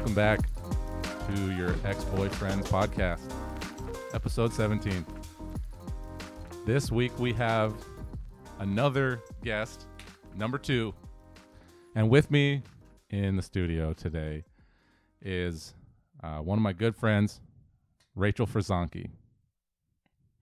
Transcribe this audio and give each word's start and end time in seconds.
Welcome 0.00 0.14
back 0.14 0.40
to 1.28 1.52
your 1.56 1.76
ex 1.84 2.02
boyfriend's 2.04 2.70
podcast, 2.70 3.20
episode 4.14 4.50
17. 4.50 5.04
This 6.64 6.90
week 6.90 7.12
we 7.18 7.34
have 7.34 7.74
another 8.60 9.20
guest, 9.44 9.84
number 10.34 10.56
two. 10.56 10.94
And 11.94 12.08
with 12.08 12.30
me 12.30 12.62
in 13.10 13.36
the 13.36 13.42
studio 13.42 13.92
today 13.92 14.44
is 15.20 15.74
uh, 16.24 16.38
one 16.38 16.56
of 16.56 16.62
my 16.62 16.72
good 16.72 16.96
friends, 16.96 17.42
Rachel 18.14 18.46
Fresonke. 18.46 19.10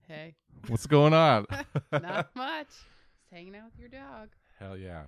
Hey, 0.07 0.35
What's 0.69 0.87
going 0.87 1.13
on? 1.13 1.45
not 1.91 2.33
much. 2.33 2.69
Just 2.69 2.79
hanging 3.29 3.57
out 3.57 3.65
with 3.65 3.77
your 3.77 3.89
dog. 3.89 4.29
Hell 4.57 4.77
yeah. 4.77 5.03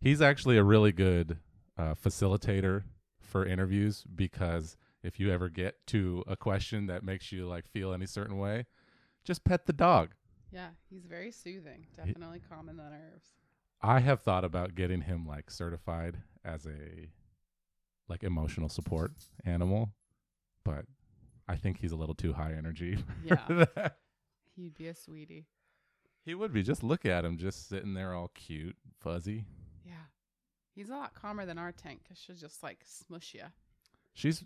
He's 0.00 0.20
actually 0.20 0.56
a 0.58 0.64
really 0.64 0.90
good 0.90 1.38
uh, 1.78 1.94
facilitator 1.94 2.82
for 3.24 3.44
interviews 3.46 4.04
because 4.14 4.76
if 5.02 5.20
you 5.20 5.30
ever 5.30 5.48
get 5.48 5.86
to 5.88 6.24
a 6.26 6.36
question 6.36 6.86
that 6.86 7.04
makes 7.04 7.30
you 7.32 7.46
like 7.46 7.66
feel 7.66 7.92
any 7.92 8.06
certain 8.06 8.38
way, 8.38 8.66
just 9.24 9.44
pet 9.44 9.66
the 9.66 9.72
dog. 9.72 10.10
Yeah, 10.50 10.68
he's 10.88 11.04
very 11.04 11.32
soothing. 11.32 11.86
Definitely 11.96 12.40
calming 12.48 12.76
the 12.76 12.84
nerves. 12.84 13.34
I 13.82 14.00
have 14.00 14.20
thought 14.20 14.44
about 14.44 14.74
getting 14.74 15.02
him 15.02 15.26
like 15.26 15.50
certified 15.50 16.18
as 16.44 16.64
a 16.66 17.08
like 18.08 18.22
emotional 18.22 18.68
support 18.68 19.12
animal, 19.44 19.90
but 20.64 20.84
I 21.48 21.56
think 21.56 21.80
he's 21.80 21.92
a 21.92 21.96
little 21.96 22.14
too 22.14 22.32
high 22.32 22.54
energy. 22.56 22.98
Yeah. 23.24 23.40
that. 23.48 23.96
He'd 24.56 24.74
be 24.74 24.86
a 24.86 24.94
sweetie. 24.94 25.46
he 26.24 26.34
would 26.34 26.52
be. 26.52 26.62
Just 26.62 26.82
look 26.82 27.04
at 27.04 27.24
him, 27.24 27.36
just 27.36 27.68
sitting 27.68 27.94
there 27.94 28.14
all 28.14 28.30
cute, 28.34 28.76
fuzzy. 29.00 29.44
Yeah. 30.74 30.82
He's 30.82 30.90
a 30.90 30.96
lot 30.96 31.14
calmer 31.14 31.46
than 31.46 31.58
our 31.58 31.72
tank 31.72 32.00
because 32.02 32.18
she'll 32.18 32.36
just 32.36 32.62
like 32.62 32.78
smush 32.84 33.34
you. 33.34 33.44
She's 34.12 34.44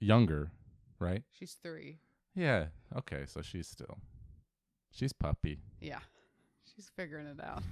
younger, 0.00 0.50
right? 0.98 1.22
She's 1.38 1.56
three. 1.62 1.98
Yeah. 2.34 2.66
Okay. 2.96 3.24
So 3.26 3.42
she's 3.42 3.66
still, 3.66 3.98
she's 4.90 5.12
puppy. 5.12 5.58
Yeah. 5.80 6.00
She's 6.74 6.90
figuring 6.94 7.26
it 7.26 7.40
out. 7.42 7.62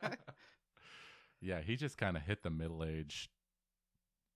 yeah. 1.40 1.60
He 1.60 1.76
just 1.76 1.98
kind 1.98 2.16
of 2.16 2.22
hit 2.22 2.42
the 2.42 2.50
middle 2.50 2.84
age. 2.84 3.30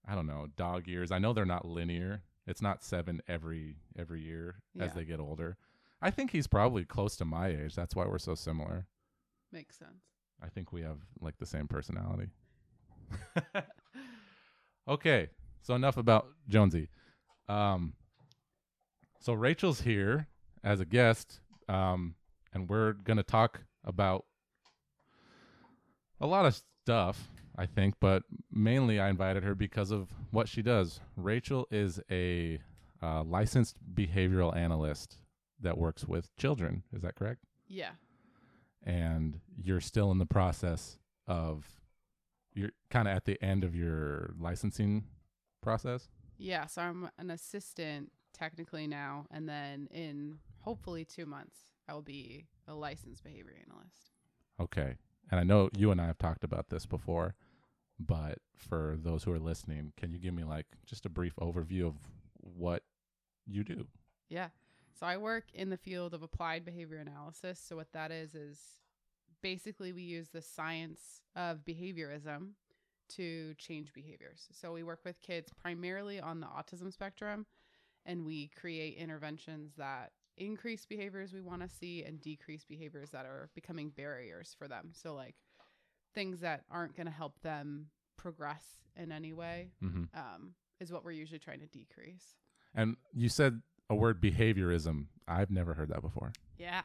I 0.07 0.15
don't 0.15 0.27
know 0.27 0.47
dog 0.55 0.87
years. 0.87 1.11
I 1.11 1.19
know 1.19 1.33
they're 1.33 1.45
not 1.45 1.65
linear. 1.65 2.23
It's 2.47 2.61
not 2.61 2.83
seven 2.83 3.21
every 3.27 3.75
every 3.97 4.21
year 4.21 4.55
as 4.79 4.93
they 4.93 5.05
get 5.05 5.19
older. 5.19 5.57
I 6.01 6.09
think 6.09 6.31
he's 6.31 6.47
probably 6.47 6.83
close 6.85 7.15
to 7.17 7.25
my 7.25 7.49
age. 7.49 7.75
That's 7.75 7.95
why 7.95 8.05
we're 8.07 8.17
so 8.17 8.33
similar. 8.33 8.87
Makes 9.51 9.77
sense. 9.77 10.03
I 10.41 10.47
think 10.49 10.71
we 10.71 10.81
have 10.81 10.97
like 11.19 11.37
the 11.37 11.45
same 11.45 11.67
personality. 11.67 12.29
okay, 14.87 15.29
so 15.61 15.75
enough 15.75 15.97
about 15.97 16.27
Jonesy. 16.47 16.89
Um, 17.47 17.93
so 19.19 19.33
Rachel's 19.33 19.81
here 19.81 20.27
as 20.63 20.79
a 20.79 20.85
guest, 20.85 21.39
um, 21.69 22.15
and 22.53 22.69
we're 22.69 22.93
gonna 22.93 23.23
talk 23.23 23.61
about 23.83 24.25
a 26.19 26.27
lot 26.27 26.45
of 26.45 26.61
stuff, 26.83 27.29
I 27.57 27.65
think, 27.65 27.95
but 27.99 28.23
mainly 28.51 28.99
I 28.99 29.09
invited 29.09 29.43
her 29.43 29.55
because 29.55 29.91
of 29.91 30.09
what 30.31 30.47
she 30.47 30.61
does. 30.61 30.99
Rachel 31.15 31.67
is 31.71 31.99
a 32.11 32.59
uh, 33.01 33.23
licensed 33.23 33.77
behavioral 33.95 34.55
analyst 34.55 35.17
that 35.59 35.77
works 35.77 36.05
with 36.07 36.35
children. 36.37 36.83
Is 36.93 37.01
that 37.01 37.15
correct? 37.15 37.43
Yeah. 37.67 37.91
and 38.83 39.39
you're 39.63 39.79
still 39.81 40.11
in 40.11 40.17
the 40.17 40.25
process 40.25 40.97
of 41.27 41.65
you're 42.53 42.71
kind 42.89 43.07
of 43.07 43.15
at 43.15 43.25
the 43.25 43.41
end 43.43 43.63
of 43.63 43.75
your 43.75 44.33
licensing 44.39 45.05
process. 45.61 46.09
Yeah. 46.37 46.65
So 46.65 46.81
I'm 46.81 47.09
an 47.17 47.29
assistant 47.31 48.11
technically 48.33 48.87
now. 48.87 49.25
And 49.31 49.47
then 49.47 49.87
in 49.91 50.39
hopefully 50.59 51.05
two 51.05 51.25
months, 51.25 51.57
I 51.87 51.93
will 51.93 52.01
be 52.01 52.47
a 52.67 52.73
licensed 52.73 53.23
behavior 53.23 53.55
analyst. 53.67 54.11
Okay. 54.59 54.97
And 55.29 55.39
I 55.39 55.43
know 55.43 55.69
you 55.75 55.91
and 55.91 56.01
I 56.01 56.07
have 56.07 56.17
talked 56.17 56.43
about 56.43 56.69
this 56.69 56.85
before, 56.85 57.35
but 57.99 58.39
for 58.57 58.97
those 59.01 59.23
who 59.23 59.31
are 59.31 59.39
listening, 59.39 59.93
can 59.97 60.11
you 60.11 60.19
give 60.19 60.33
me 60.33 60.43
like 60.43 60.65
just 60.85 61.05
a 61.05 61.09
brief 61.09 61.35
overview 61.39 61.87
of 61.87 61.95
what 62.39 62.83
you 63.45 63.63
do? 63.63 63.87
Yeah. 64.29 64.49
So 64.99 65.05
I 65.05 65.17
work 65.17 65.45
in 65.53 65.69
the 65.69 65.77
field 65.77 66.13
of 66.13 66.21
applied 66.21 66.65
behavior 66.65 66.97
analysis. 66.97 67.59
So 67.59 67.75
what 67.75 67.91
that 67.93 68.11
is 68.11 68.35
is 68.35 68.59
basically 69.41 69.91
we 69.93 70.01
use 70.03 70.29
the 70.29 70.41
science 70.41 71.21
of 71.35 71.59
behaviorism 71.65 72.51
to 73.15 73.53
change 73.55 73.93
behaviors. 73.93 74.47
So 74.51 74.71
we 74.73 74.83
work 74.83 75.01
with 75.03 75.21
kids 75.21 75.51
primarily 75.61 76.19
on 76.19 76.39
the 76.39 76.47
autism 76.47 76.91
spectrum 76.93 77.45
and 78.05 78.25
we 78.25 78.49
create 78.59 78.97
interventions 78.97 79.73
that 79.77 80.11
increase 80.37 80.85
behaviors 80.85 81.33
we 81.33 81.41
want 81.41 81.61
to 81.61 81.69
see 81.69 82.03
and 82.03 82.21
decrease 82.21 82.63
behaviors 82.63 83.11
that 83.11 83.25
are 83.25 83.49
becoming 83.53 83.89
barriers 83.89 84.55
for 84.57 84.67
them. 84.67 84.91
So 84.93 85.13
like 85.13 85.35
things 86.15 86.39
that 86.39 86.63
aren't 86.71 86.95
going 86.95 87.07
to 87.07 87.11
help 87.13 87.39
them 87.41 87.87
progress 88.17 88.63
in 88.95 89.11
any 89.11 89.33
way 89.33 89.71
Mm-hmm. 89.83 90.03
um, 90.17 90.53
is 90.79 90.91
what 90.91 91.03
we're 91.05 91.11
usually 91.11 91.39
trying 91.39 91.59
to 91.59 91.67
decrease. 91.67 92.35
And 92.73 92.95
you 93.13 93.29
said 93.29 93.61
a 93.89 93.95
word 93.95 94.21
behaviorism. 94.21 95.07
I've 95.27 95.51
never 95.51 95.73
heard 95.73 95.89
that 95.89 96.01
before. 96.01 96.31
Yeah. 96.57 96.81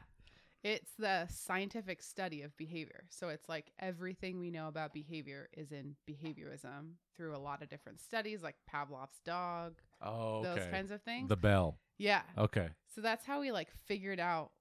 It's 0.67 0.91
the 0.99 1.25
scientific 1.29 2.01
study 2.01 2.41
of 2.41 2.55
behavior. 2.57 3.05
So 3.09 3.29
it's 3.29 3.47
like 3.47 3.71
everything 3.79 4.37
we 4.37 4.51
know 4.51 4.67
about 4.67 4.91
behavior 4.93 5.47
is 5.53 5.71
in 5.71 5.95
behaviorism 6.09 6.95
through 7.15 7.33
a 7.33 7.39
lot 7.39 7.61
of 7.61 7.69
different 7.69 8.01
studies, 8.01 8.43
like 8.43 8.55
Pavlov's 8.69 9.21
dog, 9.23 9.75
Oh, 10.01 10.43
those 10.43 10.67
kinds 10.69 10.91
of 10.91 11.01
things. 11.03 11.29
The 11.29 11.37
bell. 11.37 11.77
yeah. 11.97 12.23
Okay. 12.37 12.67
So 12.93 12.99
that's 12.99 13.25
how 13.25 13.39
we 13.39 13.53
like 13.53 13.69
figured 13.85 14.19
out 14.19 14.51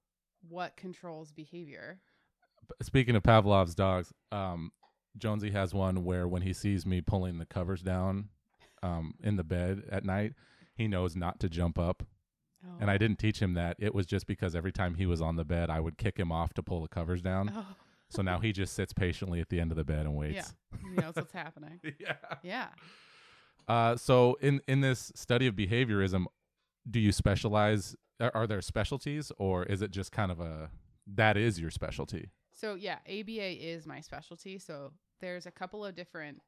what 0.48 0.76
controls 0.76 1.32
behavior. 1.32 1.98
Speaking 2.82 3.16
of 3.16 3.24
Pavlov's 3.24 3.74
dogs, 3.74 4.12
um, 4.30 4.70
Jonesy 5.18 5.50
has 5.50 5.74
one 5.74 6.04
where 6.04 6.28
when 6.28 6.42
he 6.42 6.52
sees 6.52 6.86
me 6.86 7.00
pulling 7.00 7.38
the 7.38 7.46
covers 7.46 7.82
down 7.82 8.28
um, 8.80 9.14
in 9.24 9.34
the 9.34 9.42
bed 9.44 9.82
at 9.90 10.04
night, 10.04 10.34
he 10.76 10.86
knows 10.86 11.16
not 11.16 11.40
to 11.40 11.48
jump 11.48 11.80
up. 11.80 12.04
And 12.81 12.91
I 12.91 12.99
didn't 12.99 13.19
teach 13.19 13.38
him 13.41 13.54
that. 13.54 13.77
It 13.78 13.94
was 13.94 14.06
just 14.06 14.27
because 14.27 14.54
every 14.54 14.72
time 14.72 14.94
he 14.94 15.06
was 15.06 15.21
on 15.21 15.37
the 15.37 15.44
bed, 15.44 15.71
I 15.71 15.81
would 15.81 15.97
kick 15.99 16.19
him 16.19 16.31
off 16.32 16.53
to 16.54 16.62
pull 16.62 16.82
the 16.82 16.88
covers 16.88 17.22
down. 17.22 17.53
Oh, 17.54 17.66
So 18.09 18.22
now 18.22 18.38
he 18.38 18.53
just 18.53 18.75
sits 18.75 18.93
patiently 18.93 19.41
at 19.41 19.49
the 19.49 19.59
end 19.60 19.71
of 19.72 19.77
the 19.77 19.84
bed 19.84 20.06
and 20.06 20.15
waits. 20.15 20.54
he 20.82 21.00
knows 21.00 21.15
what's 21.16 21.32
happening. 21.32 21.81
Yeah. 21.99 22.16
Yeah. 22.43 22.69
Uh, 23.69 23.97
so 23.97 24.37
in 24.41 24.60
in 24.69 24.81
this 24.81 25.10
study 25.16 25.47
of 25.47 25.54
behaviorism, 25.54 26.27
do 26.88 27.00
you 27.00 27.10
specialize? 27.12 27.97
Are, 28.21 28.31
are 28.34 28.47
there 28.47 28.62
specialties, 28.62 29.33
or 29.38 29.65
is 29.65 29.83
it 29.83 29.91
just 29.91 30.12
kind 30.12 30.31
of 30.31 30.38
a 30.41 30.71
that 31.15 31.37
is 31.37 31.59
your 31.60 31.71
specialty? 31.71 32.31
So 32.53 32.75
yeah, 32.77 32.98
ABA 33.09 33.66
is 33.66 33.87
my 33.87 34.00
specialty. 34.00 34.59
So 34.59 34.93
there's 35.21 35.47
a 35.47 35.50
couple 35.50 35.84
of 35.84 35.94
different 35.97 36.41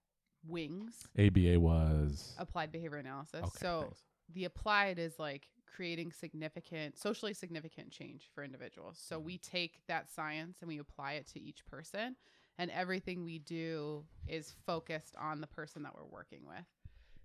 wings 0.47 1.03
ABA 1.19 1.59
was 1.59 2.35
applied 2.39 2.71
behavior 2.71 2.99
analysis. 2.99 3.41
Okay, 3.43 3.50
so 3.61 3.81
thanks. 3.83 4.03
the 4.33 4.45
applied 4.45 4.99
is 5.00 5.19
like 5.19 5.49
creating 5.75 6.12
significant 6.12 6.99
socially 6.99 7.35
significant 7.35 7.91
change 7.91 8.29
for 8.35 8.43
individuals. 8.44 8.99
So 9.03 9.19
we 9.19 9.38
take 9.38 9.81
that 9.87 10.11
science 10.11 10.59
and 10.61 10.69
we 10.69 10.79
apply 10.79 11.12
it 11.15 11.26
to 11.29 11.41
each 11.41 11.65
person 11.67 12.17
and 12.59 12.70
everything 12.70 13.25
we 13.25 13.38
do 13.38 14.05
is 14.26 14.55
focused 14.67 15.15
on 15.20 15.41
the 15.41 15.47
person 15.47 15.82
that 15.85 15.94
we're 15.94 16.05
working 16.11 16.43
with. 16.47 16.65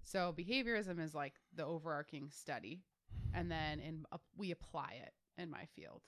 So 0.04 0.34
behaviorism 0.38 1.00
is 1.00 1.16
like 1.16 1.34
the 1.56 1.66
overarching 1.66 2.30
study 2.30 2.82
and 3.34 3.50
then 3.50 3.80
in 3.80 4.06
uh, 4.12 4.18
we 4.38 4.52
apply 4.52 5.00
it 5.04 5.14
in 5.42 5.50
my 5.50 5.66
field. 5.76 6.02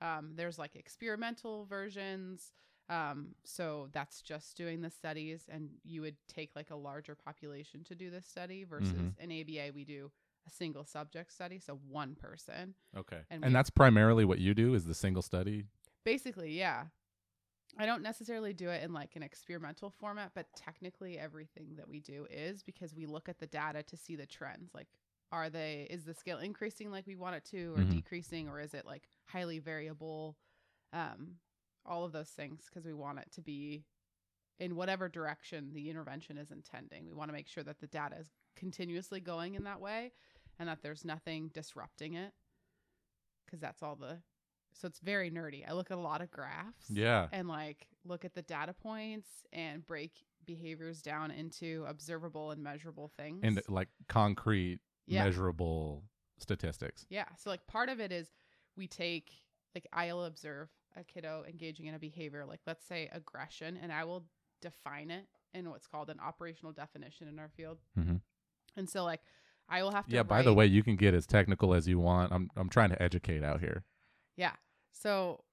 Um, 0.00 0.32
there's 0.36 0.58
like 0.58 0.76
experimental 0.76 1.64
versions 1.64 2.52
um, 2.90 3.34
so 3.44 3.88
that's 3.92 4.22
just 4.22 4.56
doing 4.56 4.80
the 4.80 4.90
studies 4.90 5.46
and 5.50 5.68
you 5.84 6.00
would 6.00 6.16
take 6.26 6.50
like 6.56 6.70
a 6.70 6.76
larger 6.76 7.14
population 7.14 7.84
to 7.84 7.94
do 7.94 8.08
this 8.10 8.26
study 8.26 8.64
versus 8.64 8.92
Mhm. 8.92 9.18
in 9.18 9.30
aba 9.32 9.72
we 9.74 9.84
do 9.84 10.10
a 10.48 10.50
single 10.50 10.84
subject 10.84 11.32
study 11.32 11.58
so 11.58 11.78
one 11.88 12.14
person. 12.14 12.74
Okay, 12.96 13.20
and 13.30 13.44
and, 13.44 13.54
that's 13.54 13.70
primarily 13.70 14.24
what 14.24 14.38
you 14.38 14.54
do 14.54 14.74
is 14.74 14.84
the 14.84 14.94
single 14.94 15.22
study. 15.22 15.66
basically 16.04 16.52
yeah. 16.58 16.84
I 17.78 17.84
don't 17.84 18.02
necessarily 18.02 18.54
do 18.54 18.70
it 18.70 18.82
in 18.82 18.92
like 18.94 19.14
an 19.14 19.22
experimental 19.22 19.90
format 19.90 20.32
but 20.34 20.46
technically 20.56 21.18
everything 21.18 21.76
that 21.76 21.88
we 21.88 22.00
do 22.00 22.26
is 22.30 22.62
because 22.62 22.94
we 22.94 23.04
look 23.06 23.28
at 23.28 23.38
the 23.38 23.46
data 23.46 23.82
to 23.82 23.96
see 23.96 24.16
the 24.16 24.26
trends. 24.26 24.70
Like 24.74 24.88
are 25.30 25.50
they 25.50 25.86
is 25.90 26.04
the 26.04 26.14
scale 26.14 26.38
increasing 26.38 26.90
like 26.90 27.06
we 27.06 27.14
want 27.16 27.36
it 27.36 27.44
to 27.50 27.74
or 27.74 27.82
Mhm. 27.82 27.90
decreasing 27.90 28.48
or 28.48 28.58
is 28.60 28.72
it 28.74 28.86
like 28.86 29.06
highly 29.26 29.58
variable? 29.58 30.38
Um 30.92 31.36
all 31.84 32.04
of 32.04 32.12
those 32.12 32.30
things 32.30 32.64
because 32.66 32.84
we 32.86 32.94
want 32.94 33.18
it 33.18 33.30
to 33.32 33.40
be 33.42 33.84
in 34.58 34.74
whatever 34.74 35.08
direction 35.08 35.72
the 35.72 35.88
intervention 35.88 36.36
is 36.36 36.50
intending. 36.50 37.06
We 37.06 37.14
want 37.14 37.28
to 37.28 37.32
make 37.32 37.46
sure 37.48 37.62
that 37.64 37.78
the 37.80 37.86
data 37.86 38.16
is 38.18 38.30
continuously 38.56 39.20
going 39.20 39.54
in 39.54 39.64
that 39.64 39.80
way 39.80 40.12
and 40.58 40.68
that 40.68 40.82
there's 40.82 41.04
nothing 41.04 41.50
disrupting 41.54 42.14
it 42.14 42.32
because 43.44 43.60
that's 43.60 43.82
all 43.82 43.96
the 43.96 44.18
so 44.72 44.86
it's 44.86 45.00
very 45.00 45.30
nerdy 45.30 45.68
i 45.68 45.72
look 45.72 45.90
at 45.90 45.96
a 45.96 46.00
lot 46.00 46.20
of 46.20 46.30
graphs 46.30 46.90
Yeah, 46.90 47.28
and 47.32 47.48
like 47.48 47.86
look 48.04 48.24
at 48.24 48.34
the 48.34 48.42
data 48.42 48.72
points 48.72 49.28
and 49.52 49.86
break 49.86 50.12
behaviors 50.46 51.02
down 51.02 51.30
into 51.30 51.84
observable 51.86 52.52
and 52.52 52.62
measurable 52.62 53.10
things. 53.18 53.40
And 53.42 53.60
like 53.68 53.88
concrete, 54.08 54.80
yeah. 55.06 55.24
measurable 55.24 56.04
statistics. 56.38 57.04
Yeah. 57.10 57.26
So 57.36 57.50
like 57.50 57.66
part 57.66 57.90
of 57.90 58.00
it 58.00 58.10
is 58.12 58.30
we 58.74 58.86
take 58.86 59.30
like 59.74 59.86
I'll 59.92 60.24
observe 60.24 60.70
a 60.96 61.04
kiddo 61.04 61.44
engaging 61.46 61.84
in 61.84 61.94
a 61.94 61.98
behavior, 61.98 62.46
like 62.46 62.60
let's 62.66 62.86
say 62.86 63.10
aggression, 63.12 63.78
and 63.82 63.92
I 63.92 64.04
will 64.04 64.24
define 64.62 65.10
it 65.10 65.26
in 65.52 65.68
what's 65.68 65.86
called 65.86 66.08
an 66.08 66.18
operational 66.18 66.72
definition 66.72 67.28
in 67.28 67.38
our 67.38 67.50
field. 67.50 67.76
Mhm. 67.98 68.22
And 68.74 68.88
so 68.88 69.04
like 69.04 69.20
I 69.68 69.82
will 69.82 69.90
have 69.90 70.06
to 70.06 70.14
Yeah. 70.14 70.22
By 70.22 70.42
the 70.42 70.54
way, 70.54 70.66
you 70.66 70.82
can 70.82 70.96
get 70.96 71.14
as 71.14 71.26
technical 71.26 71.74
as 71.74 71.86
you 71.86 71.98
want. 71.98 72.32
I'm 72.32 72.50
I'm 72.56 72.68
trying 72.68 72.90
to 72.90 73.02
educate 73.02 73.42
out 73.42 73.60
here. 73.60 73.84
Yeah. 74.36 74.52
So 74.92 75.44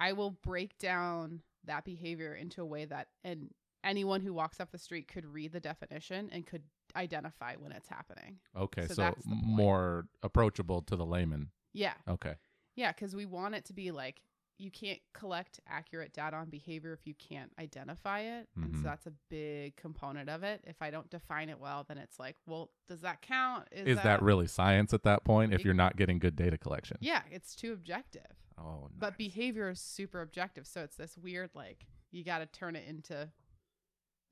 I 0.00 0.12
will 0.12 0.30
break 0.30 0.78
down 0.78 1.42
that 1.64 1.84
behavior 1.84 2.34
into 2.34 2.62
a 2.62 2.66
way 2.66 2.84
that 2.84 3.08
and 3.22 3.50
anyone 3.82 4.20
who 4.20 4.32
walks 4.32 4.60
up 4.60 4.70
the 4.70 4.78
street 4.78 5.08
could 5.08 5.26
read 5.26 5.52
the 5.52 5.60
definition 5.60 6.30
and 6.32 6.46
could 6.46 6.62
identify 6.96 7.54
when 7.56 7.72
it's 7.72 7.88
happening. 7.88 8.38
Okay. 8.56 8.86
So 8.86 8.94
So, 8.94 9.02
that's 9.02 9.24
the 9.24 9.34
more 9.34 10.06
approachable 10.22 10.82
to 10.82 10.96
the 10.96 11.06
layman. 11.06 11.50
Yeah. 11.72 11.94
Okay. 12.08 12.34
Yeah, 12.76 12.92
because 12.92 13.14
we 13.14 13.26
want 13.26 13.54
it 13.54 13.64
to 13.66 13.72
be 13.72 13.90
like 13.90 14.20
you 14.58 14.70
can't 14.70 15.00
collect 15.12 15.58
accurate 15.66 16.12
data 16.12 16.36
on 16.36 16.48
behavior 16.48 16.92
if 16.92 17.06
you 17.06 17.14
can't 17.14 17.50
identify 17.58 18.20
it. 18.20 18.48
And 18.54 18.72
Mhm. 18.72 18.76
so 18.76 18.82
that's 18.84 19.06
a 19.06 19.12
big 19.28 19.74
component 19.76 20.28
of 20.30 20.44
it. 20.44 20.62
If 20.64 20.80
I 20.80 20.90
don't 20.90 21.10
define 21.10 21.48
it 21.48 21.58
well, 21.58 21.84
then 21.84 21.98
it's 21.98 22.20
like, 22.20 22.36
well, 22.46 22.70
does 22.86 23.00
that 23.00 23.20
count? 23.20 23.66
Is, 23.72 23.96
that 24.02 24.22
really 24.22 24.46
science 24.46 24.94
at 24.94 25.02
that 25.02 25.24
point 25.24 25.52
if 25.52 25.64
you're 25.64 25.74
not 25.74 25.96
getting 25.96 26.18
good 26.20 26.36
data 26.36 26.56
collection? 26.56 26.98
Yeah, 27.00 27.22
it's 27.30 27.56
too 27.56 27.72
objective. 27.72 28.26
Oh, 28.56 28.88
But 28.96 29.18
behavior 29.18 29.70
is 29.70 29.80
super 29.80 30.20
objective. 30.20 30.66
So 30.66 30.82
it's 30.82 30.96
this 30.96 31.18
weird, 31.18 31.50
like, 31.54 31.86
you 32.12 32.22
got 32.22 32.38
to 32.38 32.46
turn 32.46 32.76
it 32.76 32.86
into 32.86 33.28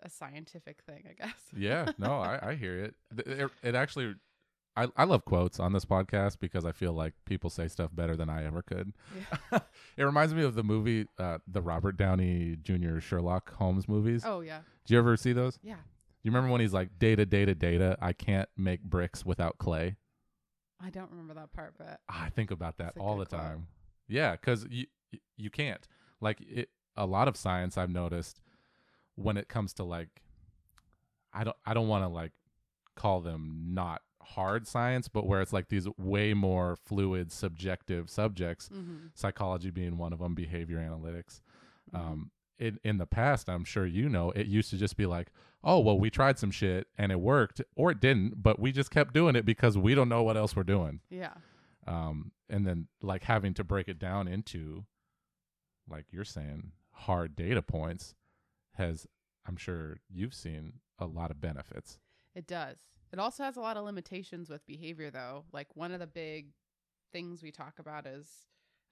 a 0.01 0.09
scientific 0.09 0.83
thing, 0.83 1.05
I 1.09 1.15
guess. 1.15 1.35
yeah, 1.57 1.93
no, 1.99 2.13
I, 2.21 2.51
I 2.51 2.55
hear 2.55 2.79
it. 2.79 2.95
It, 3.17 3.51
it 3.63 3.75
actually, 3.75 4.15
I, 4.77 4.89
I 4.97 5.05
love 5.05 5.25
quotes 5.25 5.61
on 5.61 5.73
this 5.73 5.85
podcast 5.85 6.39
because 6.41 6.65
I 6.65 6.73
feel 6.73 6.93
like 6.93 7.13
people 7.27 7.51
say 7.51 7.69
stuff 7.69 7.91
better 7.95 8.17
than 8.17 8.31
I 8.31 8.45
ever 8.47 8.63
could. 8.63 8.93
Yeah. 9.53 9.59
it 9.97 10.03
reminds 10.03 10.35
me 10.35 10.43
of 10.45 10.55
the 10.55 10.63
movie, 10.63 11.07
uh, 11.19 11.39
the 11.47 11.61
Robert 11.61 11.97
Downey 11.97 12.57
Jr. 12.63 12.99
Sherlock 12.99 13.53
Holmes 13.55 13.87
movies. 13.87 14.23
Oh, 14.25 14.41
yeah. 14.41 14.61
Do 14.87 14.95
you 14.95 14.99
ever 14.99 15.17
see 15.17 15.33
those? 15.33 15.59
Yeah. 15.63 15.75
Do 15.75 15.81
You 16.23 16.31
remember 16.31 16.51
when 16.51 16.61
he's 16.61 16.73
like, 16.73 16.99
data, 16.99 17.27
data, 17.27 17.55
data, 17.55 17.99
I 18.01 18.13
can't 18.13 18.49
make 18.57 18.83
bricks 18.83 19.27
without 19.27 19.59
clay? 19.59 19.97
I 20.81 20.91
don't 20.91 21.11
remember 21.11 21.35
that 21.35 21.53
part, 21.53 21.75
but 21.79 22.01
I 22.09 22.31
think 22.31 22.51
about 22.51 22.79
that 22.79 22.95
all 22.99 23.17
the 23.19 23.27
quote. 23.27 23.41
time. 23.41 23.67
Yeah, 24.09 24.33
because 24.33 24.67
you 24.69 24.87
you 25.37 25.49
can't 25.49 25.87
like 26.21 26.41
it. 26.41 26.71
A 26.97 27.07
lot 27.07 27.29
of 27.29 27.37
science 27.37 27.79
I've 27.79 27.91
noticed 27.91 28.41
when 29.15 29.37
it 29.37 29.49
comes 29.49 29.73
to 29.75 29.85
like, 29.85 30.23
I 31.33 31.45
don't 31.45 31.57
I 31.65 31.73
don't 31.73 31.87
want 31.87 32.03
to 32.05 32.09
like 32.09 32.33
call 32.97 33.21
them 33.21 33.67
not 33.69 34.03
hard 34.23 34.67
science, 34.67 35.09
but 35.09 35.27
where 35.27 35.41
it's 35.41 35.53
like 35.53 35.69
these 35.69 35.89
way 35.99 36.35
more 36.35 36.77
fluid, 36.77 37.33
subjective 37.33 38.09
subjects. 38.11 38.69
mm-hmm. 38.69 39.07
Psychology 39.15 39.71
being 39.71 39.99
one 39.99 40.13
of 40.13 40.19
them, 40.21 40.35
behavior 40.35 40.79
analytics. 40.79 41.41
Mm-hmm. 41.95 41.97
Um, 41.97 42.31
in 42.59 42.79
in 42.85 42.99
the 42.99 43.07
past, 43.07 43.49
I'm 43.49 43.65
sure 43.65 43.87
you 43.87 44.09
know, 44.09 44.31
it 44.31 44.47
used 44.47 44.71
to 44.71 44.77
just 44.77 44.97
be 44.97 45.07
like, 45.07 45.29
oh 45.65 45.81
well, 45.81 45.99
we 45.99 46.11
tried 46.11 46.39
some 46.39 46.51
shit 46.51 46.87
and 46.97 47.11
it 47.11 47.21
worked, 47.21 47.61
or 47.77 47.91
it 47.91 48.01
didn't, 48.01 48.43
but 48.43 48.59
we 48.59 48.73
just 48.73 48.91
kept 48.91 49.13
doing 49.15 49.37
it 49.37 49.45
because 49.45 49.77
we 49.77 49.95
don't 49.95 50.09
know 50.09 50.23
what 50.23 50.37
else 50.37 50.55
we're 50.57 50.63
doing 50.63 51.01
yeah. 51.11 51.35
um, 51.87 52.33
and 52.49 52.67
then 52.67 52.89
like 53.01 53.25
having 53.25 53.55
to 53.55 53.65
break 53.65 53.89
it 53.89 53.99
down 53.99 54.29
into 54.29 54.85
like 55.89 56.07
you're 56.11 56.25
saying 56.25 56.73
hard 56.93 57.35
data 57.35 57.63
points 57.63 58.15
has 58.75 59.07
i'm 59.47 59.57
sure 59.57 59.99
you've 60.09 60.35
seen 60.35 60.75
a 60.99 61.07
lot 61.07 61.31
of 61.31 61.41
benefits 61.41 61.99
It 62.35 62.47
does. 62.47 62.79
It 63.13 63.19
also 63.19 63.43
has 63.45 63.57
a 63.57 63.61
lot 63.61 63.77
of 63.77 63.85
limitations 63.85 64.49
with 64.49 64.65
behavior, 64.67 65.11
though. 65.11 65.45
Like 65.53 65.69
one 65.77 65.93
of 65.93 66.01
the 66.01 66.07
big 66.07 66.49
things 67.13 67.43
we 67.43 67.51
talk 67.53 67.79
about 67.79 68.07
is 68.07 68.27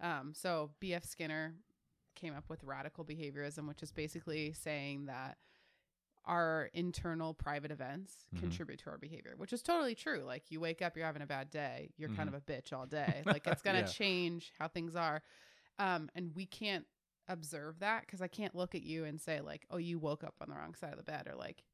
um, 0.01 0.33
so 0.35 0.71
B.F. 0.81 1.05
Skinner 1.05 1.55
came 2.15 2.35
up 2.35 2.45
with 2.51 2.63
radical 2.65 3.05
behaviorism, 3.05 3.67
which 3.69 3.83
is 3.83 3.93
basically 3.93 4.53
saying 4.53 5.07
that 5.07 5.39
our 6.27 6.69
internal 6.75 7.33
private 7.33 7.71
events 7.71 8.27
Mhm. 8.35 8.41
contribute 8.41 8.79
to 8.81 8.91
our 8.91 8.99
behavior, 8.99 9.35
which 9.39 9.53
is 9.55 9.63
totally 9.63 9.95
true. 9.95 10.23
Like 10.23 10.51
you 10.51 10.61
wake 10.61 10.83
up, 10.83 10.97
you're 10.97 11.07
having 11.07 11.23
a 11.23 11.27
bad 11.27 11.51
day, 11.51 11.93
you're 11.97 12.11
kind 12.11 12.29
Mhm. 12.29 12.35
of 12.35 12.43
a 12.43 12.53
bitch 12.53 12.73
all 12.75 12.87
day. 12.87 13.23
Like 13.25 13.47
it's 13.47 13.63
gonna 13.63 13.81
Yeah. 13.81 13.87
change 13.87 14.53
how 14.59 14.69
things 14.69 14.95
are, 14.95 15.23
um, 15.79 16.11
and 16.15 16.35
we 16.35 16.45
can't 16.45 16.87
observe 17.27 17.79
that 17.79 18.03
because 18.03 18.21
I 18.21 18.29
can't 18.29 18.55
look 18.55 18.75
at 18.75 18.83
you 18.83 19.05
and 19.05 19.19
say 19.21 19.41
like, 19.41 19.67
oh, 19.71 19.79
you 19.79 19.99
woke 19.99 20.23
up 20.25 20.35
on 20.43 20.51
the 20.51 20.57
wrong 20.57 20.75
side 20.75 20.93
of 20.93 20.99
the 20.99 21.05
bed, 21.05 21.27
or 21.27 21.37
like 21.37 21.65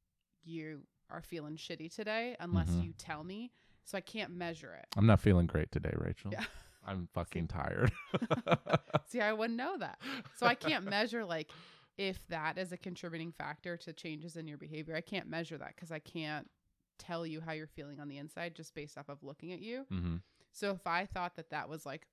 you 0.45 0.87
are 1.11 1.23
feeling 1.23 1.57
shitty 1.57 1.95
today, 1.95 2.37
unless 2.41 2.71
Mhm. 2.71 2.83
you 2.85 2.93
tell 2.93 3.23
me. 3.25 3.53
So 3.85 3.97
I 3.97 4.01
can't 4.01 4.33
measure 4.33 4.75
it. 4.75 4.87
i'm 4.97 5.07
not 5.07 5.21
feeling 5.21 5.47
great 5.47 5.71
today 5.71 5.93
rachel 5.97 6.33
Yeah. 6.33 6.45
i'm 6.85 7.07
fucking 7.15 7.47
tired 7.49 7.93
See, 9.07 9.21
I 9.21 9.33
wouldn't 9.33 9.57
know 9.57 9.79
that. 9.79 10.01
So 10.37 10.47
I 10.47 10.55
can't 10.57 10.85
measure 10.85 11.25
like 11.25 11.51
if 11.97 12.19
that 12.29 12.59
is 12.59 12.73
a 12.73 12.77
contributing 12.77 13.31
factor 13.33 13.77
to 13.77 13.93
changes 13.93 14.37
in 14.37 14.49
your 14.49 14.59
behavior. 14.59 14.97
I 14.97 15.01
can't 15.01 15.29
measure 15.29 15.57
that 15.59 15.75
because 15.77 15.93
I 15.93 16.01
can't 16.01 16.51
tell 16.99 17.25
you 17.27 17.41
how 17.41 17.53
you're 17.53 17.69
feeling 17.69 18.01
on 18.01 18.09
the 18.09 18.19
inside 18.19 18.57
just 18.57 18.75
based 18.75 18.99
off 18.99 19.09
of 19.09 19.23
looking 19.23 19.53
at 19.53 19.61
you. 19.61 19.87
hmm 19.89 20.17
So 20.51 20.73
if 20.73 20.87
I 20.87 21.07
thought 21.07 21.37
that 21.37 21.51
that 21.51 21.69
was 21.69 21.87
like 21.87 22.09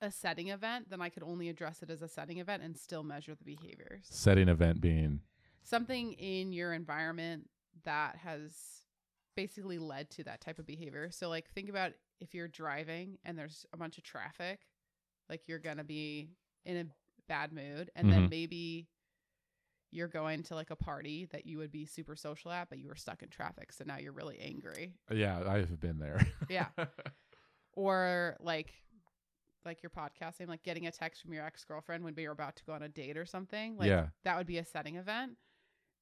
a 0.00 0.10
setting 0.12 0.48
event, 0.48 0.90
then 0.90 1.00
I 1.02 1.08
could 1.08 1.22
only 1.24 1.48
address 1.48 1.82
it 1.82 1.90
as 1.90 2.02
a 2.02 2.08
setting 2.08 2.38
event 2.38 2.62
and 2.62 2.76
still 2.76 3.02
measure 3.02 3.34
the 3.34 3.44
behaviors. 3.44 4.06
setting 4.08 4.48
event 4.48 4.80
being 4.80 5.20
Something 5.64 6.12
in 6.12 6.52
your 6.52 6.72
environment 6.74 7.48
that 7.84 8.16
has 8.16 8.52
basically 9.36 9.78
led 9.78 10.10
to 10.10 10.24
that 10.24 10.40
type 10.40 10.58
of 10.58 10.66
behavior. 10.66 11.10
So 11.10 11.28
like 11.28 11.50
think 11.50 11.68
about 11.68 11.92
if 12.20 12.34
you're 12.34 12.48
driving 12.48 13.18
and 13.24 13.36
there's 13.38 13.66
a 13.72 13.76
bunch 13.76 13.98
of 13.98 14.04
traffic, 14.04 14.60
like 15.28 15.42
you're 15.48 15.58
going 15.58 15.78
to 15.78 15.84
be 15.84 16.30
in 16.64 16.76
a 16.76 16.84
bad 17.28 17.52
mood 17.52 17.90
and 17.96 18.10
then 18.10 18.26
Mhm. 18.26 18.30
maybe 18.30 18.88
you're 19.90 20.08
going 20.08 20.42
to 20.44 20.54
like 20.54 20.70
a 20.70 20.76
party 20.76 21.24
that 21.26 21.46
you 21.46 21.58
would 21.58 21.70
be 21.72 21.84
super 21.86 22.16
social 22.16 22.50
at 22.50 22.68
but 22.68 22.78
you 22.78 22.88
were 22.88 22.94
stuck 22.96 23.22
in 23.22 23.28
traffic 23.28 23.72
so 23.72 23.84
now 23.86 23.96
you're 23.96 24.12
really 24.12 24.38
angry 24.40 24.92
yeah 25.10 25.42
i've 25.46 25.78
been 25.80 25.98
there 25.98 26.20
Yeah. 26.50 26.66
or 27.72 28.36
like 28.40 28.74
like 29.64 29.82
your 29.82 29.90
podcasting 29.90 30.48
like 30.48 30.62
getting 30.62 30.86
a 30.86 30.92
text 30.92 31.22
from 31.22 31.32
your 31.32 31.44
ex-girlfriend 31.44 32.04
when 32.04 32.14
you're 32.18 32.32
about 32.32 32.56
to 32.56 32.64
go 32.64 32.72
on 32.74 32.82
a 32.82 32.88
date 32.88 33.16
or 33.16 33.24
something 33.24 33.76
like 33.78 33.88
yeah 33.88 34.08
that 34.24 34.36
would 34.36 34.46
be 34.46 34.58
a 34.58 34.64
setting 34.64 34.96
event 34.96 35.36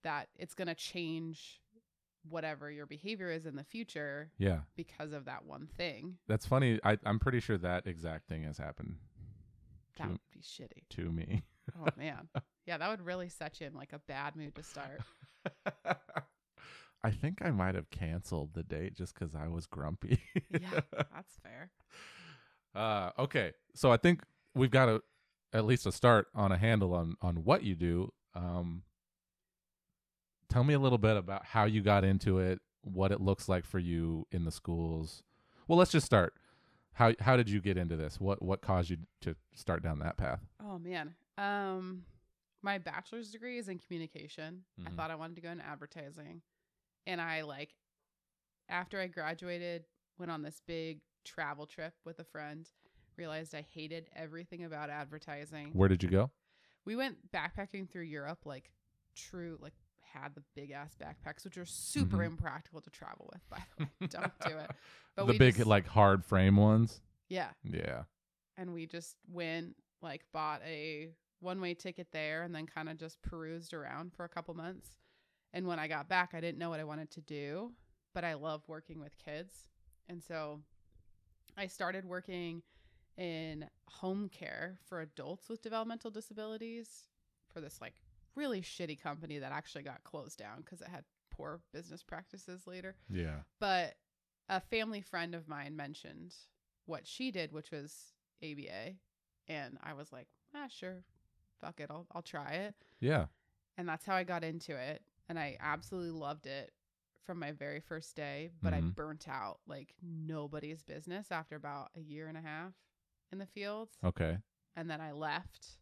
that 0.02 0.28
it's 0.36 0.54
going 0.54 0.68
to 0.68 0.74
change 0.74 1.60
whatever 2.28 2.70
your 2.70 2.86
behavior 2.86 3.30
is 3.30 3.46
in 3.46 3.56
the 3.56 3.64
future 3.64 4.30
yeah. 4.38 4.60
because 4.76 5.12
of 5.12 5.24
that 5.24 5.44
one 5.44 5.68
thing. 5.76 6.16
That's 6.28 6.46
funny. 6.46 6.78
I, 6.84 6.98
i'm 7.04 7.18
pretty 7.18 7.40
sure 7.40 7.58
that 7.58 7.86
exact 7.86 8.28
thing 8.28 8.44
has 8.44 8.58
happened 8.58 8.96
that 9.98 10.04
to, 10.04 10.10
would 10.10 10.20
be 10.32 10.40
shitty. 10.40 10.88
to 10.90 11.10
me. 11.12 11.42
Oh 11.80 11.88
man. 11.96 12.28
Yeah 12.66 12.78
that 12.78 12.88
would 12.88 13.04
really 13.04 13.28
set 13.28 13.60
you 13.60 13.66
in 13.66 13.74
like 13.74 13.92
a 13.92 14.00
bad 14.00 14.36
mood 14.36 14.54
to 14.54 14.62
start. 14.62 15.00
I 17.04 17.10
think 17.10 17.42
I 17.42 17.50
might 17.50 17.74
have 17.74 17.90
canceled 17.90 18.54
the 18.54 18.62
date 18.62 18.94
just 18.94 19.14
because 19.14 19.34
I 19.34 19.48
was 19.48 19.66
grumpy. 19.66 20.20
yeah 20.50 20.80
that's 20.92 21.36
fair. 21.42 21.70
Uh, 22.74 23.10
okay, 23.18 23.52
so 23.74 23.92
I 23.92 23.96
think 23.96 24.22
we've 24.54 24.70
got 24.70 24.88
a 24.88 25.02
at 25.52 25.64
least 25.64 25.86
a 25.86 25.92
start 25.92 26.28
on 26.34 26.52
a 26.52 26.56
handle 26.56 26.94
on 26.94 27.16
on 27.20 27.44
what 27.44 27.64
you 27.64 27.74
do. 27.74 28.12
Um, 28.34 28.82
tell 30.52 30.64
me 30.64 30.74
a 30.74 30.78
little 30.78 30.98
bit 30.98 31.16
about 31.16 31.44
how 31.46 31.64
you 31.64 31.80
got 31.82 32.04
into 32.04 32.38
it, 32.38 32.60
what 32.82 33.10
it 33.12 33.20
looks 33.20 33.48
like 33.48 33.64
for 33.64 33.78
you 33.78 34.26
in 34.30 34.44
the 34.44 34.50
schools. 34.52 35.22
Well, 35.66 35.78
let's 35.78 35.90
just 35.92 36.06
start. 36.06 36.34
How 36.94 37.14
how 37.20 37.36
did 37.36 37.48
you 37.48 37.60
get 37.60 37.78
into 37.78 37.96
this? 37.96 38.20
What 38.20 38.42
what 38.42 38.60
caused 38.60 38.90
you 38.90 38.98
to 39.22 39.34
start 39.54 39.82
down 39.82 39.98
that 40.00 40.16
path? 40.18 40.40
Oh 40.62 40.78
man. 40.78 41.14
Um 41.38 42.04
my 42.60 42.78
bachelor's 42.78 43.30
degree 43.32 43.58
is 43.58 43.68
in 43.68 43.78
communication. 43.78 44.64
I 44.86 44.90
Mhm. 44.90 44.96
thought 44.96 45.10
I 45.10 45.14
wanted 45.14 45.36
to 45.36 45.40
go 45.42 45.50
in 45.50 45.60
advertising. 45.60 46.42
And 47.06 47.20
I 47.20 47.42
like 47.42 47.74
after 48.68 49.00
I 49.00 49.06
graduated 49.06 49.86
went 50.18 50.30
on 50.30 50.42
this 50.42 50.60
big 50.66 51.00
travel 51.24 51.66
trip 51.66 51.94
with 52.04 52.18
a 52.20 52.24
friend, 52.24 52.68
realized 53.16 53.54
I 53.54 53.62
hated 53.62 54.10
everything 54.14 54.64
about 54.64 54.90
advertising. 54.90 55.70
Where 55.72 55.88
did 55.88 56.02
you 56.02 56.10
go? 56.10 56.30
We 56.84 56.94
went 56.94 57.32
backpacking 57.32 57.88
through 57.88 58.02
Europe 58.02 58.44
like 58.44 58.70
true 59.14 59.58
like 59.62 59.74
had 60.12 60.34
the 60.34 60.42
big 60.54 60.70
ass 60.70 60.94
backpacks 61.00 61.44
which 61.44 61.56
are 61.58 61.64
super 61.64 62.18
Mhm. 62.18 62.26
impractical 62.26 62.80
to 62.80 62.90
travel 62.90 63.28
with 63.32 63.48
by 63.48 63.62
the 63.78 63.84
way. 63.84 63.90
Don't 64.08 64.32
do 64.46 64.56
it. 64.58 64.70
But 65.16 65.26
the 65.26 65.38
big 65.38 65.54
just- 65.56 65.66
like 65.66 65.86
hard 65.86 66.24
frame 66.24 66.56
ones. 66.56 67.00
Yeah. 67.28 67.50
Yeah. 67.64 68.04
and 68.58 68.74
we 68.74 68.86
just 68.86 69.16
went 69.28 69.74
like 70.02 70.24
bought 70.32 70.60
a 70.64 71.10
one 71.40 71.60
way 71.60 71.72
ticket 71.74 72.08
there 72.12 72.42
and 72.42 72.54
then 72.54 72.66
kind 72.66 72.88
of 72.88 72.98
just 72.98 73.20
perused 73.22 73.72
around 73.72 74.12
for 74.12 74.24
a 74.24 74.28
couple 74.28 74.52
months 74.54 74.90
and 75.54 75.66
when 75.66 75.78
i 75.78 75.88
got 75.88 76.08
back 76.08 76.34
i 76.34 76.40
didn't 76.40 76.58
know 76.58 76.68
what 76.70 76.78
i 76.78 76.84
wanted 76.84 77.10
to 77.10 77.20
do 77.22 77.72
but 78.14 78.22
i 78.24 78.34
love 78.34 78.62
working 78.68 79.00
with 79.00 79.16
kids 79.18 79.54
and 80.08 80.22
so 80.22 80.60
i 81.56 81.66
started 81.66 82.04
working 82.04 82.62
in 83.16 83.64
home 83.88 84.28
care 84.28 84.78
for 84.86 85.00
adults 85.00 85.48
with 85.48 85.62
developmental 85.62 86.10
disabilities 86.10 87.08
for 87.52 87.60
this 87.60 87.80
like 87.80 87.94
really 88.34 88.62
shitty 88.62 89.00
company 89.00 89.38
that 89.38 89.52
actually 89.52 89.82
got 89.82 90.02
closed 90.04 90.38
down 90.38 90.60
because 90.62 90.80
it 90.80 90.88
had 90.88 91.04
poor 91.30 91.60
business 91.72 92.02
practices 92.02 92.66
later. 92.66 92.94
Yeah. 93.10 93.40
But 93.60 93.94
a 94.48 94.60
family 94.60 95.00
friend 95.00 95.34
of 95.34 95.48
mine 95.48 95.76
mentioned 95.76 96.34
what 96.86 97.06
she 97.06 97.30
did, 97.30 97.52
which 97.52 97.70
was 97.70 98.12
ABA, 98.42 98.94
and 99.48 99.78
I 99.82 99.94
was 99.94 100.12
like, 100.12 100.28
ah, 100.54 100.66
sure, 100.68 101.04
fuck 101.60 101.80
it, 101.80 101.86
I'll 101.90 102.06
I'll 102.12 102.22
try 102.22 102.52
it. 102.52 102.74
Yeah. 103.00 103.26
And 103.78 103.88
that's 103.88 104.04
how 104.04 104.14
I 104.14 104.24
got 104.24 104.44
into 104.44 104.76
it, 104.76 105.02
and 105.28 105.38
I 105.38 105.56
absolutely 105.60 106.10
loved 106.10 106.46
it 106.46 106.72
from 107.24 107.38
my 107.38 107.52
very 107.52 107.80
first 107.80 108.16
day. 108.16 108.50
But 108.60 108.74
I 108.74 108.80
Mhm. 108.80 108.94
burnt 108.94 109.28
out 109.28 109.60
like 109.66 109.94
nobody's 110.02 110.82
business 110.82 111.30
after 111.30 111.54
about 111.56 111.90
a 111.96 112.00
year 112.00 112.26
and 112.28 112.36
a 112.36 112.40
half 112.42 112.74
in 113.30 113.38
the 113.38 113.46
fields. 113.46 113.96
Okay. 114.04 114.38
and 114.74 114.88
then 114.90 115.00
I 115.02 115.12
left 115.12 115.78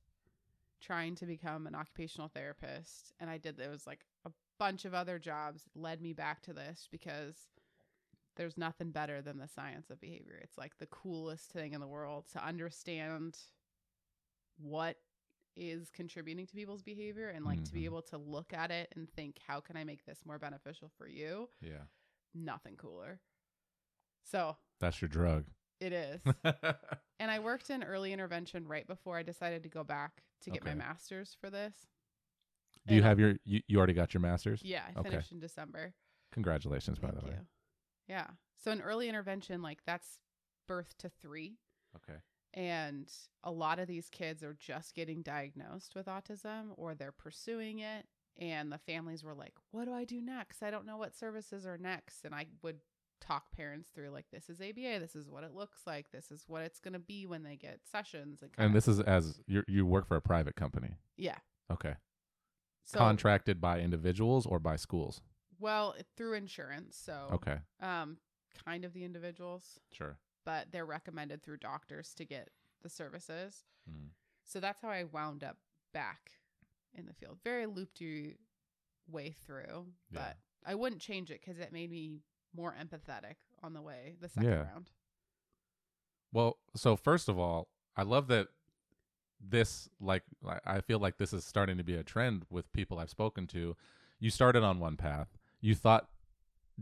trying 0.81 1.15
to 1.17 1.27
become 1.27 1.67
an 1.67 1.75
occupational 1.75 2.29
therapist 2.29 3.13
and 3.21 3.29
I 3.31 3.39
did 3.39 3.57
there 3.57 3.71
was 3.71 3.87
like 3.87 4.05
a 4.25 4.31
bunch 4.59 4.85
of 4.85 4.95
other 4.95 5.19
jobs 5.19 5.63
that 5.65 5.79
led 5.81 6.01
me 6.01 6.13
back 6.13 6.43
to 6.43 6.53
this 6.53 6.89
because 6.91 7.35
there's 8.37 8.57
nothing 8.57 8.91
better 8.91 9.21
than 9.21 9.39
the 9.39 9.49
science 9.49 9.91
of 9.91 10.01
behavior. 10.01 10.39
It's 10.43 10.57
like 10.57 10.79
the 10.79 10.87
coolest 10.87 11.51
thing 11.53 11.73
in 11.75 11.81
the 11.81 11.87
world 11.89 12.27
to 12.33 12.45
understand 12.45 13.39
what 14.59 14.97
is 15.57 15.91
contributing 15.91 16.47
to 16.47 16.55
people's 16.55 16.83
behavior 16.83 17.29
and 17.29 17.45
like 17.45 17.65
to 17.65 17.73
be 17.73 17.83
Mhm. 17.83 17.87
able 17.87 18.03
to 18.03 18.17
look 18.19 18.53
at 18.53 18.71
it 18.71 18.93
and 18.95 19.11
think 19.13 19.39
how 19.41 19.61
can 19.61 19.77
I 19.77 19.85
make 19.85 20.05
this 20.05 20.25
more 20.25 20.39
beneficial 20.39 20.89
for 20.91 21.07
you? 21.09 21.51
Yeah. 21.61 21.85
Nothing 22.33 22.77
cooler. 22.77 23.21
So, 24.23 24.57
That's 24.79 25.03
your 25.03 25.09
drug. 25.09 25.47
It 25.81 25.93
is. 25.93 26.21
And 27.21 27.31
I 27.31 27.39
worked 27.39 27.69
in 27.69 27.83
early 27.85 28.15
intervention 28.15 28.67
right 28.67 28.87
before 28.87 29.19
I 29.19 29.23
decided 29.23 29.63
to 29.65 29.69
go 29.69 29.85
back 29.85 30.23
to 30.43 30.51
get 30.51 30.65
my 30.65 30.73
master's 30.75 31.37
for 31.39 31.51
this. 31.51 31.75
Do 32.87 32.95
you 32.95 33.01
And 33.01 33.07
I- 33.07 33.09
have 33.11 33.21
your 33.21 33.35
you, 33.45 33.61
you 33.69 33.77
already 33.77 33.93
got 33.93 34.15
your 34.15 34.23
masters? 34.23 34.63
Yeah, 34.65 34.85
I 34.97 35.01
Okay. 35.01 35.11
finished 35.11 35.31
in 35.31 35.39
December. 35.39 35.93
Congratulations 36.33 36.99
by 36.99 37.09
Thank 37.09 37.21
the 37.21 37.27
way. 37.27 37.33
you. 37.39 37.47
Yeah. 38.09 38.27
So 38.57 38.71
in 38.71 38.81
early 38.81 39.07
intervention, 39.09 39.61
like 39.61 39.85
that's 39.85 40.19
birth 40.67 40.97
to 40.99 41.11
three. 41.11 41.59
Okay. 41.97 42.19
And 42.55 43.13
a 43.45 43.51
lot 43.51 43.79
of 43.79 43.87
these 43.87 44.09
kids 44.09 44.43
are 44.43 44.55
just 44.55 44.95
getting 44.95 45.21
diagnosed 45.21 45.95
with 45.95 46.07
autism 46.07 46.71
or 46.77 46.95
they're 46.95 47.13
pursuing 47.13 47.81
it. 47.81 48.07
And 48.39 48.73
the 48.73 48.79
families 48.79 49.23
were 49.23 49.35
like, 49.35 49.53
what 49.73 49.85
do 49.85 49.93
I 49.93 50.05
do 50.05 50.23
next? 50.23 50.63
I 50.63 50.71
don't 50.71 50.87
know 50.87 50.97
what 50.97 51.15
services 51.15 51.67
are 51.67 51.77
next. 51.77 52.25
And 52.25 52.35
I 52.35 52.47
would 52.63 52.81
talk 53.31 53.53
parents 53.53 53.91
through 53.95 54.11
like, 54.11 54.27
this 54.33 54.49
is 54.51 54.61
ABA. 54.61 54.99
This 55.01 55.15
is 55.15 55.29
what 55.29 55.45
it 55.45 55.55
looks 55.55 55.81
like. 55.87 56.11
This 56.11 56.31
is 56.31 56.45
what 56.49 56.63
it's 56.63 56.81
going 56.81 56.95
to 56.95 56.99
be 56.99 57.27
when 57.27 57.43
they 57.43 57.57
get 57.57 57.81
sessions. 57.91 58.43
And, 58.43 58.51
And 58.59 58.75
this 58.75 58.89
is 58.89 59.01
as 59.01 59.41
you 59.47 59.63
you 59.69 59.87
work 59.87 60.07
for 60.09 60.17
a 60.17 60.21
private 60.23 60.57
company. 60.57 60.97
yeah. 61.17 61.39
Okay. 61.71 61.95
So, 62.85 62.99
Contracted 62.99 63.61
by 63.61 63.79
individuals 63.81 64.47
or 64.47 64.59
by 64.59 64.77
schools? 64.77 65.21
well, 65.61 65.95
through 66.17 66.33
insurance. 66.35 66.97
So, 66.97 67.29
Okay. 67.33 67.59
um, 67.81 68.17
kind 68.65 68.85
of 68.85 68.93
the 68.95 69.05
individuals. 69.05 69.79
Sure. 69.93 70.19
but 70.47 70.73
they're 70.73 70.87
recommended 70.87 71.43
through 71.43 71.59
doctors 71.59 72.15
to 72.15 72.25
get 72.25 72.49
the 72.81 72.89
services. 72.89 73.67
Mhm. 73.89 74.09
So 74.43 74.59
that's 74.59 74.81
how 74.81 74.89
I 74.89 75.05
wound 75.05 75.45
up 75.45 75.59
back 75.93 76.41
in 76.95 77.05
the 77.07 77.13
field. 77.13 77.39
Very 77.45 77.67
looped 77.67 78.01
you 78.01 78.37
way 79.07 79.33
through, 79.33 79.93
Yeah. 80.11 80.21
but 80.21 80.39
I 80.65 80.75
wouldn't 80.75 81.03
change 81.03 81.31
it 81.31 81.41
because 81.43 81.59
it 81.59 81.73
made 81.73 81.91
me 81.91 82.23
more 82.55 82.75
empathetic 82.81 83.37
on 83.63 83.73
the 83.75 83.83
way 83.83 84.15
the 84.21 84.29
second 84.29 84.51
Yeah. 84.51 84.63
round. 84.63 84.91
Well, 86.33 86.59
so 86.75 86.97
first 86.97 87.29
of 87.29 87.39
all, 87.39 87.69
I 87.97 88.03
love 88.03 88.29
that 88.29 88.49
this 89.41 89.89
like 90.01 90.23
I- 90.47 90.61
I 90.67 90.81
feel 90.81 90.99
like 90.99 91.17
this 91.17 91.33
is 91.33 91.45
starting 91.45 91.79
to 91.79 91.85
be 91.85 91.95
a 91.95 92.05
trend 92.05 92.45
with 92.51 92.73
people 92.73 92.99
I've 92.99 93.11
spoken 93.11 93.47
to. 93.49 93.77
You 94.19 94.31
started 94.31 94.63
on 94.63 94.79
one 94.79 94.97
path. 94.97 95.37
You 95.61 95.75
thought 95.75 96.11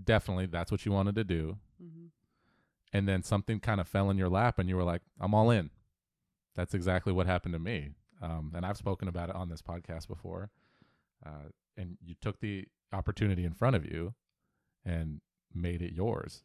definitely 0.03 0.47
that's 0.47 0.71
what 0.73 0.85
you 0.85 0.93
wanted 0.93 1.15
to 1.17 1.25
do, 1.25 1.59
Mm-hmm. 1.81 2.07
and 2.93 3.09
then 3.09 3.23
something 3.23 3.61
kind 3.61 3.81
of 3.81 3.87
fell 3.89 4.11
in 4.11 4.19
your 4.19 4.29
lap 4.29 4.59
and 4.59 4.69
you 4.69 4.77
were 4.77 4.85
like, 4.85 5.03
"I'm 5.21 5.35
all 5.35 5.51
in." 5.51 5.71
That's 6.55 6.75
exactly 6.75 7.13
what 7.13 7.27
happened 7.27 7.53
to 7.55 7.59
me. 7.61 7.95
Um, 8.21 8.53
and 8.55 8.67
I've 8.67 8.77
spoken 8.77 9.07
about 9.07 9.29
it 9.31 9.37
on 9.37 9.49
this 9.49 9.63
podcast 9.63 10.09
before. 10.09 10.51
Uh, 11.25 11.51
and 11.77 11.97
you 12.01 12.17
took 12.17 12.41
the 12.41 12.67
opportunity 12.93 13.45
in 13.45 13.55
front 13.55 13.77
of 13.77 13.85
you 13.85 14.15
and 14.85 15.21
made 15.55 15.83
it 15.83 15.93
yours. 15.93 16.43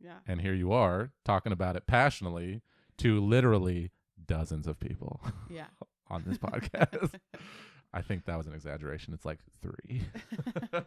Yeah. 0.00 0.18
And 0.26 0.40
here 0.40 0.54
you 0.54 0.72
are 0.72 1.12
talking 1.24 1.52
about 1.52 1.76
it 1.76 1.86
passionately 1.86 2.62
to 2.98 3.20
literally 3.20 3.90
dozens 4.26 4.66
of 4.66 4.78
people 4.80 5.20
Yeah. 5.48 5.66
on 6.10 6.24
this 6.26 6.38
podcast. 6.48 7.14
I 7.92 8.02
think 8.02 8.24
that 8.26 8.38
was 8.38 8.46
an 8.46 8.54
exaggeration. 8.54 9.12
It's 9.14 9.24
like 9.24 9.40
three. 9.62 10.02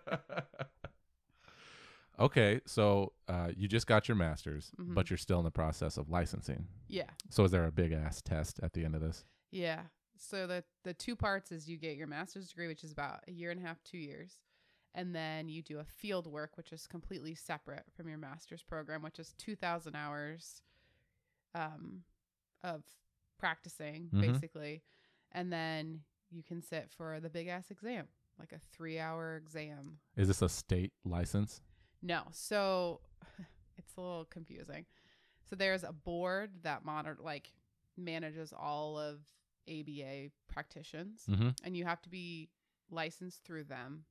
okay, 2.19 2.61
so 2.65 3.13
uh, 3.27 3.49
you 3.55 3.67
just 3.67 3.87
got 3.87 4.07
your 4.07 4.15
master's, 4.15 4.71
Mhm. 4.79 4.93
but 4.93 5.09
you're 5.09 5.17
still 5.17 5.39
in 5.39 5.45
the 5.45 5.51
process 5.51 5.97
of 5.97 6.09
licensing. 6.09 6.67
yeah. 6.87 7.09
So 7.29 7.43
is 7.43 7.51
there 7.51 7.65
a 7.65 7.71
big 7.71 7.91
ass 7.91 8.21
test 8.21 8.59
at 8.63 8.73
the 8.73 8.85
end 8.85 8.95
of 8.95 9.01
this? 9.01 9.25
Yeah. 9.51 9.81
So 10.17 10.47
the 10.47 10.63
the 10.83 10.93
two 10.93 11.15
parts 11.15 11.51
is 11.51 11.67
you 11.67 11.77
get 11.77 11.97
your 11.97 12.07
master's 12.07 12.47
degree, 12.49 12.67
which 12.67 12.83
is 12.83 12.91
about 12.91 13.21
a 13.27 13.31
year 13.31 13.51
and 13.51 13.59
a 13.59 13.63
half, 13.67 13.83
two 13.83 13.97
years, 13.97 14.37
and 14.95 15.15
then 15.15 15.49
you 15.49 15.61
do 15.61 15.79
a 15.79 15.83
field 15.85 16.27
work, 16.27 16.55
which 16.57 16.71
is 16.71 16.85
completely 16.87 17.33
separate 17.35 17.85
from 17.95 18.07
your 18.07 18.17
master's 18.17 18.63
program, 18.63 19.01
which 19.01 19.19
is 19.19 19.33
two 19.37 19.55
thousand 19.55 19.95
hours, 19.95 20.61
um, 21.55 22.03
of 22.63 22.83
practicing 23.37 24.09
Mhm. 24.09 24.21
basically, 24.21 24.83
and 25.31 25.51
then 25.51 26.03
you 26.31 26.43
can 26.43 26.61
sit 26.61 26.89
for 26.91 27.19
the 27.19 27.29
big 27.29 27.47
ass 27.47 27.69
exam, 27.71 28.07
like 28.39 28.51
a 28.53 28.59
three 28.59 28.99
hour 28.99 29.35
exam. 29.37 29.99
Is 30.15 30.27
this 30.27 30.41
a 30.41 30.49
state 30.49 30.93
license? 31.03 31.61
No. 32.01 32.23
So 32.31 33.01
it's 33.77 33.95
a 33.97 34.01
little 34.01 34.25
confusing. 34.25 34.85
So 35.49 35.55
there's 35.55 35.83
a 35.83 35.91
board 35.91 36.63
that 36.63 36.83
monitor 36.85 37.17
like 37.21 37.51
manages 37.97 38.53
all 38.53 38.97
of 38.97 39.19
ABA 39.67 40.31
practitioners 40.47 41.25
Mm-hmm. 41.29 41.49
and 41.63 41.77
you 41.77 41.85
have 41.85 42.01
to 42.03 42.09
be 42.09 42.49
licensed 42.89 43.43
through 43.43 43.65
them. 43.65 44.05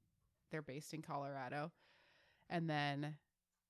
They're 0.53 0.63
based 0.63 0.95
in 0.95 1.03
Colorado. 1.03 1.73
And 2.49 2.71
then 2.71 3.17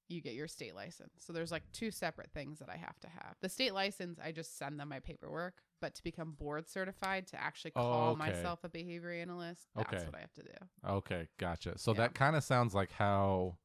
you 0.09 0.21
get 0.21 0.35
your 0.35 0.49
state 0.49 0.75
license. 0.75 1.13
So 1.21 1.33
there's 1.33 1.51
like 1.53 1.63
two 1.73 1.91
separate 1.91 2.31
things 2.35 2.59
that 2.59 2.69
I 2.69 2.77
have 2.77 2.99
to 3.01 3.09
have. 3.09 3.37
The 3.41 3.49
state 3.49 3.73
license, 3.73 4.19
I 4.23 4.33
just 4.33 4.59
send 4.59 4.79
them 4.79 4.91
my 4.91 5.01
paperwork, 5.01 5.55
but 5.81 5.95
to 5.95 6.03
become 6.03 6.33
board 6.33 6.69
certified 6.69 7.27
to 7.29 7.41
actually 7.41 7.73
Oh, 7.77 7.83
call 7.83 8.13
okay. 8.13 8.31
myself 8.33 8.61
a 8.65 8.69
behavior 8.69 9.13
analyst, 9.13 9.69
that's 9.75 9.89
Okay. 9.95 10.05
what 10.05 10.15
I 10.17 10.21
have 10.21 10.35
to 10.35 10.43
do. 10.43 10.89
Okay, 10.89 11.29
gotcha. 11.39 11.79
So 11.79 11.93
Yeah. 11.93 12.01
that 12.01 12.15
kind 12.15 12.37
of 12.37 12.45
sounds 12.45 12.75
like 12.75 12.93
how 12.93 13.57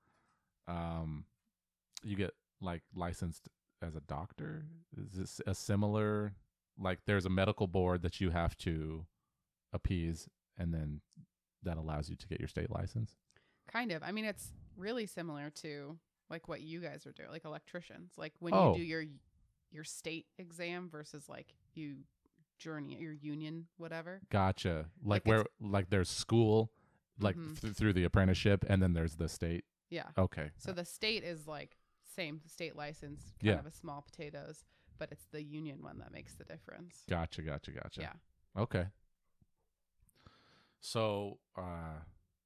um 0.67 1.25
you 2.03 2.15
get 2.15 2.31
like 2.61 2.83
licensed 2.95 3.49
as 3.81 3.95
a 3.95 4.01
doctor. 4.01 4.65
Is 4.95 5.11
this 5.13 5.41
a 5.45 5.53
similar 5.55 6.33
like 6.79 6.99
there's 7.05 7.25
a 7.25 7.29
medical 7.29 7.67
board 7.67 8.03
that 8.03 8.21
you 8.21 8.29
have 8.29 8.57
to 8.59 9.05
appease 9.73 10.29
and 10.57 10.73
then 10.73 11.01
that 11.63 11.77
allows 11.77 12.09
you 12.09 12.15
to 12.15 12.27
get 12.27 12.39
your 12.39 12.47
state 12.47 12.69
license? 12.71 13.15
Kind 13.71 13.91
of. 13.91 14.03
I 14.03 14.11
mean, 14.11 14.25
it's 14.25 14.53
really 14.75 15.05
similar 15.05 15.49
to 15.61 15.97
like 16.29 16.47
what 16.47 16.61
you 16.61 16.79
guys 16.79 17.05
are 17.05 17.11
doing, 17.11 17.29
like 17.29 17.45
electricians. 17.45 18.13
Like 18.17 18.33
when 18.39 18.53
Oh. 18.53 18.73
you 18.73 18.79
do 18.79 18.83
your 18.83 19.03
your 19.69 19.83
state 19.83 20.25
exam 20.37 20.89
versus 20.89 21.27
like 21.27 21.53
you 21.73 21.97
journey 22.57 22.95
your 22.95 23.11
union 23.11 23.67
whatever. 23.77 24.21
Gotcha. 24.29 24.89
Like, 25.03 25.25
Like 25.25 25.27
where 25.27 25.45
like 25.59 25.89
there's 25.89 26.09
school 26.09 26.71
like 27.19 27.35
Mhm. 27.35 27.59
th- 27.59 27.73
through 27.75 27.93
the 27.93 28.03
apprenticeship 28.05 28.63
and 28.69 28.81
then 28.81 28.93
there's 28.93 29.15
the 29.17 29.27
state. 29.27 29.65
Yeah. 29.89 30.09
Okay. 30.17 30.51
So 30.57 30.71
the 30.71 30.85
state 30.85 31.23
is 31.23 31.47
like 31.47 31.77
same 32.05 32.41
state 32.47 32.75
license, 32.75 33.31
kind 33.41 33.41
Yeah. 33.41 33.59
of 33.59 33.65
a 33.65 33.71
small 33.71 34.01
potatoes, 34.01 34.63
but 34.97 35.11
it's 35.11 35.25
the 35.27 35.43
union 35.43 35.81
one 35.81 35.99
that 35.99 36.11
makes 36.11 36.35
the 36.35 36.45
difference. 36.45 37.03
Gotcha, 37.09 37.41
gotcha, 37.41 37.71
gotcha. 37.71 38.01
Yeah. 38.01 38.13
Okay. 38.55 38.87
So, 40.79 41.39
uh, 41.57 41.99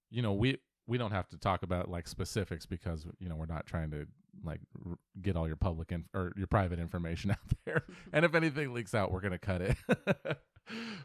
you 0.09 0.21
know, 0.21 0.33
we 0.33 0.57
we 0.87 0.97
don't 0.97 1.11
have 1.11 1.29
to 1.29 1.37
talk 1.37 1.63
about 1.63 1.89
like 1.89 2.07
specifics 2.07 2.65
because 2.65 3.05
you 3.19 3.29
know 3.29 3.35
we're 3.35 3.45
not 3.45 3.65
trying 3.65 3.91
to 3.91 4.07
like 4.43 4.61
r- 4.85 4.97
get 5.21 5.35
all 5.35 5.47
your 5.47 5.55
public 5.57 5.91
inf- 5.91 6.07
or 6.13 6.31
your 6.35 6.47
private 6.47 6.79
information 6.79 7.31
out 7.31 7.37
there. 7.65 7.83
and 8.13 8.25
if 8.25 8.33
anything 8.35 8.73
leaks 8.73 8.93
out, 8.95 9.11
we're 9.11 9.21
gonna 9.21 9.37
cut 9.37 9.61
it. 9.61 9.77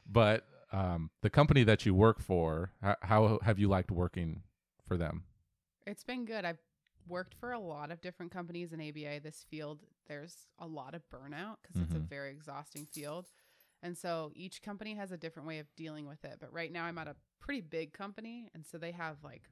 but 0.07 0.45
um, 0.73 1.11
the 1.23 1.31
company 1.31 1.65
that 1.65 1.87
you 1.87 1.95
work 1.95 2.21
for, 2.21 2.73
how, 2.83 2.97
how 3.03 3.39
have 3.43 3.59
you 3.59 3.69
liked 3.69 3.91
working 3.91 4.43
for 4.87 4.97
them? 4.97 5.25
It's 5.87 6.05
been 6.05 6.25
good. 6.25 6.45
I've 6.45 6.59
worked 7.09 7.35
for 7.35 7.53
a 7.53 7.59
lot 7.61 7.91
of 7.93 8.01
different 8.01 8.33
companies 8.33 8.73
in 8.73 8.81
ABA. 8.81 9.21
This 9.23 9.45
field, 9.49 9.81
there's 10.09 10.35
a 10.59 10.67
lot 10.67 10.95
of 10.95 11.03
burnout 11.09 11.57
because 11.63 11.81
it's 11.83 11.95
a 11.95 11.99
Mhm. 11.99 12.09
very 12.09 12.31
exhausting 12.33 12.85
field. 12.87 13.27
And 13.83 13.97
so 13.97 14.33
each 14.35 14.63
company 14.63 14.95
has 14.95 15.13
a 15.13 15.17
different 15.17 15.47
way 15.49 15.59
of 15.59 15.67
dealing 15.77 16.07
with 16.07 16.25
it. 16.25 16.37
But 16.41 16.53
right 16.53 16.73
now 16.73 16.85
I'm 16.85 16.99
at 16.99 17.09
a 17.09 17.17
pretty 17.41 17.61
big 17.61 17.93
company. 17.93 18.49
And 18.55 18.65
so 18.65 18.79
they 18.79 18.93
have 18.93 19.17
like 19.23 19.43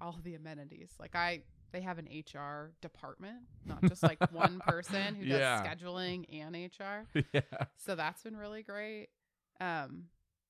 all 0.00 0.18
the 0.22 0.34
amenities. 0.34 0.90
Like 0.98 1.14
I, 1.14 1.42
they 1.72 1.80
have 1.80 1.98
an 1.98 2.08
HR 2.12 2.72
department, 2.82 3.42
not 3.64 3.84
just 3.88 4.02
like 4.02 4.18
one 4.30 4.60
person 4.60 5.14
who 5.18 5.24
does 5.24 5.40
Yeah. 5.40 5.64
scheduling 5.64 6.24
and 6.32 6.54
HR. 6.56 7.06
yeah. 7.32 7.40
So 7.76 7.94
that's 7.94 8.22
been 8.22 8.36
really 8.36 8.62
great. 8.62 9.08
Um, 9.60 10.04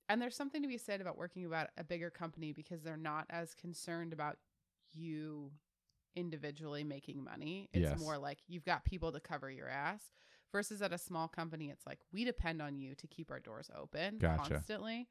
and 0.08 0.20
there's 0.20 0.36
something 0.36 0.62
to 0.62 0.68
be 0.68 0.78
said 0.78 1.00
about 1.00 1.16
working 1.16 1.46
about 1.46 1.68
a 1.78 1.84
bigger 1.84 2.10
company 2.10 2.52
because 2.52 2.82
they're 2.82 2.96
not 2.96 3.26
as 3.30 3.54
concerned 3.54 4.12
about 4.12 4.36
you 4.92 5.50
individually 6.16 6.84
making 6.84 7.22
money. 7.24 7.68
It's 7.72 7.82
Yes. 7.90 7.98
more 8.00 8.18
like 8.18 8.38
you've 8.46 8.64
got 8.64 8.84
people 8.84 9.12
to 9.12 9.20
cover 9.20 9.50
your 9.50 9.68
ass. 9.68 10.02
Versus 10.54 10.82
at 10.82 10.92
a 10.92 10.98
small 10.98 11.26
company, 11.26 11.68
it's 11.68 11.84
like 11.84 11.98
we 12.12 12.24
depend 12.24 12.62
on 12.62 12.78
you 12.78 12.94
to 12.94 13.08
keep 13.08 13.32
our 13.32 13.40
doors 13.40 13.68
open 13.76 14.18
Gotcha. 14.18 14.50
constantly. 14.50 15.08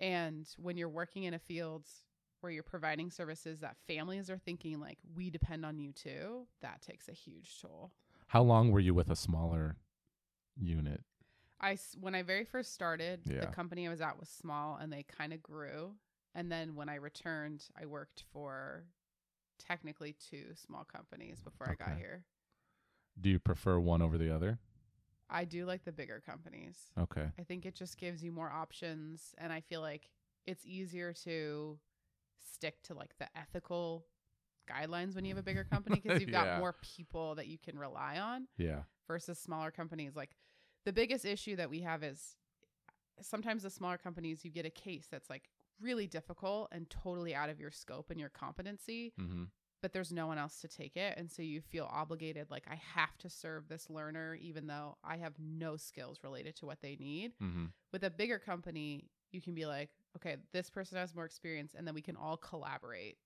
And 0.00 0.48
when 0.58 0.76
you're 0.76 0.88
working 0.88 1.22
in 1.22 1.32
a 1.32 1.38
field 1.38 1.86
where 2.40 2.50
you're 2.50 2.64
providing 2.64 3.12
services 3.12 3.60
that 3.60 3.76
families 3.86 4.28
are 4.28 4.36
thinking 4.36 4.80
like 4.80 4.98
we 5.14 5.30
depend 5.30 5.64
on 5.64 5.78
you 5.78 5.92
too, 5.92 6.48
that 6.60 6.82
takes 6.82 7.08
a 7.08 7.12
huge 7.12 7.60
toll. 7.62 7.92
How 8.26 8.42
long 8.42 8.72
were 8.72 8.80
you 8.80 8.94
with 8.94 9.10
a 9.10 9.16
smaller 9.16 9.76
unit? 10.56 11.04
i 11.60 11.78
when 12.00 12.16
I 12.16 12.22
very 12.22 12.44
first 12.44 12.74
started, 12.74 13.20
Yeah. 13.26 13.42
the 13.42 13.46
company 13.46 13.86
I 13.86 13.90
was 13.90 14.00
at 14.00 14.18
was 14.18 14.28
small 14.28 14.76
and 14.76 14.92
they 14.92 15.04
kind 15.04 15.32
of 15.32 15.40
grew. 15.40 15.92
And 16.34 16.50
then 16.50 16.74
when 16.74 16.88
I 16.88 16.96
returned, 16.96 17.64
I 17.80 17.86
worked 17.86 18.24
for 18.32 18.86
technically 19.56 20.16
two 20.28 20.46
small 20.56 20.82
companies 20.84 21.40
before 21.42 21.70
I 21.70 21.74
got 21.76 21.96
here. 21.96 22.24
Do 23.20 23.30
you 23.30 23.38
prefer 23.38 23.78
one 23.78 24.02
over 24.02 24.16
the 24.18 24.34
other? 24.34 24.58
I 25.30 25.44
do 25.44 25.66
like 25.66 25.84
the 25.84 25.92
bigger 25.92 26.22
companies. 26.24 26.76
Okay. 26.98 27.26
I 27.38 27.42
think 27.42 27.66
it 27.66 27.74
just 27.74 27.98
gives 27.98 28.22
you 28.22 28.32
more 28.32 28.50
options 28.50 29.34
and 29.38 29.52
I 29.52 29.60
feel 29.60 29.80
like 29.80 30.08
it's 30.46 30.64
easier 30.64 31.12
to 31.24 31.78
stick 32.54 32.82
to 32.84 32.94
like 32.94 33.10
the 33.18 33.26
ethical 33.36 34.06
guidelines 34.70 35.14
when 35.14 35.24
you 35.24 35.30
have 35.34 35.38
a 35.38 35.42
bigger 35.42 35.64
company 35.64 36.00
because 36.02 36.20
you've 36.20 36.30
got 36.40 36.46
Yeah. 36.46 36.58
more 36.58 36.74
people 36.96 37.34
that 37.34 37.46
you 37.46 37.58
can 37.58 37.78
rely 37.78 38.18
on. 38.18 38.46
Yeah. 38.56 38.82
versus 39.06 39.38
smaller 39.38 39.70
companies. 39.70 40.14
Like 40.16 40.36
the 40.84 40.92
biggest 40.92 41.24
issue 41.24 41.56
that 41.56 41.68
we 41.70 41.80
have 41.80 42.02
is 42.02 42.36
sometimes 43.20 43.62
the 43.64 43.70
smaller 43.70 43.98
companies 43.98 44.44
you 44.44 44.50
get 44.50 44.64
a 44.64 44.70
case 44.70 45.08
that's 45.10 45.28
like 45.28 45.50
really 45.80 46.06
difficult 46.06 46.68
and 46.72 46.88
totally 46.90 47.34
out 47.34 47.50
of 47.50 47.58
your 47.60 47.70
scope 47.70 48.10
and 48.10 48.18
your 48.20 48.28
competency, 48.30 49.12
Mm-hmm. 49.20 49.44
But 49.80 49.92
there's 49.92 50.12
no 50.12 50.26
one 50.26 50.38
else 50.38 50.60
to 50.60 50.68
take 50.68 50.96
it 50.96 51.14
and 51.16 51.30
so 51.30 51.42
you 51.42 51.60
feel 51.60 51.88
obligated 51.92 52.46
like 52.50 52.64
I 52.70 52.80
have 52.94 53.16
to 53.18 53.30
serve 53.30 53.68
this 53.68 53.88
learner 53.90 54.36
even 54.40 54.66
though 54.66 54.96
I 55.04 55.16
have 55.16 55.34
no 55.38 55.76
skills 55.76 56.18
related 56.22 56.56
to 56.56 56.66
what 56.66 56.80
they 56.82 56.96
need. 56.96 57.32
Mm-hmm. 57.42 57.66
With 57.92 58.04
a 58.04 58.10
bigger 58.10 58.38
company, 58.38 59.08
you 59.32 59.40
can 59.40 59.54
be 59.54 59.66
like, 59.66 59.90
okay, 60.16 60.36
this 60.52 60.70
person 60.70 60.98
has 60.98 61.14
more 61.14 61.24
experience 61.24 61.74
and 61.76 61.86
then 61.86 61.94
we 61.94 62.02
can 62.02 62.16
all 62.16 62.36
collaborate. 62.36 63.18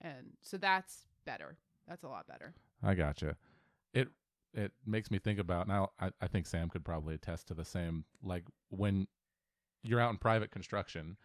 And 0.00 0.32
so 0.42 0.56
that's 0.56 1.06
better. 1.24 1.56
That's 1.88 2.02
a 2.02 2.08
lot 2.08 2.26
better. 2.26 2.54
I 2.82 2.94
gotcha. 2.94 3.36
It 3.92 4.08
it 4.52 4.72
makes 4.86 5.10
me 5.10 5.18
think 5.18 5.38
about 5.38 5.66
now. 5.66 5.90
I, 5.98 6.10
I 6.20 6.28
think 6.28 6.46
Sam 6.46 6.68
could 6.68 6.84
probably 6.84 7.14
attest 7.14 7.48
to 7.48 7.54
the 7.54 7.64
same. 7.64 8.04
Like 8.22 8.44
when 8.70 9.06
you're 9.82 10.00
out 10.00 10.10
in 10.10 10.18
private 10.18 10.50
construction, 10.50 11.16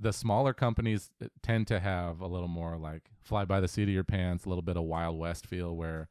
the 0.00 0.12
smaller 0.12 0.54
companies 0.54 1.10
uh, 1.22 1.26
tend 1.42 1.66
to 1.68 1.78
have 1.78 2.20
a 2.20 2.26
little 2.26 2.48
more 2.48 2.78
like 2.78 3.10
fly 3.20 3.44
by 3.44 3.60
the 3.60 3.68
seat 3.68 3.82
of 3.84 3.88
your 3.90 4.02
pants, 4.04 4.46
a 4.46 4.48
little 4.48 4.62
bit 4.62 4.76
of 4.76 4.84
Wild 4.84 5.18
West 5.18 5.46
feel 5.46 5.76
where 5.76 6.08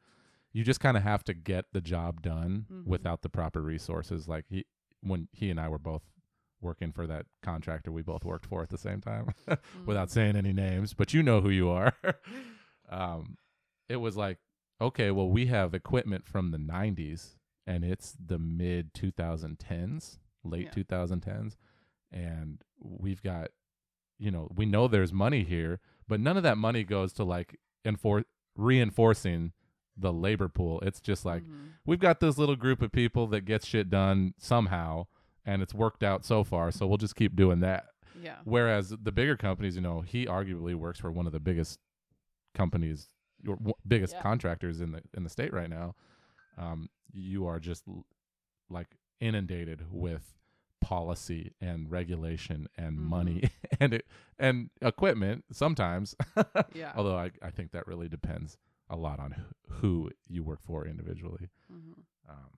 you 0.52 0.62
just 0.64 0.78
kind 0.80 0.96
of 0.96 1.02
have 1.02 1.24
to 1.24 1.34
get 1.34 1.66
the 1.72 1.80
job 1.80 2.22
done 2.22 2.66
Mhm. 2.70 2.86
without 2.86 3.22
the 3.22 3.28
proper 3.28 3.60
resources. 3.60 4.28
Like 4.28 4.46
he 4.48 4.64
when 5.02 5.28
he 5.32 5.50
and 5.50 5.58
I 5.58 5.68
were 5.68 5.78
both 5.78 6.02
working 6.60 6.92
for 6.92 7.06
that 7.06 7.24
contractor 7.42 7.90
we 7.90 8.02
both 8.02 8.22
worked 8.24 8.44
for 8.46 8.62
at 8.62 8.68
the 8.68 8.76
same 8.78 9.00
time 9.00 9.32
without 9.86 10.08
Mm. 10.08 10.12
saying 10.12 10.36
any 10.36 10.52
names, 10.52 10.92
but 10.94 11.12
you 11.14 11.22
know 11.22 11.40
who 11.40 11.48
you 11.50 11.68
are. 11.70 11.94
um, 12.90 13.36
it 13.88 13.96
was 13.96 14.16
like, 14.16 14.38
okay, 14.80 15.10
well, 15.10 15.28
we 15.28 15.46
have 15.46 15.74
equipment 15.74 16.26
from 16.26 16.50
the 16.50 16.58
90s 16.58 17.36
and 17.66 17.84
it's 17.84 18.14
the 18.24 18.38
mid 18.38 18.92
2010s, 18.94 20.18
late 20.44 20.66
Yeah. 20.66 20.82
2010s. 20.82 21.56
And 22.12 22.62
we've 22.78 23.22
got, 23.22 23.50
you 24.20 24.30
know, 24.30 24.48
we 24.54 24.66
know 24.66 24.86
there's 24.86 25.12
money 25.12 25.42
here, 25.42 25.80
but 26.06 26.20
none 26.20 26.36
of 26.36 26.42
that 26.44 26.58
money 26.58 26.84
goes 26.84 27.12
to 27.14 27.24
like 27.24 27.58
enfor- 27.84 28.24
reinforcing 28.54 29.52
the 29.96 30.12
labor 30.12 30.48
pool. 30.48 30.78
It's 30.80 31.00
just 31.00 31.24
like, 31.24 31.42
Mhm. 31.42 31.70
we've 31.84 31.98
got 31.98 32.20
this 32.20 32.38
little 32.38 32.56
group 32.56 32.80
of 32.82 32.92
people 32.92 33.26
that 33.28 33.42
gets 33.46 33.66
shit 33.66 33.90
done 33.90 34.34
somehow 34.38 35.06
and 35.44 35.62
it's 35.62 35.74
worked 35.74 36.02
out 36.04 36.24
so 36.24 36.44
far. 36.44 36.70
So 36.70 36.86
we'll 36.86 36.98
just 36.98 37.16
keep 37.16 37.34
doing 37.34 37.60
that. 37.60 37.86
yeah. 38.20 38.38
Whereas 38.44 38.90
the 38.90 39.12
bigger 39.12 39.36
companies, 39.36 39.76
you 39.76 39.80
know, 39.82 40.02
he 40.02 40.26
arguably 40.26 40.74
works 40.74 41.00
for 41.00 41.10
one 41.10 41.26
of 41.26 41.32
the 41.32 41.40
biggest 41.40 41.78
companies, 42.54 43.08
your 43.42 43.56
w- 43.56 43.74
biggest 43.86 44.14
Yeah. 44.14 44.22
contractors 44.22 44.80
in 44.80 44.92
the 44.92 45.02
in 45.14 45.22
the 45.24 45.30
state 45.30 45.52
right 45.52 45.70
now. 45.70 45.94
Um, 46.58 46.90
you 47.12 47.46
are 47.46 47.58
just 47.60 47.86
l- 47.88 48.04
like 48.68 48.96
inundated 49.20 49.86
with 49.90 50.38
policy 50.90 51.52
and 51.60 51.88
regulation 51.90 52.68
and 52.76 52.98
Mhm. 52.98 53.02
money 53.16 53.50
and 53.80 53.94
it, 53.94 54.06
and 54.40 54.70
equipment 54.82 55.44
sometimes. 55.52 56.16
Yeah. 56.74 56.92
Although 56.96 57.16
I 57.16 57.30
I 57.42 57.50
think 57.52 57.70
that 57.72 57.86
really 57.86 58.08
depends 58.08 58.58
a 58.88 58.96
lot 58.96 59.20
on 59.20 59.30
who, 59.68 60.10
you 60.28 60.42
work 60.42 60.60
for 60.62 60.84
individually. 60.86 61.48
Mhm. 61.70 62.02
Um, 62.28 62.50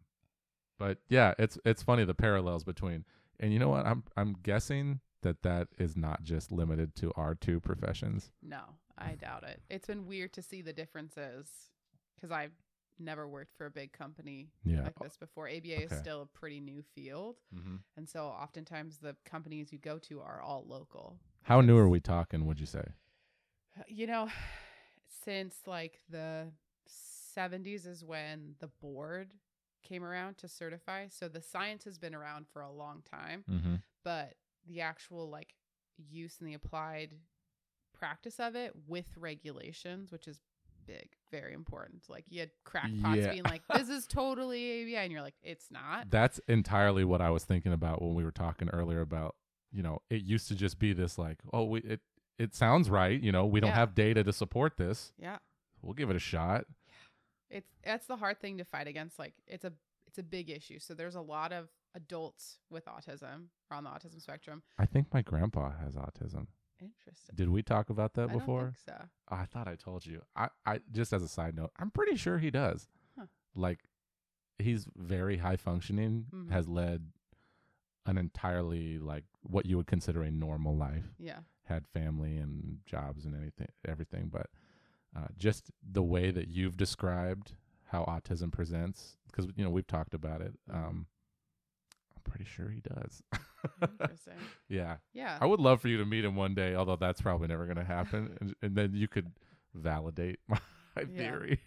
but 0.78 0.98
yeah, 1.08 1.34
it's 1.38 1.58
it's 1.66 1.82
funny 1.82 2.04
the 2.04 2.14
parallels 2.14 2.64
between, 2.64 3.04
and 3.38 3.52
you 3.52 3.58
know 3.58 3.68
what? 3.68 3.84
I'm 3.86 4.02
I'm 4.16 4.32
guessing 4.42 5.00
that 5.20 5.42
that 5.42 5.68
is 5.78 5.94
not 5.96 6.22
just 6.22 6.50
limited 6.50 6.94
to 6.96 7.12
our 7.16 7.34
two 7.34 7.60
professions. 7.60 8.32
No, 8.42 8.62
I 8.96 9.14
doubt 9.14 9.44
it. 9.44 9.60
It's 9.68 9.86
been 9.86 10.06
weird 10.06 10.32
to 10.32 10.42
see 10.42 10.62
the 10.62 10.72
differences 10.72 11.46
because 12.16 12.30
I've 12.30 12.56
never 13.02 13.28
worked 13.28 13.52
for 13.56 13.66
a 13.66 13.70
big 13.70 13.92
company 13.92 14.50
Yeah. 14.64 14.82
like 14.84 14.98
this 15.00 15.16
before. 15.16 15.48
ABA 15.48 15.82
is 15.84 15.92
still 15.98 16.22
a 16.22 16.26
pretty 16.26 16.60
new 16.60 16.82
field. 16.94 17.36
Mm-hmm. 17.54 17.76
And 17.96 18.08
so 18.08 18.26
oftentimes 18.26 18.98
the 18.98 19.16
companies 19.24 19.72
you 19.72 19.78
go 19.78 19.98
to 20.00 20.20
are 20.20 20.40
all 20.40 20.64
local. 20.66 21.18
How 21.42 21.60
new 21.60 21.76
are 21.76 21.88
we 21.88 22.00
talking? 22.00 22.46
Would 22.46 22.60
you 22.60 22.66
say? 22.66 22.84
You 23.88 24.06
know, 24.06 24.28
since 25.24 25.56
like 25.66 26.00
the 26.08 26.48
70s 27.36 27.86
is 27.86 28.04
when 28.04 28.54
the 28.60 28.68
board 28.80 29.32
came 29.82 30.04
around 30.04 30.38
to 30.38 30.48
certify. 30.48 31.08
So 31.08 31.28
the 31.28 31.40
science 31.42 31.84
has 31.84 31.98
been 31.98 32.14
around 32.14 32.46
for 32.52 32.62
a 32.62 32.70
long 32.70 33.02
time. 33.10 33.44
Mm-hmm. 33.50 33.74
but 34.04 34.34
the 34.68 34.80
actual 34.80 35.28
like 35.28 35.54
use 35.96 36.36
and 36.38 36.48
the 36.48 36.54
applied 36.54 37.14
practice 37.98 38.38
of 38.38 38.54
it 38.54 38.72
with 38.86 39.06
regulations, 39.16 40.12
which 40.12 40.28
is 40.28 40.40
big, 40.86 41.10
very 41.30 41.52
important. 41.54 42.02
Like 42.08 42.24
you 42.28 42.40
had 42.40 42.50
crackpots 42.64 43.16
Yeah. 43.16 43.30
being 43.30 43.42
like, 43.44 43.62
"This 43.74 43.88
is 43.88 44.06
totally 44.06 44.82
ABA," 44.82 44.98
and 44.98 45.12
you're 45.12 45.22
like, 45.22 45.36
"It's 45.42 45.70
not." 45.70 46.10
That's 46.10 46.38
entirely 46.48 47.04
what 47.04 47.20
I 47.20 47.30
was 47.30 47.44
thinking 47.44 47.72
about 47.72 48.02
when 48.02 48.14
we 48.14 48.24
were 48.24 48.30
talking 48.32 48.68
earlier 48.70 49.00
about. 49.00 49.36
You 49.70 49.82
know, 49.82 50.02
it 50.10 50.22
used 50.22 50.48
to 50.48 50.54
just 50.54 50.78
be 50.78 50.92
this 50.92 51.16
like, 51.18 51.38
oh, 51.52 51.64
we 51.64 51.80
it 51.80 52.00
it 52.38 52.54
sounds 52.54 52.90
right. 52.90 53.20
You 53.20 53.32
know, 53.32 53.46
we 53.46 53.60
don't 53.60 53.70
Yeah. 53.70 53.76
have 53.76 53.94
data 53.94 54.22
to 54.24 54.32
support 54.32 54.76
this. 54.76 55.12
Yeah, 55.18 55.38
We'll 55.80 55.94
give 55.94 56.10
it 56.10 56.16
a 56.16 56.20
shot. 56.20 56.66
Yeah, 56.86 57.58
it's 57.58 57.70
that's 57.82 58.06
the 58.06 58.16
hard 58.16 58.40
thing 58.40 58.58
to 58.58 58.64
fight 58.64 58.86
against. 58.86 59.18
Like 59.18 59.34
it's 59.46 59.64
a 59.64 59.72
it's 60.06 60.18
a 60.18 60.22
big 60.22 60.50
issue. 60.50 60.78
So 60.78 60.92
there's 60.94 61.14
a 61.14 61.20
lot 61.22 61.52
of 61.52 61.68
adults 61.94 62.58
with 62.70 62.84
autism 62.86 63.48
or 63.70 63.76
on 63.76 63.84
the 63.84 63.90
autism 63.90 64.20
spectrum. 64.20 64.62
I 64.78 64.84
think 64.86 65.12
my 65.12 65.22
grandpa 65.22 65.70
has 65.78 65.94
autism. 65.94 66.48
Interesting. 66.82 67.34
Did 67.34 67.48
we 67.50 67.62
talk 67.62 67.90
about 67.90 68.14
that 68.14 68.28
before? 68.32 68.32
I 68.32 68.38
before? 68.38 68.74
think 68.86 68.98
so. 69.00 69.04
Oh, 69.30 69.36
I 69.36 69.44
thought 69.46 69.68
I 69.68 69.76
told 69.76 70.04
you. 70.06 70.22
I, 70.36 70.48
I 70.66 70.80
just 70.90 71.12
as 71.12 71.22
a 71.22 71.28
side 71.28 71.54
note, 71.54 71.70
I'm 71.78 71.90
pretty 71.90 72.16
sure 72.16 72.38
he 72.38 72.50
does. 72.50 72.88
Huh. 73.18 73.26
Like 73.54 73.80
he's 74.58 74.86
very 74.96 75.38
high 75.38 75.56
functioning, 75.56 76.26
Mhm. 76.32 76.50
has 76.50 76.68
led 76.68 77.12
an 78.06 78.18
entirely 78.18 78.98
like 78.98 79.24
what 79.42 79.64
you 79.66 79.76
would 79.76 79.86
consider 79.86 80.22
a 80.22 80.30
normal 80.30 80.76
life. 80.76 81.04
Yeah. 81.18 81.40
Had 81.64 81.86
family 81.86 82.36
and 82.36 82.78
jobs 82.84 83.24
and 83.24 83.34
anything 83.36 83.68
everything, 83.86 84.28
but 84.28 84.48
uh, 85.16 85.28
just 85.36 85.70
the 85.88 86.02
way 86.02 86.30
that 86.30 86.48
you've 86.48 86.76
described 86.76 87.54
how 87.86 88.04
autism 88.04 88.50
presents 88.50 89.16
because 89.26 89.46
you 89.56 89.62
know 89.64 89.70
we've 89.70 89.86
talked 89.86 90.14
about 90.14 90.40
it. 90.40 90.54
Mhm. 90.70 90.74
Um 90.74 91.06
pretty 92.24 92.44
sure 92.44 92.68
he 92.70 92.80
does. 92.80 93.22
Interesting. 93.82 94.34
yeah. 94.68 94.96
Yeah. 95.12 95.38
I 95.40 95.46
would 95.46 95.60
love 95.60 95.80
for 95.80 95.88
you 95.88 95.98
to 95.98 96.04
meet 96.04 96.24
him 96.24 96.36
one 96.36 96.54
day, 96.54 96.74
although 96.74 96.96
that's 96.96 97.20
probably 97.20 97.48
never 97.48 97.64
going 97.64 97.76
to 97.76 97.84
happen. 97.84 98.36
and, 98.40 98.54
and 98.62 98.74
then 98.76 98.92
you 98.94 99.08
could 99.08 99.32
validate 99.74 100.38
my 100.48 100.58
Yeah. 100.96 101.04
theory. 101.16 101.60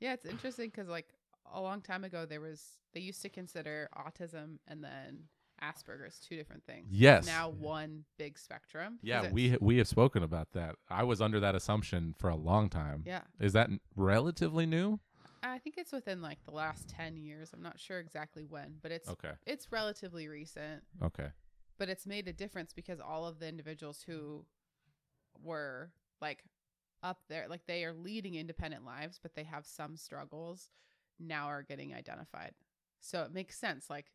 Yeah, 0.00 0.12
it's 0.14 0.26
interesting 0.26 0.68
because 0.70 0.88
like 0.88 1.06
a 1.52 1.60
long 1.60 1.80
time 1.80 2.04
ago, 2.04 2.26
there 2.26 2.40
was 2.40 2.76
they 2.94 3.00
used 3.00 3.22
to 3.22 3.28
consider 3.28 3.88
autism 3.96 4.58
and 4.68 4.82
then 4.82 5.24
Asperger's 5.62 6.18
two 6.18 6.36
different 6.36 6.64
things. 6.64 6.88
yes. 6.90 7.24
Now 7.26 7.48
one 7.50 8.04
big 8.18 8.36
spectrum. 8.38 8.98
yeah, 9.02 9.30
we 9.30 9.56
we 9.60 9.78
have 9.78 9.86
spoken 9.88 10.22
about 10.24 10.52
that. 10.54 10.74
I 10.90 11.04
was 11.04 11.20
under 11.20 11.38
that 11.40 11.54
assumption 11.54 12.14
for 12.18 12.28
a 12.30 12.36
long 12.36 12.68
time. 12.68 13.04
Yeah, 13.06 13.20
Is 13.40 13.52
that 13.52 13.70
relatively 13.94 14.66
new? 14.66 14.98
I 15.42 15.58
think 15.58 15.76
it's 15.76 15.92
within 15.92 16.22
like 16.22 16.38
the 16.44 16.52
last 16.52 16.88
ten 16.88 17.16
years. 17.16 17.50
I'm 17.52 17.62
not 17.62 17.80
sure 17.80 17.98
exactly 17.98 18.44
when, 18.44 18.76
but 18.82 18.92
it's 18.92 19.08
Okay. 19.08 19.32
it's 19.46 19.72
relatively 19.72 20.28
recent. 20.28 20.82
Okay. 21.02 21.28
But 21.78 21.88
it's 21.88 22.06
made 22.06 22.28
a 22.28 22.32
difference 22.32 22.72
because 22.72 23.00
all 23.00 23.26
of 23.26 23.40
the 23.40 23.48
individuals 23.48 24.02
who 24.06 24.44
were 25.42 25.90
like 26.20 26.44
up 27.02 27.22
there, 27.28 27.46
like 27.48 27.66
they 27.66 27.84
are 27.84 27.92
leading 27.92 28.34
independent 28.36 28.84
lives, 28.84 29.18
but 29.20 29.34
they 29.34 29.42
have 29.44 29.66
some 29.66 29.96
struggles, 29.96 30.70
now 31.18 31.46
are 31.46 31.62
getting 31.62 31.92
identified. 31.92 32.52
So 33.00 33.22
it 33.22 33.32
makes 33.32 33.58
sense. 33.58 33.90
Like 33.90 34.06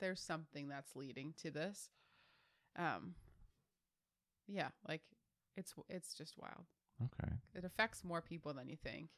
there's 0.00 0.20
something 0.20 0.68
that's 0.68 0.96
leading 0.96 1.34
to 1.42 1.50
this. 1.52 1.88
Um, 2.76 3.14
yeah, 4.48 4.68
like 4.88 5.02
it's 5.56 5.72
it's 5.88 6.14
just 6.14 6.36
wild. 6.36 6.66
Okay. 7.02 7.32
It 7.54 7.64
affects 7.64 8.02
more 8.02 8.20
people 8.20 8.52
than 8.54 8.68
you 8.68 8.76
think. 8.76 9.10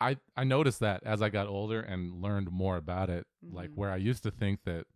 I 0.00 0.16
I 0.36 0.44
noticed 0.44 0.80
that 0.80 1.02
as 1.04 1.20
I 1.22 1.28
got 1.28 1.46
older 1.46 1.80
and 1.80 2.22
learned 2.22 2.50
more 2.50 2.76
about 2.76 3.10
it, 3.10 3.26
like 3.42 3.70
Mhm. 3.70 3.76
where 3.76 3.90
I 3.90 3.96
used 3.96 4.22
to 4.24 4.30
think 4.30 4.64
that, 4.64 4.86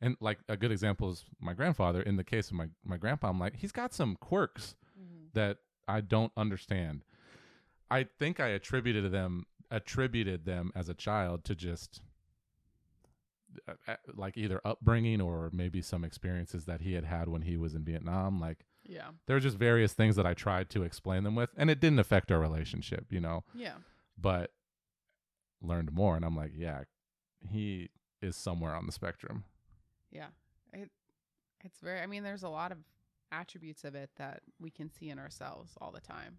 and 0.00 0.16
like 0.20 0.38
a 0.48 0.56
good 0.56 0.70
example 0.72 1.10
is 1.10 1.24
my 1.40 1.54
grandfather. 1.54 2.02
In 2.02 2.16
the 2.16 2.24
case 2.24 2.48
of 2.48 2.54
my 2.54 2.68
my 2.84 2.96
grandpa, 2.98 3.30
I'm 3.30 3.38
like 3.40 3.56
he's 3.56 3.72
got 3.72 3.94
some 3.94 4.16
quirks 4.16 4.76
that 5.32 5.58
I 5.88 6.00
don't 6.00 6.32
understand. 6.36 7.04
I 7.90 8.04
think 8.04 8.38
I 8.40 8.48
attributed 8.48 9.10
them 9.12 9.46
attributed 9.70 10.44
them 10.44 10.70
as 10.74 10.88
a 10.88 10.94
child 10.94 11.42
to 11.44 11.54
just 11.54 12.02
uh, 13.68 13.72
uh, 13.86 13.96
like 14.14 14.36
either 14.36 14.60
upbringing 14.64 15.20
or 15.20 15.50
maybe 15.52 15.80
some 15.80 16.04
experiences 16.04 16.64
that 16.66 16.80
he 16.80 16.92
had 16.94 17.04
had 17.04 17.28
when 17.28 17.42
he 17.42 17.56
was 17.56 17.74
in 17.74 17.84
Vietnam. 17.84 18.40
Like 18.40 18.66
Yeah, 18.84 19.12
there 19.26 19.36
were 19.36 19.40
just 19.40 19.56
various 19.56 19.92
things 19.94 20.16
that 20.16 20.26
I 20.26 20.34
tried 20.34 20.68
to 20.70 20.82
explain 20.82 21.24
them 21.24 21.34
with, 21.34 21.50
and 21.56 21.70
it 21.70 21.80
didn't 21.80 21.98
affect 22.00 22.30
our 22.32 22.40
relationship, 22.40 23.06
you 23.10 23.20
know. 23.20 23.44
yeah, 23.54 23.76
But 24.18 24.50
learned 25.62 25.92
more, 25.92 26.16
and 26.16 26.24
I'm 26.24 26.36
like, 26.36 26.52
yeah, 26.54 26.82
he 27.50 27.90
is 28.22 28.36
somewhere 28.36 28.74
on 28.74 28.86
the 28.86 28.92
spectrum. 28.92 29.44
yeah. 30.10 30.28
It 30.72 30.90
it's 31.64 31.80
very. 31.80 32.00
I 32.00 32.06
mean, 32.06 32.22
there's 32.22 32.42
a 32.42 32.48
lot 32.48 32.72
of 32.72 32.78
attributes 33.32 33.84
of 33.84 33.94
it 33.94 34.10
that 34.16 34.40
we 34.60 34.70
can 34.70 34.90
see 34.90 35.08
in 35.10 35.18
ourselves 35.18 35.72
all 35.80 35.90
the 35.92 36.00
time, 36.00 36.38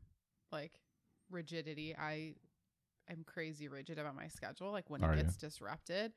like 0.52 0.80
rigidity. 1.30 1.96
I 1.98 2.34
am 3.10 3.24
crazy 3.26 3.68
rigid 3.68 3.98
about 4.00 4.16
my 4.16 4.28
schedule. 4.28 4.72
Like 4.72 4.90
when 4.90 5.04
Are 5.04 5.14
it 5.14 5.18
you? 5.18 5.24
gets 5.24 5.38
disrupted, 5.38 6.14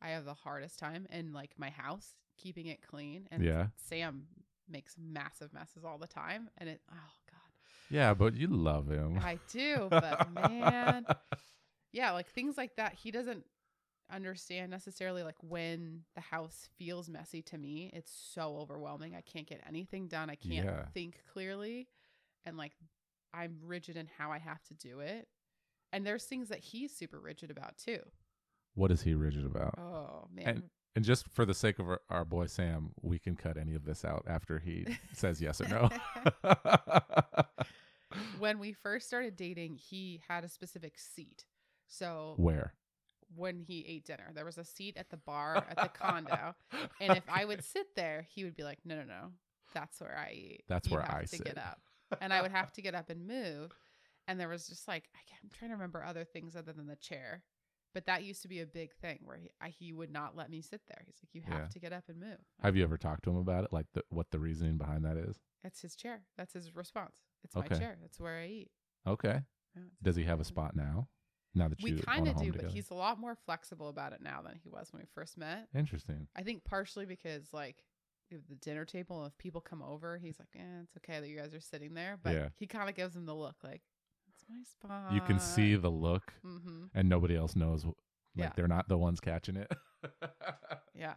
I 0.00 0.08
have 0.10 0.24
the 0.24 0.34
hardest 0.34 0.78
time 0.78 1.06
in 1.10 1.32
like 1.32 1.52
my 1.58 1.70
house 1.70 2.14
keeping 2.38 2.66
it 2.66 2.82
clean. 2.86 3.26
And 3.30 3.42
Yeah. 3.44 3.66
Sam 3.76 4.26
makes 4.68 4.96
massive 4.98 5.52
messes 5.52 5.84
all 5.84 5.98
the 5.98 6.06
time, 6.06 6.48
and 6.58 6.68
it. 6.68 6.80
Oh. 6.90 6.94
Yeah, 7.92 8.14
but 8.14 8.34
you 8.34 8.48
love 8.48 8.88
him. 8.88 9.18
I 9.22 9.38
do, 9.52 9.86
but 9.90 10.32
man, 10.32 11.04
yeah, 11.92 12.12
like 12.12 12.28
things 12.30 12.56
like 12.56 12.74
that. 12.76 12.94
He 12.94 13.10
doesn't 13.10 13.44
understand 14.10 14.70
necessarily 14.70 15.22
like 15.22 15.36
when 15.40 16.00
the 16.14 16.20
house 16.20 16.68
feels 16.78 17.08
messy 17.08 17.42
to 17.42 17.58
me. 17.58 17.90
It's 17.94 18.12
so 18.34 18.56
overwhelming. 18.58 19.14
I 19.14 19.20
can't 19.20 19.46
get 19.46 19.62
anything 19.68 20.08
done. 20.08 20.28
I 20.30 20.34
can't 20.34 20.66
Yeah. 20.66 20.84
think 20.94 21.20
clearly. 21.32 21.88
And 22.44 22.56
like 22.56 22.72
I'm 23.34 23.58
rigid 23.62 23.96
in 23.96 24.08
how 24.18 24.32
I 24.32 24.38
have 24.38 24.62
to 24.64 24.74
do 24.74 25.00
it. 25.00 25.28
And 25.92 26.06
there's 26.06 26.24
things 26.24 26.48
that 26.48 26.60
he's 26.60 26.94
super 26.96 27.20
rigid 27.20 27.50
about 27.50 27.76
too. 27.78 28.00
what 28.74 28.90
is 28.90 29.02
he 29.02 29.14
rigid 29.14 29.44
about? 29.44 29.78
Oh 29.78 30.28
man. 30.34 30.46
And- 30.48 30.62
And 30.94 31.04
just 31.06 31.26
for 31.28 31.46
the 31.46 31.54
sake 31.54 31.78
of 31.78 31.88
our, 31.88 32.00
our 32.10 32.24
boy 32.26 32.44
Sam, 32.46 32.92
we 33.00 33.18
can 33.18 33.34
cut 33.34 33.56
any 33.56 33.74
of 33.74 33.84
this 33.86 34.04
out 34.04 34.24
after 34.26 34.58
he 34.58 34.86
says 35.14 35.40
yes 35.40 35.58
or 35.62 35.68
no. 35.68 35.88
when 38.42 38.58
we 38.58 38.72
first 38.72 39.06
started 39.06 39.36
dating, 39.36 39.76
he 39.76 40.20
had 40.28 40.42
a 40.42 40.48
specific 40.48 40.98
seat. 40.98 41.44
So 41.86 42.34
Where? 42.38 42.74
when 43.36 43.60
he 43.60 43.84
ate 43.86 44.04
dinner. 44.04 44.30
There 44.34 44.44
was 44.44 44.58
a 44.58 44.64
seat 44.64 44.96
at 44.96 45.10
the 45.10 45.16
bar 45.16 45.64
at 45.70 45.76
the 45.76 45.88
condo, 45.88 46.54
and 47.00 47.16
if 47.16 47.22
I 47.28 47.44
would 47.44 47.62
sit 47.74 47.94
there, 47.94 48.26
he 48.34 48.42
would 48.42 48.56
be 48.56 48.64
like, 48.64 48.80
"No, 48.84 48.96
no, 48.96 49.04
no, 49.04 49.30
that's 49.72 50.00
where 50.00 50.18
I 50.18 50.32
eat. 50.32 50.64
That's 50.68 50.88
You 50.88 50.96
where 50.96 51.02
have 51.02 51.14
I 51.18 51.20
to 51.22 51.26
sit." 51.28 51.44
get 51.44 51.56
up." 51.56 51.80
And 52.20 52.32
I 52.32 52.42
would 52.42 52.50
have 52.50 52.72
to 52.72 52.82
get 52.82 52.94
up 52.94 53.08
and 53.10 53.26
move. 53.26 53.72
And 54.28 54.38
there 54.38 54.48
was 54.48 54.68
just 54.68 54.86
like 54.86 55.08
I 55.16 55.18
can't, 55.28 55.40
I'm 55.42 55.50
trying 55.50 55.70
to 55.72 55.74
remember 55.74 56.04
other 56.04 56.22
things 56.24 56.54
other 56.54 56.72
than 56.72 56.86
the 56.86 56.94
chair, 56.94 57.42
but 57.92 58.06
that 58.06 58.22
used 58.22 58.40
to 58.42 58.48
be 58.48 58.60
a 58.60 58.66
big 58.66 58.94
thing 58.94 59.18
where 59.24 59.36
he, 59.36 59.50
I, 59.60 59.70
he 59.70 59.92
would 59.92 60.12
not 60.12 60.36
let 60.36 60.48
me 60.48 60.62
sit 60.62 60.80
there. 60.86 61.02
He's 61.04 61.16
like, 61.20 61.34
"You 61.34 61.42
have 61.42 61.62
Yeah. 61.62 61.68
to 61.72 61.78
get 61.80 61.92
up 61.92 62.04
and 62.08 62.20
move." 62.20 62.38
Have 62.62 62.76
you 62.76 62.84
ever 62.84 62.96
talked 62.96 63.24
to 63.24 63.30
him 63.30 63.36
about 63.36 63.64
it? 63.64 63.72
Like 63.72 63.86
the, 63.94 64.04
what 64.10 64.30
the 64.30 64.38
reasoning 64.38 64.78
behind 64.78 65.04
that 65.04 65.16
is? 65.16 65.40
It's 65.64 65.82
his 65.82 65.96
chair. 65.96 66.20
That's 66.36 66.52
his 66.52 66.74
response. 66.76 67.16
It's 67.44 67.56
Okay. 67.56 67.68
my 67.70 67.78
chair. 67.78 67.96
That's 68.00 68.18
where 68.20 68.38
I 68.40 68.46
eat. 68.46 68.70
Okay. 69.06 69.40
Yeah, 69.76 69.82
Does 70.02 70.16
he 70.16 70.24
have 70.24 70.40
a 70.40 70.44
spot 70.44 70.76
now? 70.76 71.08
Now 71.54 71.68
that 71.68 71.82
We 71.82 71.92
kind 72.00 72.28
of 72.28 72.36
do, 72.36 72.46
together? 72.46 72.66
but 72.68 72.72
he's 72.74 72.90
a 72.90 72.94
lot 72.94 73.18
more 73.20 73.34
flexible 73.34 73.88
about 73.88 74.12
it 74.12 74.22
now 74.22 74.40
than 74.42 74.56
he 74.62 74.68
was 74.70 74.92
when 74.92 75.00
we 75.02 75.06
first 75.14 75.36
met. 75.36 75.68
interesting. 75.74 76.28
I 76.36 76.42
think 76.42 76.64
partially 76.64 77.04
because 77.04 77.52
like 77.52 77.84
the 78.30 78.54
dinner 78.56 78.84
table, 78.86 79.26
if 79.26 79.36
people 79.36 79.60
come 79.60 79.82
over, 79.82 80.16
he's 80.16 80.38
like, 80.38 80.48
"Eh, 80.56 80.80
it's 80.84 80.96
okay 80.98 81.20
that 81.20 81.28
you 81.28 81.36
guys 81.36 81.52
are 81.52 81.60
sitting 81.60 81.92
there." 81.92 82.16
But 82.22 82.32
Yeah. 82.34 82.48
he 82.54 82.66
kind 82.66 82.88
of 82.88 82.94
gives 82.94 83.12
them 83.12 83.26
the 83.26 83.34
look, 83.34 83.56
like, 83.62 83.82
"It's 84.28 84.44
my 84.48 84.62
spot." 84.62 85.12
You 85.12 85.20
can 85.20 85.38
see 85.38 85.74
the 85.76 85.90
look, 85.90 86.32
Mm-hmm. 86.42 86.84
and 86.94 87.08
nobody 87.10 87.36
else 87.36 87.54
knows. 87.56 87.84
Like 87.84 87.94
Yeah. 88.34 88.52
they're 88.56 88.68
not 88.68 88.88
the 88.88 88.96
ones 88.96 89.20
catching 89.20 89.56
it. 89.56 89.70
Yeah. 90.94 91.16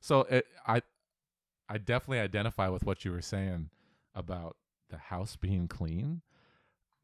so 0.00 0.20
it, 0.22 0.46
I, 0.66 0.82
I 1.68 1.78
definitely 1.78 2.20
identify 2.20 2.68
with 2.68 2.84
what 2.84 3.04
you 3.04 3.12
were 3.12 3.22
saying 3.22 3.70
about 4.14 4.56
the 4.90 4.98
house 4.98 5.36
being 5.36 5.66
clean. 5.68 6.22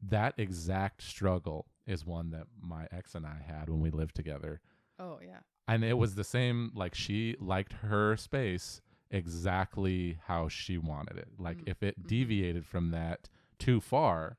That 0.01 0.35
exact 0.37 1.01
struggle 1.01 1.65
is 1.87 2.05
one 2.05 2.29
that 2.31 2.47
my 2.61 2.87
ex 2.91 3.15
and 3.15 3.25
I 3.25 3.41
had 3.47 3.69
when 3.69 3.79
we 3.81 3.89
lived 3.89 4.15
together. 4.15 4.61
Oh 4.99 5.19
yeah. 5.23 5.39
and 5.67 5.83
it 5.83 5.97
was 5.97 6.15
the 6.15 6.23
same 6.23 6.71
like 6.75 6.95
she 6.95 7.35
liked 7.39 7.73
her 7.73 8.15
space 8.17 8.81
exactly 9.11 10.17
how 10.25 10.47
she 10.47 10.77
wanted 10.77 11.17
it 11.17 11.27
like 11.37 11.57
Mm, 11.59 11.67
if 11.69 11.83
it 11.83 12.01
mhm. 12.03 12.07
deviated 12.07 12.65
from 12.65 12.91
that 12.91 13.29
too 13.59 13.79
far 13.79 14.37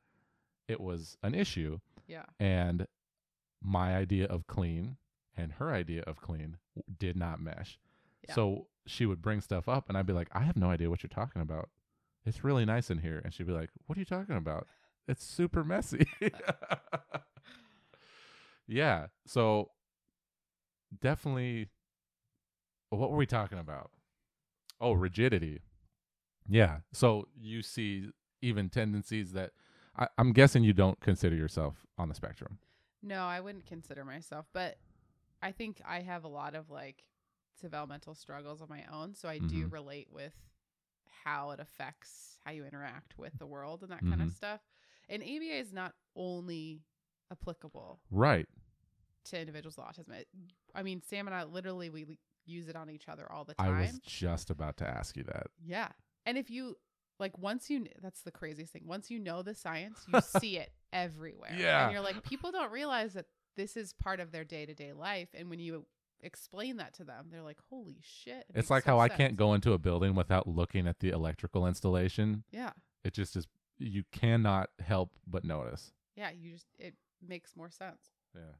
it 0.67 0.81
was 0.81 1.17
an 1.23 1.35
issue 1.35 1.79
Yeah. 2.07 2.25
and 2.41 2.87
my 3.63 3.97
idea 3.97 4.27
of 4.27 4.47
clean 4.49 4.97
and 5.37 5.53
her 5.53 5.71
idea 5.73 6.03
of 6.03 6.21
clean 6.21 6.57
did 6.99 7.17
not 7.17 7.41
mesh 7.41 7.79
Yeah. 8.29 8.35
so 8.35 8.67
she 8.87 9.07
would 9.07 9.23
bring 9.23 9.41
stuff 9.41 9.69
up 9.69 9.89
and 9.89 9.97
i'd 9.97 10.07
be 10.07 10.13
like 10.13 10.29
i 10.33 10.41
have 10.41 10.57
no 10.57 10.71
idea 10.71 10.91
what 10.91 11.03
you're 11.03 11.09
talking 11.09 11.41
about 11.43 11.69
it's 12.29 12.45
really 12.45 12.64
nice 12.64 12.91
in 12.91 12.99
here. 12.99 13.21
And 13.25 13.33
she'd 13.33 13.47
be 13.47 13.53
like 13.53 13.71
what 13.87 13.97
are 13.97 14.01
you 14.01 14.05
talking 14.05 14.37
about? 14.37 14.67
It's 15.09 15.25
super 15.25 15.64
messy. 15.64 16.07
Yeah. 18.71 19.07
So 19.27 19.71
definitely 21.01 21.69
what 22.91 23.11
were 23.11 23.17
we 23.17 23.27
talking 23.27 23.59
about? 23.59 23.91
Oh 24.81 24.93
rigidity. 24.93 25.61
Yeah. 26.49 26.79
So 26.93 27.29
you 27.38 27.62
see 27.62 28.11
even 28.41 28.69
tendencies 28.69 29.33
that 29.33 29.51
I, 29.97 30.07
i'm 30.17 30.33
guessing 30.33 30.62
you 30.62 30.73
don't 30.73 31.01
consider 31.01 31.35
yourself 31.35 31.87
on 31.99 32.09
the 32.09 32.14
spectrum. 32.14 32.59
No, 33.03 33.23
I 33.25 33.41
wouldn't 33.41 33.67
consider 33.67 34.05
myself, 34.05 34.47
but 34.53 34.79
I 35.43 35.53
think 35.53 35.81
I 35.87 36.01
have 36.01 36.25
a 36.25 36.29
lot 36.29 36.55
of 36.55 36.71
like 36.71 37.05
developmental 37.61 38.14
struggles 38.14 38.61
of 38.61 38.69
my 38.69 38.85
own, 38.93 39.14
so 39.14 39.29
I 39.29 39.38
do 39.38 39.67
Mhm. 39.67 39.73
relate 39.73 40.09
with 40.12 40.35
how 41.24 41.50
it 41.50 41.61
affects 41.61 42.38
how 42.44 42.52
you 42.52 42.64
interact 42.64 43.18
with 43.18 43.38
the 43.38 43.46
world 43.46 43.83
and 43.83 43.90
that 43.90 44.00
kind 44.00 44.14
of 44.14 44.28
mm-hmm. 44.28 44.31
stuff. 44.31 44.61
And 45.09 45.22
ABA 45.22 45.59
is 45.59 45.72
not 45.72 45.94
only 46.16 46.83
applicable 47.31 48.00
right 48.11 48.46
to 49.26 49.40
individuals 49.40 49.76
with 49.76 49.87
autism. 49.87 50.14
It, 50.14 50.28
I 50.74 50.83
mean, 50.83 51.02
Sam 51.07 51.26
and 51.26 51.35
I 51.35 51.44
literally 51.44 51.90
we 51.90 52.04
we 52.04 52.18
use 52.46 52.68
it 52.68 52.76
on 52.76 52.90
each 52.90 53.09
other 53.09 53.31
all 53.31 53.44
the 53.44 53.54
time. 53.54 53.74
i 53.74 53.81
was 53.81 53.98
just 54.00 54.50
about 54.50 54.78
to 54.78 54.87
ask 54.87 55.16
you 55.16 55.24
that 55.24 55.48
yeah, 55.64 55.88
and 56.26 56.38
if 56.38 56.50
you 56.50 56.76
like, 57.18 57.37
once 57.37 57.68
you 57.68 57.87
that's 58.00 58.22
the 58.22 58.31
craziest 58.31 58.72
thing. 58.72 58.85
Once 58.87 59.11
you 59.11 59.18
know 59.18 59.42
the 59.42 59.54
science, 59.54 60.04
you 60.12 60.20
see 60.40 60.57
it 60.59 60.72
everywhere. 60.92 61.54
Yeah. 61.57 61.85
and 61.85 61.92
you're 61.92 62.02
like, 62.02 62.22
people 62.22 62.52
don't 62.52 62.70
realize 62.70 63.14
that 63.14 63.26
this 63.57 63.76
is 63.76 63.92
part 63.92 64.20
of 64.20 64.31
their 64.31 64.44
day 64.44 64.66
to 64.66 64.74
day 64.74 64.92
life, 64.92 65.28
and 65.35 65.50
when 65.50 65.59
you 65.59 65.85
explain 66.20 66.76
that 66.78 66.94
to 66.94 67.04
them, 67.04 67.28
they're 67.31 67.42
like, 67.42 67.59
holy 67.70 67.98
shit! 68.00 68.44
it 68.48 68.57
it's 68.57 68.70
like 68.70 68.85
so 68.85 68.92
how 68.92 68.98
i 69.00 69.09
can't 69.09 69.37
go 69.37 69.54
into 69.54 69.72
a 69.72 69.78
building 69.78 70.14
without 70.14 70.46
looking 70.46 70.87
at 70.87 70.98
the 71.00 71.11
electrical 71.11 71.66
installation 71.66 72.44
Yeah, 72.50 72.72
it 73.04 73.12
just 73.12 73.37
is 73.37 73.46
you 73.78 74.02
cannot 74.12 74.70
help 74.81 75.11
but 75.26 75.44
notice 75.44 75.92
yeah. 76.18 76.31
You 76.31 76.50
just 76.50 76.66
it 76.81 76.94
makes 77.26 77.54
more 77.57 77.70
sense. 77.70 78.11
Yeah. 78.35 78.57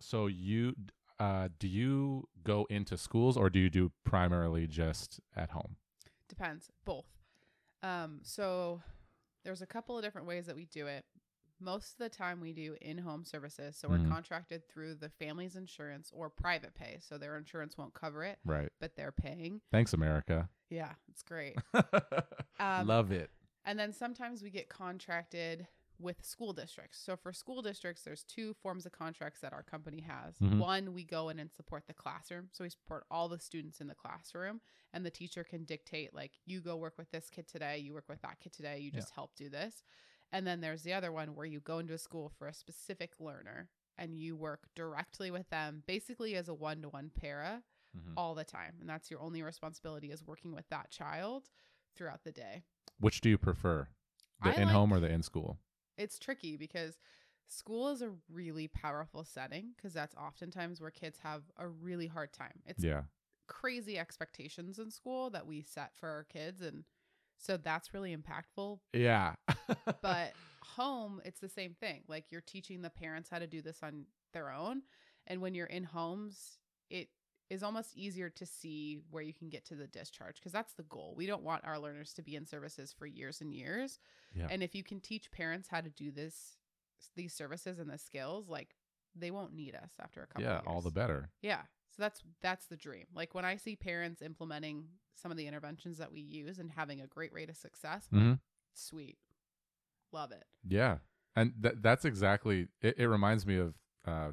So 0.00 0.26
you 0.26 0.74
uh 1.20 1.48
do 1.58 1.68
you 1.68 2.28
go 2.42 2.66
into 2.70 2.96
schools 2.96 3.36
or 3.36 3.50
do 3.50 3.58
you 3.58 3.68
do 3.68 3.92
primarily 4.04 4.66
just 4.66 5.20
at 5.36 5.50
home? 5.50 5.76
Depends, 6.30 6.70
both. 6.86 7.04
Um, 7.82 8.20
so 8.22 8.80
there's 9.44 9.60
a 9.60 9.66
couple 9.66 9.98
of 9.98 10.02
different 10.02 10.26
ways 10.26 10.46
that 10.46 10.56
we 10.56 10.64
do 10.64 10.86
it. 10.86 11.04
Most 11.64 11.92
of 11.92 11.98
the 11.98 12.10
time, 12.10 12.40
we 12.40 12.52
do 12.52 12.76
in-home 12.82 13.24
services, 13.24 13.74
so 13.74 13.88
we're 13.88 13.98
Mhm. 13.98 14.08
contracted 14.10 14.68
through 14.68 14.96
the 14.96 15.08
family's 15.08 15.56
insurance 15.56 16.10
or 16.12 16.28
private 16.28 16.74
pay, 16.74 16.98
so 17.00 17.16
their 17.16 17.36
insurance 17.38 17.78
won't 17.78 17.94
cover 17.94 18.22
it, 18.22 18.38
Right. 18.44 18.70
but 18.80 18.96
they're 18.96 19.12
paying. 19.12 19.62
Thanks 19.70 19.94
America. 19.94 20.50
Yeah, 20.68 20.94
it's 21.08 21.22
great. 21.22 21.56
Um, 22.60 22.86
Love 22.86 23.10
it. 23.10 23.30
And 23.64 23.78
then 23.78 23.92
sometimes 23.92 24.42
we 24.42 24.50
get 24.50 24.68
contracted 24.68 25.66
with 25.98 26.24
school 26.24 26.52
districts. 26.52 26.98
So 26.98 27.16
for 27.16 27.32
school 27.32 27.62
districts, 27.62 28.02
there's 28.04 28.22
two 28.24 28.52
forms 28.54 28.84
of 28.86 28.92
contracts 28.92 29.40
that 29.40 29.52
our 29.52 29.62
company 29.62 30.02
has. 30.02 30.38
Mhm. 30.38 30.58
One, 30.58 30.92
we 30.92 31.02
go 31.04 31.30
in 31.30 31.38
and 31.40 31.50
support 31.52 31.86
the 31.86 31.94
classroom. 31.94 32.48
So 32.52 32.62
we 32.64 32.70
support 32.70 33.06
all 33.10 33.28
the 33.28 33.38
students 33.40 33.80
in 33.80 33.86
the 33.88 33.94
classroom, 33.94 34.60
and 34.92 35.04
the 35.04 35.10
teacher 35.10 35.42
can 35.44 35.64
dictate, 35.64 36.12
like, 36.14 36.38
you 36.44 36.60
go 36.60 36.76
work 36.76 36.96
with 36.98 37.10
this 37.10 37.28
kid 37.30 37.48
today, 37.48 37.78
you 37.78 37.92
work 37.94 38.08
with 38.08 38.20
that 38.22 38.38
kid 38.38 38.52
today, 38.52 38.78
you 38.80 38.90
Yeah. 38.92 39.00
just 39.00 39.14
help 39.14 39.34
do 39.34 39.48
this. 39.48 39.82
And 40.34 40.44
then 40.44 40.60
there's 40.60 40.82
the 40.82 40.92
other 40.92 41.12
one 41.12 41.36
where 41.36 41.46
you 41.46 41.60
go 41.60 41.78
into 41.78 41.94
a 41.94 41.98
school 41.98 42.28
for 42.28 42.48
a 42.48 42.52
specific 42.52 43.12
learner 43.20 43.68
and 43.96 44.18
you 44.18 44.34
work 44.34 44.66
directly 44.74 45.30
with 45.30 45.48
them, 45.50 45.84
basically 45.86 46.34
as 46.34 46.48
a 46.48 46.54
one 46.54 46.82
to 46.82 46.88
one 46.88 47.10
para 47.14 47.62
Mhm. 47.96 48.16
all 48.16 48.34
the 48.34 48.42
time. 48.44 48.74
And 48.80 48.88
that's 48.88 49.10
your 49.12 49.20
only 49.20 49.42
responsibility 49.42 50.10
is 50.10 50.26
working 50.26 50.52
with 50.52 50.68
that 50.70 50.90
child 50.90 51.50
throughout 51.94 52.24
the 52.24 52.32
day. 52.32 52.64
Which 52.98 53.20
do 53.20 53.28
you 53.30 53.38
prefer, 53.38 53.88
the 54.42 54.50
I 54.50 54.62
in 54.62 54.68
home 54.70 54.92
or 54.92 54.98
the 54.98 55.08
in 55.08 55.22
school? 55.22 55.60
It's 55.96 56.18
tricky 56.18 56.56
because 56.56 56.98
school 57.46 57.90
is 57.90 58.02
a 58.02 58.12
really 58.28 58.66
powerful 58.68 59.24
setting 59.24 59.72
because 59.76 59.92
that's 59.92 60.14
oftentimes 60.16 60.80
where 60.80 60.90
kids 60.90 61.20
have 61.20 61.42
a 61.56 61.68
really 61.68 62.08
hard 62.08 62.32
time. 62.32 62.60
It's 62.66 62.82
Yeah, 62.82 63.02
crazy 63.46 63.98
expectations 63.98 64.78
in 64.78 64.90
school 64.90 65.30
that 65.30 65.46
we 65.46 65.62
set 65.62 65.94
for 65.96 66.08
our 66.08 66.24
kids 66.24 66.60
and 66.62 66.84
so 67.44 67.56
that's 67.56 67.92
really 67.94 68.16
impactful 68.16 68.78
yeah. 68.92 69.34
but 70.02 70.32
home 70.76 71.20
it's 71.24 71.40
the 71.40 71.48
same 71.48 71.74
thing 71.78 72.02
like 72.08 72.24
you're 72.30 72.40
teaching 72.40 72.82
the 72.82 72.90
parents 72.90 73.28
how 73.30 73.38
to 73.38 73.46
do 73.46 73.60
this 73.60 73.78
on 73.82 74.04
their 74.32 74.50
own 74.50 74.82
and 75.26 75.40
when 75.40 75.54
you're 75.54 75.66
in 75.66 75.84
homes 75.84 76.58
it 76.90 77.08
is 77.50 77.62
almost 77.62 77.94
easier 77.96 78.30
to 78.30 78.46
see 78.46 78.98
where 79.10 79.22
you 79.22 79.34
can 79.34 79.48
get 79.50 79.64
to 79.66 79.74
the 79.74 79.86
discharge 79.86 80.36
because 80.36 80.52
that's 80.52 80.72
the 80.74 80.82
goal 80.84 81.14
we 81.16 81.26
don't 81.26 81.42
want 81.42 81.62
our 81.64 81.78
learners 81.78 82.12
to 82.14 82.22
be 82.22 82.34
in 82.34 82.46
services 82.46 82.94
for 82.98 83.06
years 83.06 83.40
and 83.40 83.52
years 83.54 83.98
Yeah. 84.34 84.46
and 84.50 84.62
if 84.62 84.74
you 84.74 84.82
can 84.82 85.00
teach 85.00 85.30
parents 85.30 85.68
how 85.68 85.80
to 85.82 85.90
do 85.90 86.10
this 86.10 86.56
these 87.14 87.34
services 87.34 87.78
and 87.78 87.90
the 87.90 87.98
skills 87.98 88.48
like 88.48 88.74
they 89.14 89.30
won't 89.30 89.54
need 89.54 89.74
us 89.74 89.92
after 90.00 90.22
a 90.22 90.26
couple 90.26 90.42
yeah, 90.42 90.54
years. 90.54 90.64
all 90.66 90.80
the 90.80 90.90
better. 90.90 91.30
Yeah. 91.40 91.60
So 91.90 92.02
that's 92.02 92.20
that's 92.42 92.66
the 92.66 92.76
dream. 92.76 93.04
Like 93.14 93.32
when 93.34 93.44
I 93.44 93.56
see 93.56 93.76
parents 93.76 94.22
implementing 94.22 94.86
some 95.14 95.30
of 95.30 95.36
the 95.36 95.46
interventions 95.46 95.98
that 95.98 96.10
we 96.12 96.20
use 96.20 96.58
and 96.58 96.70
having 96.72 97.00
a 97.00 97.06
great 97.06 97.32
rate 97.32 97.48
of 97.50 97.56
success, 97.56 98.08
Mhm. 98.12 98.40
sweet. 98.72 99.18
Love 100.12 100.32
it. 100.32 100.44
Yeah, 100.66 100.98
and 101.36 101.52
th- 101.62 101.76
that's 101.80 102.04
exactly. 102.04 102.68
It, 102.80 102.98
it 102.98 103.06
reminds 103.06 103.46
me 103.46 103.56
of. 103.58 103.74
Uh, 104.04 104.32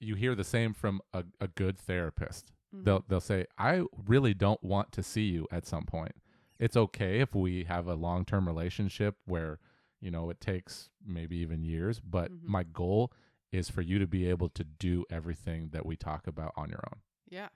you 0.00 0.14
hear 0.16 0.34
the 0.34 0.44
same 0.44 0.74
from 0.74 1.00
a, 1.12 1.24
a 1.40 1.48
good 1.48 1.78
therapist. 1.78 2.52
Mhm. 2.74 2.84
They'll 2.84 3.04
they'll 3.08 3.20
say, 3.20 3.46
"I 3.56 3.84
really 4.06 4.34
don't 4.34 4.62
want 4.62 4.92
to 4.92 5.02
see 5.02 5.24
you 5.24 5.46
at 5.50 5.66
some 5.66 5.84
point. 5.86 6.12
It's 6.58 6.76
okay 6.76 7.20
if 7.20 7.34
we 7.34 7.64
have 7.64 7.86
a 7.86 7.94
long 7.94 8.24
term 8.24 8.46
relationship 8.46 9.16
where, 9.24 9.58
you 10.00 10.10
know, 10.10 10.30
it 10.30 10.40
takes 10.40 10.90
maybe 11.04 11.36
even 11.38 11.64
years. 11.64 12.00
But 12.00 12.30
Mhm. 12.30 12.42
my 12.44 12.64
goal 12.64 13.12
is 13.50 13.70
for 13.70 13.82
you 13.82 13.98
to 13.98 14.06
be 14.06 14.28
able 14.28 14.48
to 14.50 14.64
do 14.64 15.04
everything 15.10 15.70
that 15.70 15.86
we 15.86 15.96
talk 15.96 16.26
about 16.26 16.52
on 16.56 16.68
your 16.68 16.82
own. 16.92 17.00
Yeah. 17.28 17.48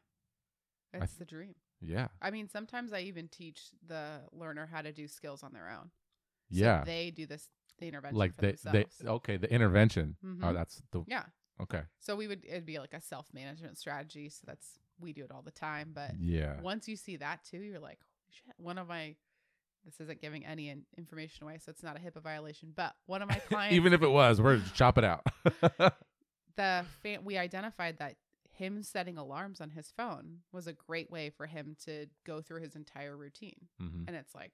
It's 0.95 1.13
th- 1.13 1.19
the 1.19 1.25
dream. 1.27 1.55
Yeah, 1.81 2.09
I 2.21 2.31
mean, 2.31 2.49
sometimes 2.49 2.93
I 2.93 3.01
even 3.01 3.29
teach 3.29 3.71
the 3.87 4.21
learner 4.33 4.67
how 4.71 4.83
to 4.83 4.93
do 4.93 5.07
skills 5.09 5.43
on 5.43 5.53
their 5.53 5.69
own. 5.71 5.91
So 6.51 6.59
yeah. 6.65 6.83
They 6.85 7.11
do 7.11 7.27
this 7.27 7.49
the 7.79 7.87
intervention 7.87 8.19
like 8.19 8.35
for 8.35 8.41
they 8.43 8.57
they 8.73 8.87
okay 9.07 9.37
the 9.37 9.53
intervention. 9.53 10.17
Oh, 10.25 10.27
Mhm. 10.27 10.55
that's 10.55 10.83
the 10.91 11.05
yeah. 11.07 11.25
okay. 11.63 11.83
So 12.01 12.17
we 12.17 12.27
would 12.27 12.45
it'd 12.45 12.67
be 12.67 12.79
like 12.81 12.95
a 12.95 13.01
self 13.01 13.27
management 13.33 13.79
strategy. 13.79 14.29
So 14.31 14.41
that's 14.47 14.79
we 14.99 15.13
do 15.13 15.25
it 15.25 15.31
all 15.31 15.43
the 15.43 15.53
time. 15.53 15.93
But 15.95 16.19
Yeah. 16.19 16.61
once 16.61 16.89
you 16.89 16.97
see 16.97 17.17
that 17.19 17.45
too, 17.45 17.59
you're 17.59 17.79
like, 17.79 18.01
shit. 18.31 18.55
One 18.57 18.79
of 18.79 18.89
my 18.89 19.15
this 19.85 20.01
isn't 20.01 20.21
giving 20.21 20.45
any 20.45 20.69
in- 20.71 20.85
information 20.99 21.45
away, 21.45 21.59
so 21.65 21.71
it's 21.71 21.83
not 21.85 21.97
a 21.97 22.01
HIPAA 22.01 22.21
violation. 22.23 22.73
But 22.75 22.97
one 23.07 23.23
of 23.23 23.29
my 23.29 23.37
clients, 23.39 23.75
Even 23.77 23.93
if 23.93 24.03
it 24.03 24.09
was, 24.11 24.41
we're 24.41 24.57
just 24.57 24.75
chop 24.75 24.99
it 24.99 25.05
out. 25.05 25.25
the 26.57 26.85
fa- 27.03 27.21
we 27.23 27.39
identified 27.39 27.99
that 27.99 28.17
him 28.59 28.83
setting 28.83 29.17
alarms 29.17 29.61
on 29.61 29.71
his 29.71 29.93
phone 29.97 30.39
was 30.53 30.67
a 30.67 30.73
great 30.73 31.11
way 31.11 31.31
for 31.31 31.47
him 31.47 31.77
to 31.85 32.07
go 32.27 32.41
through 32.41 32.61
his 32.63 32.75
entire 32.75 33.17
routine. 33.17 33.69
hmm 33.79 34.05
And 34.07 34.17
it's 34.17 34.35
like, 34.35 34.53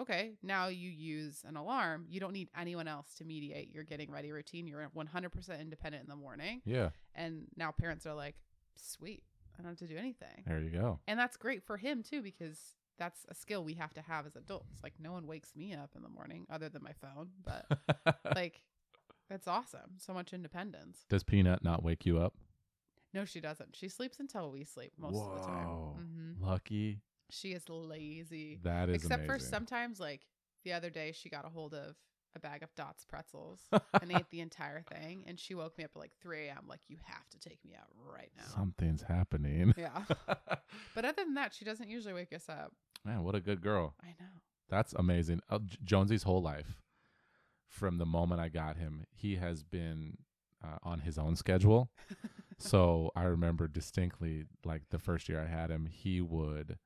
okay, 0.00 0.32
now 0.42 0.66
you 0.66 0.90
use 0.90 1.42
an 1.46 1.56
alarm. 1.56 2.06
You 2.08 2.18
don't 2.20 2.32
need 2.32 2.48
anyone 2.58 2.88
else 2.88 3.14
to 3.18 3.24
mediate 3.24 3.72
your 3.72 3.84
getting 3.84 4.10
ready 4.10 4.32
routine. 4.32 4.66
You're 4.66 4.90
100% 4.96 5.60
independent 5.60 6.02
in 6.02 6.08
the 6.10 6.16
morning. 6.16 6.62
Yeah. 6.64 6.88
And 7.14 7.46
now 7.56 7.70
parents 7.70 8.04
are 8.06 8.14
like, 8.14 8.34
sweet, 8.76 9.22
I 9.56 9.62
don't 9.62 9.70
have 9.70 9.78
to 9.78 9.86
do 9.86 9.96
anything. 9.96 10.42
There 10.46 10.60
you 10.60 10.70
go. 10.70 10.98
And 11.06 11.18
that's 11.18 11.36
great 11.36 11.62
for 11.62 11.76
him 11.76 12.02
too, 12.02 12.22
because 12.22 12.58
that's 12.98 13.24
a 13.28 13.34
skill 13.34 13.62
we 13.62 13.74
have 13.74 13.94
to 13.94 14.02
have 14.02 14.26
as 14.26 14.34
adults. 14.36 14.82
Like, 14.82 14.94
no 14.98 15.12
one 15.12 15.26
wakes 15.26 15.54
me 15.54 15.72
up 15.74 15.90
in 15.94 16.02
the 16.02 16.08
morning 16.08 16.46
other 16.50 16.68
than 16.68 16.82
my 16.82 16.92
phone, 17.00 17.28
but 17.44 18.16
like, 18.34 18.62
that's 19.30 19.46
awesome. 19.48 19.98
So 19.98 20.12
much 20.12 20.32
independence. 20.32 21.04
Does 21.08 21.22
Peanut 21.22 21.62
not 21.62 21.82
wake 21.82 22.04
you 22.04 22.18
up? 22.18 22.34
No, 23.14 23.24
she 23.24 23.40
doesn't. 23.40 23.76
She 23.76 23.88
sleeps 23.88 24.18
until 24.18 24.50
we 24.50 24.64
sleep 24.64 24.92
most 24.98 25.14
of 25.14 25.32
the 25.40 25.46
time. 25.46 25.68
Whoa. 25.68 25.96
hmm 25.96 26.44
Lucky. 26.44 27.00
She 27.30 27.52
is 27.52 27.68
lazy. 27.68 28.58
That 28.64 28.88
is 28.90 28.96
Except 29.04 29.24
for 29.26 29.38
sometimes, 29.38 30.00
like 30.00 30.26
the 30.64 30.72
other 30.72 30.90
day, 30.90 31.12
she 31.12 31.28
got 31.28 31.46
a 31.46 31.48
hold 31.48 31.74
of 31.74 31.96
a 32.36 32.40
bag 32.40 32.62
of 32.64 32.74
Dots 32.74 33.04
pretzels 33.04 33.60
and 34.02 34.10
ate 34.10 34.28
the 34.30 34.40
entire 34.40 34.82
thing. 34.82 35.24
And 35.26 35.38
she 35.38 35.54
woke 35.54 35.78
me 35.78 35.84
up 35.84 35.92
at 35.94 36.00
like 36.00 36.12
3 36.20 36.48
a.m. 36.48 36.64
Like, 36.68 36.80
you 36.88 36.96
have 37.04 37.28
to 37.30 37.38
take 37.38 37.64
me 37.64 37.74
out 37.80 37.86
right 38.12 38.30
now. 38.36 38.44
Something's 38.52 39.02
happening. 39.02 39.72
Yeah. 39.76 40.02
But 40.94 41.04
other 41.04 41.24
than 41.24 41.34
that, 41.34 41.54
she 41.54 41.64
doesn't 41.64 41.88
usually 41.88 42.14
wake 42.14 42.32
us 42.32 42.48
up. 42.48 42.72
Man, 43.04 43.22
what 43.22 43.34
a 43.34 43.40
good 43.40 43.60
girl. 43.60 43.94
I 44.02 44.08
know. 44.20 44.30
That's 44.68 44.92
amazing. 44.94 45.40
Uh, 45.48 45.58
J- 45.64 45.78
Jonesy's 45.84 46.22
whole 46.24 46.42
life, 46.42 46.80
from 47.68 47.98
the 47.98 48.06
moment 48.06 48.40
I 48.40 48.48
got 48.48 48.76
him, 48.76 49.04
he 49.12 49.36
has 49.36 49.62
been 49.62 50.18
uh, 50.64 50.78
on 50.82 51.00
his 51.00 51.18
own 51.18 51.36
schedule. 51.36 51.90
so 52.58 53.10
I 53.14 53.24
remember 53.24 53.68
distinctly, 53.68 54.44
like 54.64 54.82
the 54.90 54.98
first 54.98 55.28
year 55.28 55.40
I 55.42 55.46
had 55.46 55.70
him, 55.70 55.86
he 55.86 56.20
would 56.20 56.78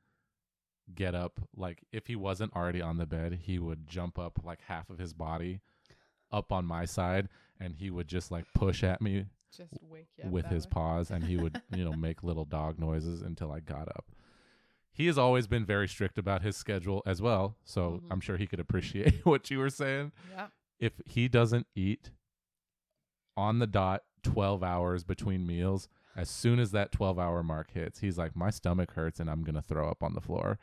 get 0.94 1.14
up, 1.14 1.40
like 1.56 1.84
if 1.92 2.06
he 2.06 2.16
wasn't 2.16 2.54
already 2.56 2.80
on 2.80 2.96
the 2.96 3.06
bed, 3.06 3.40
he 3.42 3.58
would 3.58 3.86
jump 3.86 4.18
up 4.18 4.40
like 4.42 4.60
half 4.66 4.88
of 4.90 4.98
his 4.98 5.12
body 5.12 5.60
up 6.32 6.52
on 6.52 6.64
my 6.64 6.84
side, 6.84 7.28
and 7.60 7.74
he 7.74 7.90
would 7.90 8.08
just 8.08 8.30
like 8.30 8.44
push 8.54 8.82
at 8.82 9.00
me 9.02 9.26
Just 9.54 9.72
wake 9.82 10.08
you 10.16 10.24
up. 10.24 10.30
with 10.30 10.46
his 10.46 10.64
way. 10.64 10.70
paws 10.70 11.10
and 11.10 11.24
he 11.24 11.36
would 11.36 11.60
you 11.76 11.84
know 11.84 11.92
make 11.92 12.22
little 12.22 12.44
dog 12.44 12.78
noises 12.78 13.22
until 13.22 13.50
i 13.52 13.60
got 13.60 13.88
up 13.88 14.06
he 14.92 15.06
has 15.06 15.16
always 15.18 15.46
been 15.46 15.64
very 15.64 15.86
strict 15.88 16.18
about 16.18 16.42
his 16.42 16.56
schedule 16.56 17.02
as 17.06 17.20
well 17.22 17.56
so 17.64 18.00
Mhm. 18.04 18.08
i'm 18.10 18.20
sure 18.20 18.36
he 18.36 18.46
could 18.46 18.60
appreciate 18.60 19.20
what 19.26 19.50
you 19.50 19.58
were 19.58 19.70
saying 19.70 20.12
Yeah. 20.30 20.48
if 20.78 20.92
he 21.06 21.28
doesn't 21.28 21.66
eat 21.74 22.10
on 23.38 23.58
the 23.60 23.66
dot 23.66 24.02
12 24.24 24.62
hours 24.64 25.04
between 25.04 25.46
meals 25.46 25.88
as 26.16 26.28
soon 26.28 26.58
as 26.58 26.72
that 26.72 26.90
12 26.90 27.18
hour 27.18 27.42
mark 27.42 27.70
hits 27.72 28.00
he's 28.00 28.18
like 28.18 28.34
my 28.34 28.50
stomach 28.50 28.92
hurts 28.92 29.20
and 29.20 29.30
i'm 29.30 29.44
gonna 29.44 29.62
throw 29.62 29.88
up 29.88 30.02
on 30.02 30.14
the 30.14 30.20
floor 30.20 30.58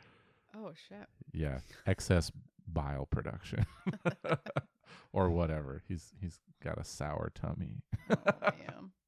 Oh, 0.54 0.72
shit. 0.88 1.06
yeah 1.32 1.58
excess 1.86 2.30
bile 2.68 3.06
production 3.06 3.64
or 5.12 5.30
whatever 5.30 5.82
he's 5.88 6.12
he's 6.20 6.38
got 6.62 6.78
a 6.78 6.84
sour 6.84 7.32
tummy 7.34 7.82
Oh, 8.10 8.16
man. 8.42 8.90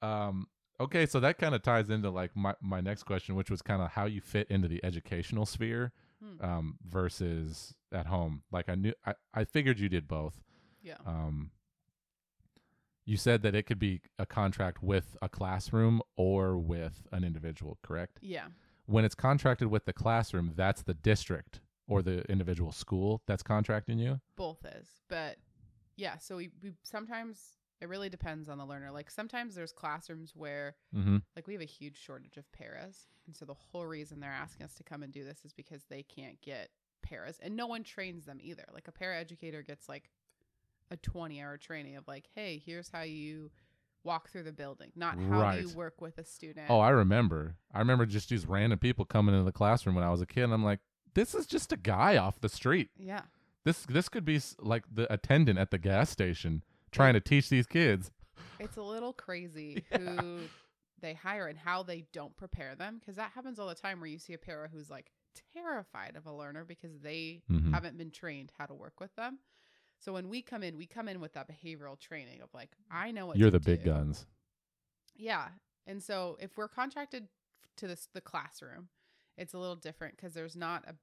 Um, 0.00 0.46
okay, 0.78 1.06
so 1.06 1.18
that 1.20 1.38
kind 1.38 1.54
of 1.56 1.62
ties 1.62 1.90
into 1.90 2.08
like 2.10 2.30
my, 2.36 2.54
my 2.62 2.80
next 2.80 3.02
question, 3.02 3.34
which 3.34 3.50
was 3.50 3.62
kind 3.62 3.82
of 3.82 3.90
how 3.90 4.04
you 4.04 4.20
fit 4.20 4.46
into 4.48 4.68
the 4.68 4.84
educational 4.84 5.44
sphere 5.46 5.92
Hmm. 6.22 6.44
um, 6.44 6.78
versus 6.84 7.74
at 7.92 8.06
home. 8.06 8.42
Like 8.50 8.68
I 8.68 8.74
knew, 8.74 8.92
I, 9.06 9.14
I 9.34 9.44
figured 9.44 9.78
you 9.78 9.88
did 9.88 10.08
both. 10.08 10.40
Yeah. 10.82 10.96
Um, 11.06 11.50
you 13.08 13.16
said 13.16 13.40
that 13.40 13.54
it 13.54 13.62
could 13.62 13.78
be 13.78 14.02
a 14.18 14.26
contract 14.26 14.82
with 14.82 15.16
a 15.22 15.30
classroom 15.30 16.02
or 16.16 16.58
with 16.58 17.06
an 17.10 17.24
individual, 17.24 17.78
correct? 17.82 18.18
Yeah. 18.20 18.48
When 18.84 19.02
it's 19.06 19.14
contracted 19.14 19.68
with 19.68 19.86
the 19.86 19.94
classroom, 19.94 20.52
that's 20.54 20.82
the 20.82 20.92
district 20.92 21.60
or 21.86 22.02
the 22.02 22.20
individual 22.30 22.70
school 22.70 23.22
that's 23.26 23.42
contracting 23.42 23.98
you. 23.98 24.20
Both 24.36 24.62
is. 24.66 24.88
But 25.08 25.38
yeah, 25.96 26.18
so 26.18 26.36
we, 26.36 26.50
we 26.62 26.74
sometimes 26.82 27.40
it 27.80 27.88
really 27.88 28.10
depends 28.10 28.48
on 28.50 28.58
the 28.58 28.66
learner. 28.66 28.90
Like 28.90 29.10
sometimes 29.10 29.54
there's 29.54 29.72
classrooms 29.72 30.32
where 30.36 30.74
Mm-hmm. 30.94 31.18
like 31.34 31.46
we 31.46 31.54
have 31.54 31.62
a 31.62 31.66
huge 31.66 31.96
shortage 31.96 32.36
of 32.36 32.50
paras. 32.52 33.06
And 33.26 33.34
so 33.34 33.46
the 33.46 33.54
whole 33.54 33.86
reason 33.86 34.20
they're 34.20 34.30
asking 34.30 34.64
us 34.64 34.74
to 34.74 34.82
come 34.82 35.02
and 35.02 35.12
do 35.12 35.24
this 35.24 35.46
is 35.46 35.54
because 35.54 35.84
they 35.88 36.02
can't 36.02 36.38
get 36.42 36.68
paras 37.02 37.38
and 37.42 37.56
no 37.56 37.66
one 37.66 37.84
trains 37.84 38.26
them 38.26 38.38
either. 38.42 38.64
Like 38.74 38.86
a 38.88 38.92
para 38.92 39.16
educator 39.18 39.62
gets 39.62 39.88
like 39.88 40.10
a 40.90 40.96
20 40.96 41.40
hour 41.42 41.56
training 41.56 41.96
of 41.96 42.06
like, 42.08 42.26
hey, 42.34 42.62
here's 42.64 42.88
how 42.90 43.02
you 43.02 43.50
walk 44.04 44.30
through 44.30 44.44
the 44.44 44.52
building, 44.52 44.90
not 44.96 45.18
how 45.18 45.52
do 45.52 45.60
you 45.60 45.68
work 45.76 46.00
with 46.00 46.16
a 46.18 46.24
student. 46.24 46.66
Oh, 46.70 46.80
I 46.80 46.90
remember. 46.90 47.56
I 47.74 47.80
remember 47.80 48.06
just 48.06 48.28
these 48.30 48.46
random 48.46 48.78
people 48.78 49.04
coming 49.04 49.34
into 49.34 49.44
the 49.44 49.52
classroom 49.52 49.94
when 49.96 50.04
I 50.04 50.10
was 50.10 50.20
a 50.22 50.26
kid. 50.26 50.44
And 50.44 50.52
I'm 50.54 50.64
like, 50.64 50.80
this 51.14 51.34
is 51.34 51.46
just 51.46 51.72
a 51.72 51.76
guy 51.76 52.16
off 52.16 52.40
the 52.40 52.48
street. 52.48 52.90
yeah. 52.96 53.22
This 53.64 53.84
this 53.86 54.08
could 54.08 54.24
be 54.24 54.40
like 54.60 54.84
the 54.90 55.12
attendant 55.12 55.58
at 55.58 55.70
the 55.70 55.78
gas 55.78 56.08
station 56.08 56.62
trying 56.90 57.12
to 57.14 57.20
teach 57.20 57.50
these 57.50 57.66
kids. 57.66 58.10
It's 58.58 58.76
a 58.78 58.82
little 58.82 59.12
crazy 59.12 59.84
Yeah. 59.92 59.98
who 59.98 60.38
they 61.02 61.12
hire 61.12 61.48
and 61.48 61.58
how 61.58 61.82
they 61.82 62.04
don't 62.12 62.34
prepare 62.36 62.74
them 62.76 62.98
because 62.98 63.16
that 63.16 63.32
happens 63.34 63.58
all 63.58 63.66
the 63.68 63.74
time 63.74 64.00
where 64.00 64.08
you 64.08 64.18
see 64.18 64.32
a 64.32 64.38
para 64.38 64.68
who's 64.72 64.88
like 64.88 65.10
terrified 65.54 66.16
of 66.16 66.24
a 66.26 66.32
learner 66.32 66.64
because 66.64 66.98
they 67.00 67.42
Mhm. 67.50 67.72
haven't 67.74 67.98
been 67.98 68.10
trained 68.10 68.52
how 68.56 68.66
to 68.66 68.74
work 68.74 69.00
with 69.00 69.14
them. 69.16 69.38
So 69.98 70.12
when 70.12 70.28
we 70.28 70.42
come 70.42 70.62
in, 70.62 70.76
we 70.76 70.86
come 70.86 71.08
in 71.08 71.20
with 71.20 71.32
that 71.34 71.48
behavioral 71.48 71.98
training 71.98 72.40
of 72.42 72.48
like, 72.54 72.70
mm. 72.70 72.96
I 72.96 73.10
know 73.10 73.26
what 73.26 73.36
You're 73.36 73.50
the 73.50 73.60
big 73.60 73.84
guns. 73.84 74.26
Yeah. 75.16 75.48
And 75.86 76.02
so 76.02 76.36
if 76.40 76.56
we're 76.56 76.68
contracted 76.68 77.28
to 77.76 77.86
this 77.86 78.08
the 78.14 78.20
classroom, 78.20 78.88
it's 79.36 79.54
a 79.54 79.58
little 79.58 79.76
different 79.76 80.16
because 80.16 80.34
there's 80.34 80.56
not 80.56 80.84
a 80.86 80.94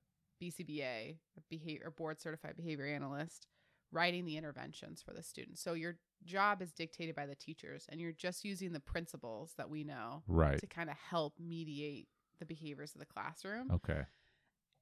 BCBA, 0.41 1.17
a 1.37 1.41
behavior 1.49 1.91
board 1.95 2.21
certified 2.21 2.55
behavior 2.55 2.85
analyst 2.85 3.47
writing 3.91 4.25
the 4.25 4.37
interventions 4.37 5.01
for 5.01 5.13
the 5.13 5.23
students. 5.23 5.61
So 5.61 5.73
your 5.73 5.97
job 6.25 6.61
is 6.61 6.71
dictated 6.71 7.15
by 7.15 7.25
the 7.25 7.35
teachers 7.35 7.85
and 7.89 7.99
you're 8.01 8.11
just 8.11 8.43
using 8.43 8.73
the 8.73 8.79
principles 8.79 9.53
that 9.57 9.69
we 9.69 9.83
know 9.83 10.23
Right. 10.27 10.59
to 10.59 10.67
kind 10.67 10.89
of 10.89 10.97
help 10.97 11.33
mediate 11.39 12.07
the 12.39 12.45
behaviors 12.45 12.93
of 12.93 12.99
the 12.99 13.05
classroom. 13.05 13.71
Okay. 13.71 14.03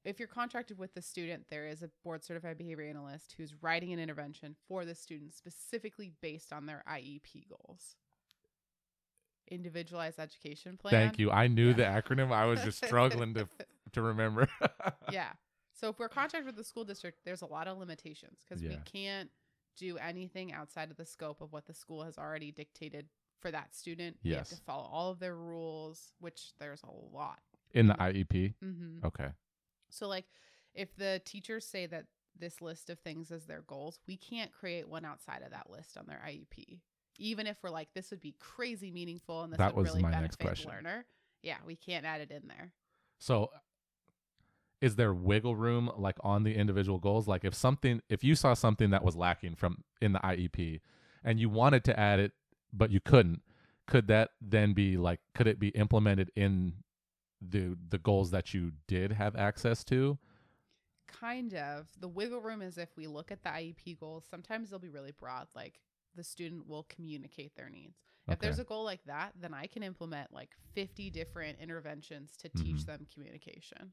If 0.04 0.18
you're 0.18 0.28
contracted 0.28 0.78
with 0.78 0.92
the 0.94 1.00
student, 1.02 1.46
there 1.48 1.66
is 1.66 1.82
a 1.82 1.90
board 2.04 2.22
certified 2.24 2.58
behavior 2.58 2.84
analyst 2.84 3.34
who's 3.36 3.54
writing 3.62 3.92
an 3.92 3.98
intervention 3.98 4.54
for 4.68 4.84
the 4.84 4.94
student 4.94 5.32
specifically 5.34 6.12
based 6.20 6.52
on 6.52 6.66
their 6.66 6.84
IEP 6.88 7.48
goals. 7.48 7.96
Individualized 9.50 10.18
education 10.18 10.76
plan. 10.78 10.92
Thank 10.92 11.18
you. 11.18 11.30
I 11.30 11.48
knew 11.48 11.68
Yeah. 11.68 11.72
the 11.74 11.82
acronym. 11.84 12.32
I 12.32 12.46
was 12.46 12.62
just 12.62 12.84
struggling 12.84 13.34
to 13.34 13.48
to 13.92 14.02
remember. 14.02 14.48
yeah. 15.10 15.32
So 15.76 15.88
if 15.88 15.98
we're 15.98 16.08
contracted 16.08 16.46
with 16.46 16.54
the 16.54 16.62
school 16.62 16.84
district, 16.84 17.24
there's 17.24 17.42
a 17.42 17.46
lot 17.46 17.66
of 17.66 17.76
limitations 17.78 18.38
because 18.48 18.62
we 18.62 18.78
can't 18.84 19.28
do 19.76 19.98
anything 19.98 20.52
outside 20.52 20.88
of 20.92 20.96
the 20.96 21.04
scope 21.04 21.40
of 21.40 21.52
what 21.52 21.66
the 21.66 21.74
school 21.74 22.04
has 22.04 22.16
already 22.16 22.52
dictated 22.52 23.08
for 23.40 23.50
that 23.50 23.74
student. 23.74 24.16
We 24.22 24.30
have 24.30 24.46
to 24.48 24.54
Yes. 24.54 24.60
follow 24.64 24.84
all 24.84 25.10
of 25.10 25.18
their 25.18 25.34
rules, 25.34 26.12
which 26.20 26.52
there's 26.60 26.80
a 26.84 26.90
lot. 26.92 27.40
In 27.72 27.88
the 27.88 27.94
IEP. 27.94 28.54
Mm-hmm. 28.64 29.04
Okay. 29.04 29.30
So, 29.94 30.08
like, 30.08 30.26
if 30.74 30.94
the 30.96 31.20
teachers 31.24 31.64
say 31.64 31.86
that 31.86 32.06
this 32.38 32.60
list 32.60 32.90
of 32.90 32.98
things 32.98 33.30
is 33.30 33.46
their 33.46 33.62
goals, 33.62 34.00
we 34.06 34.16
can't 34.16 34.52
create 34.52 34.88
one 34.88 35.04
outside 35.04 35.42
of 35.42 35.52
that 35.52 35.70
list 35.70 35.96
on 35.96 36.06
their 36.06 36.20
IEP. 36.26 36.80
Even 37.16 37.46
if 37.46 37.58
we're 37.62 37.70
like, 37.70 37.88
this 37.94 38.10
would 38.10 38.20
be 38.20 38.34
crazy 38.40 38.90
meaningful 38.90 39.42
and 39.42 39.52
this 39.52 39.58
That 39.58 39.74
would 39.76 39.82
was 39.82 39.92
really 39.92 40.02
my 40.02 40.10
benefit 40.10 40.40
next 40.40 40.40
question. 40.40 40.70
learner. 40.70 41.04
Yeah, 41.42 41.58
we 41.64 41.76
can't 41.76 42.04
add 42.04 42.20
it 42.20 42.32
in 42.32 42.48
there. 42.48 42.72
So 43.20 43.50
is 44.80 44.96
there 44.96 45.14
wiggle 45.14 45.54
room 45.54 45.90
like 45.96 46.16
on 46.20 46.42
the 46.42 46.54
individual 46.54 46.98
goals? 46.98 47.28
Like 47.28 47.44
if 47.44 47.54
something 47.54 48.00
if 48.08 48.24
you 48.24 48.34
saw 48.34 48.54
something 48.54 48.90
that 48.90 49.04
was 49.04 49.14
lacking 49.14 49.54
from 49.54 49.84
in 50.00 50.12
the 50.12 50.18
IEP 50.18 50.80
and 51.22 51.38
you 51.38 51.48
wanted 51.48 51.84
to 51.84 51.98
add 51.98 52.18
it 52.18 52.32
but 52.72 52.90
you 52.90 53.00
couldn't, 53.00 53.42
could 53.86 54.08
that 54.08 54.30
then 54.40 54.72
be 54.72 54.96
like 54.96 55.20
could 55.34 55.46
it 55.46 55.60
be 55.60 55.68
implemented 55.68 56.32
in 56.34 56.74
the 57.50 57.76
the 57.88 57.98
goals 57.98 58.30
that 58.32 58.54
you 58.54 58.72
did 58.86 59.12
have 59.12 59.36
access 59.36 59.84
to? 59.84 60.18
Kind 61.06 61.54
of. 61.54 61.86
The 62.00 62.08
wiggle 62.08 62.40
room 62.40 62.62
is 62.62 62.76
if 62.78 62.96
we 62.96 63.06
look 63.06 63.30
at 63.30 63.42
the 63.42 63.50
IEP 63.50 63.98
goals, 64.00 64.24
sometimes 64.28 64.70
they'll 64.70 64.78
be 64.78 64.88
really 64.88 65.12
broad, 65.12 65.48
like 65.54 65.80
the 66.16 66.24
student 66.24 66.66
will 66.66 66.84
communicate 66.84 67.54
their 67.56 67.68
needs. 67.70 67.98
If 68.26 68.38
there's 68.38 68.58
a 68.58 68.64
goal 68.64 68.84
like 68.84 69.04
that, 69.04 69.32
then 69.38 69.52
I 69.52 69.66
can 69.66 69.82
implement 69.82 70.32
like 70.32 70.50
50 70.74 71.10
different 71.10 71.58
interventions 71.60 72.36
to 72.38 72.48
teach 72.48 72.76
Mhm. 72.78 72.86
them 72.86 73.06
communication. 73.12 73.92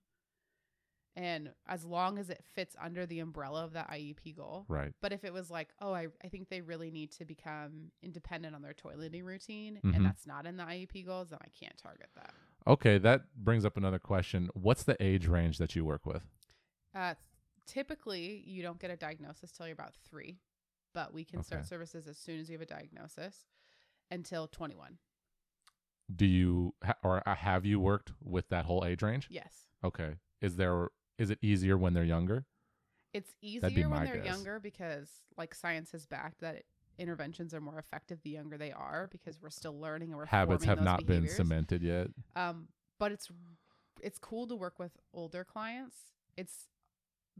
And 1.17 1.53
as 1.67 1.83
long 1.83 2.17
as 2.17 2.29
it 2.29 2.41
fits 2.53 2.73
under 2.81 3.05
the 3.05 3.19
umbrella 3.19 3.65
of 3.65 3.73
that 3.73 3.89
IEP 3.89 4.33
goal. 4.33 4.65
Right. 4.69 4.93
But 5.01 5.11
if 5.11 5.25
it 5.25 5.33
was 5.33 5.51
like, 5.51 5.73
oh, 5.81 5.93
I, 5.93 6.07
I 6.23 6.29
think 6.29 6.47
they 6.47 6.61
really 6.61 6.89
need 6.91 7.11
to 7.13 7.25
become 7.25 7.91
independent 8.01 8.55
on 8.55 8.61
their 8.61 8.73
toileting 8.73 9.25
routine 9.25 9.81
Mhm. 9.83 9.95
and 9.97 10.05
that's 10.05 10.25
not 10.25 10.45
in 10.45 10.55
the 10.55 10.63
IEP 10.63 11.05
goals, 11.05 11.31
then 11.31 11.39
I 11.41 11.49
can't 11.49 11.77
target 11.77 12.09
that. 12.15 12.33
Okay, 12.67 12.97
that 13.00 13.24
brings 13.36 13.65
up 13.65 13.78
another 13.78 14.00
question. 14.00 14.50
What's 14.54 14.84
the 14.84 15.02
age 15.04 15.28
range 15.28 15.58
that 15.58 15.76
you 15.76 15.84
work 15.84 16.06
with? 16.06 16.21
Uh, 16.93 17.15
typically, 17.65 18.43
you 18.45 18.62
don't 18.62 18.80
get 18.80 18.91
a 18.91 18.95
diagnosis 18.95 19.52
till 19.52 19.67
you're 19.67 19.74
about 19.74 19.93
three, 20.10 20.38
but 20.93 21.13
we 21.13 21.24
can 21.24 21.43
start 21.43 21.65
services 21.65 22.08
as 22.08 22.17
soon 22.17 22.39
as 22.39 22.50
you 22.50 22.54
have 22.54 22.62
a 22.62 22.65
diagnosis 22.65 23.45
until 24.12 24.47
21. 24.47 24.97
Do 26.13 26.26
you 26.26 26.76
ha- 26.84 26.97
or 27.04 27.28
uh, 27.28 27.36
have 27.36 27.65
you 27.65 27.80
worked 27.80 28.12
with 28.21 28.50
that 28.50 28.65
whole 28.65 28.84
age 28.86 29.02
range? 29.02 29.28
Yes. 29.30 29.67
Okay. 29.84 30.15
Is 30.41 30.58
there 30.58 30.89
is 31.17 31.30
it 31.30 31.39
easier 31.41 31.78
when 31.78 31.93
they're 31.93 32.04
younger? 32.04 32.45
It's 33.13 33.34
easier 33.41 33.89
when 33.89 34.06
they're 34.06 34.17
guess. 34.17 34.26
younger 34.26 34.60
because, 34.60 35.10
like, 35.38 35.54
science 35.54 35.91
has 35.91 36.06
backed 36.06 36.39
that 36.41 36.63
interventions 36.97 37.54
are 37.54 37.62
more 37.62 37.80
effective 37.80 38.19
the 38.23 38.30
younger 38.32 38.58
they 38.58 38.71
are 38.71 39.08
because 39.12 39.41
we're 39.41 39.49
still 39.49 39.80
learning 39.80 40.10
and 40.10 40.17
we're 40.17 40.25
Habits 40.25 40.63
have 40.65 40.82
not 40.82 41.06
been 41.06 41.27
cemented 41.27 41.82
yet. 41.82 42.08
Um, 42.36 42.67
but 42.99 43.12
it's 43.12 43.30
it's 44.01 44.17
cool 44.19 44.47
to 44.47 44.56
work 44.56 44.80
with 44.80 44.91
older 45.13 45.43
clients. 45.43 45.95
It's 46.38 46.67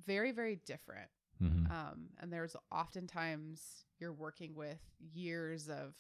very 0.06 0.32
very 0.32 0.56
different. 0.66 1.10
hmm 1.40 1.66
Um, 1.72 2.10
and 2.20 2.32
there's 2.32 2.56
oftentimes 2.72 3.86
you're 4.00 4.14
working 4.14 4.56
with 4.56 4.80
years 5.14 5.70
of 5.70 5.94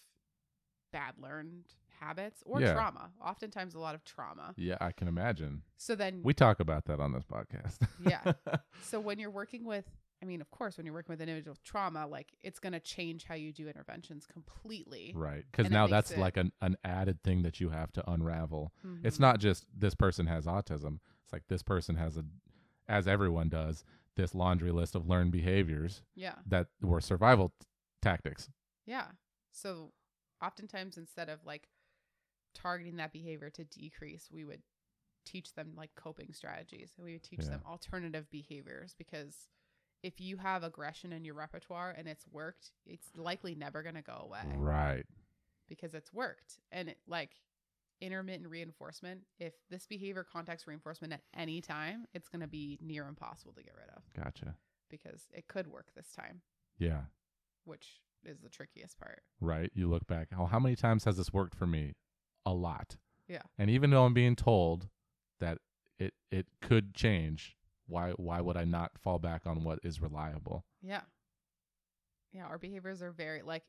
bad 0.91 1.13
learned 1.19 1.65
habits 1.99 2.43
or 2.45 2.59
Yeah. 2.59 2.73
trauma. 2.73 3.11
Oftentimes 3.21 3.75
a 3.75 3.79
lot 3.79 3.95
of 3.95 4.03
trauma. 4.03 4.53
Yeah, 4.57 4.77
I 4.81 4.91
can 4.91 5.07
imagine. 5.07 5.61
So 5.77 5.95
then 5.95 6.21
We 6.23 6.33
talk 6.33 6.59
about 6.59 6.85
that 6.85 6.99
on 6.99 7.11
this 7.13 7.23
podcast. 7.23 7.77
Yeah. 7.99 8.33
so 8.81 8.99
when 8.99 9.19
you're 9.19 9.29
working 9.31 9.63
with 9.63 9.85
I 10.21 10.25
mean, 10.25 10.39
of 10.41 10.51
course, 10.51 10.77
when 10.77 10.85
you're 10.85 10.93
working 10.93 11.13
with 11.13 11.21
an 11.21 11.29
individual 11.29 11.53
with 11.53 11.63
trauma, 11.63 12.05
like 12.07 12.33
it's 12.41 12.59
going 12.59 12.73
to 12.73 12.79
change 12.79 13.23
how 13.25 13.33
you 13.35 13.51
do 13.51 13.67
interventions 13.67 14.25
completely. 14.27 15.13
right. 15.15 15.43
Because 15.51 15.71
now 15.71 15.87
that's 15.87 16.11
it- 16.11 16.19
like 16.19 16.37
an, 16.37 16.51
an 16.61 16.77
added 16.83 17.23
thing 17.23 17.41
that 17.43 17.59
you 17.59 17.69
have 17.69 17.91
to 17.93 18.09
unravel. 18.11 18.71
It's 19.03 19.17
Mhm. 19.17 19.21
not 19.21 19.39
just 19.39 19.65
this 19.75 19.95
person 19.95 20.27
has 20.27 20.45
autism. 20.45 20.99
It's 21.23 21.33
like 21.33 21.47
this 21.47 21.63
person 21.63 21.95
has 21.95 22.17
a, 22.17 22.25
as 22.87 23.07
everyone 23.07 23.49
does, 23.49 23.83
this 24.15 24.35
laundry 24.35 24.71
list 24.71 24.93
of 24.95 25.07
learned 25.07 25.31
behaviors 25.31 26.03
Yeah. 26.13 26.35
that 26.45 26.67
were 26.81 27.01
survival 27.01 27.49
t- 27.59 27.65
tactics. 28.01 28.49
Yeah. 28.85 29.11
So 29.51 29.93
oftentimes 30.41 30.97
instead 30.97 31.29
of 31.29 31.43
like 31.45 31.69
targeting 32.53 32.97
that 32.97 33.11
behavior 33.11 33.49
to 33.49 33.63
decrease, 33.63 34.29
we 34.31 34.43
would 34.45 34.61
teach 35.25 35.53
them 35.53 35.73
like 35.75 35.95
coping 35.95 36.33
strategies 36.33 36.93
and 36.97 37.05
we 37.05 37.13
would 37.13 37.23
teach 37.23 37.41
Yeah. 37.43 37.49
them 37.51 37.61
alternative 37.65 38.29
behaviors 38.29 38.93
because 38.97 39.47
if 40.03 40.19
you 40.19 40.37
have 40.37 40.63
aggression 40.63 41.13
in 41.13 41.23
your 41.25 41.35
repertoire 41.35 41.93
and 41.97 42.07
it's 42.07 42.25
worked, 42.31 42.71
it's 42.85 43.07
likely 43.15 43.55
never 43.55 43.83
going 43.83 43.95
to 43.95 44.01
go 44.01 44.21
away 44.23 44.41
Right. 44.57 45.05
because 45.67 45.93
it's 45.93 46.11
worked. 46.13 46.59
And 46.71 46.89
it 46.89 46.97
like 47.07 47.31
intermittent 48.01 48.49
reinforcement, 48.49 49.21
if 49.39 49.53
this 49.69 49.85
behavior 49.85 50.23
contacts 50.23 50.65
reinforcement 50.67 51.13
at 51.13 51.21
any 51.35 51.61
time, 51.61 52.05
it's 52.13 52.27
going 52.29 52.41
to 52.41 52.47
be 52.47 52.79
near 52.81 53.07
impossible 53.07 53.53
to 53.53 53.61
get 53.63 53.73
rid 53.75 53.89
of 53.95 54.01
Gotcha. 54.15 54.55
because 54.89 55.27
it 55.33 55.47
could 55.47 55.67
work 55.67 55.91
this 55.95 56.11
time, 56.11 56.41
Yeah. 56.79 57.01
which 57.65 58.01
is 58.23 58.39
the 58.39 58.49
trickiest 58.49 58.97
part. 58.99 59.21
Right. 59.39 59.71
You 59.75 59.87
look 59.87 60.07
back. 60.07 60.29
Oh, 60.37 60.45
how 60.47 60.59
many 60.59 60.75
times 60.75 61.05
has 61.05 61.17
this 61.17 61.31
worked 61.31 61.53
for 61.55 61.67
me? 61.67 61.93
A 62.45 62.53
lot. 62.53 62.97
Yeah. 63.27 63.43
And 63.59 63.69
even 63.69 63.91
though 63.91 64.05
I'm 64.05 64.13
being 64.15 64.35
told 64.35 64.89
that 65.39 65.59
it 65.99 66.15
it 66.31 66.47
could 66.59 66.95
change, 66.95 67.55
why 67.91 68.11
why 68.11 68.41
would 68.41 68.57
I 68.57 68.63
not 68.65 68.91
fall 68.97 69.19
back 69.19 69.43
on 69.45 69.63
what 69.63 69.79
is 69.83 70.01
reliable? 70.01 70.65
Yeah. 70.81 71.01
Yeah, 72.33 72.45
our 72.45 72.57
behaviors 72.57 73.01
are 73.01 73.11
very 73.11 73.41
like 73.41 73.63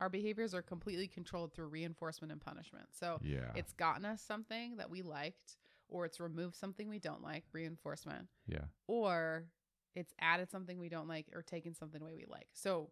our 0.00 0.08
behaviors 0.08 0.54
are 0.54 0.62
completely 0.62 1.08
controlled 1.08 1.52
through 1.54 1.66
reinforcement 1.68 2.30
and 2.32 2.40
punishment. 2.40 2.86
So 2.92 3.18
Yeah. 3.22 3.50
it's 3.56 3.72
gotten 3.72 4.04
us 4.04 4.22
something 4.22 4.76
that 4.76 4.90
we 4.90 5.02
liked 5.02 5.56
or 5.88 6.04
it's 6.04 6.20
removed 6.20 6.54
something 6.54 6.88
we 6.88 6.98
don't 6.98 7.22
like, 7.22 7.44
reinforcement, 7.52 8.28
yeah. 8.46 8.64
or 8.86 9.46
it's 9.94 10.12
added 10.20 10.50
something 10.50 10.78
we 10.78 10.88
don't 10.90 11.08
like 11.08 11.26
or 11.34 11.42
taken 11.42 11.74
something 11.74 12.02
away 12.02 12.14
we 12.14 12.26
like. 12.28 12.46
So 12.52 12.90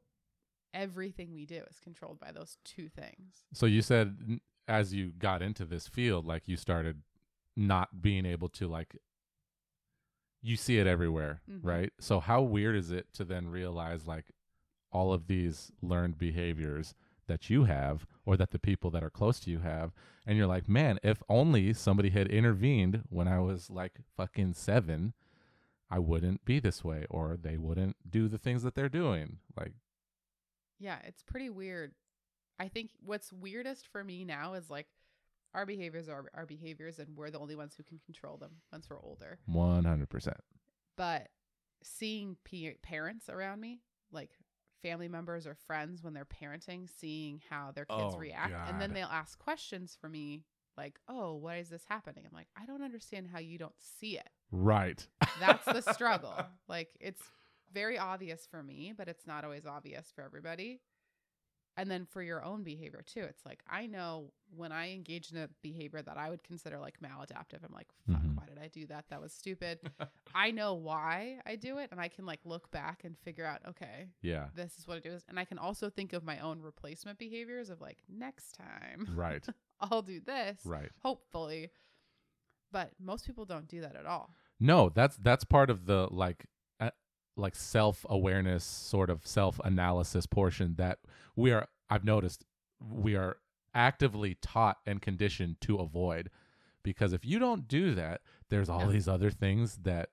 everything 0.74 1.32
we 1.32 1.44
do 1.46 1.62
is 1.70 1.78
controlled 1.78 2.18
by 2.18 2.32
those 2.32 2.56
two 2.64 2.88
things. 2.88 3.44
So 3.52 3.66
you 3.66 3.82
said 3.82 4.40
as 4.66 4.92
you 4.94 5.12
got 5.16 5.42
into 5.42 5.64
this 5.64 5.86
field, 5.88 6.26
like 6.26 6.48
you 6.48 6.56
started 6.56 7.02
not 7.56 8.02
being 8.02 8.26
able 8.26 8.48
to 8.48 8.66
like 8.66 8.96
you 10.42 10.56
see 10.56 10.78
it 10.78 10.86
everywhere, 10.86 11.40
Mhm. 11.48 11.64
right? 11.64 11.92
So 11.98 12.20
how 12.20 12.42
weird 12.42 12.76
is 12.76 12.90
it 12.90 13.12
to 13.14 13.24
then 13.24 13.48
realize 13.48 14.06
like 14.06 14.30
all 14.92 15.12
of 15.12 15.26
these 15.26 15.72
learned 15.82 16.18
behaviors 16.18 16.94
that 17.26 17.50
you 17.50 17.64
have 17.64 18.06
or 18.24 18.36
that 18.36 18.50
the 18.50 18.58
people 18.58 18.90
that 18.92 19.02
are 19.02 19.10
close 19.10 19.40
to 19.40 19.50
you 19.50 19.58
have 19.60 19.92
and 20.24 20.38
you're 20.38 20.46
like, 20.46 20.68
"Man, 20.68 20.98
if 21.02 21.22
only 21.28 21.72
somebody 21.72 22.10
had 22.10 22.28
intervened 22.28 23.02
when 23.08 23.26
I 23.26 23.40
was 23.40 23.68
like 23.70 23.98
fucking 24.16 24.54
7, 24.54 25.12
I 25.90 25.98
wouldn't 25.98 26.44
be 26.44 26.60
this 26.60 26.84
way 26.84 27.06
or 27.10 27.36
they 27.36 27.56
wouldn't 27.56 27.96
do 28.08 28.28
the 28.28 28.38
things 28.38 28.62
that 28.62 28.74
they're 28.74 28.88
doing." 28.88 29.40
Like, 29.56 29.74
Yeah, 30.78 30.98
it's 31.04 31.22
pretty 31.22 31.48
weird. 31.50 31.94
I 32.58 32.68
think 32.68 32.90
what's 33.00 33.32
weirdest 33.32 33.86
for 33.88 34.04
me 34.04 34.24
now 34.24 34.54
is 34.54 34.70
like 34.70 34.88
our 35.56 35.66
behaviors 35.66 36.08
are 36.08 36.26
our 36.34 36.46
behaviors 36.46 36.98
and 37.00 37.08
we're 37.16 37.30
the 37.30 37.38
only 37.38 37.56
ones 37.56 37.74
who 37.76 37.82
can 37.82 37.98
control 38.04 38.36
them 38.36 38.52
once 38.72 38.88
we're 38.90 39.00
older. 39.00 39.38
100%. 39.50 40.32
but 40.96 41.28
seeing 41.82 42.36
pe 42.44 42.74
parents 42.82 43.28
around 43.28 43.60
me 43.60 43.80
like 44.10 44.30
family 44.82 45.08
members 45.08 45.46
or 45.46 45.54
friends 45.54 46.02
when 46.02 46.12
they're 46.14 46.24
parenting 46.26 46.88
seeing 46.88 47.40
how 47.50 47.70
their 47.74 47.84
kids 47.84 48.14
Oh, 48.14 48.18
react 48.18 48.54
and 48.68 48.80
then 48.80 48.92
they'll 48.92 49.06
ask 49.08 49.38
questions 49.38 49.96
for 50.00 50.08
me 50.08 50.44
like 50.76 50.98
oh 51.08 51.34
why 51.34 51.56
is 51.56 51.68
this 51.68 51.84
happening 51.88 52.24
i'm 52.26 52.34
like 52.36 52.48
i 52.60 52.66
don't 52.66 52.82
understand 52.82 53.26
how 53.32 53.38
you 53.38 53.58
don't 53.58 53.74
see 53.78 54.16
it 54.18 54.28
Right. 54.52 55.06
that's 55.40 55.64
the 55.64 55.80
struggle 55.92 56.34
like 56.68 56.90
it's 57.00 57.22
very 57.72 57.98
obvious 57.98 58.46
for 58.50 58.62
me 58.62 58.92
but 58.96 59.08
it's 59.08 59.26
not 59.26 59.44
always 59.44 59.66
obvious 59.66 60.12
for 60.14 60.22
everybody 60.22 60.80
and 61.76 61.90
then 61.90 62.04
for 62.06 62.22
your 62.22 62.42
own 62.44 62.62
behavior 62.62 63.02
too 63.06 63.20
it's 63.22 63.44
like 63.44 63.62
i 63.70 63.86
know 63.86 64.30
when 64.56 64.72
i 64.72 64.90
engage 64.92 65.30
in 65.32 65.38
a 65.38 65.48
behavior 65.62 66.00
that 66.02 66.16
i 66.16 66.28
would 66.30 66.42
consider 66.42 66.78
like 66.78 66.98
maladaptive 67.00 67.62
i'm 67.64 67.72
like 67.72 67.88
fuck 68.10 68.20
Mhm. 68.22 68.36
why 68.36 68.44
did 68.46 68.58
i 68.58 68.68
do 68.68 68.86
that 68.86 69.04
that 69.10 69.20
was 69.20 69.32
stupid 69.32 69.78
i 70.34 70.50
know 70.50 70.74
why 70.74 71.38
i 71.46 71.56
do 71.56 71.78
it 71.78 71.88
and 71.92 72.00
i 72.00 72.08
can 72.08 72.24
like 72.26 72.40
look 72.44 72.70
back 72.70 73.04
and 73.04 73.16
figure 73.18 73.44
out 73.44 73.60
okay 73.68 74.08
yeah. 74.22 74.46
this 74.54 74.78
is 74.78 74.86
what 74.86 74.98
it 74.98 75.06
is 75.06 75.24
and 75.28 75.38
i 75.38 75.44
can 75.44 75.58
also 75.58 75.90
think 75.90 76.12
of 76.12 76.24
my 76.24 76.38
own 76.40 76.60
replacement 76.60 77.18
behaviors 77.18 77.70
of 77.70 77.80
like 77.80 77.98
next 78.08 78.52
time 78.52 79.06
Right. 79.14 79.44
i'll 79.80 80.02
do 80.02 80.20
this 80.20 80.60
right. 80.64 80.90
hopefully 81.02 81.70
but 82.72 82.90
most 83.00 83.26
people 83.26 83.44
don't 83.44 83.68
do 83.68 83.80
that 83.80 83.96
at 83.96 84.06
all 84.06 84.30
No, 84.58 84.88
that's 84.88 85.16
that's 85.18 85.44
part 85.44 85.68
of 85.70 85.84
the 85.86 86.08
like 86.10 86.46
like 87.36 87.54
self-awareness 87.54 88.64
sort 88.64 89.10
of 89.10 89.26
self-analysis 89.26 90.26
portion 90.26 90.74
that 90.76 90.98
we 91.36 91.52
are 91.52 91.68
I've 91.90 92.04
noticed 92.04 92.44
we 92.80 93.14
are 93.16 93.36
actively 93.74 94.36
taught 94.40 94.78
and 94.86 95.00
conditioned 95.02 95.60
to 95.62 95.76
avoid 95.76 96.30
because 96.82 97.12
if 97.12 97.24
you 97.24 97.38
don't 97.38 97.68
do 97.68 97.94
that, 97.94 98.20
there's 98.48 98.68
all 98.68 98.80
Yeah. 98.86 98.92
these 98.92 99.08
other 99.08 99.30
things 99.30 99.78
that 99.82 100.10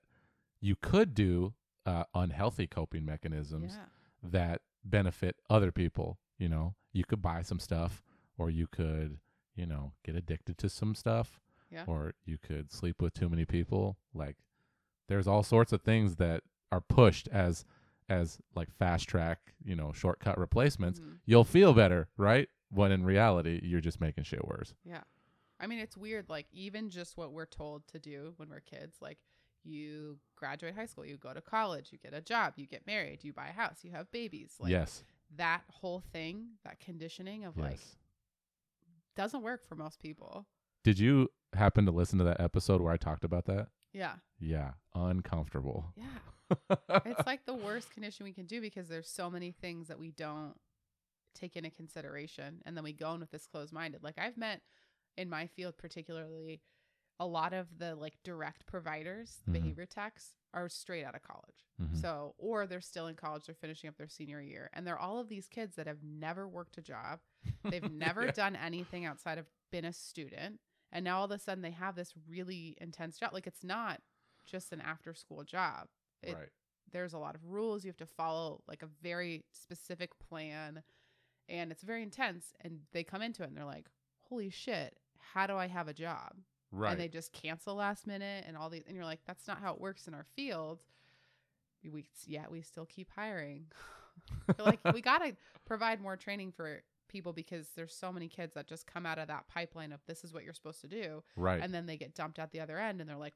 you 0.60 0.76
could 0.76 1.14
do 1.14 1.54
uh, 1.86 2.04
unhealthy 2.14 2.66
coping 2.66 3.04
mechanisms 3.04 3.74
yeah 3.76 3.84
that 4.26 4.62
benefit 4.82 5.36
other 5.50 5.70
people. 5.70 6.18
You 6.38 6.48
know, 6.48 6.74
you 6.94 7.04
could 7.04 7.20
buy 7.20 7.42
some 7.42 7.60
stuff, 7.60 8.02
or 8.38 8.48
you 8.48 8.66
could, 8.66 9.18
you 9.54 9.66
know, 9.66 9.92
get 10.02 10.16
addicted 10.16 10.56
to 10.58 10.70
some 10.70 10.94
stuff, 10.94 11.38
Yeah. 11.70 11.84
or 11.86 12.14
you 12.24 12.38
could 12.38 12.72
sleep 12.72 13.02
with 13.02 13.12
too 13.12 13.28
many 13.28 13.44
people. 13.44 13.98
Like, 14.14 14.36
there's 15.08 15.26
all 15.28 15.42
sorts 15.42 15.74
of 15.74 15.82
things 15.82 16.16
that 16.16 16.42
are 16.72 16.80
pushed 16.80 17.28
as 17.28 17.64
as 18.08 18.38
like 18.54 18.70
fast 18.70 19.08
track, 19.08 19.54
you 19.64 19.74
know, 19.74 19.92
shortcut 19.92 20.38
replacements. 20.38 21.00
Mhm. 21.00 21.18
You'll 21.24 21.44
feel 21.44 21.72
better, 21.72 22.08
right? 22.18 22.48
When 22.68 22.92
in 22.92 23.04
reality, 23.04 23.60
you're 23.62 23.80
just 23.80 24.00
making 24.00 24.24
shit 24.24 24.46
worse. 24.46 24.74
Yeah. 24.84 25.04
I 25.58 25.66
mean, 25.66 25.78
it's 25.78 25.96
weird. 25.96 26.28
Like, 26.28 26.46
even 26.52 26.90
just 26.90 27.16
what 27.16 27.32
we're 27.32 27.46
told 27.46 27.86
to 27.88 27.98
do 27.98 28.34
when 28.36 28.50
we're 28.50 28.60
kids, 28.60 28.98
like, 29.00 29.18
you 29.62 30.18
graduate 30.36 30.74
high 30.74 30.84
school, 30.84 31.06
you 31.06 31.16
go 31.16 31.32
to 31.32 31.40
college, 31.40 31.92
you 31.92 31.98
get 31.98 32.12
a 32.12 32.20
job, 32.20 32.54
you 32.56 32.66
get 32.66 32.86
married, 32.86 33.24
you 33.24 33.32
buy 33.32 33.46
a 33.46 33.52
house, 33.52 33.78
you 33.84 33.92
have 33.92 34.10
babies. 34.10 34.56
Like, 34.60 34.70
yes. 34.72 35.04
that 35.36 35.62
whole 35.70 36.00
thing, 36.00 36.48
that 36.64 36.80
conditioning 36.80 37.44
of 37.44 37.56
like, 37.56 37.78
doesn't 39.16 39.42
work 39.42 39.64
for 39.64 39.76
most 39.76 40.00
people. 40.00 40.46
Did 40.82 40.98
you 40.98 41.30
happen 41.54 41.86
to 41.86 41.92
listen 41.92 42.18
to 42.18 42.24
that 42.24 42.40
episode 42.40 42.82
where 42.82 42.92
I 42.92 42.96
talked 42.98 43.24
about 43.24 43.46
that? 43.46 43.68
Yeah. 43.92 44.16
Yeah, 44.38 44.72
uncomfortable. 44.94 45.86
Yeah. 45.96 46.04
It's 47.04 47.22
like 47.26 47.44
the 47.46 47.54
worst 47.54 47.90
condition 47.92 48.24
we 48.24 48.32
can 48.32 48.46
do 48.46 48.60
because 48.60 48.88
there's 48.88 49.08
so 49.08 49.30
many 49.30 49.52
things 49.52 49.88
that 49.88 49.98
we 49.98 50.10
don't 50.10 50.54
take 51.34 51.56
into 51.56 51.70
consideration 51.70 52.62
and 52.64 52.76
then 52.76 52.84
we 52.84 52.92
go 52.92 53.12
in 53.14 53.20
with 53.20 53.30
this 53.30 53.46
closed 53.46 53.72
minded 53.72 54.02
like 54.02 54.18
i've 54.18 54.36
met 54.36 54.60
in 55.16 55.28
my 55.28 55.46
field 55.46 55.76
particularly 55.76 56.60
a 57.20 57.26
lot 57.26 57.52
of 57.52 57.66
the 57.78 57.94
like 57.94 58.14
direct 58.24 58.66
providers 58.66 59.38
the 59.44 59.50
Mhm. 59.50 59.54
behavior 59.60 59.86
techs 59.86 60.36
are 60.52 60.68
straight 60.68 61.04
out 61.04 61.14
of 61.14 61.22
college 61.22 61.66
Mhm. 61.80 62.00
so 62.00 62.34
or 62.38 62.66
they're 62.66 62.80
still 62.80 63.06
in 63.08 63.16
college 63.16 63.44
they're 63.46 63.54
finishing 63.54 63.88
up 63.88 63.96
their 63.96 64.08
senior 64.08 64.40
year 64.40 64.70
and 64.72 64.86
they're 64.86 64.98
all 64.98 65.18
of 65.18 65.28
these 65.28 65.48
kids 65.48 65.74
that 65.76 65.86
have 65.86 66.02
never 66.02 66.48
worked 66.48 66.78
a 66.78 66.82
job 66.82 67.20
they've 67.64 67.82
never 67.90 68.26
Yeah. 68.26 68.32
done 68.32 68.56
anything 68.56 69.04
outside 69.04 69.38
of 69.38 69.46
been 69.72 69.84
a 69.84 69.92
student 69.92 70.60
and 70.92 71.04
now 71.04 71.18
all 71.18 71.24
of 71.24 71.30
a 71.32 71.38
sudden 71.38 71.62
they 71.62 71.70
have 71.72 71.96
this 71.96 72.14
really 72.28 72.76
intense 72.80 73.18
job 73.18 73.32
like 73.32 73.46
it's 73.46 73.64
not 73.64 74.00
just 74.46 74.72
an 74.72 74.80
after 74.80 75.14
school 75.14 75.42
job 75.42 75.88
it- 76.28 76.34
right. 76.34 76.48
there's 76.92 77.12
a 77.12 77.18
lot 77.18 77.34
of 77.34 77.44
rules 77.46 77.84
you 77.84 77.88
have 77.88 77.96
to 77.96 78.06
follow 78.06 78.62
like 78.68 78.82
a 78.82 78.88
very 79.02 79.44
specific 79.52 80.10
plan 80.28 80.82
and 81.48 81.70
it's 81.72 81.82
very 81.82 82.02
intense 82.02 82.52
and 82.62 82.80
they 82.92 83.02
come 83.04 83.20
into 83.22 83.42
it 83.42 83.48
and 83.48 83.56
they're 83.56 83.64
like 83.64 83.86
holy 84.28 84.50
shit 84.50 84.96
how 85.34 85.46
do 85.46 85.56
i 85.56 85.66
have 85.66 85.88
a 85.88 85.94
job 85.94 86.32
Right. 86.76 86.90
and 86.90 87.00
they 87.00 87.06
just 87.08 87.32
cancel 87.32 87.76
last 87.76 88.04
minute 88.06 88.44
and 88.48 88.56
all 88.56 88.68
these 88.68 88.82
and 88.86 88.96
you're 88.96 89.04
like 89.04 89.20
that's 89.26 89.46
not 89.46 89.60
how 89.60 89.72
it 89.74 89.80
works 89.80 90.08
in 90.08 90.14
our 90.14 90.24
field 90.34 90.80
we 91.90 92.06
yeah 92.26 92.44
we 92.50 92.62
still 92.62 92.86
keep 92.86 93.10
hiring 93.14 93.66
like 94.58 94.80
we 94.92 95.00
gotta 95.12 95.36
provide 95.66 96.00
more 96.00 96.16
training 96.16 96.50
for 96.50 96.82
people 97.08 97.32
because 97.32 97.68
there's 97.76 97.94
so 97.94 98.10
many 98.12 98.26
kids 98.26 98.54
that 98.54 98.66
just 98.66 98.86
come 98.86 99.04
out 99.06 99.18
of 99.18 99.28
that 99.28 99.46
pipeline 99.48 99.92
of 99.92 100.00
this 100.06 100.24
is 100.24 100.32
what 100.32 100.42
you're 100.44 100.54
supposed 100.54 100.80
to 100.80 100.88
do 100.88 101.22
right. 101.36 101.60
and 101.62 101.72
then 101.74 101.86
they 101.86 101.96
get 101.96 102.14
dumped 102.14 102.38
at 102.38 102.50
the 102.50 102.58
other 102.60 102.78
end 102.78 103.00
and 103.00 103.08
they're 103.08 103.16
like 103.16 103.34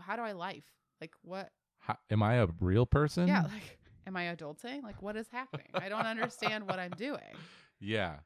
how 0.00 0.16
do 0.16 0.22
i 0.22 0.32
life 0.32 0.64
like 1.00 1.14
what 1.22 1.50
How, 1.86 1.98
am 2.10 2.22
I 2.22 2.34
a 2.36 2.48
real 2.60 2.84
person? 2.86 3.28
yeah, 3.28 3.42
like, 3.52 3.78
am 4.06 4.16
I 4.16 4.24
adulting? 4.24 4.82
Like, 4.82 5.00
what 5.02 5.16
is 5.16 5.28
happening? 5.30 5.68
I 5.74 5.88
don't 5.88 6.06
understand 6.06 6.66
what 6.66 6.78
I'm 6.78 6.92
doing. 6.92 7.20
Yeah. 7.78 8.20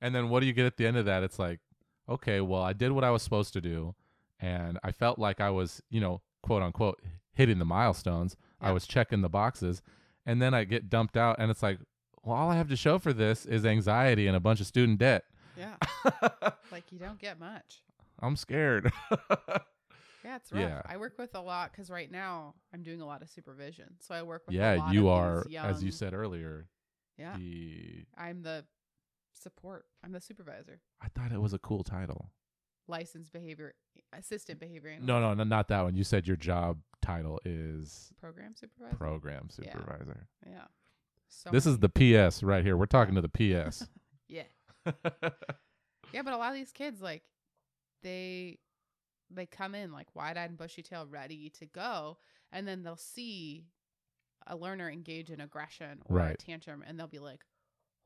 And 0.00 0.14
then 0.14 0.28
what 0.28 0.40
do 0.40 0.46
you 0.46 0.52
get 0.52 0.64
at 0.64 0.76
the 0.76 0.86
end 0.86 0.96
of 0.96 1.06
that? 1.06 1.24
It's 1.24 1.36
like, 1.36 1.58
okay, 2.08 2.40
well, 2.40 2.62
I 2.62 2.72
did 2.72 2.92
what 2.92 3.02
I 3.02 3.10
was 3.10 3.20
supposed 3.20 3.52
to 3.54 3.60
do, 3.60 3.96
and 4.38 4.78
I 4.84 4.92
felt 4.92 5.18
like 5.18 5.40
I 5.40 5.50
was, 5.50 5.82
you 5.90 6.00
know, 6.00 6.20
quote 6.40 6.62
unquote, 6.62 7.00
hitting 7.32 7.58
the 7.58 7.64
milestones. 7.64 8.36
I 8.60 8.70
was 8.70 8.86
checking 8.86 9.20
the 9.22 9.28
boxes, 9.28 9.82
and 10.24 10.40
then 10.40 10.54
I 10.54 10.62
get 10.62 10.88
dumped 10.88 11.16
out, 11.16 11.36
and 11.40 11.50
it's 11.50 11.64
like, 11.64 11.80
well, 12.22 12.36
all 12.36 12.48
I 12.48 12.54
have 12.56 12.68
to 12.68 12.76
show 12.76 13.00
for 13.00 13.12
this 13.12 13.44
is 13.44 13.66
anxiety 13.66 14.28
and 14.28 14.36
a 14.36 14.40
bunch 14.40 14.60
of 14.60 14.68
student 14.68 14.98
debt. 15.00 15.24
Yeah, 15.58 15.74
like 16.70 16.92
you 16.92 17.00
don't 17.00 17.18
get 17.18 17.40
much. 17.40 17.82
I'm 18.20 18.36
scared. 18.36 18.92
Yeah, 20.24 20.36
it's 20.36 20.52
rough. 20.52 20.62
Yeah. 20.62 20.82
I 20.86 20.96
work 20.96 21.18
with 21.18 21.34
a 21.34 21.40
lot 21.40 21.72
because 21.72 21.90
right 21.90 22.10
now 22.10 22.54
I'm 22.72 22.82
doing 22.82 23.00
a 23.00 23.06
lot 23.06 23.22
of 23.22 23.28
supervision. 23.30 23.86
So 24.00 24.14
I 24.14 24.22
work 24.22 24.42
with 24.46 24.54
a 24.54 24.58
yeah, 24.58 24.90
you 24.90 25.08
are, 25.08 25.44
as 25.58 25.82
you 25.82 25.90
said 25.90 26.14
earlier, 26.14 26.68
Yeah, 27.18 27.36
the. 27.36 28.04
I'm 28.16 28.42
the 28.42 28.64
support. 29.34 29.86
I'm 30.04 30.12
the 30.12 30.20
supervisor, 30.20 30.80
I 31.00 31.08
thought 31.08 31.32
it 31.32 31.40
was 31.40 31.52
a 31.52 31.58
cool 31.58 31.82
title. 31.82 32.30
licensed 32.88 33.32
behavior 33.32 33.74
assistant 34.12 34.60
behavior 34.60 34.90
analyst. 34.90 35.08
No, 35.08 35.20
no, 35.20 35.34
no, 35.34 35.44
not 35.44 35.68
that 35.68 35.82
one. 35.82 35.96
You 35.96 36.04
said 36.04 36.26
your 36.26 36.36
job 36.36 36.78
title 37.00 37.40
is 37.44 38.12
program 38.20 38.54
supervisor. 38.54 38.96
program 38.96 39.48
supervisor. 39.50 40.28
yeah. 40.46 40.64
So 41.28 41.50
This 41.50 41.66
is 41.66 41.78
the 41.78 41.88
PS 41.88 42.42
right 42.42 42.62
here. 42.62 42.76
We're 42.76 42.86
talking 42.86 43.14
to 43.14 43.22
the 43.22 43.28
PS. 43.28 43.86
yeah. 44.28 44.42
Yeah, 46.12 46.22
but 46.22 46.34
a 46.34 46.36
lot 46.36 46.50
of 46.50 46.54
these 46.56 46.72
kids 46.72 47.00
like 47.00 47.22
they 48.02 48.58
they 49.34 49.46
come 49.46 49.74
in 49.74 49.92
like 49.92 50.14
wide 50.14 50.36
eyed 50.36 50.50
and 50.50 50.58
bushy 50.58 50.82
tail 50.82 51.06
ready 51.08 51.50
to 51.58 51.66
go 51.66 52.18
and 52.52 52.66
then 52.66 52.82
they'll 52.82 52.96
see 52.96 53.66
a 54.46 54.56
learner 54.56 54.90
engage 54.90 55.30
in 55.30 55.40
aggression 55.40 56.00
or 56.06 56.18
a 56.18 56.36
tantrum 56.36 56.82
and 56.86 56.98
they'll 56.98 57.06
be 57.06 57.18
like, 57.18 57.44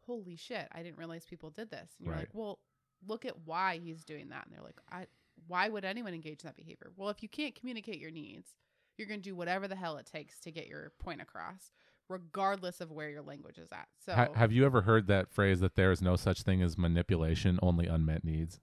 Holy 0.06 0.36
shit, 0.36 0.68
I 0.72 0.82
didn't 0.82 0.98
realize 0.98 1.24
people 1.26 1.50
did 1.50 1.70
this. 1.70 1.90
And 1.98 2.06
you're 2.06 2.14
Right. 2.14 2.20
like, 2.20 2.30
Well, 2.34 2.60
look 3.06 3.24
at 3.24 3.40
why 3.44 3.78
he's 3.78 4.04
doing 4.04 4.28
that. 4.28 4.46
And 4.46 4.54
they're 4.54 4.62
like, 4.64 4.78
I 4.90 5.06
why 5.48 5.68
would 5.68 5.84
anyone 5.84 6.14
engage 6.14 6.42
in 6.42 6.48
that 6.48 6.56
behavior? 6.56 6.92
Well, 6.96 7.10
if 7.10 7.22
you 7.22 7.28
can't 7.28 7.54
communicate 7.54 7.98
your 7.98 8.10
needs, 8.10 8.54
you're 8.96 9.08
gonna 9.08 9.20
do 9.20 9.34
whatever 9.36 9.68
the 9.68 9.76
hell 9.76 9.96
it 9.98 10.06
takes 10.06 10.38
to 10.40 10.50
get 10.50 10.66
your 10.66 10.92
point 10.98 11.20
across, 11.20 11.72
regardless 12.08 12.80
of 12.80 12.90
where 12.90 13.10
your 13.10 13.20
language 13.22 13.58
is 13.58 13.70
at. 13.72 13.88
So 13.98 14.14
Ha- 14.14 14.32
have 14.34 14.52
you 14.52 14.64
ever 14.64 14.82
heard 14.82 15.06
that 15.08 15.28
phrase 15.30 15.60
that 15.60 15.74
there 15.74 15.90
is 15.90 16.00
no 16.00 16.16
such 16.16 16.42
thing 16.42 16.62
as 16.62 16.78
manipulation, 16.78 17.58
only 17.62 17.86
unmet 17.86 18.24
needs? 18.24 18.60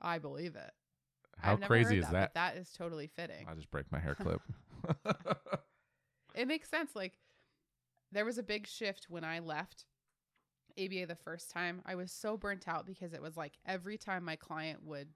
I 0.00 0.18
believe 0.18 0.56
it. 0.56 0.72
How 1.42 1.56
crazy 1.56 1.98
is 1.98 2.08
that? 2.10 2.34
that? 2.34 2.56
Is 2.56 2.70
totally 2.72 3.06
fitting. 3.06 3.46
I'll 3.48 3.56
just 3.56 3.70
break 3.70 3.90
my 3.90 3.98
hair 3.98 4.14
clip. 4.14 4.40
It 6.34 6.48
makes 6.48 6.68
sense. 6.68 6.94
Like 6.94 7.18
there 8.12 8.24
was 8.24 8.38
a 8.38 8.42
big 8.42 8.66
shift 8.66 9.06
when 9.08 9.24
I 9.24 9.40
left 9.40 9.86
ABA 10.78 11.06
the 11.06 11.16
first 11.16 11.50
time. 11.50 11.82
I 11.84 11.94
was 11.94 12.12
so 12.12 12.36
burnt 12.36 12.68
out 12.68 12.86
because 12.86 13.12
it 13.12 13.22
was 13.22 13.36
like 13.36 13.54
every 13.66 13.98
time 13.98 14.24
my 14.24 14.36
client 14.36 14.84
would, 14.84 15.08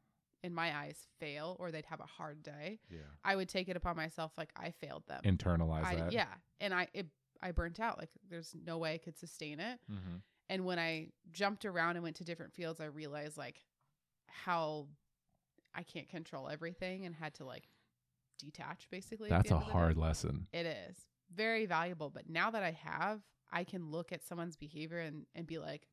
in 0.42 0.54
my 0.54 0.76
eyes, 0.76 1.06
fail 1.18 1.56
or 1.58 1.70
they'd 1.70 1.86
have 1.86 2.00
a 2.00 2.06
hard 2.06 2.42
day, 2.42 2.80
yeah. 2.90 2.98
I 3.24 3.36
would 3.36 3.48
take 3.48 3.68
it 3.68 3.76
upon 3.76 3.96
myself 3.96 4.32
like 4.36 4.50
I 4.56 4.70
failed 4.70 5.04
them. 5.06 5.22
Internalize 5.24 5.84
I, 5.84 5.94
that. 5.96 6.12
yeah, 6.12 6.26
and 6.60 6.74
I 6.74 6.88
it, 6.92 7.06
I 7.42 7.52
burnt 7.52 7.80
out. 7.80 7.98
Like 7.98 8.10
there's 8.28 8.54
no 8.66 8.78
way 8.78 8.94
I 8.94 8.98
could 8.98 9.16
sustain 9.16 9.60
it. 9.60 9.78
Mm-hmm. 9.90 10.16
And 10.50 10.66
when 10.66 10.78
I 10.78 11.08
jumped 11.32 11.64
around 11.64 11.96
and 11.96 12.02
went 12.02 12.16
to 12.16 12.24
different 12.24 12.52
fields, 12.52 12.80
I 12.80 12.86
realized 12.86 13.38
like 13.38 13.64
how 14.26 14.88
I 15.74 15.82
can't 15.82 16.08
control 16.08 16.48
everything 16.48 17.04
and 17.06 17.14
had 17.14 17.34
to 17.34 17.44
like 17.44 17.68
detach 18.38 18.88
basically. 18.90 19.30
at 19.30 19.38
That's 19.42 19.50
a 19.50 19.54
end 19.54 19.62
of 19.62 19.66
the 19.68 19.72
day. 19.72 19.78
hard 19.78 19.96
lesson. 19.96 20.46
It 20.52 20.66
is 20.66 20.96
very 21.34 21.66
valuable. 21.66 22.10
But 22.10 22.28
now 22.28 22.50
that 22.50 22.62
I 22.62 22.72
have, 22.72 23.20
I 23.52 23.64
can 23.64 23.90
look 23.90 24.12
at 24.12 24.24
someone's 24.24 24.56
behavior 24.56 24.98
and, 24.98 25.26
and 25.34 25.46
be 25.46 25.58
like, 25.58 25.86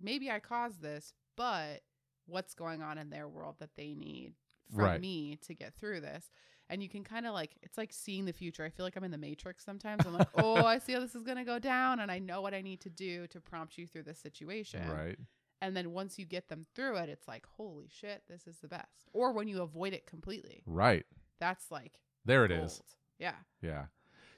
maybe 0.00 0.30
I 0.30 0.40
caused 0.40 0.82
this, 0.82 1.12
but 1.36 1.82
what's 2.26 2.54
going 2.54 2.82
on 2.82 2.98
in 2.98 3.10
their 3.10 3.28
world 3.28 3.56
that 3.60 3.76
they 3.76 3.94
need 3.94 4.34
from 4.74 4.84
Right. 4.84 5.00
me 5.00 5.36
to 5.46 5.54
get 5.54 5.74
through 5.74 6.00
this? 6.00 6.30
And 6.70 6.82
you 6.82 6.88
can 6.88 7.04
kind 7.04 7.26
of 7.26 7.34
like, 7.34 7.56
it's 7.62 7.76
like 7.76 7.92
seeing 7.92 8.24
the 8.24 8.32
future. 8.32 8.64
I 8.64 8.70
feel 8.70 8.86
like 8.86 8.96
I'm 8.96 9.04
in 9.04 9.10
the 9.10 9.18
matrix 9.18 9.64
sometimes. 9.64 10.06
I'm 10.06 10.14
like, 10.14 10.28
oh, 10.36 10.64
I 10.64 10.78
see 10.78 10.94
how 10.94 11.00
this 11.00 11.14
is 11.14 11.22
going 11.22 11.36
to 11.36 11.44
go 11.44 11.58
down. 11.58 12.00
And 12.00 12.10
I 12.10 12.18
know 12.18 12.40
what 12.40 12.54
I 12.54 12.62
need 12.62 12.80
to 12.82 12.90
do 12.90 13.26
to 13.28 13.40
prompt 13.40 13.76
you 13.76 13.86
through 13.86 14.04
this 14.04 14.18
situation. 14.18 14.88
Right. 14.90 15.18
And 15.62 15.76
then 15.76 15.92
once 15.92 16.18
you 16.18 16.24
get 16.26 16.48
them 16.48 16.66
through 16.74 16.96
it, 16.96 17.08
it's 17.08 17.26
like, 17.26 17.46
holy 17.56 17.88
shit, 17.88 18.22
this 18.28 18.46
is 18.46 18.58
the 18.58 18.68
best. 18.68 19.08
Or 19.12 19.32
when 19.32 19.48
you 19.48 19.62
avoid 19.62 19.92
it 19.94 20.06
completely, 20.06 20.62
Right. 20.66 21.06
that's 21.40 21.70
like, 21.70 22.00
There 22.24 22.44
it 22.44 22.48
gold. 22.48 22.64
is. 22.66 22.82
Yeah. 23.18 23.34
Yeah. 23.62 23.86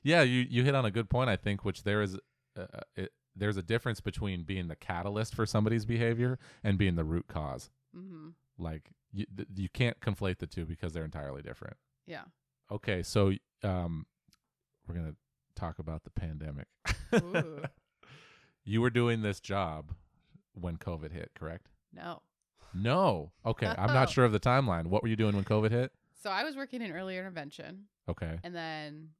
Yeah, 0.03 0.23
you 0.23 0.47
you 0.49 0.62
hit 0.62 0.75
on 0.77 0.85
a 0.85 0.91
good 0.93 1.11
point 1.11 1.29
I 1.31 1.35
think 1.37 1.64
which 1.64 1.83
there 1.83 2.01
is 2.01 2.17
uh, 2.57 2.61
uh, 2.73 2.81
it 2.95 3.12
there's 3.35 3.57
a 3.57 3.62
difference 3.62 4.01
between 4.01 4.45
being 4.45 4.69
the 4.69 4.77
catalyst 4.77 5.35
for 5.35 5.45
somebody's 5.47 5.85
behavior 5.85 6.39
and 6.62 6.79
being 6.79 6.95
the 6.95 7.05
root 7.05 7.27
cause. 7.27 7.71
Mm-hmm. 7.97 8.29
Like 8.57 8.91
you, 9.12 9.27
th- 9.37 9.49
you 9.57 9.69
can't 9.69 9.99
conflate 10.01 10.39
the 10.39 10.47
two 10.47 10.64
because 10.64 10.93
they're 10.93 11.05
entirely 11.05 11.43
different. 11.43 11.77
Yeah. 12.07 12.23
Okay, 12.71 13.03
so 13.03 13.33
um, 13.64 14.07
we're 14.87 14.95
gonna 14.95 15.17
talk 15.57 15.79
about 15.81 16.05
the 16.05 16.11
pandemic. 16.11 16.69
You 18.69 18.81
were 18.81 18.91
doing 18.91 19.23
this 19.23 19.39
job 19.39 19.93
when 20.61 20.77
COVID 20.77 21.13
hit, 21.13 21.31
correct? 21.35 21.69
No. 21.93 22.23
No. 22.75 23.33
Okay, 23.45 23.67
I'm 23.67 23.93
not 23.93 24.11
sure 24.11 24.25
of 24.25 24.33
the 24.33 24.41
timeline. 24.41 24.87
What 24.87 25.03
were 25.03 25.09
you 25.09 25.17
doing 25.17 25.35
when 25.35 25.45
COVID 25.45 25.71
hit? 25.71 25.93
So 26.23 26.31
I 26.31 26.45
was 26.45 26.57
working 26.57 26.83
in 26.83 26.91
early 26.93 27.17
intervention, 27.17 27.85
Okay. 28.09 28.39
and 28.43 28.55
then 28.55 29.11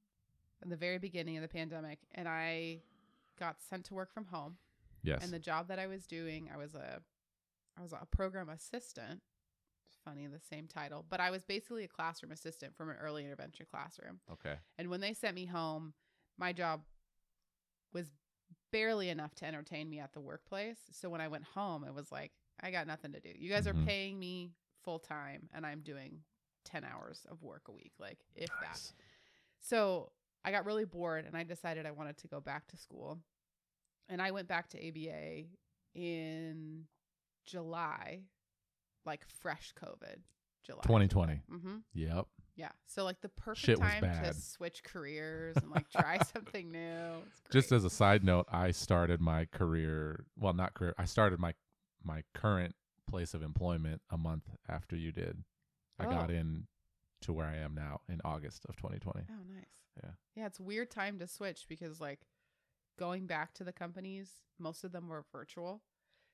in 0.63 0.71
the 0.71 0.77
very 0.77 0.99
beginning 0.99 1.37
of 1.37 1.43
the 1.43 1.49
pandemic, 1.49 1.99
and 2.15 2.27
I 2.29 2.81
got 3.39 3.57
sent 3.63 3.85
to 3.87 3.95
work 3.95 4.13
from 4.13 4.25
home. 4.27 4.57
Yes. 5.03 5.23
And 5.23 5.33
the 5.33 5.39
job 5.39 5.69
that 5.69 5.79
I 5.79 5.87
was 5.87 6.07
doing, 6.07 6.51
I 6.53 6.57
was 6.57 6.75
a, 6.75 7.01
I 7.79 7.83
was 7.83 7.93
a 7.93 8.05
program 8.07 8.49
assistant. 8.49 9.21
Funny, 10.05 10.27
the 10.29 10.39
same 10.39 10.67
title, 10.69 11.05
but 11.09 11.19
I 11.21 11.31
was 11.31 11.43
basically 11.43 11.83
a 11.83 11.89
classroom 11.89 12.31
assistant 12.31 12.77
from 12.77 12.91
an 12.91 12.97
early 13.03 13.25
intervention 13.25 13.67
classroom. 13.69 14.21
okay. 14.33 14.55
And 14.79 14.89
when 14.89 15.01
they 15.01 15.13
sent 15.13 15.35
me 15.35 15.47
home, 15.47 15.95
my 16.39 16.53
job 16.53 16.83
was 17.93 18.07
barely 18.77 19.09
enough 19.09 19.35
to 19.37 19.47
entertain 19.47 19.89
me 19.89 19.99
at 20.01 20.13
the 20.13 20.21
workplace. 20.21 20.79
So 20.93 21.09
when 21.09 21.21
I 21.23 21.29
went 21.29 21.45
home, 21.45 21.83
it 21.85 21.95
was 21.95 22.13
like, 22.13 22.33
I 22.61 22.71
got 22.71 22.87
nothing 22.87 23.13
to 23.13 23.21
do. 23.21 23.31
You 23.35 23.49
guys 23.51 23.65
Mhm. 23.67 23.83
are 23.83 23.87
paying 23.87 24.19
me 24.19 24.53
full 24.83 24.99
time 24.99 25.49
and 25.55 25.65
I'm 25.65 25.81
doing 25.81 26.23
10 26.65 26.85
hours 26.85 27.25
of 27.31 27.43
work 27.43 27.69
a 27.69 27.73
week, 27.73 27.93
like 27.99 28.19
if 28.35 28.51
that. 28.61 28.93
So 29.61 30.13
I 30.45 30.51
got 30.51 30.67
really 30.67 30.85
bored 30.85 31.25
and 31.25 31.37
I 31.37 31.43
decided 31.43 31.87
I 31.87 31.91
wanted 31.93 32.19
to 32.19 32.29
go 32.29 32.41
back 32.41 32.67
to 32.69 32.77
school. 32.77 33.23
And 34.09 34.21
I 34.21 34.31
went 34.31 34.47
back 34.47 34.69
to 34.71 34.79
ABA 34.89 35.49
in 35.95 36.87
July, 37.47 38.25
like 39.05 39.25
fresh 39.27 39.73
COVID. 39.75 40.23
July. 40.65 40.83
2020. 40.83 41.43
Mm-hmm. 41.51 41.77
Yep. 41.95 42.27
Yeah. 42.57 42.71
So 42.87 43.05
like 43.05 43.21
the 43.21 43.29
perfect 43.29 43.67
Shit 43.67 43.79
time 43.79 44.03
to 44.03 44.33
switch 44.35 44.83
careers 44.83 45.57
and 45.57 45.71
like 45.71 45.89
try 45.91 46.19
something 46.35 46.71
new. 46.73 47.23
Just 47.51 47.71
as 47.71 47.85
a 47.85 47.91
side 47.91 48.25
note, 48.25 48.47
I 48.51 48.71
started 48.71 49.21
my 49.21 49.45
career. 49.47 50.25
Well, 50.39 50.55
not 50.55 50.75
career. 50.75 50.95
I 50.99 51.05
started 51.05 51.39
my 51.39 51.55
my 52.03 52.23
current 52.35 52.75
place 53.09 53.35
of 53.35 53.43
employment 53.43 54.01
a 54.11 54.17
month 54.17 54.45
after 54.69 54.97
you 54.97 55.13
did. 55.13 55.45
I 55.99 56.05
got 56.05 56.31
Oh. 56.31 56.35
in 56.35 56.67
to 57.23 57.33
where 57.33 57.47
I 57.47 57.57
am 57.57 57.75
now 57.75 58.01
in 58.09 58.21
August 58.25 58.67
of 58.69 58.77
2020. 58.77 59.27
Oh, 59.31 59.35
nice. 59.55 59.65
Yeah. 60.03 60.11
Yeah, 60.35 60.47
it's 60.47 60.61
weird 60.61 60.91
time 60.91 61.19
to 61.19 61.27
switch 61.27 61.67
because 61.69 62.01
like 62.01 62.21
going 62.99 63.27
back 63.27 63.55
to 63.55 63.65
the 63.65 63.73
companies, 63.73 64.31
most 64.59 64.85
of 64.85 64.93
them 64.93 65.09
were 65.09 65.25
virtual. 65.33 65.83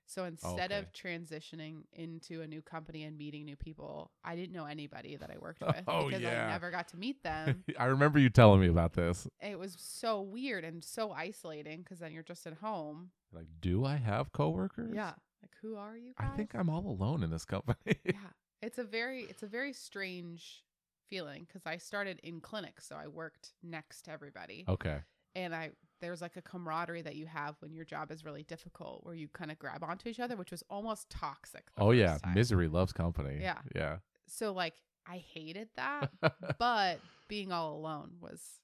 So 0.07 0.23
oh, 0.23 0.27
instead 0.27 0.73
of 0.73 0.93
transitioning 0.93 1.83
into 1.93 2.43
a 2.43 2.47
new 2.47 2.61
company 2.63 3.05
and 3.05 3.17
meeting 3.17 3.45
new 3.45 3.57
people, 3.57 4.11
I 4.25 4.37
didn't 4.37 4.53
know 4.53 4.67
anybody 4.67 5.17
that 5.17 5.31
I 5.31 5.39
worked 5.39 5.63
oh, 5.67 5.69
with 5.69 5.85
Oh, 5.87 6.07
because 6.07 6.23
yeah. 6.23 6.47
I 6.47 6.51
never 6.51 6.71
got 6.71 6.89
to 6.89 6.97
meet 6.97 7.23
them. 7.23 7.65
I 7.79 7.87
remember 7.87 8.19
you 8.19 8.29
telling 8.29 8.61
me 8.61 8.69
about 8.69 8.93
this. 8.93 9.27
it 9.41 9.59
was 9.59 9.75
so 9.79 10.21
weird 10.21 10.65
and 10.65 10.85
so 10.85 11.13
isolating 11.13 11.83
because 11.83 12.01
then 12.01 12.13
you're 12.13 12.23
just 12.23 12.47
at 12.47 12.55
home. 12.55 13.11
Like, 13.33 13.47
do 13.61 13.85
I 13.85 13.97
have 13.97 14.33
coworkers? 14.33 14.93
Yeah. 14.95 15.13
Like 15.43 15.53
who 15.61 15.77
are 15.77 15.97
you 15.97 16.13
I 16.19 16.29
think 16.37 16.55
I'm 16.55 16.69
all 16.69 16.87
alone 16.87 17.23
in 17.23 17.31
this 17.31 17.45
company. 17.45 17.97
yeah 18.05 18.15
it's 18.63 18.79
a 18.79 18.85
very 18.85 19.25
it's 19.25 19.43
a 19.43 19.47
very 19.47 19.73
strange 19.73 20.63
feeling 21.09 21.45
because 21.47 21.67
i 21.67 21.77
started 21.77 22.19
in 22.23 22.41
clinics, 22.41 22.87
so 22.87 22.97
i 22.97 23.07
worked 23.07 23.53
next 23.63 24.03
to 24.03 24.11
everybody 24.11 24.65
okay. 24.69 25.01
and 25.35 25.55
i 25.55 25.71
there's 26.03 26.21
like 26.21 26.37
a 26.37 26.43
camaraderie 26.43 27.01
that 27.01 27.17
you 27.17 27.25
have 27.27 27.55
when 27.61 27.73
your 27.73 27.87
job 27.87 28.11
is 28.13 28.25
really 28.27 28.43
difficult 28.43 29.01
where 29.05 29.15
you 29.15 29.29
kind 29.29 29.51
of 29.51 29.59
grab 29.59 29.83
onto 29.83 30.09
each 30.11 30.21
other 30.21 30.37
which 30.37 30.51
was 30.51 30.63
almost 30.69 31.09
toxic 31.09 31.65
Oh 31.79 31.93
yeah, 31.93 32.19
time. 32.23 32.35
misery 32.35 32.69
loves 32.69 32.93
company. 32.93 33.39
Yeah. 33.41 33.59
Yeah. 33.75 33.97
so 34.29 34.53
like 34.53 34.75
i 35.07 35.17
hated 35.17 35.69
that 35.77 36.11
but 36.59 37.01
being 37.29 37.51
all 37.51 37.75
alone 37.77 38.11
was 38.21 38.61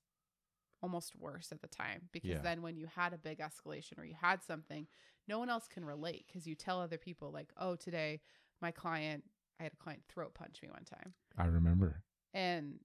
almost 0.82 1.14
worse 1.16 1.50
at 1.50 1.60
the 1.60 1.66
time 1.68 2.02
because 2.12 2.30
Yeah. 2.30 2.38
then 2.42 2.62
when 2.62 2.76
you 2.76 2.86
had 2.94 3.12
a 3.12 3.18
big 3.18 3.38
escalation 3.38 3.98
or 3.98 4.04
you 4.04 4.14
had 4.20 4.42
something 4.44 4.86
no 5.26 5.38
one 5.38 5.50
else 5.50 5.66
can 5.68 5.84
relate 5.84 6.24
because 6.26 6.46
you 6.46 6.54
tell 6.54 6.80
other 6.80 6.98
people 6.98 7.32
like 7.32 7.48
oh 7.56 7.74
today 7.76 8.20
my 8.62 8.70
client 8.70 9.24
i 9.58 9.64
had 9.64 9.72
a 9.72 9.76
client 9.76 10.02
throat 10.08 10.34
punch 10.34 10.60
me 10.62 10.68
one 10.70 10.84
time 10.84 11.14
I 11.36 11.46
remember. 11.46 12.02
and 12.34 12.80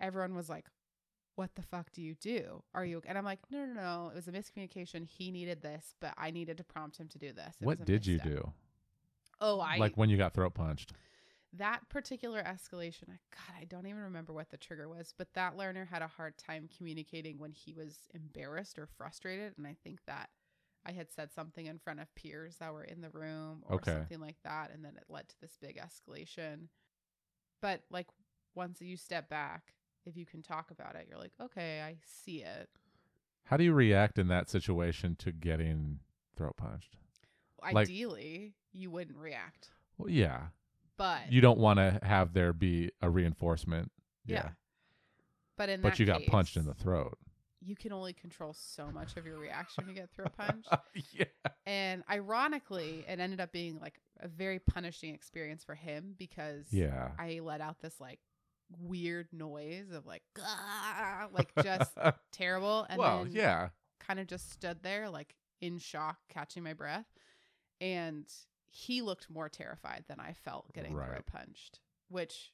everyone 0.00 0.34
was 0.34 0.48
like 0.48 0.66
what 1.36 1.54
the 1.56 1.62
fuck 1.62 1.90
do 1.92 2.00
you 2.02 2.14
do 2.14 2.62
are 2.74 2.84
you 2.84 3.02
and 3.06 3.18
i'm 3.18 3.24
like 3.24 3.40
no 3.50 3.64
no 3.64 3.74
no 3.74 4.08
it 4.10 4.14
was 4.14 4.28
a 4.28 4.32
miscommunication 4.32 5.04
he 5.06 5.30
needed 5.30 5.62
this 5.62 5.94
but 6.00 6.14
i 6.16 6.30
needed 6.30 6.56
to 6.56 6.64
prompt 6.64 6.96
him 6.96 7.08
to 7.08 7.18
do 7.18 7.32
this 7.32 7.56
It 7.60 7.66
what 7.66 7.84
did 7.84 8.06
you 8.06 8.14
misstep." 8.14 8.32
do? 8.32 8.52
oh 9.40 9.60
i 9.60 9.76
like 9.78 9.96
when 9.96 10.08
you 10.10 10.16
got 10.16 10.32
throat 10.34 10.54
punched. 10.54 10.92
that 11.52 11.88
particular 11.88 12.42
escalation 12.42 13.08
I, 13.10 13.18
god 13.30 13.60
i 13.60 13.64
don't 13.64 13.86
even 13.86 14.02
remember 14.02 14.32
what 14.32 14.50
the 14.50 14.56
trigger 14.56 14.88
was 14.88 15.12
but 15.16 15.32
that 15.34 15.56
learner 15.56 15.84
had 15.84 16.02
a 16.02 16.06
hard 16.08 16.38
time 16.38 16.68
communicating 16.76 17.38
when 17.38 17.52
he 17.52 17.72
was 17.74 17.98
embarrassed 18.14 18.78
or 18.78 18.86
frustrated 18.86 19.54
and 19.58 19.66
i 19.66 19.76
think 19.82 20.00
that 20.06 20.30
i 20.86 20.92
had 20.92 21.10
said 21.12 21.32
something 21.32 21.66
in 21.66 21.78
front 21.78 21.98
of 22.00 22.14
peers 22.14 22.56
that 22.60 22.72
were 22.72 22.84
in 22.84 23.00
the 23.00 23.10
room 23.10 23.62
or 23.66 23.76
Okay. 23.76 23.92
something 23.92 24.20
like 24.20 24.36
that 24.44 24.70
and 24.72 24.84
then 24.84 24.96
it 24.96 25.04
led 25.08 25.28
to 25.28 25.40
this 25.40 25.56
big 25.60 25.78
escalation 25.80 26.68
but 27.60 27.82
like 27.90 28.06
once 28.54 28.80
you 28.80 28.96
step 28.96 29.28
back 29.28 29.74
if 30.06 30.16
you 30.16 30.26
can 30.26 30.42
talk 30.42 30.70
about 30.70 30.94
it 30.96 31.06
you're 31.08 31.18
like 31.18 31.32
okay 31.40 31.80
i 31.82 31.96
see 32.04 32.42
it 32.42 32.68
How 33.44 33.56
do 33.56 33.64
you 33.64 33.72
react 33.72 34.18
in 34.18 34.28
that 34.28 34.48
situation 34.48 35.16
to 35.16 35.32
getting 35.32 36.00
throat 36.36 36.56
punched? 36.56 36.96
Like- 37.62 37.76
ideally 37.88 38.54
you 38.72 38.90
wouldn't 38.90 39.18
react 39.18 39.70
Well, 39.98 40.10
yeah. 40.10 40.48
but 40.96 41.30
You 41.32 41.40
don't 41.40 41.58
want 41.58 41.78
to 41.78 41.98
have 42.02 42.32
there 42.32 42.52
be 42.52 42.90
a 43.00 43.08
reinforcement. 43.10 43.90
yeah. 44.26 44.50
but 45.56 45.68
in 45.68 45.80
But 45.80 45.90
that 45.92 45.98
you 46.00 46.06
got 46.06 46.24
punched 46.26 46.56
in 46.56 46.64
the 46.66 46.74
throat. 46.74 47.16
you 47.62 47.76
can 47.76 47.92
only 47.92 48.12
control 48.12 48.52
so 48.52 48.90
much 48.90 49.16
of 49.16 49.24
your 49.24 49.38
reaction 49.38 49.84
you 49.88 49.94
get 49.94 50.10
throat 50.10 50.32
punched. 50.38 50.68
yeah. 51.12 51.24
And 51.66 52.02
ironically, 52.10 53.04
it 53.08 53.18
ended 53.20 53.40
up 53.40 53.52
being 53.52 53.78
like 53.80 54.00
a 54.20 54.28
very 54.28 54.58
punishing 54.58 55.14
experience 55.14 55.64
for 55.64 55.74
him 55.74 56.14
because 56.18 56.66
Yeah. 56.70 57.12
I 57.18 57.40
let 57.42 57.60
out 57.62 57.80
this 57.80 57.98
like 58.00 58.20
weird 58.80 59.28
noise 59.32 59.90
of 59.92 60.06
like, 60.06 60.22
"Gah," 60.34 61.28
like 61.32 61.50
just 61.62 61.92
terrible. 62.32 62.86
And 62.88 62.98
well, 62.98 63.24
then 63.24 63.32
yeah. 63.32 63.68
kind 64.00 64.18
of 64.20 64.26
just 64.26 64.50
stood 64.52 64.82
there 64.82 65.08
like 65.10 65.34
in 65.60 65.78
shock, 65.78 66.18
catching 66.28 66.62
my 66.62 66.72
breath. 66.74 67.06
And 67.80 68.26
he 68.70 69.02
looked 69.02 69.30
more 69.30 69.48
terrified 69.48 70.04
than 70.08 70.20
I 70.20 70.32
felt 70.32 70.72
getting 70.72 70.94
Right. 70.94 71.08
throat 71.08 71.26
punched, 71.26 71.80
which 72.08 72.52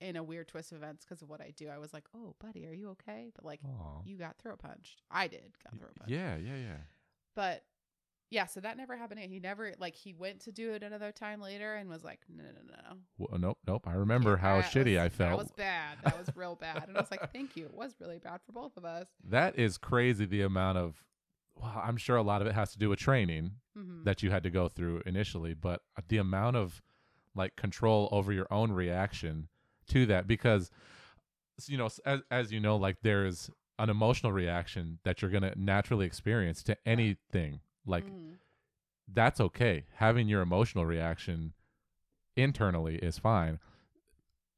in 0.00 0.16
a 0.16 0.22
weird 0.22 0.48
twist 0.48 0.72
of 0.72 0.78
events 0.78 1.04
because 1.04 1.22
of 1.22 1.28
what 1.28 1.40
I 1.40 1.52
do, 1.56 1.68
I 1.68 1.78
was 1.78 1.92
like, 1.94 2.04
oh, 2.14 2.34
buddy, 2.40 2.66
are 2.66 2.72
you 2.72 2.90
okay? 2.90 3.30
But 3.34 3.44
like, 3.44 3.60
Aw. 3.64 4.02
you 4.04 4.16
got 4.16 4.36
throat 4.38 4.58
punched. 4.58 5.02
I 5.10 5.28
did 5.28 5.52
got 5.62 5.78
throat 5.78 5.94
punched. 5.96 6.10
Yeah, 6.10 6.36
yeah, 6.36 6.56
yeah. 6.56 6.76
But 7.34 7.64
yeah, 8.34 8.46
so 8.46 8.58
that 8.60 8.76
never 8.76 8.96
happened. 8.96 9.20
He 9.20 9.38
never 9.38 9.72
like 9.78 9.94
he 9.94 10.12
went 10.12 10.40
to 10.40 10.52
do 10.52 10.72
it 10.72 10.82
another 10.82 11.12
time 11.12 11.40
later 11.40 11.76
and 11.76 11.88
was 11.88 12.02
like, 12.02 12.18
no, 12.28 12.42
no, 12.42 12.50
no, 12.50 12.74
no. 12.90 12.96
Well, 13.16 13.38
nope, 13.38 13.58
nope. 13.66 13.86
I 13.86 13.92
remember 13.94 14.30
Yeah, 14.32 14.36
how 14.38 14.60
shitty 14.60 14.96
was- 14.96 15.04
I 15.04 15.08
felt. 15.08 15.30
That 15.30 15.38
was 15.38 15.52
bad. 15.52 15.98
That 16.02 16.18
was 16.18 16.34
real 16.34 16.56
bad. 16.56 16.88
And 16.88 16.96
I 16.96 17.00
was 17.00 17.10
like, 17.12 17.32
thank 17.32 17.56
you. 17.56 17.66
It 17.66 17.74
was 17.74 17.94
really 18.00 18.18
bad 18.18 18.40
for 18.44 18.50
both 18.52 18.76
of 18.76 18.84
us. 18.84 19.06
That 19.22 19.56
is 19.56 19.78
crazy. 19.78 20.24
The 20.26 20.42
amount 20.42 20.78
of, 20.78 21.04
well, 21.54 21.80
I'm 21.82 21.96
sure 21.96 22.16
a 22.16 22.22
lot 22.22 22.42
of 22.42 22.48
it 22.48 22.54
has 22.54 22.72
to 22.72 22.78
do 22.78 22.88
with 22.88 22.98
training 22.98 23.52
hmm 23.76 24.02
that 24.04 24.22
you 24.22 24.30
had 24.30 24.42
to 24.42 24.50
go 24.50 24.68
through 24.68 25.00
initially, 25.06 25.54
but 25.54 25.80
the 26.08 26.18
amount 26.18 26.56
of 26.56 26.82
like 27.34 27.54
control 27.56 28.08
over 28.12 28.32
your 28.32 28.46
own 28.50 28.72
reaction 28.72 29.48
to 29.88 30.04
that, 30.06 30.26
because 30.26 30.70
you 31.66 31.78
know, 31.78 31.88
as 32.04 32.20
as 32.30 32.52
you 32.52 32.58
know, 32.60 32.76
like 32.76 32.96
there 33.02 33.24
is 33.24 33.48
an 33.78 33.88
emotional 33.90 34.32
reaction 34.32 34.98
that 35.04 35.22
you're 35.22 35.30
gonna 35.30 35.52
naturally 35.56 36.04
experience 36.06 36.62
to 36.64 36.76
anything. 36.86 37.60
Like 37.86 38.04
Mhm. 38.06 38.38
that's 39.08 39.40
okay. 39.40 39.84
Having 39.94 40.28
your 40.28 40.40
emotional 40.42 40.86
reaction 40.86 41.52
internally 42.36 42.96
is 42.96 43.18
fine. 43.18 43.60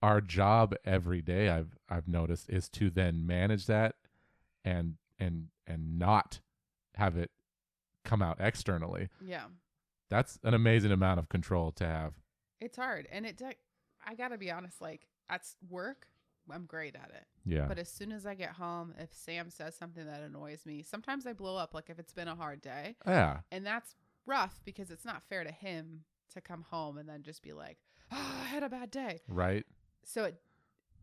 Our 0.02 0.20
job 0.20 0.74
every 0.84 1.22
day 1.22 1.48
I've 1.48 1.76
I've 1.88 2.06
noticed 2.08 2.48
is 2.50 2.68
to 2.70 2.90
then 2.90 3.26
manage 3.26 3.66
that 3.66 3.96
and 4.64 4.98
and 5.18 5.48
and 5.66 5.98
not 5.98 6.40
have 6.94 7.16
it 7.16 7.30
come 8.04 8.22
out 8.22 8.36
externally. 8.40 9.08
yeah, 9.20 9.48
That's 10.08 10.38
an 10.44 10.54
amazing 10.54 10.92
amount 10.92 11.18
of 11.18 11.28
control 11.28 11.72
to 11.72 11.84
have. 11.86 12.14
it's 12.60 12.76
hard, 12.76 13.06
and 13.10 13.26
it. 13.26 13.36
de- 13.36 13.56
I 14.04 14.14
gotta 14.14 14.38
be 14.38 14.50
honest. 14.50 14.80
Like 14.80 15.08
at 15.28 15.44
work, 15.68 16.06
I'm 16.52 16.66
great 16.66 16.94
at 16.94 17.10
it. 17.14 17.24
Yeah. 17.44 17.66
But 17.66 17.78
as 17.78 17.88
soon 17.88 18.12
as 18.12 18.26
I 18.26 18.34
get 18.34 18.50
home, 18.50 18.94
if 18.98 19.12
Sam 19.12 19.50
says 19.50 19.74
something 19.74 20.06
that 20.06 20.22
annoys 20.22 20.66
me, 20.66 20.82
sometimes 20.82 21.26
I 21.26 21.32
blow 21.32 21.56
up. 21.56 21.74
Like 21.74 21.90
if 21.90 21.98
it's 21.98 22.12
been 22.12 22.28
a 22.28 22.34
hard 22.34 22.60
day, 22.60 22.96
yeah. 23.06 23.38
and 23.50 23.66
that's 23.66 23.94
rough 24.26 24.60
because 24.64 24.90
it's 24.90 25.04
not 25.04 25.22
fair 25.28 25.44
to 25.44 25.52
him 25.52 26.04
to 26.34 26.40
come 26.40 26.64
home 26.70 26.98
and 26.98 27.08
then 27.08 27.22
just 27.22 27.42
be 27.42 27.52
like, 27.52 27.78
oh, 28.12 28.40
I 28.44 28.46
had 28.46 28.62
a 28.62 28.68
bad 28.68 28.90
day. 28.90 29.20
Right. 29.28 29.64
so 30.04 30.24
it 30.24 30.40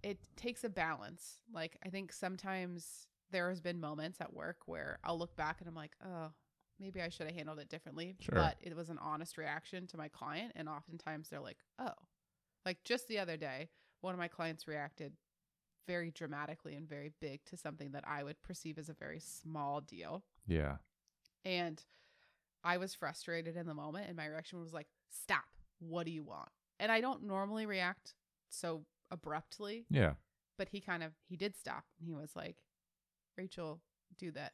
it 0.01 0.19
takes 0.35 0.63
a 0.63 0.69
balance. 0.69 1.39
Like 1.53 1.77
I 1.85 1.89
think 1.89 2.11
sometimes 2.11 3.07
there 3.31 3.49
has 3.49 3.61
been 3.61 3.79
moments 3.79 4.19
at 4.21 4.33
work 4.33 4.57
where 4.65 4.99
I'll 5.03 5.17
look 5.17 5.35
back 5.35 5.57
and 5.59 5.67
I'm 5.67 5.75
like, 5.75 5.95
oh, 6.05 6.31
maybe 6.79 7.01
I 7.01 7.09
should 7.09 7.27
have 7.27 7.35
handled 7.35 7.59
it 7.59 7.69
differently. 7.69 8.15
Sure. 8.19 8.35
But 8.35 8.57
it 8.61 8.75
was 8.75 8.89
an 8.89 8.99
honest 9.01 9.37
reaction 9.37 9.87
to 9.87 9.97
my 9.97 10.07
client. 10.07 10.53
And 10.55 10.69
oftentimes 10.69 11.29
they're 11.29 11.39
like, 11.39 11.57
oh, 11.79 11.93
like 12.65 12.83
just 12.83 13.07
the 13.07 13.19
other 13.19 13.37
day, 13.37 13.69
one 14.01 14.13
of 14.13 14.19
my 14.19 14.27
clients 14.27 14.67
reacted 14.67 15.13
very 15.87 16.11
dramatically 16.11 16.75
and 16.75 16.87
very 16.87 17.11
big 17.19 17.43
to 17.45 17.57
something 17.57 17.91
that 17.91 18.03
I 18.07 18.23
would 18.23 18.41
perceive 18.41 18.77
as 18.77 18.89
a 18.89 18.93
very 18.93 19.19
small 19.19 19.81
deal. 19.81 20.23
Yeah. 20.47 20.77
And 21.45 21.83
I 22.63 22.77
was 22.77 22.93
frustrated 22.93 23.57
in 23.57 23.65
the 23.67 23.73
moment. 23.73 24.07
And 24.07 24.15
my 24.15 24.25
reaction 24.27 24.59
was 24.61 24.73
like, 24.73 24.87
stop. 25.09 25.43
What 25.79 26.05
do 26.05 26.11
you 26.11 26.23
want? 26.23 26.49
And 26.79 26.91
I 26.91 27.01
don't 27.01 27.23
normally 27.23 27.65
react 27.65 28.13
so 28.49 28.85
abruptly, 29.11 29.85
Yeah. 29.89 30.13
but 30.57 30.69
he 30.69 30.79
kind 30.79 31.03
of 31.03 31.11
he 31.27 31.35
did 31.35 31.55
stop 31.55 31.83
and 31.99 32.07
he 32.07 32.13
was 32.13 32.35
like 32.35 32.57
rachel 33.37 33.81
do 34.19 34.29
this 34.31 34.49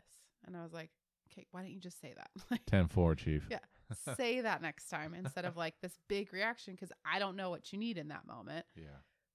and 0.48 0.56
i 0.56 0.64
was 0.64 0.72
like 0.72 0.90
okay 1.30 1.46
why 1.52 1.62
don't 1.62 1.72
you 1.72 1.80
just 1.82 2.00
say 2.00 2.14
that 2.16 2.30
like 2.50 2.66
10 2.68 2.88
4, 2.88 3.16
Chief. 3.16 3.46
Yeah. 3.50 3.60
say 4.16 4.40
that 4.42 4.62
next 4.62 4.88
time 4.90 5.14
instead 5.14 5.44
of 5.46 5.58
like 5.58 5.76
this 5.82 5.92
big 6.08 6.32
reaction 6.34 6.76
because 6.76 6.92
i 7.06 7.20
don't 7.20 7.36
know 7.36 7.50
what 7.50 7.72
you 7.74 7.78
need 7.80 7.98
in 7.98 8.08
that 8.08 8.26
moment 8.26 8.66
Yeah. 8.76 8.86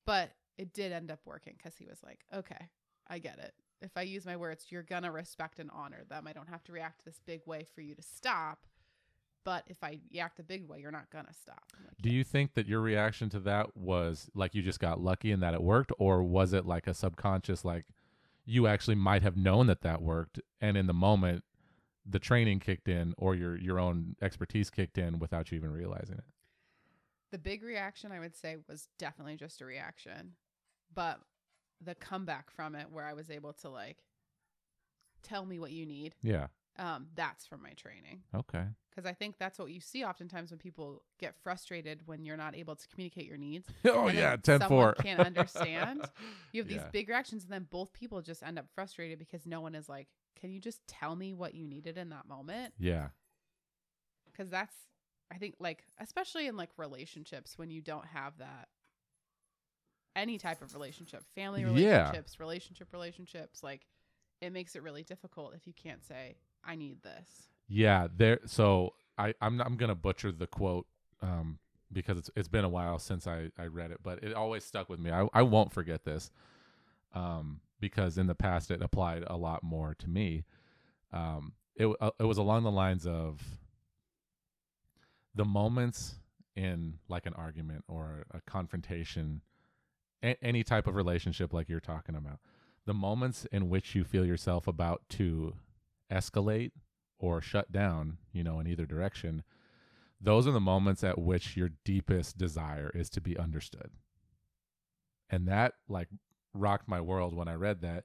but 0.07 0.31
it 0.59 0.73
did 0.73 0.93
end 0.93 1.11
up 1.11 1.21
working 1.25 1.55
because 1.57 1.77
he 1.77 1.87
was 1.87 2.03
like 2.03 2.21
okay 2.35 2.69
i 3.09 3.19
get 3.19 3.39
it. 3.39 3.55
If 3.83 3.97
i 3.97 4.03
use 4.03 4.25
my 4.25 4.37
words 4.37 4.67
you're 4.71 4.83
gonna 4.83 5.13
respect 5.13 5.59
and 5.59 5.71
honor 5.73 6.05
them. 6.09 6.27
I 6.27 6.33
don't 6.33 6.49
have 6.49 6.65
to 6.65 6.73
react 6.73 7.05
this 7.05 7.21
big 7.27 7.41
way 7.47 7.67
for 7.75 7.81
you 7.81 7.95
to 7.95 8.03
stop. 8.03 8.67
But 9.45 9.65
if 9.67 9.85
i 9.85 9.99
react 10.13 10.39
a 10.39 10.43
big 10.43 10.67
way 10.69 10.81
you're 10.81 10.91
not 10.91 11.11
gonna 11.11 11.35
stop. 11.35 11.65
Like, 11.79 11.97
Do 12.01 12.09
you 12.11 12.25
think 12.25 12.55
that 12.55 12.67
your 12.67 12.81
reaction 12.81 13.29
to 13.31 13.41
that 13.41 13.77
was 13.77 14.31
like 14.35 14.55
you 14.55 14.63
just 14.63 14.81
got 14.81 15.01
lucky 15.01 15.33
and 15.33 15.43
that 15.43 15.55
it 15.55 15.63
worked, 15.63 15.93
or 15.99 16.23
was 16.23 16.53
it 16.53 16.65
like 16.67 16.87
a 16.87 16.95
subconscious, 16.95 17.65
like 17.65 17.85
you 18.47 18.67
actually 18.67 18.95
might 18.95 19.23
have 19.23 19.37
known 19.37 19.67
that 19.69 19.83
that 19.83 20.03
worked, 20.03 20.41
and 20.61 20.77
in 20.77 20.87
the 20.87 20.93
moment, 20.95 21.45
the 22.07 22.19
training 22.19 22.61
kicked 22.61 22.89
in, 22.89 23.15
or 23.19 23.35
your 23.35 23.57
your 23.57 23.79
own 23.79 24.17
expertise 24.23 24.71
kicked 24.71 24.99
in 24.99 25.19
without 25.19 25.51
you 25.51 25.57
even 25.57 25.71
realizing 25.73 26.17
it? 26.17 26.25
The 27.31 27.39
big 27.39 27.63
reaction 27.63 28.13
I 28.13 28.21
would 28.21 28.37
say 28.37 28.57
was 28.69 28.89
definitely 28.99 29.37
just 29.37 29.61
a 29.61 29.65
reaction, 29.65 30.33
but 30.95 31.21
the 31.81 31.95
comeback 31.95 32.51
from 32.51 32.75
it 32.75 32.91
where 32.91 33.05
I 33.05 33.13
was 33.15 33.31
able 33.31 33.53
to 33.55 33.69
like 33.69 33.99
tell 35.23 35.45
me 35.45 35.59
what 35.59 35.73
you 35.73 35.87
need, 35.87 36.15
Yeah. 36.23 36.49
um, 36.79 37.07
that's 37.15 37.47
from 37.47 37.63
my 37.63 37.71
training. 37.73 38.23
Okay. 38.35 38.65
Because 38.91 39.07
I 39.07 39.13
think 39.13 39.39
that's 39.39 39.59
what 39.59 39.71
you 39.73 39.81
see 39.81 40.05
oftentimes 40.05 40.51
when 40.51 40.59
people 40.59 41.03
get 41.19 41.35
frustrated 41.43 42.07
when 42.07 42.25
you're 42.25 42.37
not 42.37 42.55
able 42.55 42.77
to 42.77 42.89
communicate 42.89 43.27
your 43.27 43.39
needs. 43.39 43.67
oh 43.87 44.09
yeah, 44.09 44.37
10 44.37 44.61
someone 44.61 44.69
4. 44.69 44.95
can't 44.95 45.21
understand. 45.27 46.09
You 46.53 46.61
have 46.63 46.69
these 46.69 46.77
Yeah. 46.77 46.89
big 46.93 47.09
reactions, 47.09 47.43
and 47.43 47.53
then 47.53 47.67
both 47.71 47.93
people 47.93 48.23
just 48.23 48.43
end 48.43 48.59
up 48.59 48.67
frustrated 48.75 49.19
because 49.19 49.47
no 49.47 49.61
one 49.61 49.75
is 49.75 49.89
like, 49.89 50.09
"Can 50.41 50.53
you 50.53 50.61
just 50.61 50.87
tell 50.87 51.17
me 51.17 51.33
what 51.35 51.55
you 51.55 51.67
needed 51.67 51.99
in 51.99 52.11
that 52.11 52.29
moment?" 52.29 52.75
Yeah. 52.79 53.09
because 54.27 54.51
that's 54.51 54.75
i 55.31 55.37
think 55.39 55.55
like 55.59 55.85
especially 55.99 56.47
in 56.47 56.57
like 56.57 56.71
relationships 56.77 57.57
when 57.57 57.71
you 57.71 57.81
don't 57.81 58.05
have 58.07 58.37
that 58.39 58.69
any 60.17 60.39
type 60.39 60.63
of 60.63 60.73
relationship 60.75 61.23
family 61.35 61.63
Yeah. 61.63 61.69
relationships 61.73 62.39
relationship 62.41 62.93
relationships 62.93 63.63
like 63.63 63.87
it 64.41 64.53
makes 64.53 64.77
it 64.77 64.83
really 64.83 65.03
difficult 65.03 65.55
if 65.55 65.67
you 65.67 65.73
can't 65.73 66.05
say 66.05 66.37
i 66.65 66.75
need 66.75 67.03
this 67.03 67.49
Yeah, 67.69 68.09
there. 68.15 68.41
So 68.47 68.95
I, 69.19 69.35
I'm 69.41 69.61
I'm 69.61 69.77
gonna 69.77 69.95
butcher 69.95 70.33
the 70.33 70.47
quote 70.47 70.87
um, 71.23 71.59
because 71.93 72.19
it's 72.19 72.31
it's 72.37 72.49
been 72.49 72.65
a 72.65 72.69
while 72.69 72.99
since 72.99 73.27
I, 73.27 73.51
I 73.59 73.67
read 73.67 73.91
it, 73.91 73.99
but 74.03 74.23
it 74.23 74.35
always 74.35 74.65
stuck 74.65 74.89
with 74.89 75.01
me. 75.01 75.11
I 75.11 75.27
I 75.33 75.43
won't 75.43 75.73
forget 75.73 76.05
this, 76.05 76.31
um, 77.15 77.61
because 77.81 78.19
in 78.19 78.27
the 78.27 78.35
past 78.35 78.71
it 78.71 78.83
applied 78.83 79.25
a 79.27 79.37
lot 79.37 79.63
more 79.63 79.95
to 79.99 80.09
me. 80.09 80.45
Um, 81.13 81.53
it 81.77 81.87
uh, 82.01 82.11
it 82.19 82.25
was 82.25 82.39
along 82.39 82.65
the 82.65 82.71
lines 82.71 83.07
of 83.07 83.41
the 85.35 85.45
moments 85.45 86.17
in 86.57 86.99
like 87.09 87.27
an 87.27 87.35
argument 87.35 87.85
or 87.89 88.25
a 88.33 88.41
confrontation, 88.43 89.41
a- 90.25 90.43
any 90.43 90.65
type 90.65 90.87
of 90.87 90.95
relationship 90.95 91.53
like 91.53 91.69
you're 91.69 91.81
talking 91.81 92.17
about, 92.17 92.41
the 92.87 92.95
moments 92.95 93.47
in 93.53 93.69
which 93.69 93.95
you 93.95 94.05
feel 94.05 94.25
yourself 94.25 94.67
about 94.67 95.03
to 95.11 95.55
escalate 96.11 96.73
or 97.19 97.41
shut 97.41 97.71
down, 97.71 98.19
you 98.33 98.43
know, 98.43 98.59
in 98.61 98.67
either 98.67 98.87
direction, 98.87 99.43
those 100.21 100.47
are 100.47 100.53
the 100.53 100.61
moments 100.61 101.05
at 101.05 101.19
which 101.19 101.57
your 101.57 101.71
deepest 101.85 102.39
desire 102.39 102.91
is 102.95 103.11
to 103.11 103.21
be 103.21 103.37
understood. 103.37 103.91
And 105.31 105.47
that 105.49 105.75
like 105.89 106.09
rocked 106.53 106.89
my 106.89 107.01
world 107.01 107.35
when 107.35 107.49
I 107.49 107.55
read 107.55 107.81
that. 107.83 108.05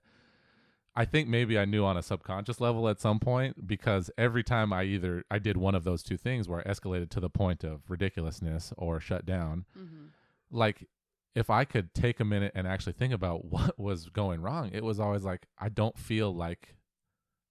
I 0.95 1.05
think 1.05 1.29
maybe 1.29 1.57
I 1.57 1.65
knew 1.65 1.85
on 1.85 1.95
a 1.95 2.01
subconscious 2.01 2.59
level 2.59 2.89
at 2.89 2.99
some 2.99 3.19
point 3.19 3.67
because 3.67 4.11
every 4.17 4.43
time 4.43 4.73
I 4.73 4.83
either 4.83 5.23
I 5.29 5.39
did 5.39 5.55
one 5.55 5.75
of 5.75 5.83
those 5.83 6.03
two 6.03 6.17
things 6.17 6.49
where 6.49 6.59
I 6.59 6.69
escalated 6.69 7.09
to 7.11 7.19
the 7.19 7.29
point 7.29 7.63
of 7.63 7.81
ridiculousness 7.89 8.73
or 8.75 8.99
shut 8.99 9.25
down, 9.25 9.65
mm-hmm. 9.77 10.07
like 10.51 10.87
if 11.35 11.49
I 11.49 11.63
could 11.63 11.93
take 11.93 12.19
a 12.19 12.25
minute 12.25 12.51
and 12.55 12.67
actually 12.67 12.93
think 12.93 13.13
about 13.13 13.45
what 13.51 13.79
was 13.79 14.09
going 14.09 14.41
wrong, 14.41 14.69
it 14.73 14.83
was 14.83 14.99
always 14.99 15.23
like 15.23 15.47
I 15.57 15.69
don't 15.69 15.97
feel 15.97 16.33
like 16.33 16.75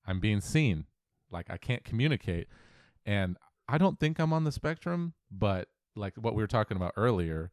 I'm 0.07 0.20
being 0.20 0.41
seen. 0.41 0.87
Like 1.31 1.51
I 1.51 1.57
can't 1.57 1.85
communicate. 1.85 2.49
And 3.05 3.37
I 3.68 3.79
don't 3.79 4.01
think 4.01 4.18
I'm 4.18 4.33
on 4.33 4.45
the 4.45 4.53
spectrum, 4.53 5.14
but 5.31 5.68
like 5.95 6.14
what 6.16 6.35
we 6.35 6.43
were 6.43 6.49
talking 6.49 6.76
about 6.76 6.93
earlier, 6.97 7.51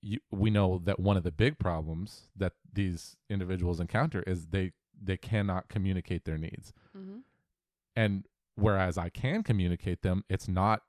you, 0.00 0.18
we 0.30 0.50
know 0.50 0.80
that 0.84 0.98
one 0.98 1.16
of 1.16 1.22
the 1.22 1.30
big 1.30 1.58
problems 1.58 2.28
that 2.36 2.54
these 2.72 3.16
individuals 3.30 3.78
encounter 3.78 4.22
is 4.26 4.46
they 4.46 4.72
they 5.00 5.16
cannot 5.16 5.68
communicate 5.68 6.24
their 6.24 6.38
needs. 6.38 6.72
Mm-hmm. 6.96 7.18
And 7.94 8.26
whereas 8.56 8.98
I 8.98 9.08
can 9.08 9.42
communicate 9.42 10.02
them, 10.02 10.24
it's 10.28 10.48
not 10.48 10.82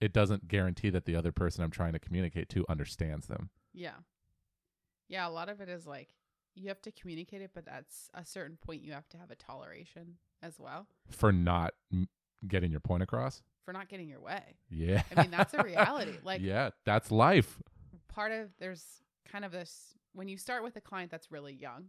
it 0.00 0.12
doesn't 0.12 0.48
guarantee 0.48 0.90
that 0.90 1.04
the 1.04 1.16
other 1.16 1.32
person 1.32 1.64
I'm 1.64 1.70
trying 1.70 1.92
to 1.94 1.98
communicate 1.98 2.48
to 2.50 2.64
understands 2.68 3.26
them. 3.26 3.50
yeah 3.72 3.94
yeah 5.08 5.26
a 5.26 5.30
lot 5.30 5.48
of 5.48 5.60
it 5.60 5.68
is 5.68 5.86
like 5.86 6.08
you 6.54 6.68
have 6.68 6.80
to 6.82 6.92
communicate 6.92 7.42
it 7.42 7.50
but 7.54 7.66
at 7.68 7.84
s- 7.88 8.08
a 8.14 8.24
certain 8.24 8.56
point 8.56 8.82
you 8.82 8.92
have 8.92 9.08
to 9.08 9.16
have 9.18 9.30
a 9.30 9.34
toleration 9.36 10.16
as 10.42 10.58
well 10.58 10.86
for 11.10 11.32
not 11.32 11.74
m- 11.92 12.08
getting 12.46 12.70
your 12.70 12.80
point 12.80 13.02
across. 13.02 13.42
for 13.64 13.72
not 13.72 13.88
getting 13.88 14.08
your 14.08 14.20
way 14.20 14.56
Yeah. 14.70 15.02
i 15.14 15.20
mean 15.22 15.30
that's 15.30 15.54
a 15.54 15.62
reality 15.62 16.12
like 16.24 16.40
yeah, 16.42 16.70
that's 16.84 17.10
life. 17.10 17.60
part 18.08 18.32
of 18.32 18.50
there's 18.58 18.84
kind 19.30 19.44
of 19.44 19.52
this 19.52 19.94
when 20.12 20.28
you 20.28 20.36
start 20.36 20.62
with 20.62 20.76
a 20.76 20.80
client 20.80 21.10
that's 21.10 21.32
really 21.32 21.52
young, 21.54 21.86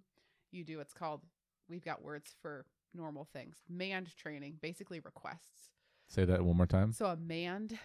you 0.51 0.63
do 0.63 0.77
what's 0.79 0.93
called 0.93 1.21
we've 1.69 1.83
got 1.85 2.01
words 2.03 2.33
for 2.41 2.65
normal 2.93 3.27
things. 3.33 3.57
Mand 3.69 4.09
training, 4.17 4.55
basically 4.61 4.99
requests. 4.99 5.69
Say 6.07 6.25
that 6.25 6.41
one 6.43 6.55
more 6.57 6.65
time. 6.65 6.91
So 6.91 7.05
a 7.07 7.15
mand 7.15 7.77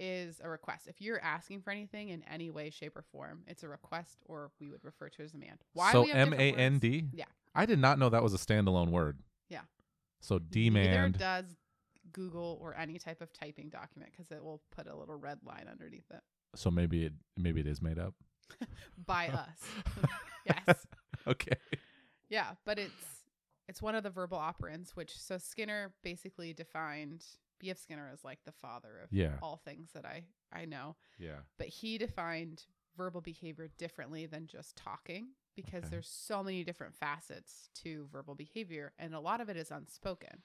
is 0.00 0.40
a 0.42 0.48
request. 0.48 0.88
If 0.88 1.00
you're 1.00 1.20
asking 1.22 1.60
for 1.60 1.70
anything 1.70 2.08
in 2.08 2.24
any 2.24 2.50
way, 2.50 2.70
shape, 2.70 2.96
or 2.96 3.04
form, 3.12 3.42
it's 3.46 3.62
a 3.62 3.68
request, 3.68 4.18
or 4.24 4.50
we 4.58 4.70
would 4.70 4.82
refer 4.82 5.08
to 5.10 5.22
it 5.22 5.24
as 5.26 5.34
a 5.34 5.38
mand. 5.38 5.58
Why 5.74 5.92
so 5.92 6.04
M 6.08 6.32
A 6.32 6.52
N 6.52 6.78
D? 6.78 7.04
Yeah. 7.12 7.26
I 7.54 7.66
did 7.66 7.78
not 7.78 7.98
know 7.98 8.08
that 8.08 8.22
was 8.22 8.32
a 8.34 8.38
standalone 8.38 8.88
word. 8.90 9.18
Yeah. 9.48 9.60
So 10.20 10.38
demand. 10.38 10.86
Neither 10.86 10.96
demand. 10.96 11.18
does 11.18 11.44
Google 12.12 12.58
or 12.60 12.76
any 12.76 12.98
type 12.98 13.20
of 13.20 13.32
typing 13.32 13.68
document 13.68 14.10
because 14.10 14.32
it 14.32 14.42
will 14.42 14.62
put 14.74 14.86
a 14.88 14.96
little 14.96 15.16
red 15.16 15.38
line 15.44 15.66
underneath 15.70 16.10
it 16.10 16.22
So 16.56 16.70
maybe 16.70 17.04
it 17.04 17.12
maybe 17.36 17.60
it 17.60 17.66
is 17.66 17.80
made 17.82 17.98
up. 17.98 18.14
by 19.06 19.28
us. 19.28 20.08
yes. 20.66 20.86
okay. 21.26 21.56
Yeah, 22.28 22.52
but 22.64 22.78
it's 22.78 23.24
it's 23.68 23.80
one 23.82 23.94
of 23.94 24.02
the 24.02 24.10
verbal 24.10 24.38
operants, 24.38 24.90
which 24.96 25.16
so 25.16 25.38
Skinner 25.38 25.92
basically 26.02 26.52
defined 26.52 27.24
B.F. 27.60 27.78
Skinner 27.78 28.10
is 28.12 28.24
like 28.24 28.42
the 28.44 28.52
father 28.52 28.98
of 29.04 29.12
Yeah. 29.12 29.36
all 29.42 29.56
things 29.56 29.92
that 29.92 30.04
I 30.04 30.24
I 30.52 30.64
know, 30.64 30.96
Yeah. 31.18 31.40
but 31.58 31.68
he 31.68 31.96
defined 31.96 32.64
verbal 32.96 33.20
behavior 33.20 33.68
differently 33.78 34.26
than 34.26 34.46
just 34.48 34.74
talking 34.76 35.28
because 35.54 35.84
Okay. 35.84 35.90
there's 35.90 36.08
so 36.08 36.42
many 36.42 36.64
different 36.64 36.94
facets 36.96 37.70
to 37.74 38.08
verbal 38.12 38.34
behavior 38.34 38.92
and 38.98 39.14
a 39.14 39.20
lot 39.20 39.40
of 39.40 39.48
it 39.48 39.56
is 39.56 39.70
unspoken. 39.70 40.42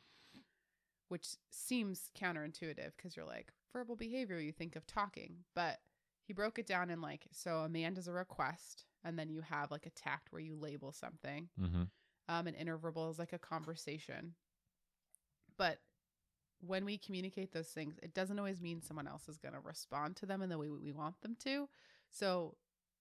Which 1.07 1.36
seems 1.51 2.09
counterintuitive 2.16 2.95
because 2.97 3.16
you're 3.16 3.26
like 3.26 3.51
verbal 3.72 3.95
behavior 3.95 4.39
you 4.39 4.51
think 4.51 4.76
of 4.76 4.88
talking, 4.88 5.43
but 5.53 5.80
he 6.24 6.34
broke 6.34 6.57
it 6.57 6.66
down 6.66 6.89
in 6.89 6.99
like 7.01 7.28
so 7.32 7.59
a 7.59 7.70
mand 7.70 7.97
is 7.99 8.07
a 8.07 8.11
request 8.11 8.86
and 9.03 9.18
then 9.20 9.30
you 9.30 9.41
have 9.41 9.70
like 9.70 9.86
a 9.86 9.91
tact 9.91 10.32
where 10.32 10.41
you 10.41 10.55
label 10.55 10.91
something 10.91 11.49
Mm-hmm. 11.59 11.84
um, 12.28 12.47
an 12.47 12.55
intraverbal 12.55 13.09
is 13.11 13.20
like 13.20 13.34
a 13.34 13.38
conversation. 13.39 14.34
But 15.57 15.80
when 16.59 16.85
we 16.85 16.97
communicate 16.97 17.51
those 17.51 17.67
things, 17.67 17.95
it 18.01 18.13
doesn't 18.13 18.39
always 18.39 18.61
mean 18.61 18.81
someone 18.81 19.07
else 19.07 19.27
is 19.27 19.37
going 19.37 19.53
to 19.53 19.59
respond 19.59 20.15
to 20.17 20.25
them 20.25 20.41
in 20.41 20.49
the 20.49 20.57
way 20.57 20.69
we 20.69 20.91
want 20.91 21.21
them 21.21 21.35
to. 21.43 21.69
So 22.09 22.57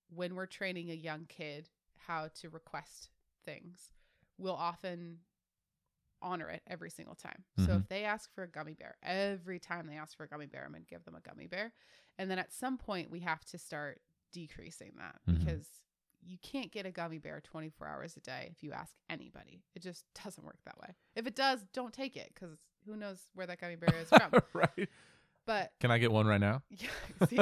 when 0.08 0.34
we're 0.34 0.46
training 0.46 0.90
a 0.90 0.94
young 0.94 1.26
kid 1.26 1.68
how 2.06 2.28
to 2.40 2.50
request 2.50 3.10
things, 3.44 3.92
we'll 4.36 4.54
often 4.54 5.20
honor 6.20 6.48
it 6.48 6.62
every 6.66 6.90
single 6.90 7.14
time. 7.14 7.44
So 7.58 7.74
Mhm. 7.74 7.80
if 7.82 7.88
they 7.88 8.04
ask 8.04 8.32
for 8.32 8.44
a 8.44 8.48
gummy 8.48 8.74
bear, 8.74 8.96
every 9.02 9.58
time 9.58 9.86
they 9.86 9.96
ask 9.96 10.16
for 10.16 10.24
a 10.24 10.28
gummy 10.28 10.46
bear, 10.46 10.64
I'm 10.64 10.72
going 10.72 10.82
to 10.82 10.88
give 10.88 11.04
them 11.04 11.14
a 11.14 11.20
gummy 11.20 11.46
bear. 11.46 11.72
And 12.18 12.30
then 12.30 12.38
at 12.38 12.52
some 12.52 12.78
point, 12.78 13.10
we 13.10 13.20
have 13.20 13.44
to 13.46 13.58
start 13.58 14.00
decreasing 14.32 14.96
that 14.96 15.20
Mhm. 15.26 15.38
because 15.38 15.82
you 16.22 16.38
can't 16.38 16.72
get 16.72 16.86
a 16.86 16.90
gummy 16.90 17.18
bear 17.18 17.40
24 17.42 17.86
hours 17.86 18.16
a 18.16 18.20
day 18.20 18.48
if 18.50 18.62
you 18.62 18.72
ask 18.72 18.96
anybody. 19.10 19.62
It 19.74 19.80
just 19.80 20.06
doesn't 20.14 20.44
work 20.44 20.62
that 20.64 20.78
way. 20.80 20.96
If 21.14 21.26
it 21.26 21.34
does, 21.34 21.64
don't 21.66 21.92
take 21.92 22.16
it 22.16 22.32
because 22.32 22.58
who 22.86 22.96
knows 22.96 23.18
where 23.34 23.46
that 23.46 23.60
gummy 23.60 23.76
bear 23.76 23.94
is 24.00 24.08
from. 24.08 24.42
right. 24.52 24.88
but 25.46 25.72
Can 25.80 25.90
I 25.90 25.98
get 25.98 26.12
one 26.12 26.26
right 26.26 26.40
now? 26.40 26.62
yeah, 26.70 26.88
see, 27.28 27.38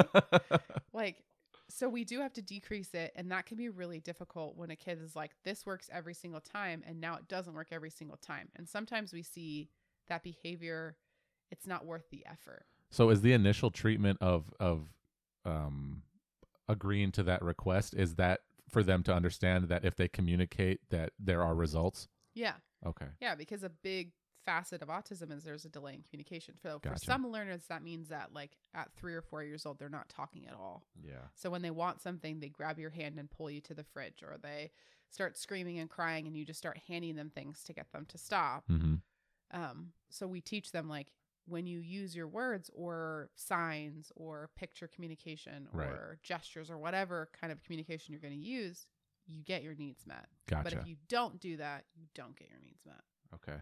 like 0.93 1.23
so 1.69 1.89
we 1.89 2.03
do 2.03 2.19
have 2.19 2.33
to 2.33 2.41
decrease 2.41 2.93
it 2.93 3.11
and 3.15 3.31
that 3.31 3.45
can 3.45 3.57
be 3.57 3.69
really 3.69 3.99
difficult 3.99 4.55
when 4.57 4.69
a 4.69 4.75
kid 4.75 5.01
is 5.01 5.15
like 5.15 5.31
this 5.43 5.65
works 5.65 5.89
every 5.91 6.13
single 6.13 6.41
time 6.41 6.83
and 6.85 7.01
now 7.01 7.15
it 7.15 7.27
doesn't 7.27 7.53
work 7.53 7.67
every 7.71 7.89
single 7.89 8.17
time 8.17 8.49
and 8.55 8.67
sometimes 8.69 9.11
we 9.13 9.23
see 9.23 9.69
that 10.07 10.21
behavior 10.23 10.95
it's 11.51 11.65
not 11.65 11.85
worth 11.85 12.09
the 12.11 12.23
effort 12.27 12.65
so 12.91 13.09
is 13.09 13.21
the 13.21 13.33
initial 13.33 13.71
treatment 13.71 14.17
of 14.21 14.53
of 14.59 14.87
um 15.45 16.03
agreeing 16.69 17.11
to 17.11 17.23
that 17.23 17.41
request 17.41 17.95
is 17.95 18.15
that 18.15 18.41
for 18.69 18.83
them 18.83 19.01
to 19.03 19.13
understand 19.13 19.69
that 19.69 19.83
if 19.85 19.95
they 19.95 20.07
communicate 20.07 20.79
that 20.89 21.11
there 21.19 21.41
are 21.41 21.55
results? 21.55 22.07
yeah 22.35 22.53
Okay. 22.85 23.07
yeah 23.21 23.33
because 23.35 23.63
a 23.63 23.69
big 23.69 24.11
facet 24.45 24.81
of 24.81 24.89
autism 24.89 25.31
is 25.31 25.43
there's 25.43 25.65
a 25.65 25.69
delay 25.69 25.93
in 25.93 26.01
communication 26.01 26.55
so 26.61 26.79
for 26.79 26.95
some 26.97 27.27
learners 27.31 27.63
that 27.69 27.83
means 27.83 28.09
that 28.09 28.33
like 28.33 28.57
at 28.73 28.91
three 28.95 29.13
or 29.13 29.21
four 29.21 29.43
years 29.43 29.65
old 29.65 29.79
they're 29.79 29.89
not 29.89 30.09
talking 30.09 30.45
at 30.47 30.53
all 30.53 30.83
Yeah. 31.03 31.13
So 31.35 31.49
when 31.49 31.61
they 31.61 31.71
want 31.71 32.01
something, 32.01 32.39
they 32.39 32.49
grab 32.49 32.77
your 32.79 32.89
hand 32.89 33.17
and 33.19 33.29
pull 33.29 33.49
you 33.49 33.61
to 33.61 33.73
the 33.73 33.83
fridge, 33.83 34.21
or 34.23 34.37
they 34.41 34.71
start 35.09 35.37
screaming 35.37 35.79
and 35.79 35.89
crying, 35.89 36.27
and 36.27 36.35
you 36.35 36.43
just 36.45 36.59
start 36.59 36.77
handing 36.87 37.15
them 37.15 37.29
things 37.29 37.63
to 37.63 37.73
get 37.73 37.91
them 37.91 38.05
to 38.09 38.17
stop. 38.17 38.63
Mm-hmm. 38.69 38.95
Um, 39.51 39.93
so 40.09 40.27
we 40.27 40.41
teach 40.41 40.71
them 40.71 40.87
like 40.89 41.13
when 41.45 41.67
you 41.67 41.79
use 41.79 42.15
your 42.15 42.27
words 42.27 42.69
or 42.73 43.29
signs 43.35 44.11
or 44.15 44.49
picture 44.55 44.87
communication 44.87 45.67
or 45.73 45.79
Right. 45.79 46.23
gestures 46.23 46.69
or 46.69 46.77
whatever 46.77 47.29
kind 47.39 47.51
of 47.51 47.61
communication 47.63 48.13
you're 48.13 48.21
going 48.21 48.33
to 48.33 48.39
use, 48.39 48.87
you 49.27 49.41
get 49.43 49.61
your 49.63 49.75
needs 49.75 50.05
met. 50.07 50.27
Gotcha. 50.49 50.63
But 50.63 50.73
if 50.73 50.87
you 50.87 50.95
don't 51.09 51.39
do 51.39 51.57
that, 51.57 51.85
you 51.95 52.07
don't 52.15 52.35
get 52.37 52.49
your 52.49 52.59
needs 52.63 52.85
met. 52.85 53.01
okay. 53.35 53.59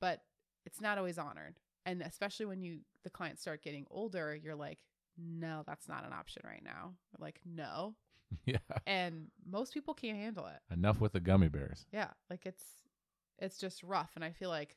But 0.00 0.22
it's 0.64 0.80
not 0.80 0.98
always 0.98 1.18
honored. 1.18 1.58
And 1.86 2.02
especially 2.02 2.46
when 2.46 2.60
you 2.62 2.80
the 3.04 3.10
clients 3.10 3.42
start 3.42 3.62
getting 3.62 3.86
older, 3.90 4.34
you're 4.34 4.54
like, 4.54 4.78
no, 5.16 5.62
that's 5.66 5.88
not 5.88 6.04
an 6.06 6.12
option 6.12 6.42
right 6.44 6.62
now. 6.64 6.94
Like, 7.18 7.40
no, 7.46 7.94
yeah. 8.44 8.58
and 8.86 9.28
most 9.50 9.72
people 9.72 9.94
can't 9.94 10.18
handle 10.18 10.46
it 10.46 10.60
Enough 10.72 11.00
with 11.00 11.12
the 11.12 11.20
gummy 11.20 11.48
bears. 11.48 11.86
yeah 11.92 12.08
like 12.28 12.44
it's 12.44 12.64
it's 13.38 13.56
just 13.58 13.82
rough 13.82 14.10
and 14.16 14.22
i 14.24 14.30
feel 14.32 14.50
like 14.50 14.76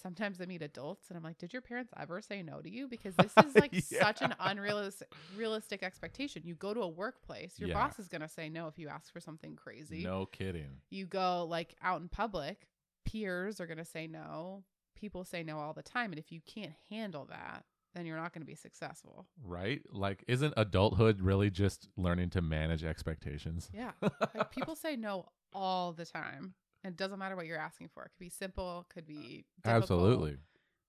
sometimes 0.00 0.40
i 0.40 0.44
meet 0.46 0.62
adults 0.62 1.08
and 1.08 1.16
i'm 1.16 1.24
like 1.24 1.38
did 1.38 1.52
your 1.52 1.62
parents 1.62 1.92
ever 1.98 2.20
say 2.20 2.42
no 2.42 2.60
to 2.60 2.70
you 2.70 2.86
because 2.86 3.16
this 3.16 3.32
is 3.44 3.54
like 3.56 3.74
such 3.74 4.20
an 4.22 4.34
unrealistic 4.40 5.08
realistic 5.36 5.82
expectation 5.82 6.42
you 6.44 6.54
go 6.54 6.72
to 6.74 6.80
a 6.82 6.88
workplace 6.88 7.58
your 7.58 7.68
Yeah. 7.70 7.74
boss 7.74 7.98
is 7.98 8.06
going 8.08 8.20
to 8.20 8.28
say 8.28 8.48
no 8.48 8.68
if 8.68 8.78
you 8.78 8.88
ask 8.88 9.12
for 9.12 9.20
something 9.20 9.56
crazy 9.56 10.04
No 10.04 10.26
kidding. 10.26 10.80
you 10.90 11.06
go 11.06 11.46
like 11.48 11.74
out 11.82 12.00
in 12.00 12.08
public 12.08 12.68
peers 13.06 13.60
are 13.60 13.66
going 13.66 13.78
to 13.78 13.84
say 13.84 14.06
no 14.06 14.64
people 14.94 15.24
say 15.24 15.42
no 15.42 15.58
all 15.58 15.72
the 15.72 15.82
time 15.82 16.12
and 16.12 16.18
if 16.18 16.30
you 16.32 16.40
can't 16.46 16.72
handle 16.90 17.26
that 17.26 17.64
then 17.94 18.04
you're 18.04 18.16
not 18.16 18.32
going 18.34 18.42
to 18.42 18.46
be 18.46 18.54
successful 18.54 19.26
Right? 19.42 19.80
Like, 19.90 20.22
isn't 20.28 20.52
adulthood 20.56 21.22
really 21.22 21.50
just 21.50 21.88
learning 21.96 22.30
to 22.30 22.42
manage 22.42 22.84
expectations? 22.84 23.70
Yeah. 23.72 23.92
Like 24.34 24.50
people 24.50 24.76
say 24.76 24.96
no 24.96 25.26
all 25.52 25.92
the 25.92 26.04
time. 26.04 26.54
And 26.84 26.92
it 26.92 26.96
doesn't 26.98 27.18
matter 27.18 27.34
what 27.34 27.46
you're 27.46 27.58
asking 27.58 27.88
for. 27.94 28.04
It 28.04 28.10
could 28.10 28.24
be 28.24 28.28
simple, 28.28 28.86
could 28.92 29.06
be 29.06 29.46
difficult. 29.62 29.82
Absolutely. 29.82 30.36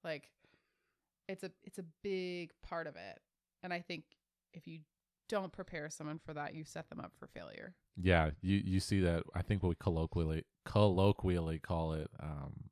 Like 0.03 0.30
it's 1.30 1.43
a 1.43 1.51
it's 1.63 1.80
a 1.80 1.86
big 2.03 2.51
part 2.61 2.88
of 2.88 2.95
it. 2.95 3.20
And 3.63 3.74
I 3.74 3.80
think 3.80 4.03
if 4.53 4.68
you 4.68 4.80
don't 5.30 5.52
prepare 5.52 5.90
someone 5.90 6.20
for 6.24 6.34
that, 6.34 6.54
you 6.56 6.64
set 6.64 6.90
them 6.90 7.00
up 7.00 7.12
for 7.18 7.28
failure. 7.28 7.76
Yeah, 7.96 8.32
you 8.42 8.62
you 8.64 8.80
see 8.80 9.00
that. 9.02 9.24
I 9.36 9.42
think 9.42 9.64
we 9.64 9.74
colloquially 9.80 10.44
colloquially 10.66 11.60
call 11.60 11.94
it 11.94 12.10
um, 12.22 12.70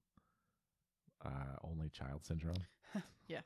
uh, 1.25 1.29
only 1.63 1.89
child 1.89 2.25
syndrome. 2.25 2.55
Yes. 3.27 3.43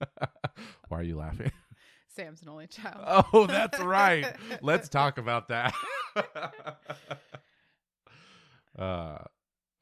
Why 0.88 0.98
are 0.98 1.02
you 1.04 1.16
laughing? 1.16 1.52
Sam's 2.08 2.42
an 2.42 2.48
only 2.48 2.66
child. 2.66 3.04
Oh, 3.32 3.46
that's 3.46 3.78
right. 3.78 4.34
Let's 4.60 4.88
talk 4.88 5.16
about 5.16 5.46
that. 5.48 5.72
uh, 8.78 9.18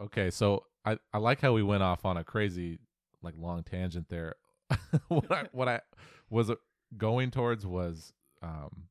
okay, 0.02 0.30
so 0.30 0.64
I 0.84 0.98
I 1.12 1.18
like 1.18 1.40
how 1.40 1.54
we 1.54 1.62
went 1.62 1.82
off 1.82 2.04
on 2.04 2.18
a 2.18 2.24
crazy 2.24 2.80
like 3.22 3.34
long 3.38 3.62
tangent 3.62 4.08
there. 4.10 4.34
what 5.08 5.32
I 5.32 5.48
what 5.52 5.68
I 5.68 5.80
was 6.28 6.50
uh, 6.50 6.56
going 6.98 7.30
towards 7.30 7.66
was 7.66 8.12
um 8.44 8.88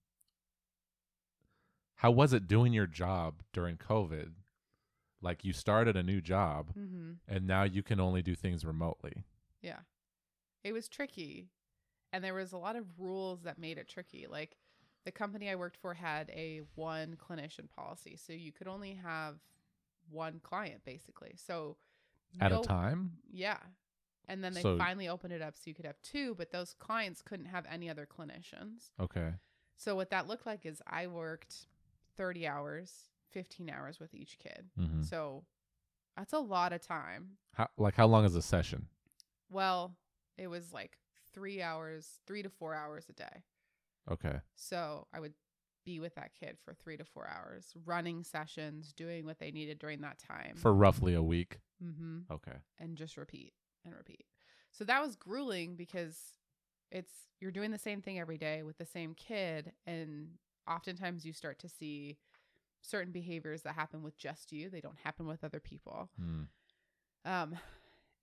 how 1.95 2.11
was 2.11 2.33
it 2.33 2.47
doing 2.47 2.73
your 2.73 2.87
job 2.87 3.35
during 3.53 3.77
COVID? 3.77 4.31
Like 5.21 5.45
you 5.45 5.53
started 5.53 5.95
a 5.95 6.03
new 6.03 6.19
job 6.21 6.71
Mm-hmm. 6.77 7.11
and 7.27 7.47
now 7.47 7.63
you 7.63 7.81
can 7.83 7.99
only 7.99 8.21
do 8.21 8.35
things 8.35 8.65
remotely. 8.65 9.23
Yeah. 9.61 9.79
It 10.63 10.73
was 10.73 10.89
tricky. 10.89 11.47
And 12.11 12.23
there 12.23 12.33
was 12.33 12.51
a 12.51 12.57
lot 12.57 12.75
of 12.75 12.85
rules 12.99 13.43
that 13.43 13.57
made 13.57 13.77
it 13.77 13.87
tricky. 13.87 14.27
Like 14.29 14.57
the 15.05 15.11
company 15.11 15.49
I 15.49 15.55
worked 15.55 15.77
for 15.77 15.93
had 15.93 16.29
a 16.31 16.61
one 16.75 17.15
clinician 17.15 17.69
policy. 17.69 18.17
So 18.17 18.33
you 18.33 18.51
could 18.51 18.67
only 18.67 18.95
have 19.01 19.35
one 20.09 20.41
client 20.43 20.83
basically. 20.83 21.35
So 21.37 21.77
At 22.41 22.51
no- 22.51 22.59
a 22.61 22.63
time? 22.65 23.13
Yeah. 23.31 23.57
And 24.28 24.43
then 24.43 24.53
they 24.53 24.61
So- 24.61 24.78
finally 24.78 25.07
opened 25.09 25.34
it 25.34 25.41
up 25.41 25.55
so 25.57 25.63
you 25.65 25.74
could 25.74 25.86
have 25.86 26.01
two, 26.01 26.36
but 26.36 26.51
those 26.51 26.74
clients 26.74 27.21
couldn't 27.21 27.47
have 27.47 27.65
any 27.65 27.89
other 27.89 28.05
clinicians. 28.05 28.91
Okay. 28.99 29.34
So 29.76 29.95
what 29.95 30.09
that 30.11 30.28
looked 30.28 30.45
like 30.45 30.65
is 30.65 30.82
I 30.88 31.07
worked 31.07 31.67
30 32.15 32.47
hours, 32.47 33.09
15 33.32 33.69
hours 33.69 33.99
with 33.99 34.13
each 34.13 34.38
kid. 34.39 34.69
hmm 34.78 35.01
So 35.03 35.45
that's 36.15 36.32
a 36.34 36.39
lot 36.39 36.71
of 36.74 36.82
time. 36.82 37.38
How 37.53 37.67
like 37.78 37.95
how 37.95 38.05
long 38.07 38.24
is 38.24 38.36
a 38.36 38.41
session? 38.41 38.88
Well, 39.49 39.95
it 40.38 40.47
was 40.47 40.71
like 40.71 40.97
three 41.34 41.61
hours, 41.61 42.19
three 42.26 42.43
to 42.43 42.49
four 42.49 42.74
hours 42.76 43.09
a 43.09 43.13
day. 43.13 43.43
Okay. 44.09 44.39
So 44.55 45.07
I 45.13 45.19
would 45.19 45.34
be 45.84 45.99
with 45.99 46.15
that 46.15 46.34
kid 46.34 46.57
for 46.63 46.74
three 46.74 46.95
to 46.97 47.03
four 47.03 47.28
hours, 47.28 47.74
running 47.86 48.24
sessions, 48.24 48.93
doing 48.93 49.26
what 49.26 49.39
they 49.39 49.51
needed 49.51 49.80
during 49.80 50.01
that 50.01 50.17
time. 50.19 50.55
For 50.55 50.74
roughly 50.74 51.13
a 51.13 51.21
week. 51.24 51.59
mm-hmm. 51.84 52.19
Okay. 52.32 52.57
And 52.80 52.95
just 52.95 53.17
repeat 53.17 53.53
and 53.86 53.93
repeat. 53.95 54.25
So 54.71 54.84
that 54.86 55.01
was 55.01 55.15
grueling 55.15 55.75
because 55.75 56.17
it's 56.91 57.13
you're 57.39 57.51
doing 57.51 57.71
the 57.71 57.77
same 57.77 58.01
thing 58.01 58.19
every 58.19 58.38
day 58.38 58.63
with 58.63 58.77
the 58.77 58.86
same 58.86 59.13
kid. 59.13 59.71
And 59.86 60.29
oftentimes 60.69 61.25
you 61.25 61.34
start 61.34 61.59
to 61.59 61.69
see 61.69 62.17
certain 62.81 63.11
behaviors 63.11 63.61
that 63.63 63.75
happen 63.75 64.03
with 64.03 64.17
just 64.17 64.51
you, 64.51 64.69
they 64.69 64.81
don't 64.81 64.97
happen 65.03 65.27
with 65.27 65.43
other 65.43 65.59
people. 65.59 66.09
Hmm. 66.19 66.43
Um, 67.25 67.55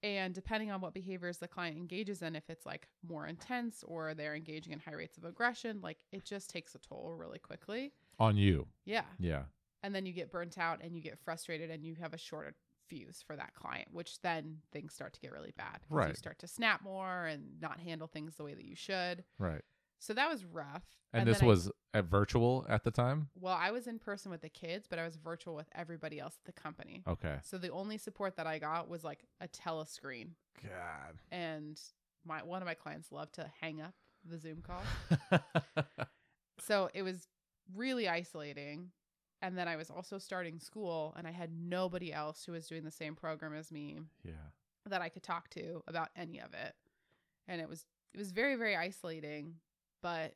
and 0.02 0.34
depending 0.34 0.70
on 0.70 0.80
what 0.80 0.94
behaviors 0.94 1.38
the 1.38 1.48
client 1.48 1.76
engages 1.76 2.22
in, 2.22 2.34
if 2.34 2.48
it's 2.48 2.64
like 2.64 2.88
more 3.06 3.26
intense 3.26 3.84
or 3.86 4.14
they're 4.14 4.34
engaging 4.34 4.72
in 4.72 4.78
high 4.78 4.94
rates 4.94 5.18
of 5.18 5.24
aggression, 5.24 5.80
like 5.82 5.98
it 6.12 6.24
just 6.24 6.48
takes 6.50 6.74
a 6.74 6.78
toll 6.78 7.14
really 7.16 7.38
quickly. 7.38 7.92
On 8.18 8.36
you. 8.36 8.66
Yeah. 8.84 9.04
Yeah. 9.18 9.42
And 9.82 9.94
then 9.94 10.06
you 10.06 10.12
get 10.12 10.30
burnt 10.30 10.58
out 10.58 10.80
and 10.82 10.94
you 10.94 11.02
get 11.02 11.18
frustrated 11.18 11.70
and 11.70 11.84
you 11.84 11.96
have 12.00 12.14
a 12.14 12.18
shorter 12.18 12.54
fuse 12.90 13.22
for 13.26 13.36
that 13.36 13.54
client, 13.54 13.88
which 13.92 14.20
then 14.20 14.58
things 14.72 14.92
start 14.92 15.14
to 15.14 15.20
get 15.20 15.32
really 15.32 15.52
bad. 15.56 15.80
'cause 15.88 16.08
You 16.08 16.14
start 16.14 16.38
to 16.40 16.46
snap 16.48 16.82
more 16.82 17.24
and 17.24 17.58
not 17.60 17.80
handle 17.80 18.08
things 18.08 18.36
the 18.36 18.44
way 18.44 18.52
that 18.54 18.64
you 18.64 18.74
should. 18.76 19.24
Right. 19.38 19.62
So 19.98 20.12
that 20.14 20.28
was 20.28 20.44
rough. 20.44 20.84
And, 21.12 21.26
this 21.28 21.38
then 21.40 21.46
I- 21.46 21.48
was 21.50 21.70
at 21.94 22.04
virtual 22.06 22.64
at 22.68 22.84
the 22.84 22.90
time? 22.90 23.30
well, 23.34 23.54
I 23.54 23.70
was 23.70 23.86
in 23.86 23.98
person 23.98 24.30
with 24.30 24.40
the 24.42 24.48
kids, 24.48 24.86
but 24.88 24.98
I 24.98 25.04
was 25.04 25.16
virtual 25.16 25.54
with 25.54 25.68
everybody 25.74 26.18
else 26.20 26.36
at 26.38 26.44
the 26.54 26.60
company. 26.60 27.02
Okay. 27.06 27.38
So 27.42 27.58
the 27.58 27.70
only 27.70 27.98
support 27.98 28.36
that 28.36 28.46
I 28.46 28.58
got 28.58 28.88
was 28.88 29.04
like 29.04 29.24
a 29.40 29.48
telescreen. 29.48 30.34
God. 30.62 31.18
and 31.30 31.80
my 32.24 32.42
one 32.42 32.60
of 32.60 32.66
my 32.66 32.74
clients 32.74 33.10
loved 33.12 33.34
to 33.36 33.50
hang 33.60 33.80
up 33.80 33.94
the 34.24 34.36
Zoom 34.38 34.60
call. 34.62 34.82
So 36.60 36.90
it 36.92 37.02
was 37.02 37.26
really 37.74 38.08
isolating. 38.08 38.90
And 39.42 39.56
then 39.56 39.68
I 39.68 39.76
was 39.76 39.90
also 39.90 40.18
starting 40.18 40.58
school 40.58 41.14
and 41.16 41.26
I 41.26 41.30
had 41.30 41.50
nobody 41.52 42.12
else 42.12 42.44
who 42.44 42.52
was 42.52 42.66
doing 42.66 42.84
the 42.84 42.90
same 42.90 43.14
program 43.14 43.54
as 43.54 43.72
me 43.72 44.00
yeah. 44.22 44.32
that 44.86 45.00
I 45.00 45.08
could 45.08 45.22
talk 45.22 45.48
to 45.50 45.82
about 45.86 46.08
any 46.14 46.40
of 46.40 46.52
it. 46.52 46.74
And 47.48 47.60
it 47.60 47.68
was 47.68 47.86
it 48.12 48.18
was 48.18 48.32
very 48.32 48.56
very 48.56 48.76
isolating, 48.76 49.54
but 50.02 50.34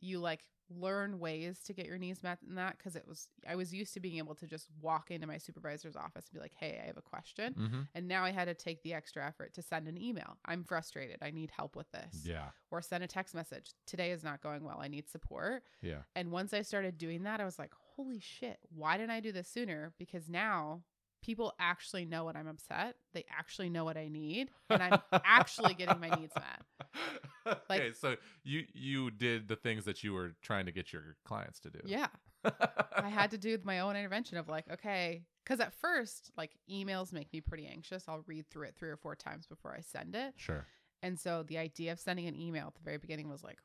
you 0.00 0.18
like 0.18 0.44
learn 0.68 1.20
ways 1.20 1.60
to 1.60 1.72
get 1.72 1.86
your 1.86 1.96
needs 1.96 2.24
met 2.24 2.38
in 2.46 2.56
that 2.56 2.76
cuz 2.80 2.96
it 2.96 3.06
was 3.06 3.28
I 3.46 3.54
was 3.54 3.72
used 3.72 3.94
to 3.94 4.00
being 4.00 4.18
able 4.18 4.34
to 4.34 4.46
just 4.48 4.68
walk 4.80 5.12
into 5.12 5.26
my 5.28 5.38
supervisor's 5.38 5.94
office 5.94 6.26
and 6.26 6.34
be 6.34 6.40
like, 6.40 6.54
"Hey, 6.54 6.80
I 6.82 6.86
have 6.86 6.96
a 6.96 7.02
question." 7.02 7.54
Mm-hmm. 7.54 7.80
And 7.94 8.08
now 8.08 8.24
I 8.24 8.32
had 8.32 8.46
to 8.46 8.54
take 8.54 8.82
the 8.82 8.92
extra 8.92 9.24
effort 9.24 9.54
to 9.54 9.62
send 9.62 9.86
an 9.86 9.96
email. 9.96 10.36
I'm 10.44 10.64
frustrated. 10.64 11.18
I 11.22 11.30
need 11.30 11.52
help 11.52 11.76
with 11.76 11.90
this. 11.92 12.24
Yeah. 12.24 12.48
Or 12.72 12.82
send 12.82 13.04
a 13.04 13.06
text 13.06 13.36
message. 13.36 13.74
Today 13.86 14.10
is 14.10 14.24
not 14.24 14.42
going 14.42 14.64
well. 14.64 14.80
I 14.80 14.88
need 14.88 15.08
support. 15.08 15.62
Yeah. 15.80 16.02
And 16.16 16.32
once 16.32 16.52
I 16.52 16.62
started 16.62 16.98
doing 16.98 17.22
that, 17.22 17.40
I 17.40 17.44
was 17.44 17.60
like, 17.60 17.72
holy 17.96 18.20
shit, 18.20 18.58
why 18.74 18.96
didn't 18.96 19.10
I 19.10 19.20
do 19.20 19.32
this 19.32 19.48
sooner? 19.48 19.92
Because 19.98 20.28
now 20.28 20.82
people 21.22 21.54
actually 21.58 22.04
know 22.04 22.24
what 22.24 22.36
I'm 22.36 22.46
upset. 22.46 22.96
They 23.12 23.24
actually 23.36 23.68
know 23.68 23.84
what 23.84 23.96
I 23.96 24.08
need. 24.08 24.50
And 24.70 24.82
I'm 24.82 25.00
actually 25.12 25.74
getting 25.74 26.00
my 26.00 26.10
needs 26.10 26.32
met. 26.34 27.58
okay, 27.70 27.92
so 27.92 28.16
you 28.44 28.64
you 28.72 29.10
did 29.10 29.48
the 29.48 29.56
things 29.56 29.84
that 29.86 30.04
you 30.04 30.12
were 30.12 30.34
trying 30.42 30.66
to 30.66 30.72
get 30.72 30.92
your 30.92 31.16
clients 31.24 31.58
to 31.60 31.70
do. 31.70 31.80
Yeah. 31.84 32.08
I 32.44 33.08
had 33.08 33.32
to 33.32 33.38
do 33.38 33.58
my 33.64 33.80
own 33.80 33.96
intervention 33.96 34.38
of 34.38 34.48
like, 34.48 34.70
okay, 34.70 35.22
because 35.44 35.58
at 35.58 35.74
first, 35.74 36.30
like 36.36 36.52
emails 36.70 37.12
make 37.12 37.32
me 37.32 37.40
pretty 37.40 37.66
anxious. 37.66 38.04
I'll 38.06 38.22
read 38.26 38.48
through 38.50 38.68
it 38.68 38.74
three 38.78 38.90
or 38.90 38.96
four 38.96 39.16
times 39.16 39.46
before 39.46 39.74
I 39.76 39.80
send 39.80 40.14
it. 40.14 40.34
Sure. 40.36 40.64
And 41.02 41.18
so 41.18 41.44
the 41.46 41.58
idea 41.58 41.92
of 41.92 42.00
sending 42.00 42.26
an 42.26 42.36
email 42.36 42.68
at 42.68 42.74
the 42.74 42.82
very 42.84 42.98
beginning 42.98 43.28
was 43.28 43.42
like, 43.42 43.58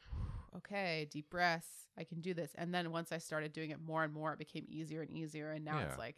okay, 0.58 1.08
deep 1.12 1.30
breaths, 1.30 1.88
I 1.98 2.04
can 2.04 2.22
do 2.22 2.34
this. 2.34 2.52
And 2.56 2.74
then 2.74 2.92
once 2.92 3.12
I 3.12 3.18
started 3.18 3.54
doing 3.54 3.72
it 3.72 3.80
more 3.82 4.04
and 4.04 4.14
more, 4.14 4.34
it 4.34 4.40
became 4.40 4.66
easier 4.68 5.02
and 5.02 5.12
easier. 5.12 5.52
And 5.52 5.64
now 5.66 5.80
Yeah. 5.80 5.86
it's 5.88 5.98
like, 5.98 6.16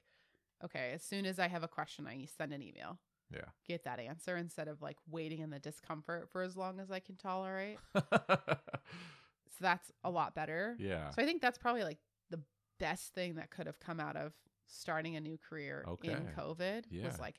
okay, 0.64 0.92
as 0.94 1.04
soon 1.04 1.26
as 1.26 1.40
I 1.40 1.48
have 1.48 1.64
a 1.64 1.68
question, 1.68 2.08
I 2.08 2.26
send 2.26 2.54
an 2.54 2.62
email. 2.64 3.00
Yeah. 3.32 3.46
Get 3.68 3.84
that 3.86 4.00
answer 4.00 4.38
instead 4.38 4.68
of 4.68 4.82
like 4.82 4.98
waiting 5.10 5.40
in 5.40 5.50
the 5.50 5.60
discomfort 5.60 6.30
for 6.30 6.42
as 6.44 6.56
long 6.56 6.80
as 6.80 6.92
I 6.92 7.00
can 7.00 7.16
tolerate. 7.16 7.78
So 9.50 9.58
that's 9.62 9.92
a 10.04 10.10
lot 10.10 10.34
better. 10.34 10.76
yeah. 10.80 11.12
So 11.12 11.22
I 11.22 11.26
think 11.26 11.40
that's 11.42 11.60
probably 11.60 11.84
like 11.84 12.00
the 12.32 12.40
best 12.80 13.14
thing 13.14 13.36
that 13.36 13.52
could 13.52 13.68
have 13.68 13.80
come 13.80 14.00
out 14.00 14.16
of 14.16 14.34
starting 14.66 15.16
a 15.16 15.20
new 15.20 15.38
career 15.38 15.86
in 16.04 16.28
COVID 16.36 16.86
Yeah. 16.90 17.06
was 17.06 17.20
like, 17.20 17.36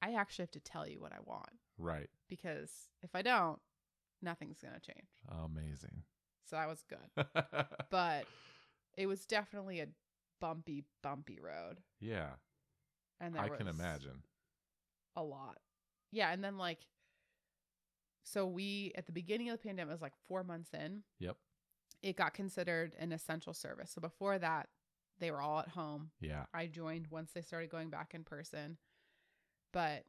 I 0.00 0.14
actually 0.14 0.44
have 0.44 0.52
to 0.52 0.60
tell 0.60 0.86
you 0.86 1.00
what 1.00 1.12
I 1.12 1.18
want 1.24 1.50
Right. 1.76 2.08
because 2.28 2.70
if 3.02 3.16
I 3.16 3.22
don't, 3.22 3.58
nothing's 4.22 4.60
going 4.60 4.74
to 4.74 4.80
change. 4.80 5.08
Amazing. 5.28 6.04
So 6.48 6.56
that 6.56 6.68
was 6.68 6.84
good. 6.88 7.26
But 7.90 8.24
it 8.96 9.06
was 9.06 9.24
definitely 9.26 9.80
a 9.80 9.86
bumpy, 10.40 10.84
bumpy 11.02 11.38
road. 11.40 11.78
yeah. 12.00 12.30
And 13.20 13.34
there 13.34 13.42
I 13.42 13.48
can 13.48 13.66
was 13.66 13.74
imagine. 13.74 14.22
a 15.16 15.22
lot. 15.22 15.58
Yeah. 16.12 16.30
And 16.32 16.44
then 16.44 16.58
like, 16.58 16.80
so 18.24 18.46
we, 18.46 18.92
at 18.96 19.06
the 19.06 19.12
beginning 19.12 19.48
of 19.48 19.58
the 19.58 19.66
pandemic, 19.66 19.90
it 19.90 19.94
was 19.94 20.02
like 20.02 20.16
four 20.28 20.44
months 20.44 20.70
in. 20.74 21.02
Yep. 21.20 21.36
It 22.02 22.16
got 22.16 22.34
considered 22.34 22.94
an 22.98 23.12
essential 23.12 23.54
service. 23.54 23.90
So 23.94 24.00
before 24.02 24.38
that, 24.38 24.68
they 25.18 25.30
were 25.30 25.40
all 25.40 25.60
at 25.60 25.68
home. 25.68 26.10
Yeah. 26.20 26.44
I 26.52 26.66
joined 26.66 27.06
once 27.10 27.30
they 27.32 27.40
started 27.40 27.70
going 27.70 27.88
back 27.88 28.12
in 28.14 28.22
person. 28.24 28.76
But 29.72 30.04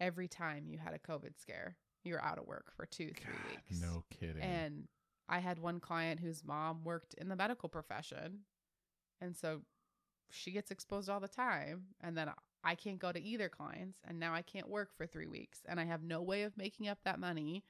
every 0.00 0.26
time 0.28 0.64
you 0.66 0.78
had 0.78 0.94
a 0.94 0.98
COVID 0.98 1.38
scare, 1.40 1.76
you 2.02 2.14
were 2.14 2.22
out 2.24 2.38
of 2.38 2.46
work 2.46 2.72
for 2.74 2.86
two, 2.86 3.10
three 3.16 3.32
God, 3.32 3.50
weeks. 3.68 3.80
No 3.80 4.02
kidding. 4.10 4.42
And 4.42 4.88
I 5.30 5.38
had 5.38 5.60
one 5.60 5.78
client 5.78 6.20
whose 6.20 6.44
mom 6.44 6.82
worked 6.82 7.14
in 7.14 7.28
the 7.28 7.36
medical 7.36 7.68
profession. 7.68 8.40
And 9.20 9.36
so 9.36 9.62
she 10.28 10.50
gets 10.50 10.70
exposed 10.70 11.08
all 11.08 11.20
the 11.20 11.28
time. 11.28 11.84
And 12.00 12.18
then 12.18 12.30
I 12.64 12.74
can't 12.74 12.98
go 12.98 13.12
to 13.12 13.22
either 13.22 13.48
clients. 13.48 14.00
And 14.06 14.18
now 14.18 14.34
I 14.34 14.42
can't 14.42 14.68
work 14.68 14.90
for 14.96 15.06
three 15.06 15.28
weeks. 15.28 15.60
And 15.68 15.78
I 15.78 15.84
have 15.84 16.02
no 16.02 16.20
way 16.20 16.42
of 16.42 16.56
making 16.58 16.88
up 16.88 16.98
that 17.04 17.20
money. 17.20 17.64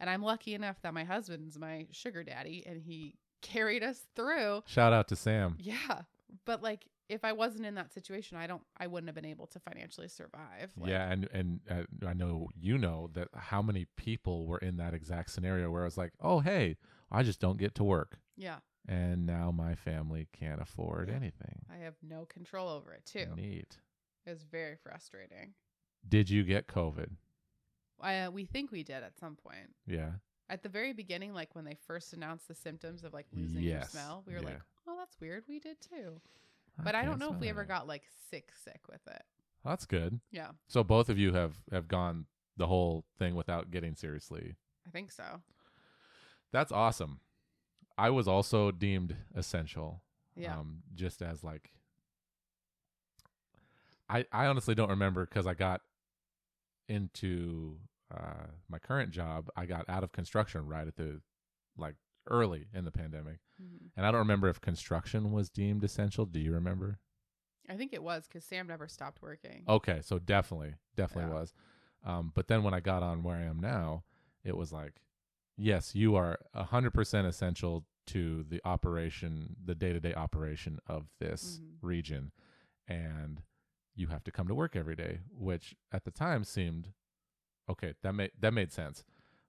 And 0.00 0.08
I'm 0.08 0.22
lucky 0.22 0.54
enough 0.54 0.80
that 0.82 0.94
my 0.94 1.04
husband's 1.04 1.58
my 1.58 1.86
sugar 1.92 2.24
daddy 2.24 2.64
and 2.66 2.80
he 2.80 3.14
carried 3.42 3.82
us 3.82 4.06
through. 4.16 4.62
Shout 4.66 4.94
out 4.94 5.08
to 5.08 5.16
Sam. 5.16 5.56
Yeah. 5.60 6.02
But 6.46 6.62
like 6.62 6.86
if 7.08 7.24
I 7.24 7.32
wasn't 7.32 7.66
in 7.66 7.74
that 7.74 7.92
situation, 7.92 8.36
I 8.38 8.46
don't 8.46 8.62
I 8.78 8.86
wouldn't 8.86 9.08
have 9.08 9.14
been 9.14 9.24
able 9.30 9.46
to 9.48 9.60
financially 9.60 10.08
survive. 10.08 10.72
Like, 10.76 10.90
yeah, 10.90 11.10
and 11.10 11.28
and 11.32 11.60
uh, 11.70 12.06
I 12.06 12.14
know 12.14 12.48
you 12.58 12.78
know 12.78 13.10
that 13.14 13.28
how 13.34 13.62
many 13.62 13.86
people 13.96 14.46
were 14.46 14.58
in 14.58 14.76
that 14.78 14.94
exact 14.94 15.30
scenario 15.30 15.70
where 15.70 15.82
I 15.82 15.86
was 15.86 15.98
like, 15.98 16.12
"Oh, 16.20 16.40
hey, 16.40 16.76
I 17.10 17.22
just 17.22 17.40
don't 17.40 17.58
get 17.58 17.74
to 17.76 17.84
work." 17.84 18.18
Yeah. 18.36 18.58
And 18.86 19.24
now 19.24 19.50
my 19.50 19.74
family 19.74 20.28
can't 20.32 20.60
afford 20.60 21.08
Yeah. 21.08 21.14
anything. 21.14 21.64
I 21.70 21.76
have 21.78 21.94
no 22.02 22.26
control 22.26 22.68
over 22.68 22.92
it 22.92 23.04
too. 23.06 23.26
Neat. 23.34 23.78
It 24.26 24.30
was 24.30 24.42
very 24.44 24.76
frustrating. 24.76 25.54
Did 26.06 26.28
you 26.28 26.42
get 26.44 26.66
COVID? 26.66 27.10
Uh, 28.00 28.30
we 28.32 28.44
think 28.44 28.70
we 28.70 28.82
did 28.82 29.02
at 29.02 29.16
some 29.18 29.36
point. 29.36 29.74
Yeah. 29.86 30.12
At 30.50 30.62
the 30.62 30.68
very 30.68 30.92
beginning, 30.92 31.32
like 31.32 31.54
when 31.54 31.64
they 31.64 31.76
first 31.86 32.12
announced 32.12 32.48
the 32.48 32.54
symptoms 32.54 33.04
of 33.04 33.14
like 33.14 33.26
losing 33.32 33.62
your 33.62 33.82
smell, 33.84 34.22
we 34.26 34.34
were 34.34 34.40
Yeah. 34.40 34.44
like, 34.46 34.60
"Oh, 34.86 34.96
that's 34.98 35.18
weird. 35.20 35.44
We 35.48 35.60
did 35.60 35.80
too." 35.80 36.20
But 36.82 36.94
I, 36.94 37.04
don't 37.04 37.18
know 37.20 37.32
if 37.32 37.38
we 37.40 37.48
ever 37.48 37.64
got 37.64 37.86
like 37.86 38.02
sick, 38.30 38.48
sick 38.64 38.80
with 38.90 39.06
it. 39.06 39.22
That's 39.64 39.86
good. 39.86 40.20
Yeah, 40.30 40.48
So 40.68 40.82
both 40.84 41.08
of 41.08 41.18
you 41.18 41.32
have 41.32 41.54
have 41.72 41.88
gone 41.88 42.26
the 42.56 42.66
whole 42.66 43.04
thing 43.18 43.34
without 43.34 43.70
getting 43.70 43.94
seriously. 43.94 44.56
I 44.86 44.90
think 44.90 45.10
so. 45.10 45.40
That's 46.52 46.70
awesome. 46.72 47.20
I 47.96 48.10
was 48.10 48.28
also 48.28 48.70
deemed 48.70 49.16
essential. 49.34 50.02
Yeah, 50.36 50.58
Um, 50.58 50.82
just 50.94 51.22
as 51.22 51.42
like, 51.44 51.70
I 54.08 54.26
I 54.32 54.46
honestly 54.46 54.74
don't 54.74 54.90
remember 54.90 55.24
because 55.26 55.46
I 55.46 55.54
got 55.54 55.80
into 56.88 57.78
uh 58.14 58.46
my 58.68 58.78
current 58.78 59.10
job. 59.12 59.48
I 59.56 59.66
got 59.66 59.88
out 59.88 60.04
of 60.04 60.12
construction 60.12 60.66
right 60.66 60.86
at 60.86 60.96
the 60.96 61.20
like 61.78 61.94
early 62.26 62.66
in 62.72 62.84
the 62.84 62.90
pandemic, 62.90 63.38
Mhm. 63.60 63.90
and 63.96 64.06
I 64.06 64.10
don't 64.10 64.20
remember 64.20 64.48
if 64.48 64.60
construction 64.60 65.32
was 65.32 65.50
deemed 65.50 65.84
essential. 65.84 66.26
Do 66.26 66.40
you 66.40 66.52
remember? 66.52 66.98
I 67.68 67.76
think 67.76 67.92
it 67.92 68.02
was 68.02 68.26
because 68.26 68.44
Sam 68.44 68.66
never 68.66 68.88
stopped 68.88 69.22
working. 69.22 69.64
Okay, 69.68 70.00
so 70.02 70.18
definitely, 70.18 70.74
definitely 70.96 71.30
Yeah. 71.30 71.38
was. 71.40 71.54
Um, 72.04 72.32
but 72.34 72.48
then 72.48 72.62
when 72.62 72.74
I 72.74 72.80
got 72.80 73.02
on 73.02 73.22
where 73.22 73.36
I 73.36 73.42
am 73.44 73.58
now, 73.58 74.04
it 74.42 74.56
was 74.56 74.72
like, 74.72 75.00
yes, 75.56 75.94
you 75.94 76.14
are 76.16 76.38
a 76.52 76.64
hundred 76.64 76.92
percent 76.92 77.26
essential 77.26 77.86
to 78.08 78.44
the 78.44 78.60
operation, 78.66 79.56
the 79.64 79.74
day 79.74 79.92
to 79.94 80.00
day 80.00 80.12
operation 80.12 80.78
of 80.86 81.08
this 81.18 81.58
Mhm. 81.60 81.78
region, 81.80 82.32
and 82.86 83.42
you 83.94 84.08
have 84.08 84.24
to 84.24 84.30
come 84.32 84.46
to 84.48 84.54
work 84.54 84.76
every 84.76 84.96
day, 84.96 85.20
which 85.30 85.74
at 85.90 86.04
the 86.04 86.10
time 86.10 86.44
seemed 86.44 86.92
okay. 87.68 87.94
That 88.02 88.12
made 88.14 88.32
that 88.38 88.52
made 88.52 88.72
sense, 88.72 89.04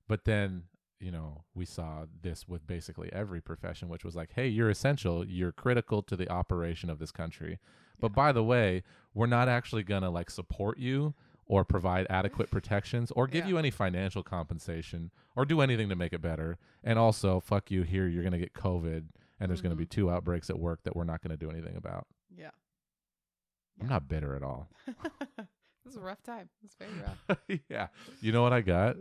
but 0.08 0.24
then 0.24 0.70
you 1.06 1.12
know 1.12 1.44
we 1.54 1.66
saw 1.66 2.06
this 2.24 2.48
with 2.48 2.66
basically 2.66 3.10
every 3.14 3.40
profession, 3.40 3.90
which 3.90 4.04
was 4.04 4.16
like, 4.16 4.32
hey, 4.34 4.48
you're 4.48 4.72
essential, 4.72 5.24
you're 5.26 5.52
critical 5.52 6.02
to 6.02 6.16
the 6.16 6.28
operation 6.30 6.90
of 6.90 6.98
this 6.98 7.12
country. 7.12 7.60
But 8.00 8.12
Yeah. 8.12 8.16
by 8.16 8.32
the 8.32 8.44
way, 8.44 8.82
we're 9.14 9.28
not 9.28 9.48
actually 9.48 9.84
gonna 9.84 10.10
like 10.10 10.30
support 10.32 10.80
you 10.80 11.14
or 11.46 11.64
provide 11.64 12.08
adequate 12.10 12.50
protections 12.58 13.12
or 13.12 13.28
give 13.28 13.46
Yeah. 13.46 13.50
you 13.50 13.58
any 13.60 13.70
financial 13.70 14.24
compensation 14.24 15.12
or 15.36 15.46
do 15.46 15.62
anything 15.62 15.90
to 15.90 15.96
make 15.96 16.12
it 16.12 16.22
better. 16.24 16.58
And 16.84 16.98
also, 16.98 17.40
fuck 17.40 17.70
you 17.70 17.84
here, 17.84 18.08
you're 18.08 18.24
gonna 18.24 18.40
get 18.40 18.54
COVID 18.54 19.06
and 19.40 19.50
there's 19.50 19.62
gonna 19.62 19.76
be 19.76 19.86
Mhm. 19.86 19.90
two 19.92 20.10
outbreaks 20.10 20.50
at 20.50 20.58
work 20.58 20.82
that 20.86 20.96
we're 20.96 21.04
not 21.04 21.22
gonna 21.22 21.38
do 21.38 21.52
anything 21.52 21.76
about. 21.76 22.08
Yeah, 22.36 22.50
I'm 23.80 23.86
Yeah. 23.86 23.90
not 23.94 24.08
bitter 24.08 24.36
at 24.36 24.42
all. 24.42 24.70
this 25.38 25.92
is 25.94 25.98
a 25.98 26.02
rough 26.02 26.24
time. 26.24 26.50
It's 26.64 26.74
very 26.76 26.94
rough. 27.00 27.40
yeah. 27.70 27.88
You 28.22 28.32
know 28.32 28.42
what 28.42 28.54
I 28.54 28.62
got? 28.62 28.98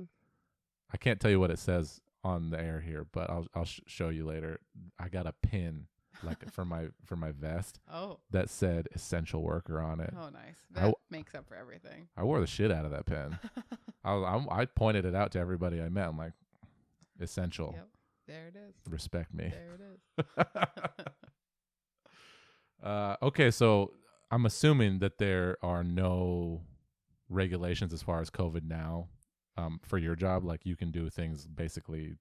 I 0.92 0.96
can't 0.96 1.20
tell 1.20 1.30
you 1.30 1.40
what 1.40 1.50
it 1.50 1.58
says 1.58 2.00
on 2.22 2.50
the 2.50 2.60
air 2.60 2.80
here, 2.80 3.06
but 3.12 3.28
I'll 3.30 3.46
I'll 3.54 3.64
sh- 3.64 3.80
show 3.86 4.08
you 4.08 4.24
later. 4.26 4.60
I 4.98 5.08
got 5.08 5.26
a 5.26 5.32
pin 5.42 5.86
like 6.22 6.48
for 6.52 6.64
my 6.64 6.86
for 7.04 7.16
my 7.16 7.32
vest 7.32 7.80
Oh, 7.92 8.20
that 8.30 8.48
said 8.48 8.88
essential 8.94 9.42
worker 9.42 9.80
on 9.80 10.00
it. 10.00 10.14
oh, 10.16 10.28
nice. 10.30 10.56
That 10.72 10.94
makes 11.10 11.34
up 11.34 11.46
for 11.48 11.56
everything. 11.56 12.08
I 12.16 12.22
wore 12.24 12.40
the 12.40 12.46
shit 12.46 12.70
out 12.70 12.84
of 12.84 12.92
that 12.92 13.06
pin. 13.06 13.38
I 14.04 14.12
I'm, 14.14 14.48
I 14.50 14.64
pointed 14.66 15.04
it 15.04 15.14
out 15.14 15.32
to 15.32 15.38
everybody 15.40 15.80
I 15.82 15.88
met. 15.88 16.08
I'm 16.08 16.16
like, 16.18 16.32
essential. 17.20 17.72
Yep, 17.76 17.88
there 18.28 18.46
it 18.48 18.56
is. 18.56 18.74
Respect 18.90 19.34
me. 19.34 19.50
There 19.52 19.74
it 19.74 20.24
is. 20.40 20.46
uh, 22.82 23.16
okay, 23.22 23.50
so 23.50 23.92
I'm 24.30 24.46
assuming 24.46 24.98
that 25.00 25.18
there 25.18 25.56
are 25.62 25.82
no 25.84 26.62
regulations 27.28 27.92
as 27.92 28.02
far 28.02 28.20
as 28.20 28.30
COVID 28.30 28.64
now 28.64 29.08
um, 29.56 29.80
for 29.82 29.98
your 29.98 30.16
job. 30.16 30.44
Like 30.44 30.60
you 30.64 30.76
can 30.76 30.90
do 30.90 31.08
things 31.10 31.46
basically 31.46 32.14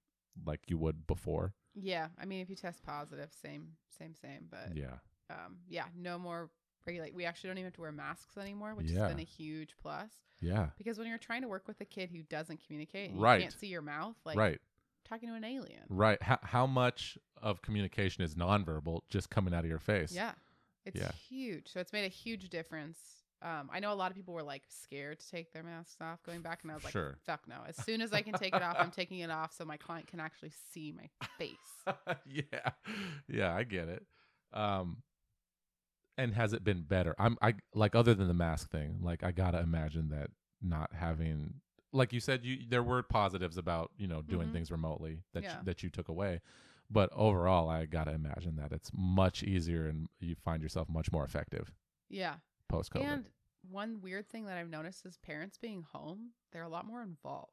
like 0.46 0.62
you 0.68 0.78
would 0.78 1.06
before. 1.08 1.54
Yeah, 1.76 2.08
I 2.22 2.26
mean, 2.26 2.42
if 2.42 2.50
you 2.50 2.56
test 2.56 2.84
positive, 2.84 3.30
same, 3.42 3.70
same, 3.90 4.14
same. 4.16 4.48
But 4.50 4.76
Yeah. 4.76 4.98
um, 5.30 5.58
yeah, 5.68 5.86
no 5.96 6.20
more 6.20 6.50
regulate. 6.86 7.14
We 7.16 7.26
actually 7.26 7.50
don't 7.50 7.58
even 7.58 7.68
have 7.68 7.74
to 7.76 7.82
wear 7.82 7.92
masks 7.92 8.38
anymore, 8.38 8.76
which 8.76 8.92
Yeah. 8.92 9.02
has 9.02 9.10
been 9.10 9.20
a 9.20 9.24
huge 9.24 9.76
plus. 9.82 10.12
Yeah. 10.42 10.70
Because 10.78 10.98
when 10.98 11.08
you're 11.08 11.18
trying 11.18 11.42
to 11.42 11.48
work 11.48 11.68
with 11.68 11.80
a 11.82 11.86
kid 11.86 12.10
who 12.12 12.22
doesn't 12.24 12.60
communicate, 12.66 13.12
and 13.12 13.22
Right. 13.22 13.38
you 13.38 13.44
can't 13.44 13.54
see 13.54 13.68
your 13.68 13.82
mouth, 13.82 14.18
like 14.26 14.38
right. 14.38 14.60
talking 15.06 15.30
to 15.30 15.36
an 15.36 15.44
alien. 15.44 15.84
Right. 15.90 16.22
How, 16.22 16.40
how 16.44 16.68
much 16.68 17.18
of 17.38 17.62
communication 17.62 18.24
is 18.24 18.36
nonverbal 18.36 19.02
just 19.10 19.30
coming 19.30 19.54
out 19.54 19.64
of 19.64 19.70
your 19.70 19.80
face? 19.80 20.12
Yeah, 20.12 20.34
it's 20.86 21.00
Yeah. 21.00 21.12
huge. 21.14 21.70
So 21.72 21.80
it's 21.80 21.94
made 21.94 22.06
a 22.06 22.10
huge 22.10 22.50
difference. 22.50 23.23
Um, 23.44 23.70
I 23.74 23.80
know 23.80 23.92
a 23.92 23.96
lot 23.96 24.10
of 24.10 24.16
people 24.16 24.34
were 24.34 24.44
like 24.44 24.64
scared 24.70 25.20
to 25.20 25.30
take 25.30 25.52
their 25.52 25.64
masks 25.64 25.98
off 26.02 26.24
going 26.24 26.42
back, 26.42 26.60
and 26.64 26.72
I 26.72 26.76
was 26.76 26.84
like, 26.84 26.94
Sure. 26.94 27.18
"Fuck 27.26 27.42
no!" 27.48 27.58
As 27.68 27.76
soon 27.76 28.02
as 28.02 28.14
I 28.14 28.22
can 28.22 28.36
take 28.36 28.54
it 28.54 28.62
off, 28.62 28.78
I'm 28.80 28.92
taking 28.92 29.20
it 29.20 29.30
off 29.30 29.54
so 29.54 29.66
my 29.66 29.78
client 29.78 30.08
can 30.08 30.20
actually 30.20 30.54
see 30.72 30.94
my 30.94 31.10
face. 31.38 31.58
yeah. 32.26 32.72
Yeah, 33.28 33.54
I 33.54 33.64
get 33.64 33.90
it. 33.90 34.06
Um 34.54 34.98
and 36.18 36.34
has 36.36 36.54
it 36.54 36.64
been 36.64 36.84
better? 36.84 37.16
I'm 37.18 37.38
I 37.42 37.56
like 37.74 37.96
other 37.96 38.14
than 38.14 38.28
the 38.28 38.34
mask 38.34 38.70
thing, 38.70 39.00
like 39.02 39.24
I 39.24 39.32
got 39.32 39.52
to 39.52 39.60
imagine 39.60 40.10
that 40.10 40.30
not 40.62 40.92
having 40.94 41.56
like 41.92 42.14
you 42.14 42.20
said 42.20 42.44
you 42.44 42.60
there 42.68 42.84
were 42.84 43.04
positives 43.04 43.58
about, 43.58 43.92
you 43.98 44.08
know, 44.08 44.22
doing 44.22 44.50
Mhm. 44.50 44.54
things 44.54 44.72
remotely 44.72 45.24
that 45.34 45.44
Yeah. 45.44 45.58
you, 45.60 45.66
that 45.66 45.84
you 45.84 45.90
took 45.90 46.10
away. 46.10 46.42
But 46.90 47.10
overall, 47.14 47.70
I 47.70 47.86
got 47.86 48.04
to 48.06 48.12
imagine 48.12 48.56
that 48.58 48.72
it's 48.72 48.92
much 48.94 49.42
easier 49.42 49.88
and 49.88 50.08
you 50.20 50.36
find 50.36 50.62
yourself 50.62 50.88
much 50.90 51.12
more 51.12 51.24
effective 51.24 51.72
Yeah, 52.10 52.36
post 52.70 52.92
COVID. 52.94 53.02
And 53.04 53.26
one 53.70 54.02
weird 54.02 54.30
thing 54.30 54.46
that 54.46 54.58
I've 54.58 54.70
noticed 54.70 55.06
is 55.06 55.18
parents 55.18 55.58
being 55.58 55.84
home, 55.92 56.32
they're 56.52 56.64
a 56.64 56.70
lot 56.70 56.86
more 56.86 57.02
involved. 57.02 57.52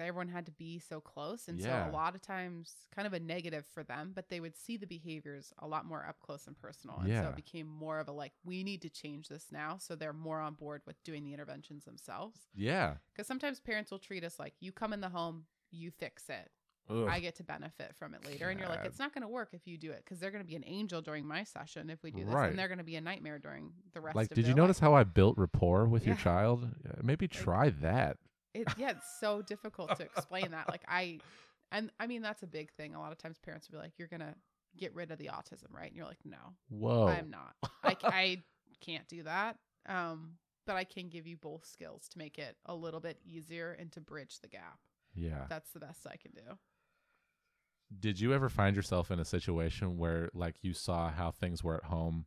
everyone 0.00 0.28
had 0.28 0.46
to 0.46 0.52
be 0.52 0.78
so 0.78 1.00
close 1.00 1.48
and 1.48 1.58
Yeah. 1.58 1.86
so 1.86 1.90
a 1.90 1.92
lot 1.92 2.14
of 2.14 2.22
times 2.22 2.86
kind 2.94 3.04
of 3.04 3.12
a 3.12 3.18
negative 3.18 3.66
for 3.66 3.82
them 3.82 4.12
but 4.14 4.28
they 4.28 4.38
would 4.38 4.56
see 4.56 4.76
the 4.76 4.86
behaviors 4.86 5.52
a 5.58 5.66
lot 5.66 5.84
more 5.86 6.06
up 6.06 6.20
close 6.20 6.46
and 6.46 6.56
personal 6.56 6.98
and 7.00 7.08
so 7.24 7.30
it 7.30 7.34
became 7.34 7.66
more 7.66 7.98
of 7.98 8.06
a 8.06 8.12
like 8.12 8.32
we 8.44 8.62
need 8.62 8.80
to 8.82 8.88
change 8.88 9.26
this 9.28 9.46
now 9.50 9.76
so 9.76 9.96
they're 9.96 10.12
more 10.12 10.38
on 10.38 10.54
board 10.54 10.82
with 10.86 11.02
doing 11.02 11.24
the 11.24 11.32
interventions 11.32 11.84
themselves 11.84 12.46
Yeah. 12.54 12.98
because 13.12 13.26
sometimes 13.26 13.58
parents 13.58 13.90
will 13.90 13.98
treat 13.98 14.22
us 14.22 14.38
like 14.38 14.54
you 14.60 14.70
come 14.70 14.92
in 14.92 15.00
the 15.00 15.08
home 15.08 15.46
you 15.72 15.90
fix 15.90 16.28
it 16.28 16.52
Ugh. 16.90 17.06
i 17.08 17.20
get 17.20 17.36
to 17.36 17.42
benefit 17.42 17.94
from 17.96 18.14
it 18.14 18.24
later 18.24 18.48
and 18.48 18.58
you're 18.58 18.68
like 18.68 18.84
it's 18.84 18.98
not 18.98 19.12
going 19.14 19.22
to 19.22 19.28
work 19.28 19.50
if 19.52 19.66
you 19.66 19.76
do 19.76 19.90
it 19.90 20.02
because 20.04 20.18
they're 20.18 20.30
going 20.30 20.42
to 20.42 20.48
be 20.48 20.56
an 20.56 20.64
angel 20.66 21.00
during 21.02 21.26
my 21.26 21.44
session 21.44 21.90
if 21.90 22.02
we 22.02 22.10
do 22.10 22.24
this 22.24 22.34
Right. 22.34 22.50
and 22.50 22.58
they're 22.58 22.68
going 22.68 22.78
to 22.78 22.84
be 22.84 22.96
a 22.96 23.00
nightmare 23.00 23.38
during 23.38 23.72
the 23.94 24.00
rest 24.00 24.12
of 24.14 24.16
like, 24.16 24.28
did 24.30 24.46
you 24.46 24.54
notice 24.54 24.78
life. 24.80 24.88
how 24.90 24.94
I 24.94 25.04
built 25.04 25.36
rapport 25.38 25.86
with 25.86 26.06
your 26.06 26.16
child? 26.16 26.68
Maybe 27.02 27.28
try 27.28 27.70
that. 27.82 28.16
it 28.54 28.66
yeah 28.76 28.90
it's 28.90 29.18
so 29.20 29.42
difficult 29.42 29.94
to 29.96 30.02
explain 30.04 30.50
that 30.52 30.68
like 30.68 30.82
i 30.88 31.18
and 31.70 31.90
i 32.00 32.06
mean 32.06 32.22
that's 32.22 32.42
a 32.42 32.46
big 32.46 32.72
thing 32.72 32.94
a 32.94 33.00
lot 33.00 33.12
of 33.12 33.18
times 33.18 33.38
parents 33.38 33.68
will 33.68 33.78
be 33.78 33.82
like 33.82 33.92
you're 33.98 34.08
gonna 34.08 34.34
get 34.76 34.94
rid 34.94 35.10
of 35.10 35.18
the 35.18 35.26
autism 35.26 35.70
right 35.70 35.88
and 35.88 35.96
you're 35.96 36.06
like 36.06 36.24
no 36.24 36.36
Whoa. 36.70 37.08
i'm 37.08 37.30
not 37.30 37.54
I 37.82 38.42
can't 38.80 39.06
do 39.08 39.24
that 39.24 39.56
um 39.88 40.32
but 40.66 40.76
i 40.76 40.84
can 40.84 41.08
give 41.08 41.26
you 41.26 41.36
both 41.36 41.66
skills 41.66 42.08
to 42.10 42.18
make 42.18 42.38
it 42.38 42.56
a 42.66 42.74
little 42.74 43.00
bit 43.00 43.18
easier 43.24 43.76
and 43.78 43.90
to 43.92 44.00
bridge 44.00 44.38
the 44.40 44.48
gap 44.48 44.78
yeah. 45.14 45.44
that's 45.48 45.70
the 45.72 45.80
best 45.80 46.06
i 46.06 46.16
can 46.16 46.30
do 46.32 46.56
Did 48.00 48.20
you 48.20 48.32
ever 48.34 48.48
find 48.48 48.76
yourself 48.76 49.10
in 49.10 49.18
a 49.18 49.24
situation 49.24 49.96
where 49.96 50.28
like 50.34 50.56
you 50.62 50.74
saw 50.74 51.10
how 51.10 51.30
things 51.30 51.64
were 51.64 51.76
at 51.76 51.84
home 51.84 52.26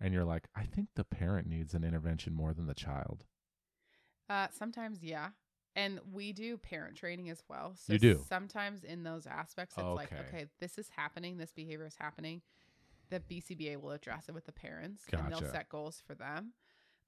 and 0.00 0.12
you're 0.14 0.24
like, 0.24 0.46
I 0.54 0.64
think 0.64 0.88
the 0.94 1.04
parent 1.04 1.48
needs 1.48 1.74
an 1.74 1.82
intervention 1.84 2.34
more 2.34 2.52
than 2.52 2.66
the 2.66 2.74
child? 2.74 3.24
uh 4.28 4.48
sometimes 4.52 5.02
yeah. 5.02 5.28
And 5.76 6.00
we 6.12 6.32
do 6.32 6.56
parent 6.58 6.96
training 6.96 7.30
as 7.30 7.42
well. 7.48 7.74
So 7.76 7.92
You 7.92 7.98
do? 7.98 8.24
sometimes 8.28 8.82
in 8.84 9.02
those 9.04 9.26
aspects 9.26 9.76
it's 9.78 9.84
like 9.86 10.12
Okay. 10.12 10.22
okay 10.28 10.46
this 10.60 10.76
is 10.78 10.88
happening 10.96 11.38
this 11.38 11.52
behavior 11.52 11.86
is 11.86 11.96
happening. 11.96 12.42
The 13.10 13.20
bcba 13.20 13.80
will 13.80 13.92
address 13.92 14.28
it 14.28 14.34
with 14.34 14.44
the 14.44 14.52
parents 14.52 15.04
and 15.12 15.32
they'll 15.32 15.40
set 15.52 15.68
goals 15.70 16.02
for 16.06 16.14
them. 16.14 16.52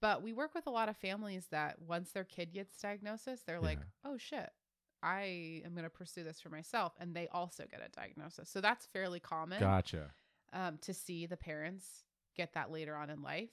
But 0.01 0.23
we 0.23 0.33
work 0.33 0.55
with 0.55 0.67
a 0.67 0.71
lot 0.71 0.89
of 0.89 0.97
families 0.97 1.49
that 1.51 1.83
once 1.83 2.13
their 2.13 2.25
kid 2.25 2.55
gets 2.55 2.81
diagnosis 2.81 3.43
they're 3.43 3.61
like 3.61 3.81
oh 4.07 4.17
shit 4.17 4.51
i 5.03 5.63
am 5.65 5.73
going 5.73 5.85
to 5.85 5.91
pursue 5.91 6.23
this 6.25 6.41
for 6.41 6.49
myself 6.49 6.93
and 7.01 7.15
they 7.15 7.29
also 7.29 7.65
get 7.71 7.81
a 7.85 7.89
diagnosis 7.91 8.49
so 8.51 8.61
that's 8.61 8.87
fairly 8.87 9.21
common 9.21 9.61
Gotcha. 9.61 10.11
um, 10.53 10.79
to 10.83 10.93
see 10.95 11.27
the 11.27 11.37
parents 11.37 12.05
get 12.37 12.55
that 12.55 12.71
later 12.71 12.97
on 12.97 13.11
in 13.11 13.23
life, 13.23 13.51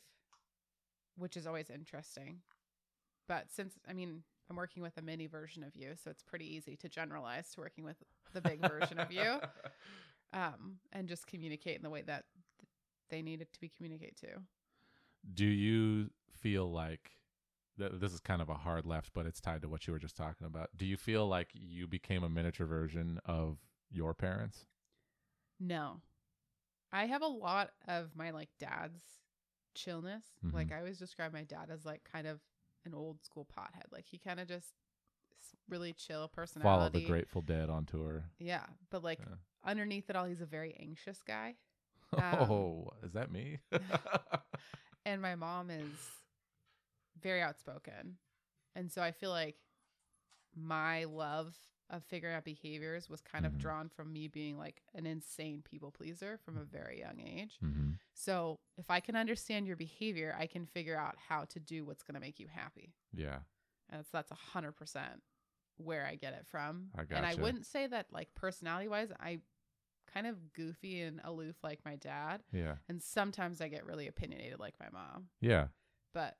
which 1.17 1.37
is 1.37 1.47
always 1.47 1.69
interesting. 1.69 2.39
But 3.27 3.51
since, 3.51 3.73
I 3.87 3.93
mean, 3.93 4.23
I'm 4.49 4.55
working 4.55 4.81
with 4.81 4.97
a 4.97 5.01
mini 5.01 5.27
version 5.27 5.63
of 5.63 5.75
you, 5.75 5.93
so 6.01 6.09
it's 6.09 6.23
pretty 6.23 6.45
easy 6.55 6.75
to 6.77 6.87
generalize 6.87 7.49
to 7.51 7.61
working 7.61 7.83
with 7.83 7.97
the 8.33 8.41
big 8.41 8.61
version 8.67 8.99
of 8.99 9.11
you 9.11 9.39
um, 10.33 10.77
and 10.93 11.09
just 11.09 11.27
communicate 11.27 11.75
in 11.75 11.83
the 11.83 11.89
way 11.89 12.01
that 12.03 12.23
they 13.09 13.21
need 13.21 13.41
it 13.41 13.51
to 13.53 13.59
be 13.59 13.67
communicated 13.67 14.17
to. 14.17 14.27
Do 15.33 15.45
you 15.45 16.11
feel 16.41 16.71
like 16.71 17.11
th- 17.77 17.93
this 17.95 18.13
is 18.13 18.19
kind 18.19 18.41
of 18.41 18.49
a 18.49 18.53
hard 18.55 18.85
left, 18.85 19.11
but 19.13 19.25
it's 19.25 19.39
tied 19.41 19.61
to 19.61 19.69
what 19.69 19.87
you 19.87 19.93
were 19.93 19.99
just 19.99 20.17
talking 20.17 20.47
about? 20.47 20.69
Do 20.75 20.85
you 20.85 20.97
feel 20.97 21.27
like 21.27 21.49
you 21.53 21.87
became 21.87 22.23
a 22.23 22.29
miniature 22.29 22.65
version 22.67 23.19
of 23.25 23.57
your 23.89 24.13
parents? 24.13 24.65
No. 25.59 26.01
I 26.91 27.05
have 27.05 27.21
a 27.21 27.27
lot 27.27 27.71
of 27.87 28.15
my 28.15 28.31
like 28.31 28.49
dad's 28.59 29.01
chillness. 29.75 30.23
Like 30.53 30.71
I 30.71 30.77
always 30.79 30.97
describe 30.97 31.33
my 31.33 31.43
dad 31.43 31.69
as 31.71 31.85
like 31.85 32.01
kind 32.11 32.27
of 32.27 32.39
an 32.85 32.93
old 32.93 33.23
school 33.23 33.45
pothead. 33.57 33.91
Like 33.91 34.05
he 34.09 34.17
kind 34.17 34.39
of 34.39 34.47
just 34.47 34.73
really 35.69 35.93
chill 35.93 36.27
personality. 36.29 36.79
Follow 36.79 36.89
the 36.89 37.05
Grateful 37.05 37.41
Dead 37.41 37.69
on 37.69 37.85
tour. 37.85 38.23
Yeah, 38.39 38.63
but 38.89 39.03
like 39.03 39.19
Yeah. 39.19 39.35
underneath 39.65 40.09
it 40.09 40.15
all, 40.15 40.25
he's 40.25 40.41
a 40.41 40.45
very 40.45 40.75
anxious 40.79 41.21
guy. 41.25 41.55
Um, 42.13 42.49
oh, 42.49 42.89
is 43.03 43.11
that 43.13 43.29
me? 43.31 43.59
And 45.05 45.21
my 45.21 45.35
mom 45.35 45.69
is 45.69 45.91
very 47.21 47.41
outspoken. 47.41 48.17
And 48.75 48.91
so 48.91 49.01
I 49.01 49.11
feel 49.11 49.29
like 49.31 49.57
my 50.55 51.03
love 51.05 51.55
of 51.89 52.03
figuring 52.03 52.35
out 52.35 52.43
behaviors 52.43 53.09
was 53.09 53.21
kind 53.21 53.45
Mhm. 53.45 53.47
of 53.47 53.57
drawn 53.57 53.87
from 53.89 54.11
me 54.11 54.27
being 54.27 54.57
like 54.57 54.83
an 54.93 55.05
insane 55.05 55.61
people 55.61 55.91
pleaser 55.91 56.37
from 56.39 56.57
a 56.57 56.63
very 56.65 56.99
young 56.99 57.19
age. 57.21 57.57
hmm 57.59 57.93
So 58.13 58.59
if 58.77 58.89
I 58.89 58.99
can 58.99 59.15
understand 59.15 59.67
your 59.67 59.77
behavior, 59.77 60.35
I 60.37 60.47
can 60.47 60.65
figure 60.65 60.97
out 60.97 61.17
how 61.17 61.45
to 61.45 61.59
do 61.59 61.85
what's 61.85 62.03
going 62.03 62.15
to 62.15 62.19
make 62.19 62.39
you 62.39 62.47
happy. 62.47 62.95
Yeah. 63.13 63.43
And 63.89 63.99
that's 63.99 64.09
that's 64.09 64.31
a 64.31 64.35
hundred 64.35 64.73
percent 64.73 65.23
where 65.77 66.05
I 66.05 66.15
get 66.15 66.33
it 66.33 66.45
from. 66.47 66.91
I 66.95 67.01
And 67.11 67.25
I 67.25 67.35
wouldn't 67.35 67.65
say 67.67 67.85
that 67.87 68.11
like 68.11 68.33
personality 68.35 68.87
wise, 68.89 69.11
I 69.19 69.41
kind 70.07 70.25
of 70.27 70.51
goofy 70.53 71.01
and 71.01 71.21
aloof 71.23 71.63
like 71.63 71.85
my 71.85 71.95
dad. 71.95 72.43
Yeah. 72.51 72.77
And 72.89 73.01
sometimes 73.01 73.61
I 73.61 73.67
get 73.69 73.85
really 73.85 74.07
opinionated 74.07 74.59
like 74.59 74.77
my 74.79 74.89
mom. 74.89 75.29
Yeah. 75.39 75.67
But 76.13 76.37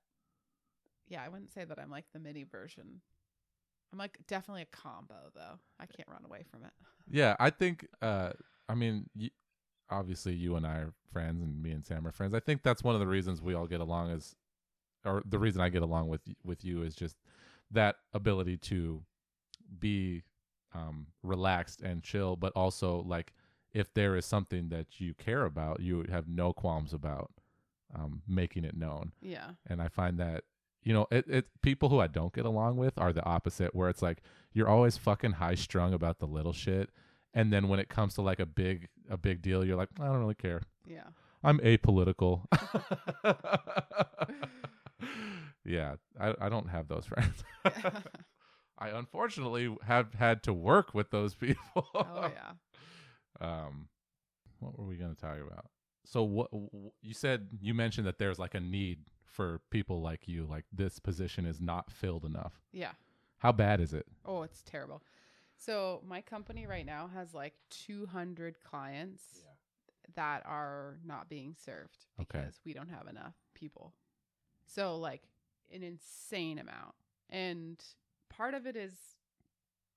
yeah, 1.08 1.24
I 1.24 1.30
wouldn't 1.30 1.52
say 1.52 1.64
that 1.66 1.80
I'm 1.80 1.90
like 1.90 2.06
the 2.14 2.20
mini 2.20 2.44
version. 2.44 3.02
I'm 3.94 4.00
like 4.00 4.18
definitely 4.28 4.64
a 4.64 4.76
combo 4.78 5.16
though. 5.34 5.60
I 5.80 5.86
can't 5.86 6.08
run 6.10 6.26
away 6.26 6.44
from 6.50 6.64
it. 6.64 6.72
Yeah, 7.10 7.38
I 7.40 7.52
think. 7.52 7.88
Uh, 8.02 8.32
I 8.68 8.76
mean, 8.76 9.10
y- 9.18 9.32
obviously, 9.90 10.34
you 10.34 10.58
and 10.58 10.68
I 10.68 10.74
are 10.80 10.94
friends, 11.14 11.42
and 11.42 11.64
me 11.64 11.72
and 11.72 11.86
Sam 11.86 12.06
are 12.06 12.12
friends. 12.12 12.34
I 12.34 12.42
think 12.42 12.64
that's 12.64 12.84
one 12.84 12.96
of 12.96 13.00
the 13.00 13.08
reasons 13.08 13.42
we 13.42 13.54
all 13.54 13.66
get 13.66 13.80
along. 13.80 14.10
Is, 14.10 14.36
or 15.06 15.24
the 15.26 15.40
reason 15.40 15.62
I 15.62 15.70
get 15.70 15.82
along 15.84 16.10
with 16.10 16.20
with 16.44 16.66
you 16.66 16.84
is 16.84 16.96
just 16.96 17.16
that 17.72 17.96
ability 18.14 18.58
to 18.58 19.04
be 19.80 20.24
um, 20.74 21.08
relaxed 21.24 21.80
and 21.82 22.04
chill, 22.04 22.36
but 22.36 22.52
also 22.58 23.04
like 23.08 23.32
if 23.74 23.94
there 23.94 24.18
is 24.18 24.26
something 24.26 24.68
that 24.68 25.00
you 25.00 25.14
care 25.14 25.46
about, 25.46 25.80
you 25.80 26.04
have 26.10 26.28
no 26.28 26.52
qualms 26.52 26.92
about 26.94 27.32
um, 27.96 28.22
making 28.28 28.66
it 28.66 28.76
known. 28.76 29.14
Yeah. 29.22 29.52
and 29.66 29.82
I 29.82 29.88
find 29.88 30.18
that 30.20 30.44
you 30.88 30.94
know 30.94 31.06
it, 31.12 31.26
it 31.28 31.46
people 31.62 31.90
who 31.90 32.00
I 32.00 32.08
don't 32.08 32.34
get 32.34 32.46
along 32.46 32.78
with 32.78 32.94
are 32.98 33.12
the 33.12 33.26
opposite 33.26 33.76
where 33.76 33.90
it's 33.90 34.02
like 34.02 34.20
you're 34.54 34.70
always 34.70 34.96
fucking 34.98 35.34
high 35.34 35.56
strung 35.56 35.94
about 35.94 36.20
the 36.20 36.28
little 36.28 36.54
shit. 36.54 36.90
And 37.34 37.52
then 37.52 37.68
when 37.68 37.80
it 37.80 37.90
comes 37.90 38.14
to 38.16 38.22
like 38.22 38.40
a 38.40 38.46
big 38.46 38.88
a 39.10 39.18
big 39.18 39.42
deal 39.42 39.66
you're 39.66 39.76
like 39.76 39.90
I 40.00 40.06
don't 40.06 40.20
really 40.20 40.34
care. 40.36 40.62
Yeah. 40.86 41.10
I'm 41.44 41.60
apolitical. 41.60 42.46
Yeah 45.66 45.96
I, 46.18 46.34
I 46.40 46.48
don't 46.48 46.70
have 46.70 46.88
those 46.88 47.06
friends. 47.12 47.44
I 48.80 48.90
unfortunately 48.90 49.76
have 49.86 50.14
had 50.14 50.42
to 50.44 50.54
work 50.54 50.94
with 50.94 51.12
those 51.12 51.34
people. 51.34 51.86
Oh 51.94 52.32
yeah. 52.34 52.52
um 53.42 53.90
what 54.60 54.80
were 54.80 54.86
we 54.86 54.96
going 54.96 55.14
to 55.14 55.22
talk 55.22 55.38
about? 55.46 55.66
So 56.06 56.24
what 56.24 56.50
w- 56.52 56.92
you 57.02 57.14
said 57.14 57.50
you 57.60 57.74
mentioned 57.74 58.08
that 58.08 58.18
there's 58.18 58.40
like 58.40 58.56
a 58.56 58.62
need 58.62 59.00
for 59.28 59.62
people 59.70 60.02
like 60.02 60.28
you 60.28 60.46
like 60.46 60.66
this 60.72 61.00
position 61.00 61.46
is 61.46 61.60
not 61.62 61.92
filled 61.92 62.26
enough 62.26 62.54
Yeah. 62.72 62.94
how 63.38 63.52
bad 63.52 63.80
is 63.82 63.94
it 63.94 64.06
Oh, 64.26 64.44
it's 64.44 64.62
terrible. 64.64 65.02
So 65.60 66.02
my 66.06 66.22
company 66.22 66.68
right 66.68 66.86
now 66.86 67.10
has 67.14 67.34
like 67.34 67.54
200 67.72 68.58
clients 68.64 69.24
that 70.16 70.44
are 70.46 70.98
not 71.04 71.30
being 71.30 71.56
served 71.56 72.06
Okay. 72.22 72.40
because 72.40 72.60
we 72.66 72.74
don't 72.74 72.90
have 72.90 73.08
enough 73.08 73.34
people. 73.54 73.94
So 74.66 74.98
like 74.98 75.24
an 75.74 75.82
insane 75.84 76.60
amount. 76.60 76.94
And 77.30 77.84
part 78.30 78.54
of 78.54 78.66
it 78.68 78.76
is 78.76 78.94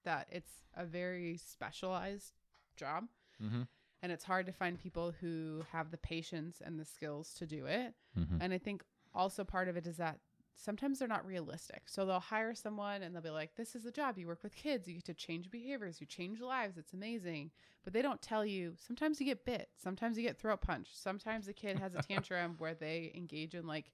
that 0.05 0.29
it's 0.31 0.53
a 0.75 0.85
very 0.87 1.37
specialized 1.37 2.33
job 2.77 3.05
mm-hmm. 3.43 3.63
and 4.03 4.13
it's 4.13 4.25
hard 4.25 4.47
to 4.47 4.53
find 4.53 4.79
people 4.79 5.13
who 5.21 5.63
have 5.73 5.91
the 5.91 5.99
patience 5.99 6.63
and 6.65 6.81
the 6.81 6.85
skills 6.87 7.35
to 7.35 7.47
do 7.47 7.67
it. 7.67 7.95
Mm-hmm. 8.19 8.39
And 8.41 8.53
I 8.55 8.59
think 8.59 8.83
also 9.15 9.45
part 9.45 9.69
of 9.69 9.77
it 9.77 9.87
is 9.87 9.97
that 9.97 10.19
sometimes 10.55 10.99
they're 10.99 11.09
not 11.09 11.27
realistic. 11.27 11.83
So 11.87 12.05
they'll 12.05 12.21
hire 12.21 12.55
someone 12.55 13.03
and 13.03 13.15
they'll 13.15 13.23
be 13.23 13.31
like, 13.31 13.57
this 13.57 13.75
is 13.75 13.85
the 13.85 13.91
job. 13.91 14.19
You 14.19 14.27
work 14.27 14.43
with 14.43 14.55
kids. 14.55 14.87
You 14.87 14.95
get 14.95 15.05
to 15.07 15.15
change 15.15 15.51
behaviors. 15.51 16.01
You 16.01 16.07
change 16.07 16.41
lives. 16.41 16.77
It's 16.77 16.93
amazing. 16.93 17.51
But 17.83 17.93
they 17.93 18.03
don't 18.03 18.21
tell 18.21 18.45
you 18.45 18.75
sometimes 18.77 19.21
you 19.21 19.27
get 19.27 19.45
bit. 19.45 19.69
Sometimes 19.77 20.17
you 20.17 20.23
get 20.23 20.39
throat 20.39 20.61
punched. 20.61 21.01
Sometimes 21.01 21.49
a 21.49 21.53
kid 21.53 21.79
has 21.79 21.95
a 21.95 22.03
tantrum 22.03 22.57
where 22.59 22.75
they 22.75 23.13
engage 23.15 23.55
in 23.55 23.67
like 23.67 23.91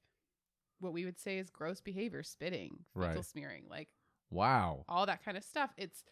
what 0.80 0.92
we 0.92 1.04
would 1.04 1.18
say 1.18 1.38
is 1.38 1.50
gross 1.50 1.80
behavior, 1.80 2.22
spitting, 2.22 2.78
fecal 2.94 3.14
Right. 3.14 3.24
smearing, 3.24 3.64
like 3.70 3.88
wow 4.30 4.84
all 4.88 5.06
that 5.06 5.24
kind 5.24 5.36
of 5.36 5.44
stuff. 5.44 5.70
It's 5.76 6.02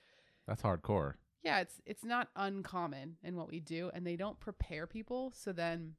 that's 0.47 0.63
hardcore 0.63 1.15
yeah, 1.45 1.61
it's 1.61 1.81
it's 1.85 2.05
not 2.05 2.29
uncommon 2.37 3.17
in 3.23 3.37
what 3.37 3.51
we 3.51 3.61
do, 3.61 3.91
and 3.93 4.07
they 4.07 4.17
don't 4.17 4.41
prepare 4.41 4.87
people. 4.87 5.33
So 5.37 5.53
then 5.53 5.93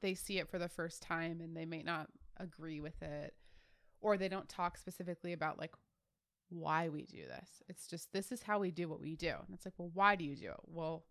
they 0.00 0.14
see 0.14 0.38
it 0.38 0.48
for 0.48 0.58
the 0.58 0.68
first 0.68 1.02
time, 1.02 1.40
and 1.40 1.56
they 1.56 1.64
may 1.64 1.82
not 1.82 2.08
agree 2.38 2.80
with 2.80 3.02
it, 3.02 3.34
or 4.00 4.16
they 4.16 4.28
don't 4.28 4.48
talk 4.48 4.76
specifically 4.76 5.32
about 5.32 5.58
like 5.58 5.74
why 6.50 6.88
we 6.88 7.04
do 7.04 7.26
this. 7.26 7.62
It's 7.68 7.86
just 7.86 8.12
this 8.12 8.32
is 8.32 8.42
how 8.42 8.58
we 8.58 8.70
do 8.70 8.88
what 8.88 9.00
we 9.00 9.16
do, 9.16 9.28
and 9.28 9.54
it's 9.54 9.64
like, 9.64 9.74
well, 9.78 9.90
why 9.94 10.16
do 10.16 10.24
you 10.24 10.36
do 10.36 10.50
it? 10.50 10.60
Well, 10.66 11.04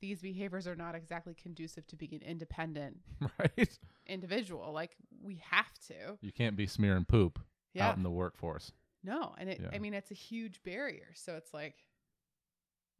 these 0.00 0.20
behaviors 0.20 0.66
are 0.66 0.74
not 0.74 0.94
exactly 0.94 1.34
conducive 1.34 1.86
to 1.86 1.96
being 1.96 2.12
an 2.14 2.22
independent 2.22 2.98
right 3.38 3.78
individual. 4.06 4.72
Like 4.72 4.96
we 5.22 5.40
have 5.50 5.72
to, 5.88 6.18
you 6.20 6.32
can't 6.32 6.56
be 6.56 6.66
smearing 6.66 7.04
poop 7.04 7.38
yeah. 7.72 7.88
out 7.88 7.96
in 7.96 8.02
the 8.02 8.10
workforce 8.10 8.72
No, 9.02 9.34
and 9.38 9.48
it 9.48 9.60
Yeah. 9.62 9.70
I 9.72 9.78
mean 9.78 9.94
it's 9.94 10.10
a 10.10 10.14
huge 10.14 10.62
barrier. 10.62 11.08
So 11.14 11.36
it's 11.36 11.54
like 11.54 11.76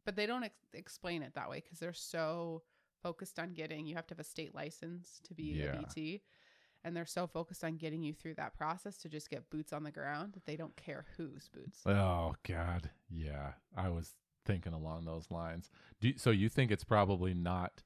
but 0.05 0.15
they 0.15 0.25
don't 0.25 0.43
ex- 0.43 0.59
explain 0.73 1.23
it 1.23 1.33
that 1.35 1.49
way 1.49 1.61
cuz 1.61 1.79
they're 1.79 1.93
so 1.93 2.63
focused 3.03 3.37
on 3.37 3.53
getting 3.53 3.85
you 3.85 3.95
have 3.95 4.07
to 4.07 4.13
have 4.13 4.19
a 4.19 4.23
state 4.23 4.55
license 4.55 5.19
to 5.25 5.33
be 5.35 5.43
Yeah. 5.59 5.73
a 5.73 5.77
BT 5.79 6.21
and 6.85 6.95
they're 6.97 7.05
so 7.05 7.27
focused 7.27 7.63
on 7.63 7.77
getting 7.77 8.01
you 8.03 8.13
through 8.13 8.33
that 8.35 8.55
process 8.55 8.97
to 8.97 9.09
just 9.09 9.29
get 9.29 9.49
boots 9.49 9.71
on 9.71 9.83
the 9.83 9.91
ground 9.91 10.33
that 10.33 10.45
they 10.45 10.55
don't 10.57 10.75
care 10.75 11.05
whose 11.17 11.49
boots. 11.53 11.79
Oh 11.85 12.35
God, 12.47 12.89
yeah. 13.09 13.53
I 13.77 13.89
was 13.89 14.15
thinking 14.45 14.73
along 14.73 15.05
those 15.05 15.29
lines. 15.31 15.69
Do 16.01 16.09
you- 16.09 16.17
so 16.17 16.29
you 16.31 16.49
think 16.49 16.71
it's 16.71 16.83
probably 16.83 17.33
not 17.33 17.83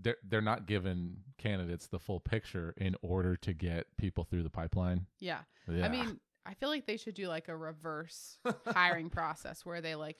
they're 0.00 0.18
they're 0.22 0.40
not 0.42 0.66
giving 0.66 1.16
candidates 1.38 1.86
the 1.88 1.98
full 1.98 2.20
picture 2.20 2.74
in 2.76 2.94
order 3.02 3.34
to 3.36 3.52
get 3.52 3.96
people 3.96 4.22
through 4.24 4.42
the 4.42 4.50
pipeline? 4.50 5.06
Yeah. 5.18 5.40
Yeah. 5.66 5.84
I 5.86 5.88
mean, 5.88 6.20
I 6.46 6.54
feel 6.54 6.68
like 6.68 6.86
they 6.86 6.96
should 6.98 7.14
do 7.14 7.26
like 7.28 7.48
a 7.48 7.56
reverse 7.56 8.38
hiring 8.66 9.08
process 9.18 9.64
where 9.66 9.80
they 9.80 9.94
like 9.94 10.18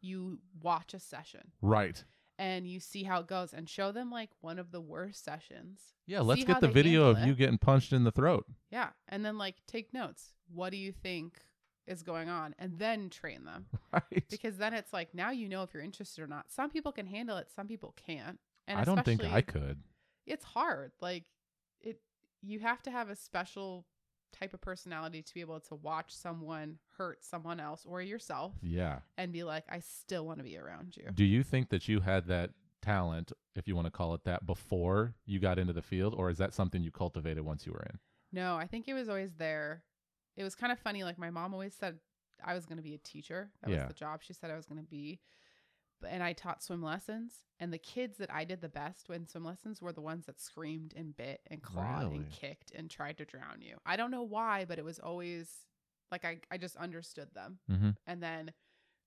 you 0.00 0.38
watch 0.62 0.94
a 0.94 0.98
session 0.98 1.52
right. 1.60 2.02
And 2.40 2.66
you 2.66 2.80
see 2.80 3.04
how 3.04 3.20
it 3.20 3.26
goes 3.26 3.52
and 3.52 3.68
show 3.68 3.92
them 3.92 4.10
like 4.10 4.30
one 4.40 4.58
of 4.58 4.72
the 4.72 4.80
worst 4.80 5.22
sessions. 5.22 5.78
Yeah, 6.06 6.20
let's 6.20 6.42
get 6.42 6.62
the 6.62 6.68
video 6.68 7.08
of 7.08 7.16
handle 7.16 7.28
you 7.28 7.36
getting 7.36 7.58
punched 7.58 7.92
in 7.92 8.02
the 8.02 8.10
throat. 8.10 8.46
Yeah. 8.70 8.88
And 9.08 9.22
then 9.22 9.36
like 9.36 9.56
take 9.66 9.92
notes. 9.92 10.30
What 10.52 10.70
do 10.70 10.78
you 10.78 10.90
think 10.90 11.34
is 11.86 12.02
going 12.02 12.30
on? 12.30 12.54
And 12.58 12.78
then 12.78 13.10
train 13.10 13.44
them. 13.44 13.66
Right. 13.92 14.24
Because 14.30 14.56
then 14.56 14.72
it's 14.72 14.92
like 14.92 15.14
now 15.14 15.32
you 15.32 15.48
know 15.48 15.64
if 15.64 15.74
you're 15.74 15.82
interested 15.82 16.22
or 16.22 16.26
not. 16.26 16.46
Some 16.48 16.70
people 16.70 16.92
can 16.92 17.06
handle 17.06 17.36
it, 17.36 17.48
some 17.54 17.66
people 17.66 17.94
can't. 18.06 18.38
And 18.66 18.78
I 18.78 18.84
don't 18.84 19.04
think 19.04 19.22
I 19.22 19.42
could. 19.42 19.82
It's 20.26 20.44
hard. 20.44 20.92
Like 21.00 21.24
it 21.82 22.00
you 22.40 22.60
have 22.60 22.80
to 22.82 22.90
have 22.90 23.10
a 23.10 23.16
special 23.16 23.84
type 24.32 24.54
of 24.54 24.60
personality 24.60 25.22
to 25.22 25.34
be 25.34 25.40
able 25.40 25.60
to 25.60 25.74
watch 25.74 26.12
someone 26.14 26.78
hurt 26.96 27.24
someone 27.24 27.60
else 27.60 27.84
or 27.86 28.00
yourself 28.02 28.54
Yeah. 28.62 29.00
and 29.18 29.32
be 29.32 29.42
like, 29.44 29.64
I 29.68 29.80
still 29.80 30.26
want 30.26 30.38
to 30.38 30.44
be 30.44 30.56
around 30.58 30.96
you. 30.96 31.08
Do 31.12 31.24
you 31.24 31.42
think 31.42 31.68
that 31.70 31.88
you 31.88 32.00
had 32.00 32.26
that 32.28 32.50
talent, 32.82 33.32
if 33.54 33.68
you 33.68 33.74
want 33.76 33.86
to 33.86 33.90
call 33.90 34.14
it 34.14 34.24
that, 34.24 34.46
before 34.46 35.14
you 35.26 35.38
got 35.38 35.58
into 35.58 35.72
the 35.72 35.82
field, 35.82 36.14
or 36.16 36.30
is 36.30 36.38
that 36.38 36.54
something 36.54 36.82
you 36.82 36.90
cultivated 36.90 37.44
once 37.44 37.66
you 37.66 37.72
were 37.72 37.82
in? 37.90 37.98
No, 38.32 38.56
I 38.56 38.66
think 38.66 38.88
it 38.88 38.94
was 38.94 39.08
always 39.08 39.34
there. 39.34 39.82
It 40.36 40.44
was 40.44 40.54
kind 40.54 40.72
of 40.72 40.78
funny. 40.78 41.04
Like 41.04 41.18
my 41.18 41.30
mom 41.30 41.52
always 41.52 41.74
said 41.74 41.98
I 42.42 42.54
was 42.54 42.64
going 42.64 42.78
to 42.78 42.82
be 42.82 42.94
a 42.94 42.98
teacher. 42.98 43.50
That 43.62 43.70
Yeah. 43.70 43.78
was 43.80 43.88
the 43.88 43.94
job 43.94 44.22
she 44.22 44.32
said 44.32 44.50
I 44.50 44.56
was 44.56 44.66
going 44.66 44.80
to 44.80 44.86
be. 44.88 45.20
And 46.08 46.22
I 46.22 46.32
taught 46.32 46.62
swim 46.62 46.82
lessons. 46.82 47.34
And 47.58 47.72
the 47.72 47.78
kids 47.78 48.16
that 48.18 48.32
I 48.32 48.44
did 48.44 48.60
the 48.60 48.68
best 48.68 49.08
in 49.10 49.26
swim 49.26 49.44
lessons 49.44 49.82
were 49.82 49.92
the 49.92 50.00
ones 50.00 50.26
that 50.26 50.40
screamed 50.40 50.94
and 50.96 51.14
bit 51.16 51.40
and 51.48 51.62
clawed 51.62 52.04
Really? 52.04 52.16
and 52.16 52.30
kicked 52.30 52.70
and 52.74 52.88
tried 52.90 53.18
to 53.18 53.24
drown 53.24 53.60
you. 53.60 53.76
I 53.84 53.96
don't 53.96 54.10
know 54.10 54.22
why, 54.22 54.64
but 54.66 54.78
it 54.78 54.84
was 54.84 54.98
always 54.98 55.50
like 56.10 56.24
I, 56.24 56.38
I 56.50 56.56
just 56.56 56.76
understood 56.76 57.28
them. 57.34 57.58
Mm-hmm. 57.70 57.90
And 58.06 58.22
then 58.22 58.52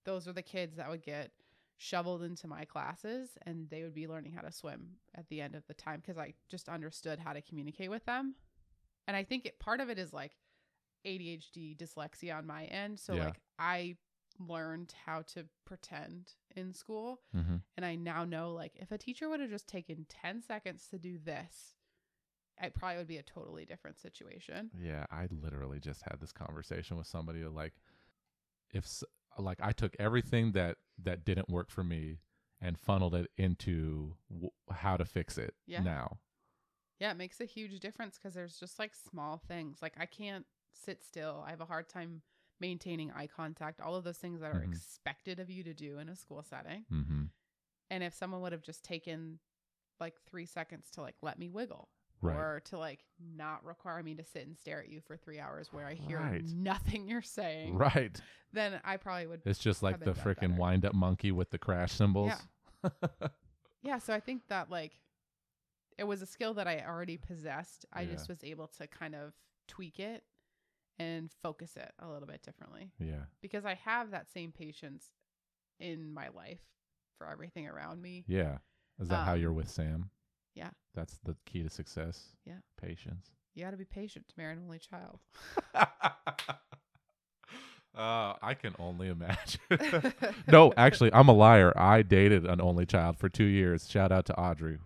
those 0.04 0.26
were 0.26 0.32
the 0.32 0.42
kids 0.42 0.76
that 0.76 0.88
would 0.88 1.02
get 1.02 1.32
shoveled 1.76 2.22
into 2.22 2.46
my 2.46 2.64
classes 2.64 3.30
and 3.42 3.68
they 3.68 3.82
would 3.82 3.94
be 3.94 4.06
learning 4.06 4.32
how 4.32 4.42
to 4.42 4.52
swim 4.52 4.90
at 5.16 5.28
the 5.28 5.40
end 5.40 5.54
of 5.56 5.66
the 5.66 5.74
time 5.74 6.00
because 6.00 6.16
I 6.16 6.34
just 6.48 6.68
understood 6.68 7.18
how 7.18 7.32
to 7.32 7.42
communicate 7.42 7.90
with 7.90 8.04
them. 8.06 8.36
And 9.08 9.16
I 9.16 9.24
think 9.24 9.44
it, 9.46 9.58
part 9.58 9.80
of 9.80 9.90
it 9.90 9.98
is 9.98 10.12
like 10.12 10.36
ADHD 11.06 11.76
dyslexia 11.76 12.36
on 12.36 12.46
my 12.46 12.64
end. 12.66 12.98
So 13.00 13.14
Yeah. 13.14 13.24
like 13.26 13.40
I 13.58 13.96
learned 14.38 14.94
how 15.06 15.22
to 15.22 15.44
pretend 15.64 16.32
in 16.56 16.72
school 16.74 17.20
Mm-hmm. 17.36 17.56
and 17.76 17.86
I 17.86 17.94
now 17.94 18.24
know 18.24 18.52
like 18.52 18.72
if 18.76 18.90
a 18.92 18.98
teacher 18.98 19.28
would 19.28 19.40
have 19.40 19.50
just 19.50 19.68
taken 19.68 20.06
10 20.08 20.42
seconds 20.42 20.86
to 20.90 20.98
do 20.98 21.18
this, 21.18 21.74
it 22.62 22.74
probably 22.74 22.98
would 22.98 23.06
be 23.08 23.16
a 23.18 23.22
totally 23.22 23.64
different 23.64 23.98
situation. 23.98 24.70
Yeah, 24.78 25.04
I 25.10 25.26
literally 25.30 25.80
just 25.80 26.02
had 26.02 26.20
this 26.20 26.32
conversation 26.32 26.96
with 26.96 27.06
somebody 27.06 27.44
like 27.44 27.74
if 28.70 28.86
like 29.38 29.58
I 29.62 29.72
took 29.72 29.94
everything 29.98 30.52
that 30.52 30.76
that 31.02 31.24
didn't 31.24 31.48
work 31.48 31.70
for 31.70 31.82
me 31.84 32.18
and 32.60 32.78
funneled 32.78 33.14
it 33.14 33.30
into 33.36 34.14
w- 34.30 34.50
how 34.70 34.96
to 34.96 35.04
fix 35.04 35.36
it 35.38 35.54
Yeah. 35.66 35.82
now. 35.82 36.18
Yeah, 37.00 37.10
it 37.10 37.16
makes 37.16 37.40
a 37.40 37.44
huge 37.44 37.78
difference 37.80 38.16
because 38.16 38.34
there's 38.34 38.58
just 38.58 38.78
like 38.78 38.92
small 38.94 39.42
things. 39.48 39.78
Like 39.82 39.94
I 39.98 40.06
can't 40.06 40.46
sit 40.72 41.02
still. 41.04 41.42
I 41.46 41.50
have 41.50 41.60
a 41.60 41.64
hard 41.66 41.88
time 41.88 42.22
maintaining 42.66 43.10
eye 43.12 43.26
contact, 43.26 43.80
all 43.80 43.94
of 43.94 44.04
those 44.04 44.16
things 44.18 44.40
that 44.40 44.50
are 44.54 44.60
Mhm. 44.62 44.72
expected 44.72 45.38
of 45.38 45.50
you 45.50 45.62
to 45.64 45.74
do 45.74 45.98
in 45.98 46.08
a 46.08 46.16
school 46.16 46.42
setting. 46.42 46.84
Mm-hmm. 46.90 47.24
And 47.90 48.02
if 48.02 48.14
someone 48.14 48.40
would 48.42 48.52
have 48.52 48.62
just 48.62 48.82
taken 48.84 49.38
like 50.00 50.20
three 50.22 50.46
seconds 50.46 50.90
to 50.92 51.00
like 51.02 51.16
let 51.22 51.38
me 51.38 51.48
wiggle 51.48 51.88
Right. 52.22 52.36
or 52.36 52.60
to 52.70 52.78
like 52.78 53.04
not 53.20 53.62
require 53.64 54.02
me 54.02 54.14
to 54.14 54.24
sit 54.24 54.46
and 54.46 54.56
stare 54.56 54.80
at 54.80 54.88
you 54.88 55.00
for 55.02 55.16
three 55.16 55.38
hours 55.38 55.72
where 55.72 55.86
I 55.86 55.94
hear 55.94 56.18
Right. 56.20 56.42
nothing 56.44 57.06
you're 57.06 57.20
saying, 57.22 57.74
Right. 57.76 58.18
then 58.52 58.80
I 58.82 58.96
probably 58.96 59.26
would. 59.26 59.42
It's 59.44 59.58
just 59.58 59.82
like 59.82 60.00
the 60.00 60.14
freaking 60.14 60.56
wind 60.56 60.84
up 60.86 60.94
monkey 60.94 61.32
with 61.32 61.50
the 61.50 61.58
crash 61.58 61.92
cymbals. 61.92 62.32
Yeah. 63.82 63.98
So 63.98 64.14
I 64.14 64.20
think 64.20 64.46
that 64.48 64.70
like 64.70 65.00
it 65.98 66.04
was 66.04 66.22
a 66.22 66.26
skill 66.26 66.54
that 66.54 66.66
I 66.66 66.80
already 66.80 67.18
possessed. 67.18 67.84
I 67.92 68.02
Yeah. 68.02 68.12
just 68.12 68.28
was 68.28 68.42
able 68.42 68.68
to 68.78 68.86
kind 68.86 69.14
of 69.14 69.34
tweak 69.68 70.00
it 70.00 70.24
and 70.98 71.30
focus 71.42 71.76
it 71.76 71.92
a 71.98 72.08
little 72.08 72.28
bit 72.28 72.42
differently. 72.42 72.92
yeah. 72.98 73.24
because 73.40 73.64
I 73.64 73.74
have 73.84 74.10
that 74.12 74.30
same 74.30 74.52
patience 74.52 75.06
in 75.80 76.12
my 76.12 76.28
life 76.28 76.60
for 77.18 77.26
everything 77.28 77.66
around 77.66 78.00
me. 78.02 78.24
Yeah. 78.28 78.58
Is 79.00 79.08
that 79.08 79.24
how 79.26 79.32
Um, 79.34 79.40
you're 79.40 79.52
with 79.52 79.68
Sam? 79.68 80.10
yeah. 80.54 80.70
That's 80.94 81.18
the 81.24 81.36
key 81.46 81.62
to 81.64 81.70
success. 81.70 82.28
Yeah. 82.44 82.58
Patience. 82.80 83.30
You 83.54 83.64
got 83.64 83.72
to 83.72 83.76
be 83.76 83.84
patient 83.84 84.28
to 84.28 84.34
marry 84.36 84.52
an 84.52 84.60
only 84.64 84.78
child. 84.78 85.18
uh, 85.74 85.84
I 87.94 88.54
can 88.54 88.74
only 88.78 89.08
imagine. 89.08 89.60
no, 90.48 90.72
actually, 90.76 91.12
I'm 91.12 91.28
a 91.28 91.32
liar. 91.32 91.72
I 91.76 92.02
dated 92.02 92.46
an 92.46 92.60
only 92.60 92.86
child 92.86 93.18
for 93.18 93.28
two 93.28 93.44
years. 93.44 93.88
Shout 93.88 94.10
out 94.12 94.26
to 94.26 94.38
Audrey. 94.38 94.78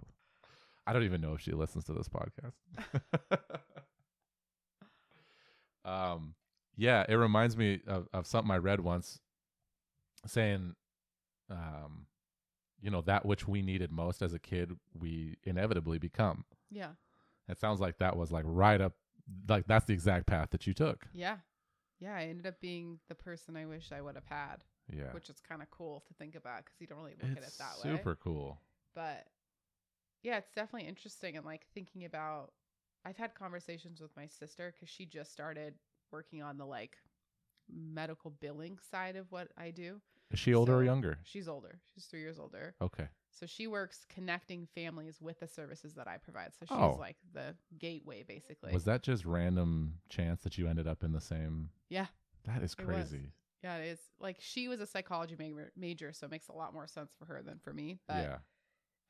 I 0.86 0.92
don't 0.92 1.02
even 1.04 1.20
know 1.20 1.34
if 1.34 1.40
she 1.42 1.52
listens 1.52 1.84
to 1.84 1.92
this 1.94 2.08
podcast. 2.08 2.52
um, 5.88 6.34
yeah, 6.76 7.04
it 7.08 7.14
reminds 7.14 7.56
me 7.56 7.80
of, 7.86 8.08
of 8.12 8.26
something 8.26 8.50
I 8.50 8.58
read 8.58 8.80
once 8.80 9.20
saying, 10.26 10.74
um, 11.50 12.06
you 12.80 12.90
know, 12.90 13.00
that 13.02 13.24
which 13.26 13.48
we 13.48 13.62
needed 13.62 13.90
most 13.90 14.22
as 14.22 14.32
a 14.32 14.38
kid, 14.38 14.72
we 14.98 15.36
inevitably 15.44 15.98
become. 15.98 16.44
Yeah. 16.70 16.90
It 17.48 17.58
sounds 17.58 17.80
like 17.80 17.98
that 17.98 18.16
was 18.16 18.30
like 18.30 18.44
right 18.46 18.80
up, 18.80 18.92
like 19.48 19.66
that's 19.66 19.86
the 19.86 19.94
exact 19.94 20.26
path 20.26 20.50
that 20.50 20.66
you 20.66 20.74
took. 20.74 21.06
Yeah. 21.12 21.38
Yeah. 21.98 22.14
I 22.14 22.24
ended 22.24 22.46
up 22.46 22.60
being 22.60 22.98
the 23.08 23.14
person 23.14 23.56
I 23.56 23.66
wish 23.66 23.90
I 23.90 24.00
would 24.00 24.14
have 24.14 24.26
had, 24.26 24.56
Yeah. 24.92 25.12
which 25.12 25.28
is 25.30 25.40
kind 25.40 25.62
of 25.62 25.70
cool 25.70 26.04
to 26.06 26.14
think 26.14 26.34
about 26.36 26.58
because 26.64 26.80
you 26.80 26.86
don't 26.86 26.98
really 26.98 27.16
look 27.20 27.36
at 27.36 27.42
it 27.42 27.52
that 27.58 27.76
way. 27.82 27.96
super 27.96 28.14
cool. 28.14 28.60
But 28.94 29.26
yeah, 30.22 30.36
it's 30.38 30.52
definitely 30.54 30.88
interesting. 30.88 31.36
And 31.36 31.46
like 31.46 31.66
thinking 31.74 32.04
about, 32.04 32.52
I've 33.04 33.16
had 33.16 33.34
conversations 33.34 34.00
with 34.00 34.10
my 34.16 34.26
sister 34.26 34.72
because 34.74 34.88
she 34.92 35.06
just 35.06 35.32
started 35.32 35.74
working 36.12 36.42
on 36.42 36.58
the 36.58 36.66
like 36.66 36.98
medical 37.72 38.30
billing 38.30 38.78
side 38.90 39.16
of 39.16 39.30
what 39.30 39.48
I 39.56 39.70
do. 39.70 40.00
Is 40.30 40.38
she 40.38 40.54
older 40.54 40.76
or 40.76 40.84
younger? 40.84 41.18
She's 41.24 41.48
older. 41.48 41.80
She's 41.94 42.04
three 42.04 42.20
years 42.20 42.38
older. 42.38 42.74
Okay. 42.82 43.08
So 43.30 43.46
she 43.46 43.66
works 43.66 44.04
connecting 44.12 44.66
families 44.74 45.18
with 45.20 45.40
the 45.40 45.46
services 45.48 45.94
that 45.94 46.06
I 46.08 46.16
provide. 46.18 46.52
So 46.58 46.66
she's 46.66 46.76
Oh. 46.76 46.96
like 46.98 47.16
the 47.32 47.54
gateway, 47.78 48.24
basically. 48.24 48.72
Was 48.72 48.84
that 48.84 49.02
just 49.02 49.24
random 49.24 49.94
chance 50.08 50.42
that 50.42 50.58
you 50.58 50.66
ended 50.68 50.86
up 50.86 51.02
in 51.02 51.12
the 51.12 51.20
same? 51.20 51.70
Yeah. 51.88 52.06
That 52.44 52.62
is 52.62 52.74
crazy. 52.74 53.32
yeah, 53.62 53.76
it 53.76 53.86
is. 53.88 54.00
Like 54.18 54.36
she 54.40 54.68
was 54.68 54.80
a 54.80 54.86
psychology 54.86 55.36
major, 55.38 55.72
major, 55.76 56.12
so 56.12 56.26
it 56.26 56.30
makes 56.30 56.48
a 56.48 56.52
lot 56.52 56.72
more 56.74 56.86
sense 56.86 57.12
for 57.18 57.24
her 57.26 57.42
than 57.42 57.58
for 57.58 57.72
me. 57.72 57.98
But 58.06 58.38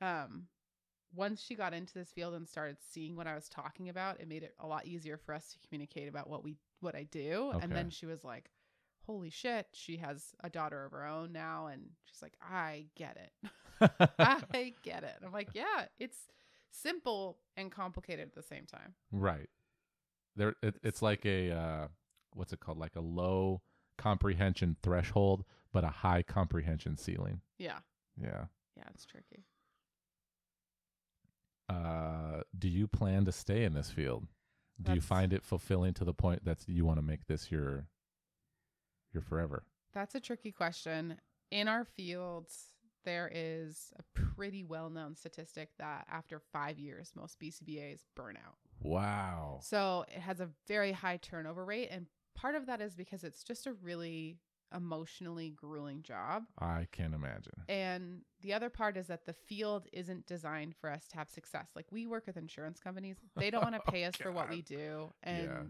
yeah. 0.01 0.23
um, 0.23 0.47
once 1.15 1.41
she 1.41 1.55
got 1.55 1.73
into 1.73 1.93
this 1.93 2.11
field 2.11 2.33
and 2.33 2.47
started 2.47 2.77
seeing 2.79 3.15
what 3.15 3.27
I 3.27 3.35
was 3.35 3.49
talking 3.49 3.89
about, 3.89 4.19
it 4.19 4.27
made 4.27 4.43
it 4.43 4.53
a 4.59 4.67
lot 4.67 4.85
easier 4.85 5.17
for 5.17 5.33
us 5.33 5.51
to 5.53 5.67
communicate 5.67 6.07
about 6.07 6.29
what 6.29 6.43
we 6.43 6.55
what 6.81 6.95
I 6.95 7.03
do. 7.03 7.53
And 7.61 7.71
then 7.71 7.89
she 7.89 8.05
was 8.05 8.23
like, 8.23 8.49
"Holy 9.05 9.29
shit!" 9.29 9.67
She 9.73 9.97
has 9.97 10.33
a 10.43 10.49
daughter 10.49 10.85
of 10.85 10.91
her 10.91 11.05
own 11.05 11.31
now, 11.31 11.67
and 11.67 11.89
she's 12.05 12.21
like, 12.21 12.33
"I 12.41 12.85
get 12.95 13.17
it." 13.17 13.51
I 14.19 14.73
get 14.83 15.03
it. 15.03 15.13
And 15.17 15.25
I'm 15.25 15.31
like, 15.31 15.49
yeah, 15.53 15.85
it's 15.99 16.17
simple 16.71 17.39
and 17.57 17.71
complicated 17.71 18.27
at 18.27 18.35
the 18.35 18.43
same 18.43 18.65
time. 18.65 18.93
right. 19.11 19.49
There, 20.35 20.55
it, 20.61 20.75
it's 20.83 21.01
like 21.01 21.25
a 21.25 21.51
uh, 21.51 21.87
what's 22.33 22.53
it 22.53 22.59
called? 22.59 22.77
Like 22.77 22.95
a 22.95 23.01
low 23.01 23.61
comprehension 23.97 24.77
threshold, 24.81 25.43
but 25.73 25.83
a 25.83 25.89
high 25.89 26.23
comprehension 26.23 26.95
ceiling. 26.95 27.41
Yeah. 27.57 27.79
Yeah. 28.21 28.45
Yeah, 28.77 28.83
it's 28.93 29.05
tricky. 29.05 29.43
Uh, 31.69 32.41
do 32.57 32.67
you 32.67 32.87
plan 32.87 33.25
to 33.25 33.31
stay 33.31 33.63
in 33.63 33.73
this 33.73 33.91
field? 33.91 34.27
Do 34.81 34.93
you 34.93 35.01
find 35.01 35.33
it 35.33 35.43
fulfilling 35.43 35.93
to 35.95 36.05
the 36.05 36.13
point 36.13 36.45
that 36.45 36.59
you 36.67 36.85
want 36.85 36.99
to 36.99 37.05
make 37.05 37.27
this 37.27 37.51
your 37.51 37.87
your 39.13 39.21
forever? 39.21 39.63
That's 39.93 40.15
a 40.15 40.19
tricky 40.19 40.51
question. 40.51 41.17
In 41.51 41.67
our 41.67 41.83
fields, 41.83 42.75
there 43.03 43.29
is 43.33 43.91
a 43.97 44.03
pretty 44.19 44.63
well 44.63 44.89
known 44.89 45.15
statistic 45.15 45.69
that 45.79 46.07
after 46.11 46.39
five 46.53 46.79
years, 46.79 47.11
most 47.15 47.39
BCBAs 47.39 48.05
burn 48.15 48.37
out. 48.37 48.55
Wow. 48.81 49.59
So 49.61 50.05
it 50.07 50.21
has 50.21 50.39
a 50.39 50.49
very 50.67 50.91
high 50.91 51.17
turnover 51.17 51.65
rate. 51.65 51.89
And 51.91 52.05
part 52.35 52.55
of 52.55 52.65
that 52.67 52.81
is 52.81 52.95
because 52.95 53.23
it's 53.23 53.43
just 53.43 53.67
a 53.67 53.73
really 53.73 54.37
emotionally 54.75 55.49
grueling 55.49 56.01
job. 56.03 56.43
I 56.59 56.87
can 56.91 57.13
imagine. 57.13 57.53
And 57.67 58.21
the 58.41 58.53
other 58.53 58.69
part 58.69 58.97
is 58.97 59.07
that 59.07 59.25
the 59.25 59.33
field 59.33 59.87
isn't 59.91 60.25
designed 60.27 60.75
for 60.75 60.89
us 60.91 61.07
to 61.09 61.17
have 61.17 61.29
success. 61.29 61.67
Like 61.75 61.85
we 61.91 62.05
work 62.05 62.27
with 62.27 62.37
insurance 62.37 62.79
companies, 62.79 63.17
they 63.35 63.49
don't 63.49 63.63
want 63.63 63.75
to 63.75 63.81
oh, 63.87 63.91
pay 63.91 64.05
us 64.05 64.15
for 64.15 64.31
what 64.31 64.49
we 64.49 64.61
do. 64.61 65.11
And 65.23 65.43
Yeah. 65.43 65.61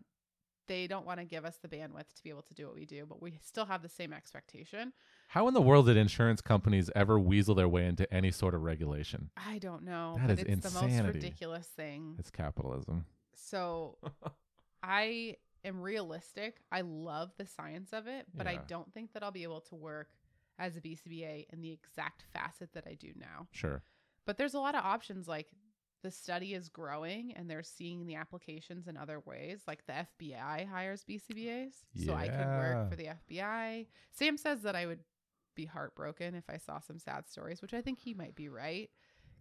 they 0.68 0.88
don't 0.88 1.06
want 1.06 1.20
to 1.20 1.26
give 1.26 1.46
us 1.46 1.58
the 1.62 1.68
bandwidth 1.68 2.14
to 2.16 2.24
be 2.24 2.30
able 2.30 2.44
to 2.44 2.54
do 2.54 2.66
what 2.68 2.76
we 2.76 2.86
do, 2.86 3.06
but 3.06 3.22
we 3.22 3.40
still 3.44 3.66
have 3.66 3.82
the 3.82 3.90
same 3.90 4.14
expectation. 4.14 4.94
How 5.30 5.48
in 5.48 5.54
the 5.54 5.62
world 5.62 5.86
did 5.88 5.98
insurance 5.98 6.42
companies 6.42 6.90
ever 6.96 7.20
weasel 7.20 7.56
their 7.56 7.70
way 7.70 7.86
into 7.86 8.12
any 8.14 8.32
sort 8.32 8.54
of 8.54 8.64
regulation? 8.64 9.30
I 9.38 9.60
don't 9.60 9.84
know. 9.84 10.20
That 10.26 10.40
is 10.40 10.46
it's 10.46 10.74
the 10.74 10.82
most 10.82 11.04
ridiculous 11.04 11.68
thing. 11.68 12.16
It's 12.20 12.32
capitalism. 12.32 13.06
So 13.36 13.98
I 14.84 15.38
am 15.64 15.82
realistic. 15.82 16.58
I 16.72 16.82
love 16.82 17.32
the 17.38 17.46
science 17.46 17.94
of 17.94 18.08
it, 18.08 18.28
but 18.36 18.48
I 18.48 18.60
don't 18.68 18.92
think 18.94 19.14
that 19.14 19.24
I'll 19.24 19.32
be 19.32 19.44
able 19.44 19.62
to 19.62 19.76
work 19.76 20.10
as 20.58 20.76
a 20.76 20.82
BCBA 20.82 21.48
in 21.52 21.62
the 21.62 21.72
exact 21.72 22.24
facet 22.34 22.74
that 22.74 22.86
I 22.88 22.96
do 22.96 23.12
now. 23.16 23.48
Sure. 23.52 23.82
But 24.26 24.38
there's 24.38 24.54
a 24.54 24.60
lot 24.60 24.76
of 24.76 24.84
options 24.84 25.28
like 25.28 25.48
the 26.04 26.12
study 26.12 26.54
is 26.54 26.70
growing 26.70 27.34
and 27.36 27.50
they're 27.50 27.64
seeing 27.64 28.06
the 28.06 28.16
applications 28.16 28.88
in 28.88 28.96
other 28.96 29.20
ways. 29.20 29.62
Like 29.68 29.86
the 29.86 30.06
FBI 30.20 30.68
hires 30.68 31.04
BCBAs. 31.10 31.74
So 32.06 32.14
I 32.14 32.28
could 32.28 32.48
work 32.48 32.90
for 32.90 32.96
the 32.96 33.10
FBI. 33.30 33.88
Sam 34.12 34.38
says 34.38 34.62
that 34.62 34.76
I 34.76 34.86
would 34.86 35.00
be 35.56 35.66
heartbroken 35.66 36.36
if 36.36 36.46
I 36.50 36.58
saw 36.58 36.80
some 36.80 37.00
sad 37.00 37.28
stories, 37.28 37.62
which 37.62 37.74
I 37.74 37.82
think 37.82 38.00
he 38.00 38.14
might 38.14 38.36
be 38.36 38.50
right. 38.50 38.90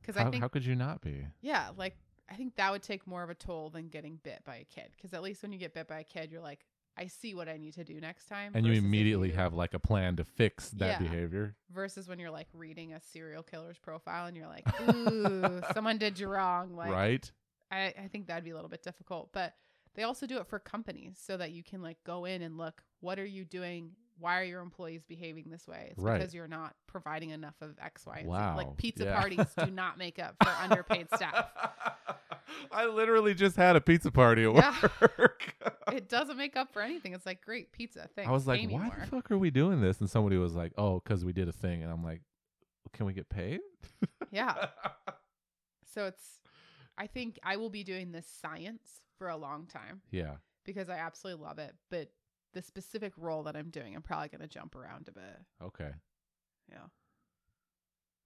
Because 0.01 0.17
I 0.17 0.31
think 0.31 0.43
how 0.43 0.49
could 0.49 0.65
you 0.65 0.75
not 0.75 1.01
be? 1.01 1.27
yeah, 1.43 1.71
like 1.77 1.97
I 2.31 2.35
think 2.35 2.57
that 2.57 2.71
would 2.71 2.83
take 2.83 3.07
more 3.07 3.23
of 3.23 3.31
a 3.31 3.35
toll 3.35 3.71
than 3.71 3.89
getting 3.89 4.19
bit 4.23 4.43
by 4.45 4.57
a 4.57 4.65
kid. 4.65 4.91
Because 4.97 5.15
at 5.15 5.23
least 5.23 5.43
when 5.43 5.53
you 5.53 5.59
get 5.59 5.73
bit 5.75 5.89
by 5.89 6.01
a 6.01 6.05
kid, 6.05 6.31
you're 6.31 6.43
like, 6.43 6.65
I 6.97 7.07
see 7.07 7.35
what 7.35 7.49
I 7.49 7.57
need 7.57 7.75
to 7.75 7.85
do 7.85 8.01
next 8.01 8.27
time. 8.29 8.53
And 8.55 8.67
you 8.67 8.73
immediately 8.73 9.29
you- 9.29 9.35
have 9.37 9.55
like 9.55 9.73
a 9.73 9.79
plan 9.79 10.17
to 10.17 10.25
fix 10.25 10.71
that 10.71 11.01
Yeah. 11.01 11.09
behavior. 11.09 11.57
versus 11.71 12.09
when 12.09 12.19
you're 12.19 12.31
like 12.31 12.49
reading 12.53 12.93
a 12.93 13.01
serial 13.01 13.43
killer's 13.43 13.79
profile 13.79 14.27
and 14.27 14.37
you're 14.37 14.49
like, 14.49 14.67
ooh, 14.81 15.61
someone 15.75 15.97
did 15.99 16.19
you 16.19 16.29
wrong. 16.29 16.75
Like, 16.75 16.91
right? 16.91 17.33
I, 17.71 17.95
I 18.03 18.09
think 18.11 18.27
that'd 18.27 18.45
be 18.45 18.51
a 18.51 18.55
little 18.55 18.69
bit 18.71 18.83
difficult. 18.83 19.31
But 19.33 19.55
they 19.95 20.03
also 20.03 20.27
do 20.27 20.39
it 20.39 20.47
for 20.49 20.59
companies 20.59 21.19
so 21.25 21.37
that 21.37 21.53
you 21.53 21.63
can 21.63 21.83
like 21.83 21.99
go 22.05 22.25
in 22.25 22.43
and 22.43 22.59
look, 22.59 22.83
what 23.01 23.19
are 23.19 23.25
you 23.27 23.45
doing? 23.45 23.93
Why 24.19 24.41
are 24.41 24.45
your 24.45 24.61
employees 24.61 25.03
behaving 25.07 25.47
this 25.51 25.67
way? 25.67 25.89
It's 25.93 26.03
Right. 26.03 26.19
because 26.19 26.35
you're 26.35 26.49
not 26.49 26.75
providing 26.87 27.31
enough 27.31 27.55
of 27.61 27.77
X, 27.81 28.05
Y, 28.07 28.19
and 28.19 28.27
Z. 28.27 28.31
Like 28.31 28.77
pizza 28.77 29.05
Yeah. 29.05 29.21
parties 29.21 29.47
do 29.65 29.71
not 29.71 29.99
make 29.99 30.19
up 30.19 30.37
for 30.43 30.49
underpaid 30.51 31.09
staff. 31.15 31.47
I 32.73 32.87
literally 32.87 33.35
just 33.35 33.57
had 33.57 33.77
a 33.77 33.81
pizza 33.81 34.11
party 34.11 34.45
at 34.45 34.55
Yeah. 34.55 34.89
work. 35.01 35.55
It 35.93 36.11
doesn't 36.11 36.37
make 36.37 36.55
up 36.55 36.71
for 36.71 36.83
anything. 36.83 37.15
It's 37.15 37.25
like 37.25 37.41
great 37.43 37.73
pizza. 37.73 38.11
Thanks. 38.15 38.29
I 38.29 38.33
was 38.33 38.47
like, 38.47 38.61
why 38.69 38.89
more." 38.89 38.97
the 39.01 39.07
fuck 39.07 39.31
are 39.31 39.39
we 39.39 39.51
doing 39.51 39.81
this? 39.81 40.01
And 40.01 40.11
somebody 40.11 40.37
was 40.37 40.55
like, 40.55 40.73
oh, 40.77 41.01
because 41.01 41.25
we 41.25 41.33
did 41.33 41.49
a 41.49 41.53
thing. 41.53 41.83
And 41.83 41.91
I'm 41.91 42.05
like, 42.05 42.21
can 42.93 43.07
we 43.07 43.15
get 43.15 43.29
paid? 43.31 43.61
Yeah. 44.31 44.67
So 45.95 46.05
it's, 46.05 46.43
I 46.99 47.07
think 47.07 47.39
I 47.43 47.57
will 47.57 47.71
be 47.71 47.83
doing 47.83 48.13
this 48.13 48.27
science 48.27 49.01
for 49.17 49.29
a 49.31 49.37
long 49.37 49.67
time 49.67 50.03
yeah. 50.11 50.35
because 50.65 50.89
I 50.91 50.99
absolutely 50.99 51.43
love 51.45 51.59
it. 51.59 51.75
But 51.91 52.11
the 52.59 52.63
specific 52.63 53.13
role 53.17 53.45
that 53.45 53.55
I'm 53.57 53.71
doing, 53.71 53.95
I'm 53.95 54.03
probably 54.03 54.27
going 54.29 54.41
to 54.41 54.49
jump 54.49 54.75
around 54.75 55.07
a 55.09 55.13
bit. 55.13 55.39
Okay. 55.63 55.91
Yeah. 56.69 56.87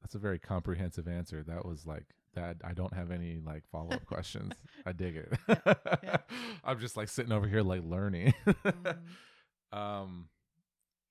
That's 0.01 0.15
a 0.15 0.19
very 0.19 0.39
comprehensive 0.39 1.07
answer. 1.07 1.43
That 1.43 1.67
was 1.67 1.85
like 1.85 2.07
that. 2.35 2.57
I 2.65 2.73
don't 2.73 2.95
have 2.95 3.11
any 3.11 3.41
like 3.45 3.65
follow 3.71 3.91
up 3.91 4.07
questions. 4.07 4.55
I 4.87 4.93
dig 4.93 5.17
it. 5.17 5.39
yeah. 6.03 6.17
I'm 6.65 6.81
just 6.81 6.97
like 6.97 7.09
sitting 7.11 7.31
over 7.31 7.47
here 7.47 7.61
like 7.61 7.83
learning. 7.85 8.33
Mhm. 8.47 8.97
um, 9.73 10.29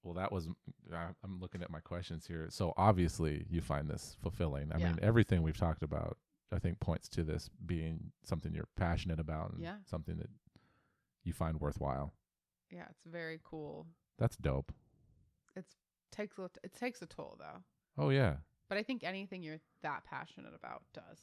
well, 0.03 0.15
that 0.15 0.31
was. 0.31 0.47
I- 0.91 1.09
I'm 1.23 1.39
looking 1.39 1.61
at 1.61 1.69
my 1.69 1.79
questions 1.79 2.25
here. 2.25 2.47
So 2.49 2.73
obviously, 2.75 3.45
you 3.51 3.61
find 3.61 3.87
this 3.87 4.17
fulfilling. 4.23 4.71
I 4.73 4.79
Yeah. 4.79 4.87
mean, 4.89 4.99
everything 5.03 5.43
we've 5.43 5.55
talked 5.57 5.83
about, 5.83 6.17
I 6.51 6.57
think, 6.57 6.79
points 6.79 7.07
to 7.09 7.23
this 7.23 7.51
being 7.67 8.11
something 8.23 8.51
you're 8.51 8.67
passionate 8.75 9.19
about 9.19 9.51
and 9.53 9.61
Yeah. 9.61 9.75
something 9.85 10.17
that 10.17 10.29
you 11.23 11.33
find 11.33 11.61
worthwhile. 11.61 12.13
Yeah. 12.71 12.85
It's 12.89 13.03
very 13.05 13.39
cool. 13.43 13.85
That's 14.17 14.37
dope. 14.37 14.71
It's 15.55 15.75
takes 16.11 16.37
a, 16.37 16.49
it 16.63 16.73
takes 16.73 17.01
a 17.01 17.05
toll 17.05 17.37
though. 17.39 17.63
Oh 17.97 18.09
yeah, 18.09 18.35
But 18.69 18.77
I 18.77 18.83
think 18.83 19.03
anything 19.03 19.43
you're 19.43 19.59
that 19.83 20.03
passionate 20.05 20.53
about 20.55 20.83
does. 20.93 21.19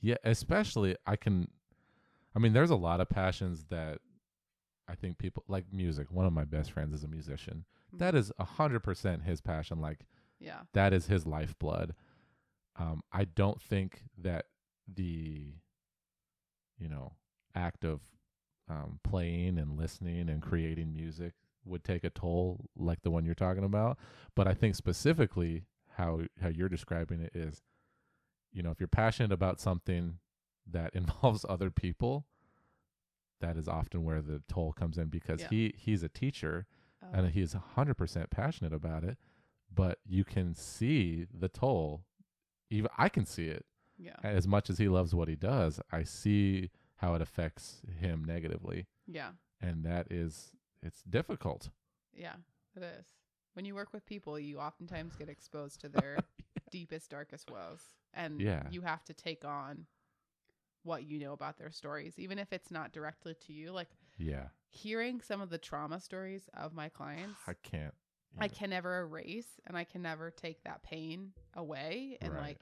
Yeah, 0.00 0.16
especially 0.24 0.96
I 1.06 1.16
can 1.16 1.48
I 2.34 2.38
mean 2.38 2.52
there's 2.52 2.70
a 2.70 2.76
lot 2.76 3.00
of 3.00 3.08
passions 3.08 3.64
that 3.70 3.98
I 4.88 4.94
think 4.94 5.18
people 5.18 5.44
like 5.48 5.64
music. 5.72 6.10
One 6.10 6.26
of 6.26 6.32
my 6.32 6.44
best 6.44 6.70
friends 6.72 6.92
is 6.94 7.02
a 7.04 7.08
musician. 7.08 7.64
That 7.92 8.14
Mhm. 8.14 8.18
is 8.18 8.32
a 8.38 8.44
hundred 8.44 8.80
percent 8.80 9.22
his 9.22 9.40
passion. 9.40 9.80
Like 9.80 10.06
Yeah. 10.38 10.62
that 10.72 10.92
is 10.92 11.06
his 11.06 11.26
lifeblood. 11.26 11.94
Um, 12.76 13.02
I 13.12 13.24
don't 13.24 13.60
think 13.62 14.02
that 14.18 14.46
the 14.86 15.54
you 16.78 16.88
know 16.88 17.14
act 17.54 17.84
of 17.84 18.00
um, 18.68 18.98
playing 19.04 19.58
and 19.58 19.76
listening 19.78 20.28
and 20.28 20.42
creating 20.42 20.92
music 20.92 21.34
would 21.64 21.84
take 21.84 22.04
a 22.04 22.10
toll 22.10 22.66
like 22.76 23.02
the 23.02 23.10
one 23.10 23.24
you're 23.24 23.34
talking 23.34 23.64
about. 23.64 23.98
But 24.34 24.46
I 24.46 24.54
think 24.54 24.74
specifically 24.74 25.64
how 25.96 26.22
how 26.40 26.48
you're 26.48 26.68
describing 26.68 27.20
it 27.20 27.34
is, 27.34 27.62
you 28.52 28.62
know, 28.62 28.70
if 28.70 28.80
you're 28.80 28.86
passionate 28.88 29.32
about 29.32 29.60
something 29.60 30.18
that 30.70 30.94
involves 30.94 31.44
other 31.48 31.70
people, 31.70 32.26
that 33.40 33.56
is 33.56 33.68
often 33.68 34.04
where 34.04 34.22
the 34.22 34.42
toll 34.48 34.72
comes 34.72 34.98
in 34.98 35.08
because 35.08 35.40
Yeah. 35.42 35.48
he 35.50 35.74
he's 35.76 36.02
a 36.02 36.08
teacher 36.08 36.66
Oh, 37.02 37.08
and 37.12 37.30
he's 37.32 37.54
is 37.54 37.60
100% 37.76 38.30
passionate 38.30 38.72
about 38.72 39.04
it 39.04 39.18
but 39.72 39.98
you 40.06 40.24
can 40.24 40.54
see 40.54 41.26
the 41.30 41.48
toll 41.48 42.04
even 42.70 42.90
i 42.96 43.10
can 43.10 43.26
see 43.26 43.48
it 43.48 43.66
yeah. 43.98 44.16
as 44.24 44.48
much 44.48 44.70
as 44.70 44.78
he 44.78 44.88
loves 44.88 45.14
what 45.14 45.28
he 45.28 45.36
does 45.36 45.78
i 45.92 46.02
see 46.02 46.70
how 46.96 47.14
it 47.14 47.22
affects 47.22 47.82
him 48.00 48.24
negatively 48.24 48.86
Yeah. 49.06 49.30
and 49.60 49.84
that 49.84 50.10
is 50.10 50.52
it's 50.82 51.02
difficult 51.02 51.70
Yeah. 52.12 52.36
It 52.74 52.82
is. 52.82 53.06
When 53.54 53.64
you 53.64 53.74
work 53.74 53.92
with 53.92 54.04
people, 54.06 54.38
you 54.38 54.58
oftentimes 54.58 55.16
get 55.16 55.28
exposed 55.28 55.80
to 55.80 55.88
their 55.88 56.18
deepest, 56.70 57.10
darkest 57.10 57.50
woes. 57.50 57.80
And 58.14 58.40
Yeah. 58.40 58.62
you 58.70 58.82
have 58.82 59.04
to 59.04 59.14
take 59.14 59.44
on 59.44 59.86
what 60.82 61.04
you 61.04 61.18
know 61.18 61.32
about 61.32 61.58
their 61.58 61.70
stories, 61.70 62.14
even 62.18 62.38
if 62.38 62.52
it's 62.52 62.70
not 62.70 62.92
directly 62.92 63.34
to 63.46 63.52
you. 63.52 63.72
Like 63.72 63.88
yeah 64.18 64.48
hearing 64.70 65.20
some 65.20 65.40
of 65.40 65.48
the 65.50 65.58
trauma 65.58 66.00
stories 66.00 66.48
of 66.54 66.74
my 66.74 66.88
clients, 66.88 67.38
i 67.46 67.54
can't 67.62 67.94
I 68.38 68.48
can 68.48 68.68
never 68.70 69.00
erase 69.00 69.48
and 69.66 69.76
I 69.76 69.84
can 69.84 70.02
never 70.02 70.30
take 70.30 70.62
that 70.64 70.82
pain 70.82 71.32
away. 71.54 72.18
And 72.20 72.34
Right. 72.34 72.40
like 72.42 72.60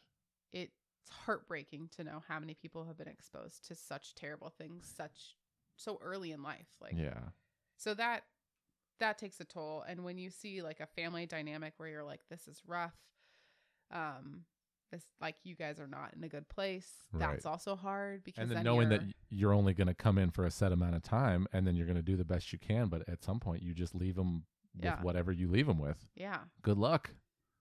it's 1.07 1.17
heartbreaking 1.27 1.89
to 1.97 2.03
know 2.05 2.23
how 2.27 2.41
many 2.41 2.55
people 2.55 2.85
have 2.87 2.97
been 2.97 3.09
exposed 3.09 3.67
to 3.69 3.75
such 3.75 4.15
terrible 4.15 4.49
things 4.57 4.91
such 4.97 5.37
so 5.77 5.99
early 6.03 6.33
in 6.33 6.43
life. 6.43 6.69
Like 6.81 6.95
yeah 6.97 7.19
so 7.77 7.93
that 7.95 8.25
that 9.01 9.19
takes 9.19 9.41
a 9.41 9.45
toll. 9.45 9.85
And 9.89 10.05
when 10.05 10.19
you 10.19 10.31
see 10.31 10.63
like 10.63 10.81
a 10.81 10.87
family 10.87 11.27
dynamic 11.27 11.75
where 11.79 11.89
you're 11.89 12.05
like, 12.05 12.21
this 12.31 12.47
is 12.47 12.63
rough, 12.65 12.95
um, 13.91 14.43
this 14.93 15.03
like 15.21 15.35
you 15.43 15.55
guys 15.57 15.81
are 15.81 15.89
not 15.89 16.13
in 16.17 16.23
a 16.23 16.29
good 16.29 16.49
place. 16.49 16.89
That's 17.13 17.45
also 17.45 17.75
hard 17.75 18.23
because 18.23 18.43
and 18.43 18.51
then, 18.51 18.57
then 18.59 18.65
knowing 18.65 18.89
that 18.91 19.01
you're- 19.03 19.15
y- 19.31 19.37
you're 19.37 19.53
only 19.53 19.75
going 19.75 19.89
to 19.89 19.95
come 19.95 20.17
in 20.17 20.31
for 20.31 20.47
a 20.47 20.51
set 20.51 20.71
amount 20.73 20.95
of 20.95 21.03
time 21.03 21.49
and 21.53 21.67
then 21.67 21.75
you're 21.75 21.87
going 21.87 21.97
to 21.97 22.03
do 22.03 22.17
the 22.17 22.25
best 22.25 22.53
you 22.53 22.59
can 22.59 22.87
but 22.87 23.03
at 23.09 23.23
some 23.25 23.41
point 23.41 23.63
you 23.63 23.75
just 23.75 23.95
leave 23.95 24.15
them 24.15 24.45
with 24.77 24.85
Yeah. 24.85 25.03
whatever 25.03 25.33
you 25.33 25.49
leave 25.49 25.67
them 25.67 25.79
with 25.79 26.07
yeah, 26.15 26.39
good 26.63 26.79
luck 26.79 27.11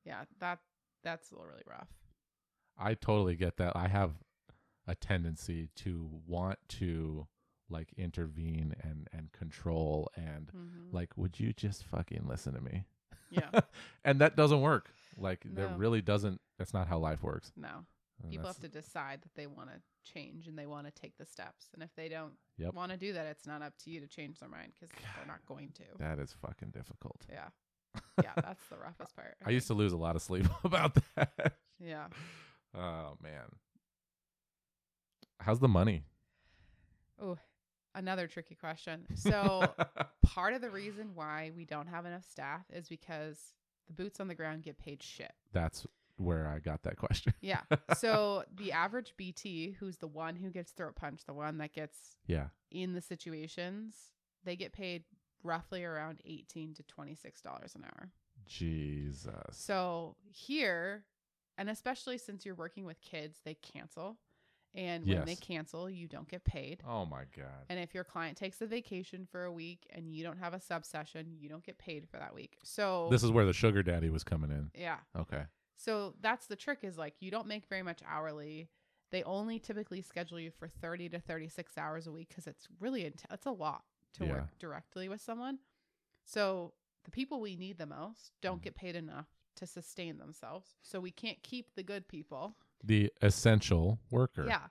yeah, 0.05 0.25
that 0.39 0.59
that's 1.03 1.31
really 1.31 1.63
rough. 1.67 1.89
I 2.77 2.93
totally 2.95 3.35
get 3.35 3.57
that. 3.57 3.75
I 3.75 3.87
have 3.87 4.11
a 4.87 4.95
tendency 4.95 5.69
to 5.77 6.09
want 6.27 6.59
to 6.67 7.27
like 7.69 7.93
intervene 7.97 8.75
and 8.81 9.07
and 9.13 9.31
control 9.31 10.09
and 10.15 10.51
Mhm. 10.53 10.93
like 10.93 11.15
would 11.17 11.39
you 11.39 11.53
just 11.53 11.83
fucking 11.85 12.25
listen 12.27 12.53
to 12.53 12.61
me? 12.61 12.85
yeah, 13.29 13.49
and 14.05 14.19
that 14.21 14.35
doesn't 14.35 14.61
work. 14.61 14.93
Like 15.17 15.45
No. 15.45 15.75
really 15.75 16.01
doesn't 16.01 16.41
that's 16.57 16.73
not 16.73 16.87
how 16.87 16.97
life 16.99 17.23
works. 17.23 17.51
no. 17.55 17.85
And 18.21 18.31
People 18.31 18.45
have 18.47 18.59
to 18.59 18.69
decide 18.69 19.21
that 19.23 19.33
they 19.35 19.47
want 19.47 19.69
to 19.69 19.81
change 20.03 20.47
and 20.47 20.57
they 20.57 20.67
want 20.67 20.85
to 20.85 20.91
take 20.91 21.17
the 21.17 21.25
steps. 21.25 21.69
And 21.73 21.81
if 21.81 21.93
they 21.95 22.09
don't 22.09 22.37
Yep. 22.57 22.73
want 22.75 22.91
to 22.91 22.97
do 22.97 23.11
that, 23.13 23.25
it's 23.25 23.47
not 23.47 23.61
up 23.63 23.75
to 23.79 23.89
you 23.89 23.99
to 24.01 24.07
change 24.07 24.39
their 24.39 24.47
mind 24.49 24.73
because 24.73 24.89
they're 25.15 25.25
not 25.25 25.43
going 25.47 25.71
to. 25.73 25.83
that 25.97 26.19
is 26.19 26.31
fucking 26.33 26.69
difficult. 26.71 27.25
Yeah, 27.29 27.49
yeah, 28.23 28.33
that's 28.35 28.63
the 28.67 28.77
roughest 28.77 29.15
part. 29.15 29.35
I 29.45 29.49
used 29.49 29.67
to 29.67 29.73
lose 29.73 29.93
a 29.93 29.97
lot 29.97 30.15
of 30.15 30.21
sleep 30.21 30.45
about 30.63 30.95
that. 31.15 31.57
Yeah. 31.79 32.07
Oh 32.75 33.17
man. 33.21 33.49
How's 35.39 35.59
the 35.59 35.67
money? 35.67 36.03
Oh, 37.21 37.37
another 37.95 38.27
tricky 38.27 38.55
question. 38.55 39.05
So 39.15 39.65
part 40.23 40.53
of 40.53 40.61
the 40.61 40.69
reason 40.69 41.11
why 41.15 41.51
we 41.55 41.65
don't 41.65 41.87
have 41.87 42.05
enough 42.05 42.23
staff 42.29 42.61
is 42.71 42.87
because 42.87 43.37
the 43.87 43.93
boots 43.93 44.19
on 44.19 44.27
the 44.27 44.35
ground 44.35 44.63
get 44.63 44.77
paid 44.77 45.03
shit. 45.03 45.33
That's 45.51 45.85
where 46.17 46.47
I 46.47 46.59
got 46.59 46.83
that 46.83 46.97
question. 46.97 47.33
Yeah. 47.41 47.61
So 47.97 48.43
the 48.55 48.71
average 48.71 49.13
BT, 49.17 49.75
who's 49.79 49.97
the 49.97 50.07
one 50.07 50.35
who 50.35 50.49
gets 50.49 50.71
throat 50.71 50.95
punched, 50.95 51.27
the 51.27 51.33
one 51.33 51.57
that 51.57 51.73
gets 51.73 52.15
Yeah. 52.27 52.47
in 52.71 52.93
the 52.93 53.01
situations, 53.01 53.95
they 54.45 54.55
get 54.55 54.71
paid 54.73 55.03
roughly 55.43 55.83
around 55.83 56.19
18 56.25 56.73
to 56.75 56.83
$26 56.83 57.75
an 57.75 57.83
hour. 57.83 58.11
Jesus. 58.45 59.33
So 59.51 60.15
here, 60.31 61.03
and 61.57 61.69
especially 61.69 62.17
since 62.17 62.45
you're 62.45 62.55
working 62.55 62.85
with 62.85 63.01
kids, 63.01 63.39
they 63.43 63.55
cancel. 63.55 64.17
And 64.75 65.05
when 65.05 65.25
they 65.25 65.35
cancel, 65.35 65.87
you 65.87 66.07
don't 66.07 66.27
get 66.27 66.43
paid. 66.43 66.81
Oh 66.87 67.05
my 67.05 67.25
God. 67.37 67.65
And 67.69 67.79
if 67.79 67.93
your 67.93 68.03
client 68.03 68.35
takes 68.37 68.59
a 68.59 68.65
vacation 68.65 69.27
for 69.31 69.43
a 69.43 69.51
week 69.51 69.85
and 69.91 70.11
you 70.11 70.23
don't 70.23 70.39
have 70.39 70.55
a 70.55 70.59
sub 70.59 70.83
session, 70.83 71.35
you 71.37 71.47
don't 71.47 71.63
get 71.63 71.77
paid 71.77 72.09
for 72.09 72.17
that 72.17 72.33
week. 72.33 72.57
So 72.63 73.07
This 73.11 73.21
is 73.23 73.29
where 73.29 73.45
the 73.45 73.53
sugar 73.53 73.83
daddy 73.83 74.09
was 74.09 74.23
coming 74.23 74.49
in. 74.49 74.71
yeah. 74.73 74.97
Okay. 75.15 75.43
So 75.75 76.15
that's 76.21 76.47
the 76.47 76.55
trick 76.55 76.79
is 76.81 76.97
like 76.97 77.13
you 77.19 77.29
don't 77.29 77.45
make 77.47 77.67
very 77.67 77.83
much 77.83 77.99
hourly. 78.07 78.67
They 79.11 79.21
only 79.23 79.59
typically 79.59 80.01
schedule 80.01 80.39
you 80.39 80.49
for 80.49 80.67
30 80.67 81.09
to 81.09 81.19
36 81.19 81.77
hours 81.77 82.07
a 82.07 82.11
week 82.11 82.29
because 82.29 82.47
it's 82.47 82.67
really, 82.79 83.05
int- 83.05 83.25
it's 83.29 83.45
a 83.45 83.51
lot 83.51 83.83
to 84.13 84.25
Yeah. 84.25 84.31
work 84.31 84.57
directly 84.57 85.07
with 85.07 85.21
someone. 85.21 85.59
So 86.25 86.73
the 87.03 87.11
people 87.11 87.41
we 87.41 87.55
need 87.55 87.77
the 87.77 87.85
most 87.85 88.31
don't 88.41 88.59
Mhm. 88.59 88.63
get 88.63 88.75
paid 88.75 88.95
enough 88.95 89.27
to 89.57 89.65
sustain 89.67 90.17
themselves. 90.17 90.75
So 90.81 90.99
we 90.99 91.11
can't 91.11 91.41
keep 91.43 91.75
the 91.75 91.83
good 91.83 92.07
people. 92.07 92.55
The 92.83 93.11
essential 93.21 93.99
worker. 94.11 94.45
Yeah. 94.47 94.67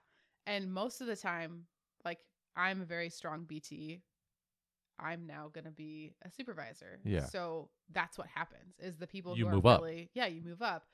And 0.47 0.73
most 0.73 1.01
of 1.01 1.07
the 1.07 1.17
time, 1.17 1.67
like 2.05 2.19
I'm 2.57 2.83
a 2.83 2.85
very 2.85 3.09
strong 3.11 3.45
BT. 3.45 4.03
I'm 4.99 5.27
now 5.27 5.51
going 5.53 5.65
to 5.65 5.71
be 5.71 6.15
a 6.25 6.31
supervisor. 6.31 7.01
Yeah. 7.05 7.25
So 7.25 7.71
that's 7.91 8.19
what 8.19 8.29
happens 8.29 8.75
is 8.79 8.97
the 8.97 9.07
people 9.07 9.37
You 9.37 9.47
who 9.47 9.57
move 9.57 9.67
are 9.67 9.77
up. 9.77 9.85
yeah, 10.15 10.27
you 10.27 10.43
move 10.43 10.63
up. 10.63 10.85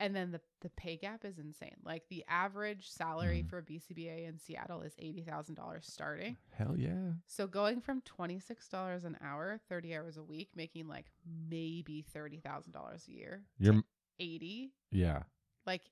And 0.00 0.14
then 0.14 0.32
the 0.32 0.40
the 0.60 0.70
pay 0.70 0.96
gap 0.96 1.24
is 1.24 1.38
insane. 1.38 1.76
Like 1.84 2.08
the 2.08 2.24
average 2.28 2.90
salary 2.90 3.42
Mhm. 3.44 3.48
for 3.50 3.58
a 3.58 3.62
BCBA 3.62 4.26
in 4.26 4.38
Seattle 4.38 4.80
is 4.82 4.94
$80,000 4.98 5.84
starting. 5.84 6.36
Hell 6.50 6.76
yeah. 6.76 7.12
So 7.26 7.46
going 7.46 7.80
from 7.80 8.00
$26 8.02 9.04
an 9.04 9.16
hour, 9.20 9.60
30 9.68 9.94
hours 9.96 10.16
a 10.16 10.22
week, 10.24 10.50
making 10.56 10.88
like 10.88 11.06
maybe 11.48 12.02
$30,000 12.14 13.06
a 13.08 13.12
year, 13.12 13.44
You're 13.58 13.82
80, 14.18 14.72
yeah. 14.90 15.22
like 15.66 15.82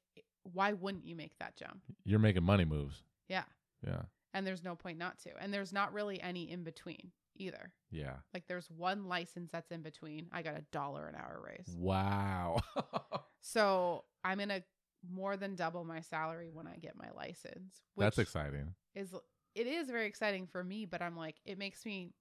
why 0.52 0.72
wouldn't 0.72 1.04
you 1.06 1.14
make 1.14 1.38
that 1.38 1.56
jump? 1.56 1.82
You're 2.04 2.18
making 2.18 2.42
money 2.44 2.64
moves. 2.64 3.04
Yeah. 3.28 3.44
Yeah. 3.86 4.02
and 4.34 4.46
there's 4.46 4.64
no 4.64 4.74
point 4.74 4.98
not 4.98 5.18
to. 5.20 5.30
And 5.38 5.52
there's 5.52 5.72
not 5.72 5.92
really 5.92 6.18
any 6.20 6.50
in 6.50 6.64
between 6.64 7.12
either. 7.36 7.72
Yeah. 7.90 8.16
Like 8.32 8.46
there's 8.48 8.70
one 8.70 9.04
license 9.06 9.50
that's 9.52 9.70
in 9.70 9.82
between. 9.82 10.28
I 10.32 10.40
got 10.42 10.56
a 10.56 10.62
dollar 10.72 11.06
an 11.06 11.14
hour 11.14 11.40
raise. 11.46 11.76
Wow. 11.76 12.60
So 13.42 14.04
I'm 14.24 14.38
gonna 14.38 14.62
more 15.10 15.36
than 15.36 15.56
double 15.56 15.84
my 15.84 16.00
salary 16.00 16.48
when 16.52 16.66
I 16.66 16.76
get 16.76 16.96
my 16.96 17.10
license. 17.14 17.82
Which 17.94 18.04
That's 18.06 18.18
exciting. 18.18 18.74
is 18.94 19.12
it 19.54 19.66
is 19.66 19.88
very 19.88 20.06
exciting 20.06 20.46
for 20.46 20.62
me, 20.64 20.86
but 20.86 21.02
I'm 21.02 21.16
like 21.16 21.36
it 21.44 21.58
makes 21.58 21.84
me 21.84 22.12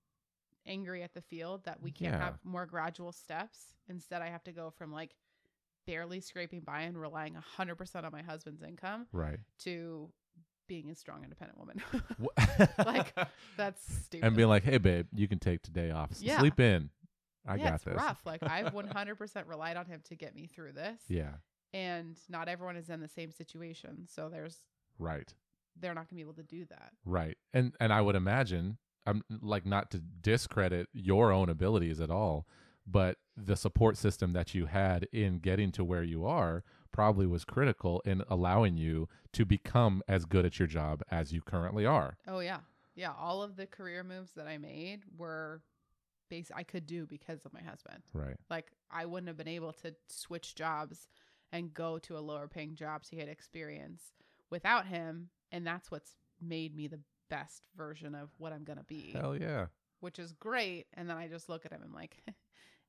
angry 0.67 1.01
at 1.03 1.13
the 1.13 1.21
field 1.21 1.63
that 1.65 1.81
we 1.81 1.91
can't 1.91 2.13
Yeah. 2.13 2.19
have 2.25 2.39
more 2.43 2.65
gradual 2.65 3.11
steps. 3.11 3.73
Instead 3.87 4.21
I 4.21 4.27
have 4.29 4.43
to 4.45 4.51
go 4.51 4.71
from 4.71 4.91
like 4.91 5.15
barely 5.87 6.19
scraping 6.21 6.61
by 6.61 6.81
and 6.81 6.99
relying 6.99 7.35
100% 7.35 8.03
on 8.03 8.11
my 8.11 8.21
husband's 8.21 8.61
income 8.61 9.07
Right. 9.11 9.39
to 9.59 10.11
being 10.67 10.89
a 10.91 10.95
strong 10.95 11.23
independent 11.23 11.57
woman. 11.59 11.81
Like, 12.77 13.13
That's 13.57 13.81
stupid. 14.05 14.25
and 14.25 14.35
being 14.35 14.47
like, 14.49 14.63
"Hey, 14.63 14.77
babe, 14.77 15.07
you 15.13 15.27
can 15.27 15.39
take 15.39 15.61
today 15.63 15.91
off. 15.91 16.11
Yeah. 16.19 16.39
Sleep 16.39 16.59
in. 16.59 16.89
I 17.45 17.55
yeah, 17.55 17.63
got 17.65 17.73
it's 17.75 17.83
this." 17.85 17.95
rough. 17.95 18.21
Like 18.25 18.43
I've 18.43 18.73
100% 18.73 19.47
relied 19.47 19.77
on 19.77 19.85
him 19.85 20.01
to 20.05 20.15
get 20.15 20.35
me 20.35 20.47
through 20.47 20.73
this. 20.73 21.01
Yeah. 21.07 21.33
And 21.73 22.17
not 22.29 22.47
everyone 22.47 22.75
is 22.75 22.89
in 22.89 22.99
the 22.99 23.07
same 23.07 23.31
situation. 23.31 24.07
So 24.07 24.29
there's 24.29 24.57
Right. 24.99 25.33
they're 25.79 25.93
not 25.93 26.01
going 26.09 26.09
to 26.09 26.15
be 26.15 26.21
able 26.21 26.33
to 26.33 26.43
do 26.43 26.65
that. 26.65 26.91
Right. 27.05 27.37
And 27.53 27.73
and 27.79 27.91
I 27.93 28.01
would 28.01 28.15
imagine 28.15 28.77
I'm 29.05 29.23
like 29.41 29.65
not 29.65 29.89
to 29.91 29.99
discredit 29.99 30.87
your 30.93 31.31
own 31.31 31.49
abilities 31.49 31.99
at 32.01 32.11
all, 32.11 32.45
but 32.85 33.17
the 33.37 33.55
support 33.55 33.97
system 33.97 34.33
that 34.33 34.53
you 34.53 34.65
had 34.67 35.07
in 35.11 35.39
getting 35.39 35.71
to 35.71 35.83
where 35.83 36.03
you 36.03 36.25
are 36.25 36.63
probably 36.91 37.25
was 37.25 37.45
critical 37.45 38.01
in 38.05 38.21
allowing 38.29 38.75
you 38.77 39.07
to 39.31 39.45
become 39.45 40.03
as 40.09 40.25
good 40.25 40.45
at 40.45 40.59
your 40.59 40.67
job 40.67 41.01
as 41.09 41.31
you 41.31 41.41
currently 41.41 41.85
are. 41.85 42.17
Oh 42.27 42.39
yeah. 42.39 42.59
Yeah, 42.93 43.13
all 43.17 43.41
of 43.41 43.55
the 43.55 43.65
career 43.65 44.03
moves 44.03 44.33
that 44.33 44.47
I 44.47 44.57
made 44.57 45.03
were 45.17 45.61
base 46.31 46.49
I 46.55 46.63
could 46.63 46.87
do 46.87 47.05
because 47.05 47.45
of 47.45 47.53
my 47.53 47.61
husband. 47.61 48.01
Right. 48.13 48.37
Like 48.49 48.71
I 48.89 49.05
wouldn't 49.05 49.27
have 49.27 49.37
been 49.37 49.47
able 49.47 49.73
to 49.73 49.93
switch 50.07 50.55
jobs 50.55 51.07
and 51.51 51.71
go 51.73 51.99
to 51.99 52.17
a 52.17 52.19
lower 52.19 52.47
paying 52.47 52.73
job 52.75 53.03
to 53.03 53.15
get 53.15 53.27
experience 53.27 54.01
without 54.49 54.87
him, 54.87 55.29
and 55.51 55.67
that's 55.67 55.91
what's 55.91 56.15
made 56.41 56.75
me 56.75 56.87
the 56.87 56.99
best 57.29 57.63
version 57.77 58.15
of 58.15 58.29
what 58.37 58.51
I'm 58.53 58.63
going 58.63 58.79
to 58.79 58.85
be. 58.85 59.11
Hell 59.13 59.35
yeah. 59.37 59.65
which 59.99 60.17
is 60.17 60.31
great. 60.33 60.87
And 60.95 61.09
then 61.09 61.17
I 61.17 61.27
just 61.27 61.49
look 61.49 61.65
at 61.65 61.71
him 61.71 61.81
and 61.83 61.93
like, 61.93 62.17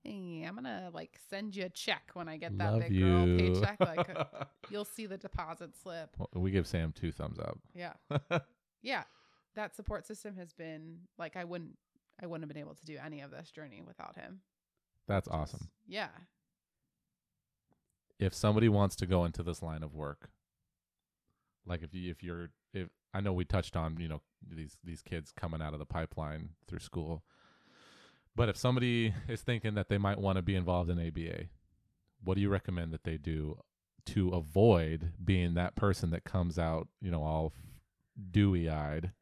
hey, 0.03 0.45
I'm 0.47 0.55
gonna 0.55 0.91
like 0.93 1.19
send 1.31 1.55
you 1.57 1.65
a 1.67 1.69
check 1.69 2.11
when 2.15 2.29
I 2.29 2.37
get 2.37 2.57
that 2.59 2.73
Love 2.73 2.81
big 2.83 2.93
you. 2.93 3.05
girl 3.05 3.27
paycheck. 3.39 3.81
Like 3.81 4.11
uh, 4.17 4.25
you'll 4.71 4.85
see 4.85 5.07
the 5.07 5.19
deposit 5.19 5.71
slip. 5.81 6.17
Well, 6.19 6.29
we 6.43 6.51
give 6.51 6.67
Sam 6.67 6.93
two 6.93 7.13
thumbs 7.13 7.39
up. 7.39 7.59
Yeah, 7.75 7.93
yeah. 8.83 9.05
That 9.55 9.77
support 9.77 10.07
system 10.07 10.37
has 10.37 10.53
been 10.53 11.01
like 11.19 11.37
I 11.37 11.45
wouldn't 11.45 11.77
I 12.21 12.27
wouldn't 12.27 12.43
have 12.49 12.53
been 12.55 12.63
able 12.63 12.75
to 12.75 12.85
do 12.85 12.99
any 13.05 13.21
of 13.21 13.31
this 13.31 13.51
journey 13.51 13.83
without 13.87 14.17
him. 14.17 14.41
That's 15.09 15.29
awesome. 15.29 15.69
Yeah. 15.87 16.09
if 18.19 18.35
somebody 18.35 18.69
wants 18.69 18.95
to 18.97 19.07
go 19.07 19.25
into 19.25 19.43
this 19.43 19.63
line 19.63 19.83
of 19.83 19.95
work 19.95 20.31
like 21.67 21.83
if 21.83 21.93
you 21.95 22.11
if 22.11 22.23
you're 22.23 22.51
if 22.73 22.89
i 23.15 23.21
know 23.21 23.33
we 23.33 23.45
touched 23.45 23.77
on 23.77 23.97
you 23.99 24.09
know 24.09 24.21
these 24.49 24.77
these 24.85 25.03
kids 25.03 25.33
coming 25.33 25.61
out 25.63 25.73
of 25.73 25.79
the 25.81 25.85
pipeline 25.87 26.51
through 26.69 26.79
school 26.79 27.23
but 28.37 28.49
if 28.49 28.57
somebody 28.57 29.13
is 29.29 29.43
thinking 29.43 29.75
that 29.75 29.89
they 29.89 29.99
might 29.99 30.19
want 30.21 30.37
to 30.37 30.43
be 30.43 30.55
involved 30.55 30.89
in 30.91 30.99
aba 31.01 31.45
what 32.23 32.35
do 32.35 32.41
you 32.41 32.49
recommend 32.49 32.93
that 32.93 33.05
they 33.05 33.17
do 33.17 33.59
to 34.07 34.29
avoid 34.31 35.13
being 35.25 35.55
that 35.55 35.75
person 35.75 36.11
that 36.11 36.25
comes 36.25 36.59
out 36.59 36.87
you 37.01 37.11
know 37.11 37.23
all 37.23 37.53
dewy 38.31 38.69
eyed 38.71 39.13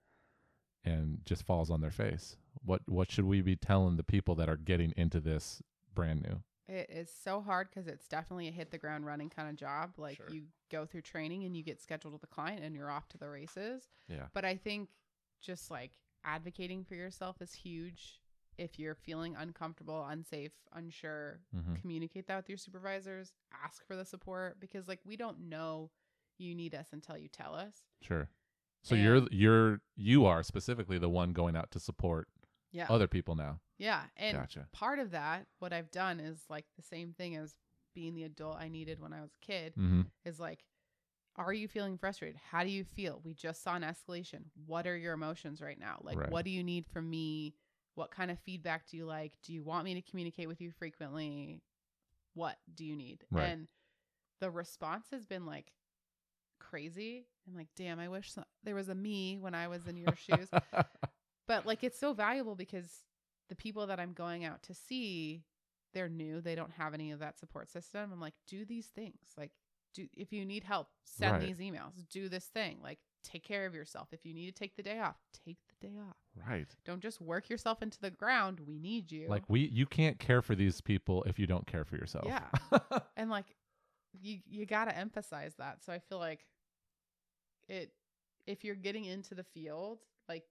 and 0.84 1.18
just 1.24 1.44
falls 1.44 1.70
on 1.70 1.80
their 1.80 1.90
face 1.90 2.36
what 2.65 2.82
what 2.87 3.11
should 3.11 3.24
we 3.24 3.41
be 3.41 3.57
telling 3.57 3.97
the 3.97 4.03
people 4.05 4.35
that 4.37 4.49
are 4.49 4.57
getting 4.57 4.93
into 4.97 5.20
this 5.20 5.62
brand 5.95 6.23
new 6.23 6.43
It 6.69 6.89
is 6.91 7.11
so 7.12 7.41
hard 7.41 7.69
because 7.69 7.89
it's 7.89 8.07
definitely 8.07 8.49
a 8.49 8.53
hit 8.53 8.70
the 8.70 8.78
ground 8.78 9.05
running 9.07 9.28
kind 9.31 9.49
of 9.49 9.57
job. 9.57 9.93
Like 9.99 10.16
Sure. 10.19 10.31
you 10.31 10.43
go 10.70 10.87
through 10.87 11.03
training 11.03 11.45
and 11.45 11.57
you 11.57 11.62
get 11.62 11.81
scheduled 11.81 12.12
with 12.12 12.20
the 12.20 12.28
client 12.28 12.62
and 12.65 12.77
you're 12.77 12.91
off 12.91 13.09
to 13.09 13.19
the 13.19 13.28
races. 13.28 13.89
yeah 14.09 14.27
But 14.35 14.45
I 14.45 14.57
think 14.57 14.89
just 15.41 15.70
like 15.70 15.93
advocating 16.24 16.85
for 16.85 16.95
yourself 16.95 17.41
is 17.43 17.53
huge. 17.55 18.20
If 18.59 18.78
you're 18.78 18.95
feeling 18.95 19.35
uncomfortable, 19.37 20.05
unsafe, 20.07 20.53
unsure, 20.74 21.41
hmm 21.53 21.74
communicate 21.81 22.27
that 22.27 22.37
with 22.37 22.49
your 22.49 22.59
supervisors, 22.59 23.32
ask 23.65 23.87
for 23.87 23.97
the 23.97 24.05
support 24.05 24.61
because 24.61 24.87
like 24.87 25.01
we 25.05 25.16
don't 25.16 25.41
know 25.49 25.91
you 26.39 26.55
need 26.55 26.74
us 26.74 26.89
until 26.93 27.16
you 27.16 27.28
tell 27.28 27.55
us. 27.55 27.74
Sure. 28.03 28.28
So 28.82 28.95
you're 28.95 29.27
you're 29.31 29.81
you 29.97 30.24
are 30.27 30.43
specifically 30.43 30.99
the 30.99 31.09
one 31.09 31.32
going 31.32 31.57
out 31.57 31.70
to 31.73 31.81
support 31.81 32.28
Yeah. 32.72 32.86
other 32.88 33.09
people 33.09 33.34
now. 33.34 33.59
yeah. 33.78 34.02
And 34.16 34.36
gotcha. 34.36 34.66
part 34.72 34.98
of 34.98 35.10
that, 35.12 35.47
what 35.59 35.72
I've 35.72 35.90
done 35.90 36.20
is 36.20 36.38
like 36.48 36.64
the 36.76 36.82
same 36.82 37.12
thing 37.12 37.36
as 37.36 37.55
being 37.94 38.14
the 38.14 38.22
adult 38.24 38.56
I 38.59 38.68
needed 38.68 39.01
when 39.01 39.12
I 39.12 39.20
was 39.20 39.30
a 39.34 39.44
kid 39.47 39.72
Mm-hmm. 39.78 40.02
is 40.24 40.38
like, 40.38 40.64
are 41.36 41.52
you 41.52 41.66
feeling 41.68 41.97
frustrated? 41.98 42.38
How 42.51 42.62
do 42.64 42.70
you 42.70 42.84
feel? 42.84 43.20
We 43.24 43.34
just 43.34 43.62
saw 43.62 43.74
an 43.74 43.82
escalation. 43.82 44.42
What 44.66 44.86
are 44.86 44.97
your 44.97 45.14
emotions 45.14 45.60
right 45.60 45.78
now? 45.78 45.98
Like, 46.02 46.18
Right. 46.18 46.30
what 46.30 46.44
do 46.44 46.51
you 46.51 46.62
need 46.62 46.86
from 46.92 47.09
me? 47.10 47.55
What 47.94 48.10
kind 48.10 48.30
of 48.30 48.38
feedback 48.40 48.88
do 48.88 48.97
you 48.97 49.05
like? 49.06 49.32
Do 49.42 49.52
you 49.52 49.62
want 49.62 49.84
me 49.84 49.94
to 49.94 50.02
communicate 50.02 50.48
with 50.48 50.60
you 50.60 50.70
frequently? 50.70 51.60
What 52.34 52.56
do 52.74 52.84
you 52.84 52.94
need? 52.97 53.24
Right. 53.30 53.44
And 53.48 53.68
the 54.40 54.51
response 54.51 55.06
has 55.12 55.24
been 55.26 55.47
like 55.47 55.72
crazy. 56.59 57.26
I'm 57.48 57.56
like, 57.56 57.68
damn, 57.76 57.98
I 57.98 58.09
wish 58.09 58.32
so- 58.32 58.44
there 58.62 58.74
was 58.76 58.88
a 58.88 58.94
me 58.94 59.38
when 59.38 59.55
I 59.55 59.66
was 59.68 59.86
in 59.86 59.97
your 59.97 60.14
shoes. 60.16 60.48
But 61.51 61.66
like, 61.66 61.82
it's 61.82 61.98
so 61.98 62.12
valuable 62.12 62.55
because 62.55 62.89
the 63.48 63.56
people 63.56 63.89
that 63.89 63.98
I'm 63.98 64.12
going 64.12 64.44
out 64.44 64.62
to 64.64 64.74
see, 64.74 65.43
they're 65.93 66.09
new. 66.09 66.40
They 66.40 66.55
don't 66.55 66.70
have 66.70 66.94
any 66.94 67.10
of 67.10 67.18
that 67.18 67.39
support 67.39 67.68
system. 67.68 68.10
I'm 68.12 68.20
like, 68.20 68.35
do 68.47 68.64
these 68.64 68.86
things. 68.86 69.35
Like, 69.36 69.51
do 69.93 70.06
if 70.16 70.32
you 70.32 70.44
need 70.44 70.62
help, 70.62 70.86
send 71.05 71.32
Right. 71.32 71.40
these 71.43 71.59
emails. 71.59 72.09
Do 72.09 72.28
this 72.28 72.47
thing. 72.47 72.78
Like, 72.81 73.01
take 73.24 73.43
care 73.43 73.66
of 73.66 73.74
yourself. 73.74 74.09
If 74.12 74.24
you 74.24 74.32
need 74.32 74.47
to 74.47 74.52
take 74.52 74.77
the 74.77 74.82
day 74.85 75.01
off, 75.01 75.16
take 75.44 75.59
the 75.81 75.89
day 75.89 75.94
off. 75.98 76.16
right. 76.48 76.68
Don't 76.85 77.02
just 77.02 77.20
work 77.20 77.51
yourself 77.51 77.82
into 77.82 77.98
the 78.01 78.10
ground. 78.10 78.60
We 78.60 78.78
need 78.78 79.10
you. 79.10 79.27
Like 79.28 79.43
we 79.48 79.60
you 79.60 79.86
can't 79.86 80.20
care 80.20 80.43
for 80.43 80.55
these 80.55 80.81
people 80.81 81.24
if 81.24 81.36
you 81.39 81.48
don't 81.48 81.66
care 81.66 81.85
for 81.85 81.97
yourself. 81.97 82.27
Yeah. 82.27 82.78
and 83.16 83.28
like 83.28 83.56
you 84.12 84.39
you 84.47 84.66
got 84.66 84.85
to 84.85 84.97
emphasize 84.97 85.55
that. 85.59 85.82
So 85.85 85.93
I 85.93 85.98
feel 85.98 86.18
like 86.18 86.47
it 87.68 87.93
if 88.47 88.64
you're 88.64 88.74
getting 88.77 89.05
into 89.05 89.35
the 89.35 89.44
field, 89.44 89.98
like 90.28 90.44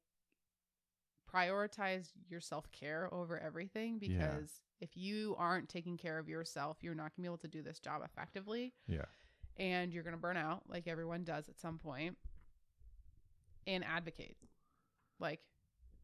prioritize 1.31 2.09
your 2.29 2.41
self-care 2.41 3.13
over 3.13 3.39
everything 3.39 3.99
because 3.99 4.61
Yeah. 4.79 4.87
if 4.87 4.97
you 4.97 5.35
aren't 5.37 5.69
taking 5.69 5.97
care 5.97 6.17
of 6.17 6.27
yourself, 6.27 6.77
you're 6.81 6.95
not 6.95 7.15
going 7.15 7.17
to 7.17 7.21
be 7.21 7.27
able 7.27 7.37
to 7.39 7.47
do 7.47 7.61
this 7.61 7.79
job 7.79 8.01
effectively 8.03 8.73
yeah. 8.87 9.05
and 9.57 9.93
you're 9.93 10.03
going 10.03 10.15
to 10.15 10.21
burn 10.21 10.37
out 10.37 10.63
like 10.67 10.87
everyone 10.87 11.23
does 11.23 11.47
at 11.49 11.59
some 11.59 11.77
point. 11.77 12.15
point 12.15 12.17
and 13.67 13.83
advocate 13.83 14.37
like 15.19 15.41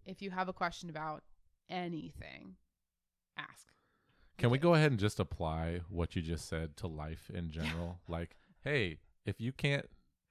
if 0.05 0.21
you 0.21 0.29
have 0.29 0.47
a 0.47 0.53
question 0.53 0.89
about 0.89 1.23
anything, 1.69 2.55
ask. 3.37 3.67
Can 4.37 4.49
we 4.49 4.57
go 4.57 4.73
ahead 4.73 4.91
and 4.91 4.99
just 4.99 5.19
apply 5.19 5.81
what 5.89 6.15
you 6.15 6.21
just 6.21 6.47
said 6.47 6.75
to 6.77 6.87
life 6.87 7.31
in 7.33 7.49
general? 7.49 7.99
like, 8.07 8.35
hey, 8.63 8.97
if 9.25 9.39
you 9.41 9.51
can't 9.51 9.87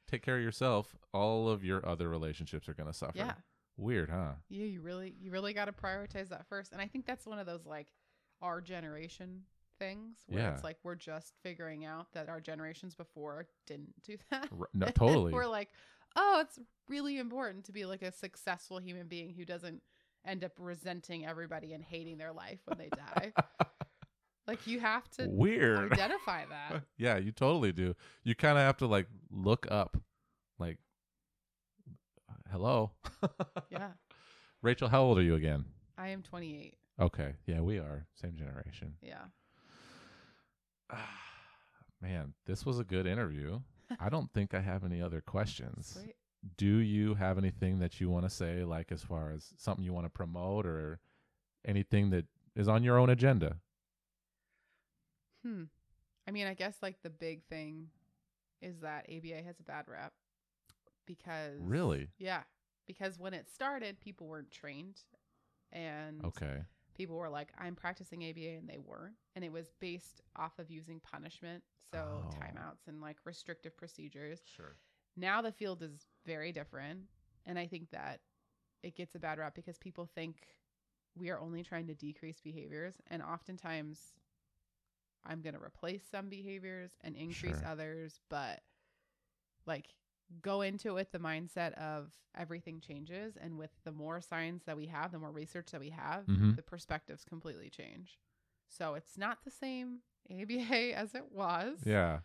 take 0.07 0.23
care 0.23 0.37
of 0.37 0.43
yourself, 0.43 0.95
all 1.13 1.49
of 1.49 1.65
your 1.65 1.85
other 1.89 2.09
relationships 2.09 2.69
are 2.69 2.75
going 2.75 2.87
to 2.87 2.93
suffer. 2.93 3.17
Yeah. 3.17 3.33
Weird, 3.77 4.11
huh? 4.11 4.33
Yeah, 4.49 4.65
you 4.67 4.81
really 4.81 5.15
you 5.21 5.31
really 5.31 5.53
got 5.53 5.65
to 5.67 5.73
prioritize 5.73 6.29
that 6.29 6.47
first. 6.49 6.73
And 6.73 6.81
I 6.81 6.87
think 6.87 7.07
that's 7.07 7.27
one 7.27 7.39
of 7.39 7.47
those 7.47 7.67
like 7.67 7.89
our 8.43 8.61
generation 8.61 9.43
things 9.79 10.19
where 10.29 10.41
Yeah. 10.43 10.55
it's 10.55 10.63
like 10.65 10.79
we're 10.85 10.95
just 10.95 11.35
figuring 11.43 11.85
out 11.85 12.13
that 12.13 12.29
our 12.29 12.41
generations 12.41 12.95
before 12.95 13.47
didn't 13.67 13.95
do 14.05 14.17
that. 14.31 14.49
No, 14.75 14.87
totally. 14.87 15.33
we're 15.35 15.47
like, 15.47 15.71
"Oh, 16.15 16.39
it's 16.41 16.59
really 16.89 17.19
important 17.19 17.65
to 17.65 17.73
be 17.73 17.85
like 17.85 18.03
a 18.03 18.13
successful 18.13 18.79
human 18.79 19.09
being 19.09 19.35
who 19.35 19.45
doesn't 19.45 19.83
end 20.25 20.45
up 20.45 20.53
resenting 20.59 21.27
everybody 21.27 21.73
and 21.73 21.83
hating 21.83 22.19
their 22.19 22.33
life 22.33 22.61
when 22.67 22.79
they 22.79 22.89
die." 22.91 23.33
like 24.47 24.67
you 24.67 24.79
have 24.79 25.09
to 25.13 25.27
Weird. 25.29 25.93
identify 25.93 26.45
that. 26.47 26.83
yeah, 26.97 27.17
you 27.17 27.33
totally 27.33 27.73
do. 27.73 27.95
You 28.23 28.35
kind 28.37 28.57
of 28.59 28.63
have 28.65 28.77
to 28.79 28.87
like 28.87 29.09
look 29.31 29.67
up, 29.71 29.97
like, 30.59 30.79
hello. 32.55 32.93
Yeah. 33.71 33.89
Rachel, 34.63 34.89
how 34.89 35.03
old 35.03 35.19
are 35.19 35.23
you 35.23 35.35
again? 35.35 35.65
I 35.99 36.11
am 36.11 36.23
28. 36.23 36.77
Okay. 37.01 37.35
Yeah, 37.47 37.61
we 37.61 37.79
are. 37.79 38.07
Same 38.15 38.37
generation. 38.37 38.95
Yeah. 39.03 39.25
Man, 42.01 42.35
this 42.47 42.65
was 42.65 42.79
a 42.79 42.85
good 42.85 43.07
interview. 43.07 43.59
I 43.99 44.09
don't 44.09 44.33
think 44.33 44.55
I 44.55 44.61
have 44.61 44.85
any 44.85 45.03
other 45.03 45.21
questions. 45.21 45.99
Sweet. 46.01 46.15
Do 46.57 46.77
you 46.77 47.15
have 47.15 47.39
anything 47.39 47.81
that 47.81 48.01
you 48.01 48.09
want 48.09 48.27
to 48.27 48.31
say, 48.31 48.63
like 48.63 48.93
as 48.93 49.03
far 49.03 49.33
as 49.33 49.53
something 49.57 49.85
you 49.85 49.93
want 49.93 50.07
to 50.07 50.11
promote 50.11 50.67
or 50.67 51.01
anything 51.67 52.11
that 52.11 52.27
is 52.55 52.69
on 52.69 52.85
your 52.85 52.99
own 52.99 53.11
agenda? 53.11 53.57
Hmm. 55.45 55.65
I 56.29 56.31
mean, 56.31 56.47
I 56.47 56.55
guess 56.55 56.77
like 56.83 57.03
the 57.03 57.11
big 57.11 57.43
thing 57.47 57.89
is 58.63 58.79
that 58.81 59.07
ABA 59.11 59.43
has 59.45 59.59
a 59.59 59.65
bad 59.65 59.87
rap 59.89 60.13
because 61.07 61.61
Really? 61.61 62.09
Yeah, 62.19 62.43
because 62.87 63.19
when 63.19 63.35
it 63.35 63.49
started, 63.49 64.01
people 64.01 64.27
weren't 64.29 64.51
trained, 64.51 65.03
and 65.73 66.25
Okay. 66.25 66.63
people 66.95 67.17
were 67.17 67.31
like, 67.31 67.53
"I'm 67.59 67.75
practicing 67.77 68.23
ABA," 68.25 68.57
and 68.59 68.69
they 68.69 68.79
weren't, 68.79 69.17
and 69.35 69.45
it 69.45 69.53
was 69.53 69.73
based 69.81 70.21
off 70.37 70.59
of 70.59 70.71
using 70.71 71.01
punishment, 71.01 71.65
so 71.91 72.25
Oh. 72.27 72.31
timeouts 72.41 72.87
and 72.87 73.01
like 73.01 73.19
restrictive 73.25 73.77
procedures. 73.77 74.41
Sure. 74.45 74.77
Now 75.17 75.43
the 75.43 75.53
field 75.53 75.83
is 75.83 76.07
very 76.27 76.53
different, 76.53 77.09
and 77.47 77.59
I 77.59 77.67
think 77.67 77.91
that 77.91 78.21
it 78.83 78.95
gets 78.97 79.15
a 79.15 79.19
bad 79.19 79.39
rap 79.39 79.55
because 79.55 79.79
people 79.79 80.07
think 80.07 80.37
we 81.17 81.31
are 81.31 81.39
only 81.41 81.63
trying 81.63 81.87
to 81.87 81.95
decrease 81.95 82.41
behaviors, 82.41 83.01
and 83.09 83.23
oftentimes 83.23 84.15
I'm 85.25 85.41
going 85.41 85.55
to 85.55 85.63
replace 85.63 86.05
some 86.05 86.29
behaviors 86.29 86.93
and 87.01 87.17
increase 87.17 87.61
Sure. 87.61 87.65
others, 87.65 88.21
but 88.29 88.63
like 89.67 89.87
go 90.43 90.63
into 90.63 90.89
it 90.89 90.95
with 90.95 91.13
the 91.13 91.19
mindset 91.19 91.73
of 91.75 92.13
everything 92.37 92.81
changes 92.81 93.37
and 93.41 93.57
with 93.59 93.71
the 93.85 93.93
more 93.93 94.21
science 94.21 94.65
that 94.65 94.77
we 94.77 94.87
have, 94.87 95.13
the 95.13 95.19
more 95.19 95.31
research 95.31 95.71
that 95.71 95.81
we 95.81 95.91
have, 95.91 96.25
Mhm. 96.27 96.57
the 96.57 96.63
perspectives 96.63 97.25
completely 97.25 97.71
change. 97.71 98.19
So 98.69 98.95
it's 98.95 99.17
not 99.19 99.45
the 99.45 99.51
same 99.51 100.01
ABA 100.31 100.95
as 100.97 101.15
it 101.15 101.31
was. 101.31 101.81
Yeah. 101.87 102.21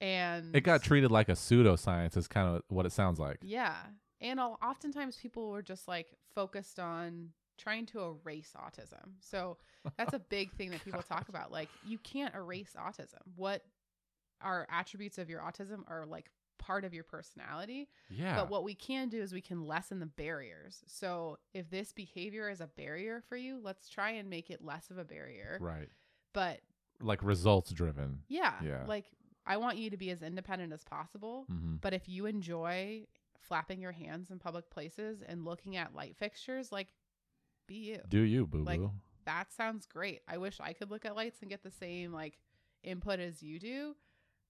And 0.00 0.54
It 0.56 0.62
got 0.62 0.82
treated 0.82 1.10
like 1.10 1.28
a 1.28 1.32
pseudoscience, 1.32 2.16
is 2.16 2.26
kind 2.28 2.56
of 2.56 2.62
what 2.68 2.86
it 2.86 2.90
sounds 2.92 3.18
like. 3.20 3.38
yeah. 3.42 3.86
And 4.20 4.38
al- 4.38 4.58
oftentimes 4.62 5.16
people 5.16 5.50
were 5.50 5.62
just 5.62 5.88
like 5.88 6.16
focused 6.34 6.78
on 6.78 7.32
trying 7.58 7.86
to 7.86 8.00
erase 8.24 8.54
autism. 8.56 9.14
So 9.20 9.58
that's 9.96 10.14
a 10.14 10.18
big 10.30 10.52
thing 10.52 10.70
that 10.70 10.84
people 10.84 11.02
talk 11.02 11.28
about. 11.28 11.50
Like, 11.50 11.68
you 11.84 11.98
can't 11.98 12.32
erase 12.34 12.74
autism. 12.78 13.18
What 13.36 13.64
are 14.40 14.66
attributes 14.70 15.18
of 15.18 15.28
your 15.28 15.40
autism 15.40 15.82
are 15.88 16.06
like 16.06 16.30
part 16.58 16.84
of 16.84 16.94
your 16.94 17.04
personality. 17.04 17.88
Yeah. 18.08 18.36
But 18.36 18.50
what 18.50 18.62
we 18.64 18.74
can 18.74 19.08
do 19.08 19.20
is 19.20 19.32
we 19.32 19.40
can 19.40 19.66
lessen 19.66 19.98
the 19.98 20.06
barriers. 20.06 20.82
So 20.86 21.38
if 21.54 21.68
this 21.70 21.92
behavior 21.92 22.48
is 22.48 22.60
a 22.60 22.66
barrier 22.68 23.20
for 23.28 23.36
you, 23.36 23.58
let's 23.62 23.88
try 23.88 24.10
and 24.12 24.30
make 24.30 24.50
it 24.50 24.62
less 24.64 24.90
of 24.90 24.98
a 24.98 25.04
barrier. 25.04 25.58
right. 25.60 25.88
But 26.32 26.60
Like 27.00 27.22
results 27.22 27.72
driven. 27.72 28.20
yeah, 28.28 28.54
Yeah. 28.62 28.84
like 28.86 29.06
I 29.44 29.56
want 29.56 29.76
you 29.76 29.90
to 29.90 29.96
be 29.96 30.10
as 30.10 30.22
independent 30.22 30.72
as 30.72 30.84
possible. 30.84 31.44
hmm 31.48 31.76
But 31.80 31.94
if 31.94 32.08
you 32.08 32.26
enjoy 32.26 33.06
flapping 33.40 33.80
your 33.80 33.90
hands 33.92 34.30
in 34.30 34.38
public 34.38 34.70
places 34.70 35.20
and 35.20 35.44
looking 35.44 35.76
at 35.76 35.94
light 35.94 36.16
fixtures, 36.16 36.70
like 36.70 36.92
be 37.66 37.74
you. 37.74 37.98
Do 38.08 38.20
you, 38.20 38.46
boo 38.46 38.62
Like- 38.62 38.80
That 39.24 39.52
sounds 39.52 39.86
great. 39.86 40.22
I 40.28 40.38
wish 40.38 40.58
I 40.60 40.72
could 40.72 40.90
look 40.90 41.04
at 41.04 41.14
lights 41.16 41.40
and 41.42 41.50
get 41.50 41.62
the 41.62 41.70
same 41.70 42.12
like 42.12 42.38
input 42.84 43.18
as 43.20 43.42
you 43.42 43.58
do, 43.60 43.94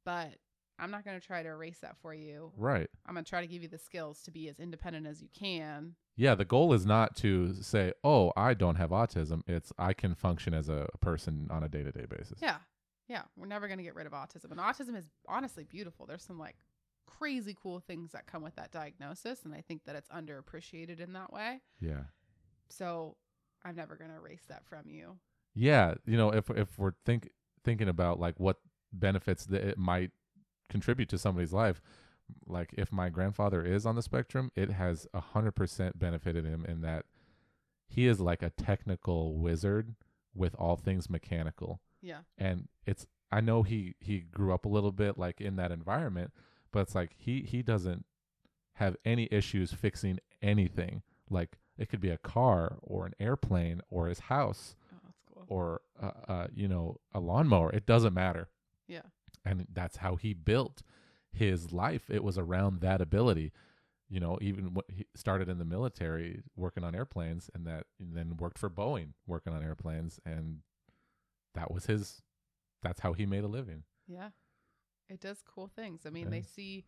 but 0.05 0.35
I'm 0.79 0.91
not 0.91 1.05
going 1.05 1.19
to 1.21 1.27
try 1.27 1.43
to 1.43 1.49
erase 1.49 1.79
that 1.83 1.97
for 2.01 2.13
you. 2.15 2.53
right. 2.57 2.89
I'm 3.07 3.15
going 3.15 3.25
to 3.25 3.29
try 3.29 3.41
to 3.41 3.47
give 3.47 3.63
you 3.63 3.69
the 3.69 3.79
skills 3.79 4.23
to 4.23 4.31
be 4.31 4.49
as 4.49 4.59
independent 4.59 5.07
as 5.07 5.23
you 5.23 5.29
can. 5.39 5.95
Yeah, 6.17 6.35
the 6.35 6.45
goal 6.45 6.73
is 6.73 6.85
not 6.85 7.17
to 7.19 7.55
say, 7.63 7.93
"Oh, 8.05 8.33
I 8.37 8.55
don't 8.55 8.77
have 8.77 8.91
autism." 8.91 9.43
It's 9.47 9.73
I 9.79 9.93
can 9.93 10.15
function 10.15 10.53
as 10.55 10.69
a 10.69 10.89
person 11.01 11.49
on 11.51 11.63
a 11.63 11.69
day-to-day 11.69 12.07
basis. 12.09 12.39
Yeah. 12.43 12.57
Yeah, 13.09 13.23
we're 13.37 13.47
never 13.47 13.67
going 13.67 13.79
to 13.79 13.85
get 13.85 13.95
rid 13.95 14.07
of 14.07 14.13
autism. 14.13 14.51
And 14.51 14.61
autism 14.61 14.97
is 14.97 15.07
honestly 15.29 15.65
beautiful. 15.65 16.07
There's 16.07 16.23
some 16.23 16.39
like 16.39 16.57
crazy 17.07 17.57
cool 17.61 17.81
things 17.81 18.13
that 18.13 18.27
come 18.27 18.43
with 18.43 18.55
that 18.57 18.71
diagnosis 18.71 19.41
and 19.45 19.53
I 19.53 19.61
think 19.61 19.85
that 19.85 19.97
it's 19.97 20.09
underappreciated 20.09 21.01
in 21.01 21.13
that 21.15 21.33
way. 21.33 21.61
Yeah. 21.81 22.05
So 22.69 23.17
I'm 23.65 23.77
never 23.77 23.97
going 23.97 24.11
to 24.11 24.17
erase 24.17 24.45
that 24.49 24.65
from 24.65 24.89
you. 24.89 25.19
Yeah, 25.55 25.95
you 26.07 26.17
know, 26.17 26.31
if 26.31 26.49
if 26.51 26.79
we're 26.79 26.93
think 27.05 27.29
thinking 27.65 27.89
about 27.89 28.19
like 28.19 28.39
what 28.39 28.57
benefits 28.93 29.45
that 29.47 29.63
it 29.63 29.79
might 29.79 30.11
contribute 30.73 31.09
to 31.11 31.19
somebody's 31.19 31.53
life, 31.53 31.81
like 32.47 32.75
if 32.77 32.91
my 32.91 33.09
grandfather 33.11 33.63
is 33.65 33.87
on 33.87 33.95
the 33.95 34.03
spectrum, 34.03 34.51
it 34.57 34.71
has 34.71 35.07
a 35.15 35.21
hundred 35.21 35.53
percent 35.53 35.99
benefited 35.99 36.45
him 36.45 36.65
in 36.67 36.81
that 36.81 37.05
he 37.89 38.07
is 38.07 38.21
like 38.21 38.43
a 38.43 38.51
technical 38.51 39.37
wizard 39.37 39.95
with 40.35 40.55
all 40.57 40.77
things 40.77 41.09
mechanical. 41.11 41.81
Yeah. 42.01 42.21
and 42.37 42.69
it's 42.87 43.07
I 43.31 43.41
know 43.41 43.63
he 43.63 43.95
he 44.01 44.21
grew 44.21 44.53
up 44.53 44.65
a 44.65 44.69
little 44.69 44.91
bit 44.93 45.17
like 45.17 45.41
in 45.41 45.57
that 45.57 45.71
environment, 45.71 46.33
but 46.73 46.81
it's 46.81 46.95
like 46.95 47.13
he 47.17 47.43
he 47.43 47.63
doesn't 47.63 48.05
have 48.75 48.97
any 49.05 49.29
issues 49.31 49.73
fixing 49.73 50.19
anything. 50.43 51.03
Like 51.31 51.59
it 51.79 51.89
could 51.89 52.01
be 52.01 52.11
a 52.11 52.19
car 52.19 52.79
or 52.83 53.07
an 53.07 53.15
airplane 53.21 53.81
or 53.91 54.09
his 54.09 54.21
house 54.21 54.75
Oh, 54.93 54.99
that's 55.05 55.23
cool. 55.33 55.45
or 55.49 55.81
uh, 56.03 56.33
uh 56.33 56.47
you 56.55 56.67
know 56.69 56.97
a 57.13 57.21
lawnmower. 57.21 57.71
It 57.71 57.87
doesn't 57.87 58.15
matter. 58.15 58.49
Yeah. 58.89 59.03
And 59.45 59.67
that's 59.73 59.99
how 59.99 60.17
he 60.17 60.35
built 60.35 60.83
his 61.33 61.73
life. 61.73 62.11
It 62.11 62.23
was 62.23 62.39
around 62.39 62.81
that 62.81 63.01
ability. 63.01 63.53
You 64.09 64.21
know, 64.21 64.39
even 64.43 64.75
when 64.75 64.85
he 64.89 65.07
started 65.15 65.49
in 65.49 65.59
the 65.59 65.65
military 65.65 66.43
working 66.55 66.85
on 66.85 66.95
airplanes, 66.95 67.49
and 67.55 67.67
that 67.67 67.87
and 67.99 68.15
then 68.17 68.37
worked 68.37 68.59
for 68.59 68.69
Boeing 68.69 69.13
working 69.27 69.55
on 69.55 69.63
airplanes, 69.63 70.21
and 70.27 70.59
that 71.55 71.71
was 71.73 71.87
his. 71.87 72.23
That's 72.83 73.01
how 73.01 73.13
he 73.13 73.27
made 73.27 73.45
a 73.45 73.49
living. 73.49 73.85
Yeah. 74.07 74.31
It 75.09 75.21
does 75.21 75.43
cool 75.43 75.69
things. 75.69 76.03
I 76.07 76.11
mean, 76.11 76.31
they 76.31 76.43
see 76.43 76.85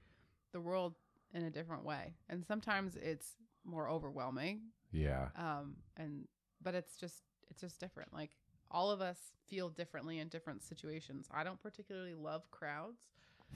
the 0.52 0.60
world 0.60 0.94
in 1.32 1.44
a 1.44 1.50
different 1.50 1.84
way. 1.84 2.14
And 2.28 2.44
sometimes 2.46 2.96
it's 2.96 3.32
more 3.64 3.88
overwhelming. 3.88 4.60
Yeah, 4.92 5.28
Um 5.36 5.76
and 5.96 6.26
but 6.62 6.74
it's 6.74 6.96
just 6.96 7.22
it's 7.50 7.60
just 7.60 7.80
different. 7.80 8.12
Like 8.12 8.30
all 8.70 8.90
of 8.90 9.00
us 9.00 9.18
feel 9.46 9.68
differently 9.68 10.18
in 10.18 10.28
different 10.28 10.62
situations. 10.62 11.26
I 11.32 11.44
don't 11.44 11.62
particularly 11.62 12.14
love 12.14 12.50
crowds. 12.50 13.00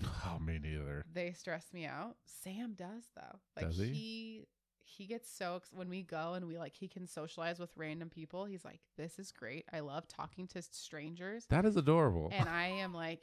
oh, 0.27 0.39
me 0.39 0.59
neither. 0.63 1.05
They 1.13 1.33
stress 1.33 1.67
me 1.73 1.87
out. 1.87 2.17
Sam 2.25 2.75
does 2.75 3.05
though. 3.17 3.39
Like 3.57 3.67
Does 3.67 3.79
he? 3.79 3.87
he 3.89 4.47
he 4.85 5.07
gets 5.07 5.31
so 5.31 5.57
ex- 5.57 5.71
when 5.73 5.89
we 5.89 6.03
go 6.03 6.35
and 6.35 6.47
we 6.47 6.57
like 6.59 6.75
he 6.75 6.89
can 6.89 7.07
socialize 7.07 7.59
with 7.59 7.71
random 7.77 8.09
people. 8.09 8.45
He's 8.45 8.65
like, 8.65 8.81
"This 8.97 9.19
is 9.19 9.33
great. 9.33 9.65
I 9.73 9.81
love 9.81 10.07
talking 10.09 10.47
to 10.49 10.63
strangers." 10.63 11.47
That 11.51 11.65
is 11.65 11.77
adorable. 11.77 12.31
and 12.33 12.49
I 12.49 12.69
am 12.69 12.95
like, 12.95 13.21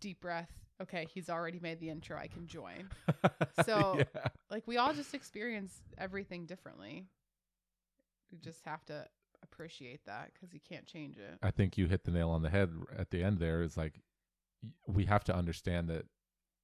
deep 0.00 0.20
breath. 0.20 0.50
Okay, 0.82 1.06
he's 1.12 1.28
already 1.28 1.60
made 1.60 1.78
the 1.80 1.90
intro. 1.90 2.16
I 2.16 2.26
can 2.26 2.46
join. 2.46 2.88
So- 3.64 3.96
yeah. 3.98 4.26
Like 4.50 4.66
we 4.66 4.76
all 4.78 4.92
just 4.94 5.14
experience 5.14 5.80
everything 5.98 6.46
differently. 6.46 7.04
We 8.32 8.38
just 8.38 8.64
have 8.64 8.84
to 8.86 9.06
appreciate 9.60 10.00
that 10.06 10.30
because 10.32 10.52
you 10.54 10.60
can't 10.66 10.86
change 10.86 11.16
it. 11.18 11.38
I 11.42 11.50
think 11.50 11.76
you 11.76 11.86
hit 11.86 12.04
the 12.04 12.10
nail 12.10 12.30
on 12.30 12.42
the 12.42 12.50
head 12.50 12.70
at 12.96 13.10
the 13.10 13.22
end 13.22 13.38
there 13.38 13.62
is 13.62 13.76
like 13.76 14.00
we 14.86 15.04
have 15.06 15.24
to 15.24 15.34
understand 15.34 15.88
that 15.88 16.06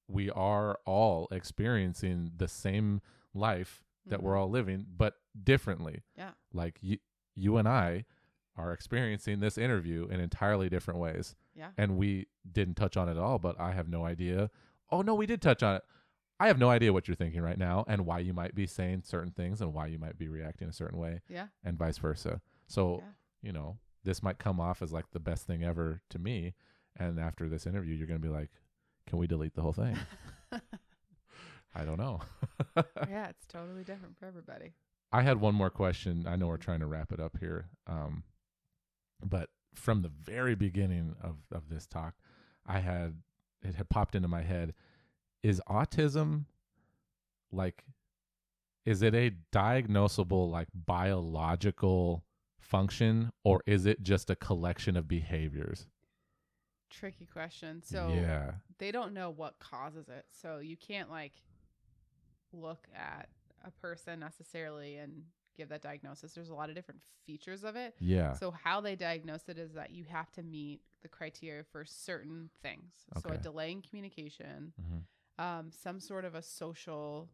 we 0.07 0.29
are 0.31 0.79
all 0.85 1.27
experiencing 1.31 2.31
the 2.35 2.47
same 2.47 3.01
life 3.33 3.83
that 4.05 4.23
we're 4.23 4.33
Mhm. 4.35 4.39
all 4.39 4.49
living 4.49 4.85
but 4.95 5.15
differently. 5.43 6.03
Yeah. 6.15 6.31
Like 6.53 6.79
you 6.81 6.97
you 7.35 7.57
and 7.57 7.67
I 7.67 8.05
are 8.55 8.73
experiencing 8.73 9.39
this 9.41 9.57
interview 9.59 10.07
in 10.07 10.19
entirely 10.19 10.69
different 10.69 10.99
ways. 10.99 11.35
Yeah. 11.53 11.71
And 11.77 11.97
we 11.97 12.25
didn't 12.51 12.75
touch 12.75 12.97
on 12.97 13.07
it 13.07 13.11
at 13.11 13.17
all, 13.17 13.37
but 13.37 13.59
I 13.59 13.73
have 13.73 13.87
no 13.87 14.05
idea. 14.05 14.49
Oh 14.89 15.01
no, 15.03 15.13
we 15.13 15.27
did 15.27 15.39
touch 15.41 15.61
on 15.61 15.75
it. 15.75 15.83
I 16.39 16.47
have 16.47 16.57
no 16.57 16.69
idea 16.69 16.93
what 16.93 17.07
you're 17.07 17.15
thinking 17.15 17.41
right 17.41 17.57
now 17.57 17.83
and 17.87 18.05
why 18.05 18.19
you 18.19 18.33
might 18.33 18.55
be 18.55 18.65
saying 18.67 19.03
certain 19.03 19.31
things 19.31 19.59
and 19.61 19.73
why 19.73 19.87
you 19.87 19.99
might 19.99 20.17
be 20.17 20.27
reacting 20.27 20.67
a 20.69 20.73
certain 20.73 20.97
way 20.99 21.21
Yeah. 21.27 21.47
and 21.63 21.77
vice 21.77 21.97
versa. 21.99 22.41
So, 22.67 22.99
Yeah. 23.03 23.11
you 23.41 23.51
know, 23.53 23.77
this 24.03 24.21
might 24.23 24.37
come 24.39 24.59
off 24.59 24.81
as 24.81 24.91
like 24.93 25.11
the 25.11 25.19
best 25.19 25.45
thing 25.47 25.63
ever 25.63 26.01
to 26.09 26.19
me. 26.19 26.53
And 26.95 27.19
after 27.19 27.47
this 27.49 27.65
interview, 27.67 27.95
you're 27.95 28.07
going 28.07 28.21
to 28.21 28.27
be 28.27 28.33
like, 28.33 28.49
can 29.05 29.17
we 29.19 29.27
delete 29.27 29.53
the 29.55 29.61
whole 29.61 29.73
thing? 29.73 29.97
I 31.75 31.85
don't 31.85 31.97
know. 31.99 32.21
yeah, 33.07 33.27
it's 33.29 33.45
totally 33.47 33.83
different 33.83 34.17
for 34.17 34.25
everybody. 34.25 34.73
I 35.11 35.21
had 35.21 35.39
one 35.39 35.55
more 35.55 35.69
question. 35.69 36.25
I 36.27 36.35
know 36.35 36.47
we're 36.47 36.57
trying 36.57 36.79
to 36.79 36.87
wrap 36.87 37.11
it 37.11 37.19
up 37.19 37.37
here. 37.39 37.69
Um, 37.85 38.23
but 39.23 39.49
from 39.75 40.01
the 40.01 40.09
very 40.23 40.55
beginning 40.55 41.15
of, 41.21 41.37
of 41.51 41.69
this 41.69 41.85
talk, 41.85 42.15
I 42.65 42.79
had 42.79 43.15
it 43.63 43.75
had 43.75 43.89
popped 43.89 44.15
into 44.15 44.27
my 44.27 44.41
head. 44.41 44.73
Is 45.43 45.61
autism 45.69 46.45
like 47.51 47.83
is 48.85 49.01
it 49.01 49.13
a 49.15 49.31
diagnosable 49.53 50.49
like 50.49 50.67
biological 50.73 52.23
function 52.67 53.31
or 53.43 53.61
is 53.65 53.85
it 53.85 54.03
just 54.03 54.29
a 54.29 54.35
collection 54.35 54.97
of 54.97 55.07
behaviors? 55.07 55.87
Tricky 56.89 57.25
question. 57.25 57.81
So 57.83 58.13
yeah. 58.13 58.51
they 58.77 58.91
don't 58.91 59.13
know 59.13 59.29
what 59.29 59.59
causes 59.59 60.07
it. 60.09 60.25
So 60.31 60.59
you 60.59 60.77
can't 60.77 61.09
like 61.09 61.33
look 62.53 62.87
at 62.95 63.29
a 63.65 63.71
person 63.71 64.19
necessarily 64.19 64.97
and 64.97 65.23
give 65.55 65.69
that 65.69 65.81
diagnosis. 65.81 66.33
There's 66.33 66.49
a 66.49 66.55
lot 66.55 66.69
of 66.69 66.75
different 66.75 67.01
features 67.25 67.63
of 67.63 67.75
it. 67.75 67.95
Yeah. 67.99 68.33
So 68.33 68.51
how 68.51 68.79
they 68.79 68.95
diagnose 68.95 69.49
it 69.49 69.57
is 69.57 69.73
that 69.73 69.91
you 69.91 70.05
have 70.05 70.31
to 70.33 70.43
meet 70.43 70.81
the 71.01 71.07
criteria 71.07 71.63
for 71.71 71.83
certain 71.85 72.49
things. 72.61 72.93
So 73.21 73.29
a 73.29 73.37
delay 73.37 73.71
in 73.71 73.81
communication, 73.81 74.73
Mhm. 74.79 75.43
um, 75.43 75.71
some 75.71 75.99
sort 75.99 76.25
of 76.25 76.35
a 76.35 76.41
social 76.41 77.29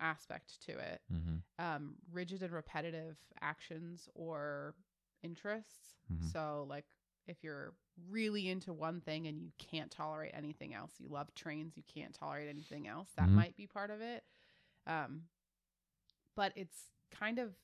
aspect 0.00 0.60
to 0.62 0.78
it, 0.78 1.02
Mhm. 1.12 1.42
um, 1.58 1.96
rigid 2.10 2.42
and 2.42 2.52
repetitive 2.52 3.16
actions 3.40 4.08
or 4.14 4.74
interests. 5.22 5.96
Mhm. 6.10 6.30
So 6.32 6.64
like 6.68 6.86
if 7.26 7.42
you're 7.42 7.74
really 8.08 8.48
into 8.48 8.72
one 8.72 9.00
thing 9.00 9.26
and 9.26 9.42
you 9.42 9.52
can't 9.58 9.90
tolerate 9.90 10.32
anything 10.34 10.74
else, 10.74 11.00
you 11.00 11.08
love 11.08 11.34
trains, 11.34 11.76
you 11.76 11.82
can't 11.84 12.14
tolerate 12.14 12.48
anything 12.48 12.86
else, 12.86 13.12
that 13.14 13.28
Mhm. 13.28 13.34
might 13.34 13.56
be 13.56 13.66
part 13.66 13.90
of 13.90 14.00
it. 14.00 14.24
Um, 14.86 15.28
but 16.34 16.52
it's 16.56 16.92
kind 17.10 17.38
of 17.38 17.56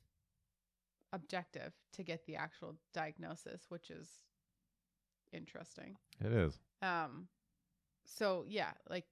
objective 1.13 1.75
to 1.93 2.03
get 2.03 2.25
the 2.25 2.37
actual 2.37 2.79
diagnosis, 2.93 3.71
which 3.71 3.91
is 3.91 4.25
interesting. 5.33 5.97
It 6.21 6.33
is. 6.33 6.59
Um, 6.81 7.29
so 8.05 8.45
yeah, 8.45 8.73
like, 8.89 9.07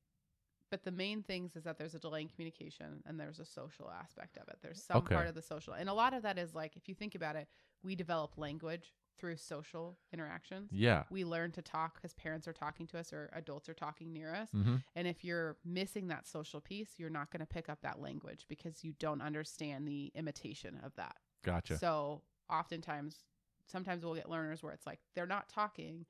but 0.70 0.84
the 0.84 0.90
main 0.92 1.22
things 1.22 1.56
is 1.56 1.64
that 1.64 1.78
there's 1.78 1.94
a 1.94 1.98
delay 1.98 2.22
in 2.22 2.28
communication 2.28 3.02
and 3.06 3.18
there's 3.18 3.40
a 3.40 3.44
social 3.44 3.90
aspect 3.90 4.36
of 4.36 4.48
it. 4.48 4.58
There's 4.62 4.82
some 4.82 4.98
Okay. 4.98 5.14
part 5.14 5.26
of 5.28 5.34
the 5.34 5.42
social, 5.42 5.72
and 5.74 5.88
a 5.88 5.92
lot 5.94 6.14
of 6.14 6.22
that 6.22 6.38
is 6.38 6.54
like, 6.54 6.76
if 6.76 6.88
you 6.88 6.94
think 6.94 7.14
about 7.14 7.36
it, 7.36 7.48
we 7.82 7.94
develop 7.94 8.38
language 8.38 8.92
through 9.18 9.36
social 9.36 9.98
interactions. 10.12 10.70
Yeah. 10.72 11.04
We 11.10 11.24
learn 11.24 11.52
to 11.52 11.62
talk 11.62 11.96
because 11.96 12.14
parents 12.14 12.48
are 12.48 12.52
talking 12.54 12.86
to 12.88 12.98
us 12.98 13.12
or 13.12 13.28
adults 13.34 13.68
are 13.68 13.74
talking 13.74 14.12
near 14.14 14.34
us. 14.34 14.48
Mm-hmm. 14.54 14.76
And 14.96 15.06
if 15.06 15.24
you're 15.24 15.56
missing 15.64 16.08
that 16.08 16.26
social 16.26 16.60
piece, 16.60 16.94
you're 16.98 17.10
not 17.10 17.30
going 17.30 17.40
to 17.40 17.46
pick 17.46 17.68
up 17.68 17.82
that 17.82 18.00
language 18.00 18.46
because 18.48 18.82
you 18.82 18.94
don't 18.98 19.20
understand 19.20 19.86
the 19.86 20.10
imitation 20.14 20.80
of 20.82 20.94
that. 20.96 21.16
Gotcha. 21.44 21.76
So 21.76 22.22
oftentimes, 22.48 23.24
sometimes 23.66 24.04
we'll 24.04 24.14
get 24.14 24.30
learners 24.30 24.62
where 24.62 24.72
it's 24.72 24.86
like 24.86 25.00
they're 25.14 25.26
not 25.26 25.48
talking 25.50 26.06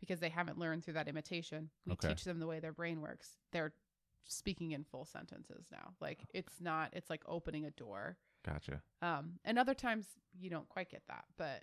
because 0.00 0.20
they 0.20 0.28
haven't 0.28 0.58
learned 0.58 0.84
through 0.84 0.94
that 0.94 1.08
imitation. 1.08 1.70
We 1.86 1.92
Okay. 1.94 2.08
teach 2.08 2.24
them 2.24 2.40
the 2.40 2.46
way 2.46 2.60
their 2.60 2.72
brain 2.72 3.00
works. 3.00 3.38
They're 3.52 3.72
speaking 4.26 4.72
in 4.72 4.84
full 4.84 5.04
sentences 5.04 5.66
now. 5.70 5.94
Like 6.00 6.20
it's 6.32 6.60
not. 6.60 6.90
It's 6.92 7.10
like 7.10 7.22
opening 7.26 7.64
a 7.64 7.70
door. 7.70 8.16
gotcha. 8.46 8.82
Um, 9.02 9.32
and 9.44 9.58
other 9.58 9.74
times 9.74 10.06
you 10.38 10.50
don't 10.50 10.68
quite 10.68 10.90
get 10.90 11.02
that, 11.08 11.24
but 11.36 11.62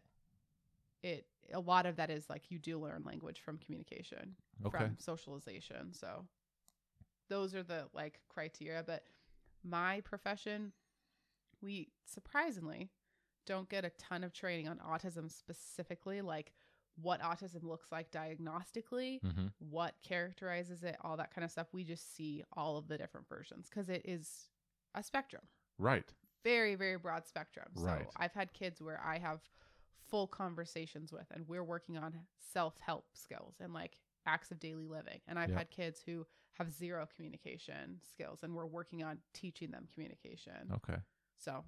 it 1.04 1.26
a 1.54 1.60
lot 1.60 1.86
of 1.86 1.96
that 1.98 2.10
is 2.10 2.30
like 2.30 2.44
you 2.50 2.60
do 2.60 2.80
learn 2.80 3.04
language 3.06 3.42
from 3.44 3.58
communication, 3.58 4.36
Okay. 4.66 4.78
from 4.78 4.96
socialization. 5.00 5.94
So 5.94 6.26
those 7.30 7.56
are 7.56 7.64
the 7.64 7.88
like 7.94 8.20
criteria. 8.30 8.84
But 8.86 9.04
my 9.64 10.02
profession, 10.02 10.72
we 11.62 11.90
surprisingly 12.06 12.90
don't 13.48 13.68
get 13.70 13.84
a 13.86 13.90
ton 13.92 14.24
of 14.24 14.34
training 14.34 14.68
on 14.68 14.78
autism 14.78 15.32
specifically, 15.32 16.22
like 16.22 16.52
what 17.02 17.22
autism 17.22 17.64
looks 17.64 17.92
like 17.92 18.12
diagnostically, 18.12 19.22
Mm-hmm. 19.24 19.48
what 19.60 19.96
characterizes 20.08 20.84
it, 20.84 20.96
all 21.02 21.18
that 21.18 21.34
kind 21.34 21.44
of 21.46 21.52
stuff. 21.52 21.68
We 21.74 21.84
just 21.84 22.16
see 22.16 22.44
all 22.58 22.78
of 22.78 22.88
the 22.88 22.98
different 22.98 23.28
versions 23.30 23.68
because 23.70 23.90
it 23.90 24.02
is 24.06 24.48
a 24.96 25.02
spectrum 25.04 25.44
Right. 25.78 26.12
very 26.44 26.76
very 26.76 26.98
broad 26.98 27.26
spectrum 27.26 27.68
Right. 27.76 28.04
so 28.06 28.12
i've 28.18 28.34
had 28.34 28.52
kids 28.54 28.82
where 28.82 29.00
i 29.06 29.18
have 29.18 29.40
full 30.10 30.28
conversations 30.28 31.14
with 31.14 31.26
and 31.34 31.48
we're 31.48 31.64
working 31.64 31.98
on 31.98 32.14
self-help 32.54 33.06
skills 33.14 33.56
and 33.62 33.74
like 33.74 33.96
acts 34.26 34.52
of 34.52 34.60
daily 34.60 34.86
living 34.86 35.22
and 35.30 35.40
i've 35.40 35.54
had 35.54 35.70
kids 35.72 36.02
who 36.06 36.26
have 36.54 36.70
zero 36.70 37.08
communication 37.16 38.00
skills 38.12 38.40
and 38.44 38.54
we're 38.54 38.66
working 38.66 39.02
on 39.02 39.18
teaching 39.34 39.72
them 39.72 39.88
communication 39.94 40.70
Okay. 40.74 41.00
so 41.38 41.64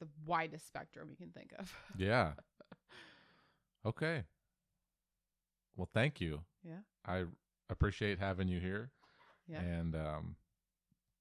the 0.00 0.08
widest 0.24 0.66
spectrum 0.66 1.08
you 1.10 1.16
can 1.16 1.30
think 1.32 1.52
of 1.58 1.70
Yeah. 1.98 2.32
Okay. 3.86 4.24
Well, 5.76 5.88
thank 5.94 6.20
you. 6.20 6.40
Yeah. 6.64 6.80
I 7.06 7.24
appreciate 7.70 8.18
having 8.18 8.48
you 8.48 8.60
here. 8.60 8.90
Yeah. 9.46 9.60
And 9.60 9.94
um 9.94 10.36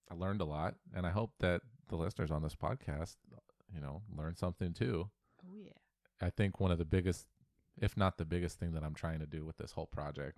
I 0.09 0.15
learned 0.15 0.41
a 0.41 0.45
lot 0.45 0.75
and 0.95 1.05
I 1.05 1.11
hope 1.11 1.31
that 1.39 1.61
the 1.89 1.95
listeners 1.95 2.31
on 2.31 2.41
this 2.43 2.55
podcast, 2.55 3.15
you 3.73 3.81
know, 3.81 4.01
learn 4.15 4.35
something 4.35 4.73
too. 4.73 5.09
oh 5.47 5.57
yeah 5.57 5.71
I 6.21 6.29
think 6.29 6.59
one 6.59 6.71
of 6.71 6.77
the 6.77 6.85
biggest 6.85 7.27
if 7.77 7.97
not 7.97 8.17
the 8.17 8.25
biggest 8.25 8.57
thing 8.59 8.71
that 8.73 8.83
I'm 8.83 8.93
trying 8.95 9.19
to 9.19 9.25
do 9.25 9.45
with 9.45 9.57
this 9.57 9.73
whole 9.73 9.87
project 9.87 10.37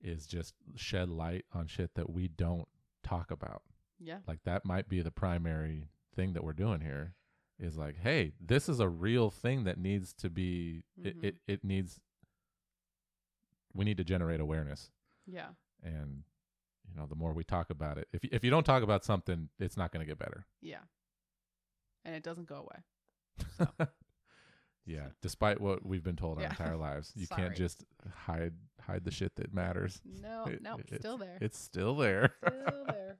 is 0.00 0.26
just 0.26 0.54
shed 0.76 1.08
light 1.08 1.44
on 1.52 1.66
shit 1.66 1.94
that 1.94 2.10
we 2.10 2.28
don't 2.28 2.68
talk 3.02 3.30
about. 3.30 3.62
yeah 3.98 4.18
like 4.26 4.40
that 4.44 4.64
might 4.64 4.88
be 4.88 5.00
the 5.02 5.10
primary 5.10 5.84
thing 6.14 6.32
that 6.34 6.44
we're 6.44 6.52
doing 6.52 6.80
here 6.80 7.14
is 7.58 7.76
like 7.76 7.96
hey 7.98 8.32
this 8.40 8.68
is 8.68 8.78
a 8.80 8.88
real 8.88 9.30
thing 9.30 9.64
that 9.64 9.78
needs 9.78 10.12
to 10.12 10.30
be 10.30 10.84
it, 11.02 11.18
Mhm. 11.20 11.24
it 11.24 11.36
it 11.46 11.64
needs 11.64 12.00
we 13.74 13.84
need 13.84 13.96
to 13.98 14.04
generate 14.04 14.40
awareness. 14.40 14.90
Yeah. 15.26 15.48
And 15.82 16.24
you 16.88 16.94
know 16.96 17.06
the 17.06 17.14
more 17.16 17.32
we 17.32 17.44
talk 17.44 17.70
about 17.70 17.98
it 17.98 18.08
if 18.12 18.24
if 18.24 18.44
you 18.44 18.50
don't 18.50 18.64
talk 18.64 18.82
about 18.82 19.04
something 19.04 19.48
it's 19.58 19.76
not 19.76 19.92
going 19.92 20.00
to 20.04 20.10
get 20.10 20.18
better. 20.18 20.46
Yeah. 20.60 20.80
And 22.04 22.14
it 22.14 22.22
doesn't 22.22 22.48
go 22.48 22.56
away. 22.66 23.88
Yeah 24.86 25.08
So- 25.08 25.14
despite 25.20 25.60
what 25.60 25.84
we've 25.84 26.02
been 26.02 26.16
told 26.16 26.38
our 26.38 26.44
Yeah. 26.44 26.50
entire 26.50 26.76
lives 26.76 27.12
you 27.14 27.26
Sorry. 27.26 27.42
can't 27.42 27.54
just 27.56 27.84
hide 28.10 28.54
hide 28.80 29.04
the 29.04 29.10
shit 29.10 29.36
that 29.36 29.52
matters. 29.52 30.00
No 30.04 30.44
It- 30.46 30.62
no 30.62 30.78
it's- 30.78 30.98
still 31.00 31.18
there. 31.18 31.36
it's 31.42 31.58
still 31.58 31.94
there. 31.96 32.34
Still 32.46 32.84
there 32.86 33.18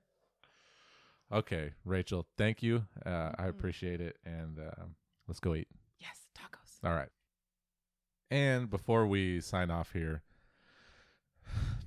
okay 1.31 1.71
rachel 1.85 2.25
thank 2.37 2.61
you 2.63 2.85
uh, 3.05 3.31
i 3.37 3.43
Mhm. 3.43 3.49
appreciate 3.49 4.01
it 4.01 4.17
and 4.25 4.57
um, 4.59 4.95
let's 5.27 5.39
go 5.39 5.53
eat 5.55 5.67
yes 5.99 6.27
tacos 6.37 6.83
All 6.87 6.95
right. 6.95 7.09
And 8.31 8.69
before 8.69 9.07
we 9.07 9.41
sign 9.41 9.71
off 9.71 9.91
here, 9.93 10.21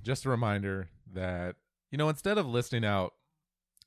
just 0.03 0.25
a 0.25 0.29
reminder 0.29 0.89
that, 1.13 1.55
you 1.89 1.97
know, 1.97 2.09
instead 2.09 2.37
of 2.37 2.45
listing 2.45 2.83
out 2.83 3.13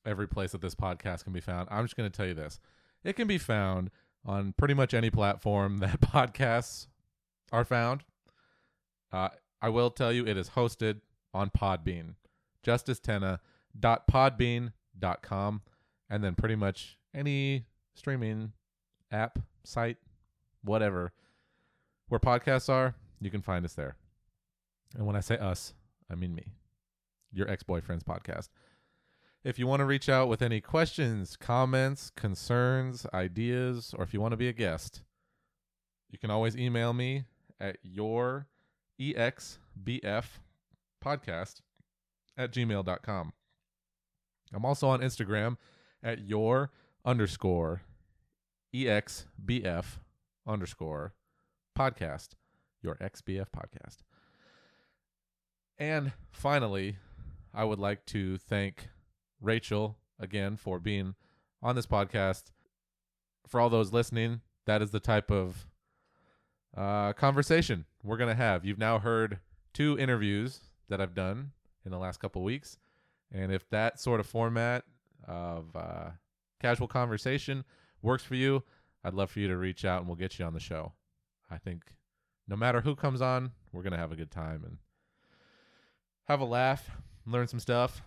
every 0.06 0.26
place 0.26 0.52
that 0.52 0.62
this 0.62 0.74
podcast 0.74 1.24
can 1.24 1.34
be 1.34 1.40
found, 1.40 1.68
I'm 1.70 1.84
just 1.84 1.96
going 1.96 2.10
to 2.10 2.16
tell 2.16 2.26
you 2.26 2.32
this. 2.32 2.58
It 3.04 3.12
can 3.14 3.26
be 3.28 3.36
found 3.36 3.90
on 4.24 4.54
pretty 4.56 4.72
much 4.72 4.94
any 4.94 5.10
platform 5.10 5.78
that 5.80 6.00
podcasts 6.00 6.86
are 7.52 7.64
found. 7.64 8.04
Uh, 9.12 9.28
I 9.60 9.68
will 9.68 9.90
tell 9.90 10.10
you 10.12 10.26
it 10.26 10.38
is 10.38 10.50
hosted 10.50 11.02
on 11.34 11.50
Podbean. 11.50 12.14
Justice 12.62 12.98
Tenna 12.98 13.40
dot 13.78 14.08
Podbean, 14.08 14.72
justicetenna.podbean.com, 15.00 15.62
and 16.10 16.22
then 16.22 16.34
pretty 16.34 16.56
much 16.56 16.98
any 17.14 17.66
streaming 17.94 18.52
app, 19.10 19.38
site, 19.64 19.96
whatever, 20.62 21.12
where 22.08 22.20
podcasts 22.20 22.68
are, 22.68 22.94
you 23.20 23.30
can 23.30 23.42
find 23.42 23.64
us 23.64 23.74
there. 23.74 23.96
And 24.94 25.06
when 25.06 25.16
I 25.16 25.20
say 25.20 25.36
us, 25.38 25.74
I 26.10 26.14
mean 26.14 26.34
me, 26.34 26.52
your 27.32 27.50
ex 27.50 27.62
boyfriend's 27.62 28.04
podcast. 28.04 28.48
If 29.44 29.58
you 29.58 29.66
want 29.66 29.80
to 29.80 29.86
reach 29.86 30.08
out 30.08 30.28
with 30.28 30.42
any 30.42 30.60
questions, 30.60 31.36
comments, 31.36 32.10
concerns, 32.10 33.06
ideas, 33.14 33.94
or 33.96 34.02
if 34.02 34.12
you 34.12 34.20
want 34.20 34.32
to 34.32 34.36
be 34.36 34.48
a 34.48 34.52
guest, 34.52 35.02
you 36.10 36.18
can 36.18 36.30
always 36.30 36.56
email 36.56 36.92
me 36.92 37.24
at 37.60 37.78
your 37.82 38.46
exbf 39.00 40.24
podcast 41.04 41.60
at 42.36 42.52
gmail.com. 42.52 43.32
I'm 44.52 44.64
also 44.64 44.88
on 44.88 45.00
Instagram 45.00 45.56
at 46.02 46.20
your 46.20 46.70
underscore 47.04 47.82
exbf 48.74 49.84
underscore 50.46 51.14
podcast, 51.76 52.30
your 52.82 52.96
XBF 52.96 53.46
podcast. 53.54 53.98
And 55.78 56.12
finally, 56.32 56.96
I 57.52 57.64
would 57.64 57.78
like 57.78 58.06
to 58.06 58.38
thank 58.38 58.88
Rachel 59.40 59.98
again 60.18 60.56
for 60.56 60.78
being 60.78 61.14
on 61.62 61.76
this 61.76 61.86
podcast. 61.86 62.44
For 63.46 63.60
all 63.60 63.70
those 63.70 63.92
listening, 63.92 64.40
that 64.66 64.82
is 64.82 64.90
the 64.90 65.00
type 65.00 65.30
of 65.30 65.66
uh, 66.76 67.12
conversation 67.12 67.84
we're 68.02 68.16
gonna 68.16 68.34
have. 68.34 68.64
You've 68.64 68.78
now 68.78 68.98
heard 68.98 69.38
two 69.72 69.98
interviews 69.98 70.60
that 70.88 71.00
I've 71.00 71.14
done 71.14 71.52
in 71.84 71.90
the 71.90 71.98
last 71.98 72.20
couple 72.20 72.42
weeks, 72.42 72.78
and 73.32 73.52
if 73.52 73.68
that 73.70 74.00
sort 74.00 74.20
of 74.20 74.26
format 74.26 74.84
of 75.26 75.74
uh, 75.74 76.10
casual 76.60 76.88
conversation 76.88 77.64
works 78.02 78.22
for 78.22 78.34
you, 78.34 78.62
I'd 79.04 79.14
love 79.14 79.30
for 79.30 79.40
you 79.40 79.48
to 79.48 79.56
reach 79.56 79.84
out 79.84 80.00
and 80.00 80.08
we'll 80.08 80.16
get 80.16 80.38
you 80.38 80.44
on 80.44 80.54
the 80.54 80.60
show. 80.60 80.92
I 81.50 81.58
think 81.58 81.82
no 82.48 82.56
matter 82.56 82.80
who 82.80 82.94
comes 82.94 83.20
on, 83.20 83.52
we're 83.72 83.82
gonna 83.82 83.96
have 83.96 84.12
a 84.12 84.16
good 84.16 84.30
time 84.30 84.64
and 84.64 84.78
have 86.24 86.40
a 86.40 86.44
laugh, 86.44 86.90
learn 87.26 87.46
some 87.46 87.60
stuff, 87.60 88.02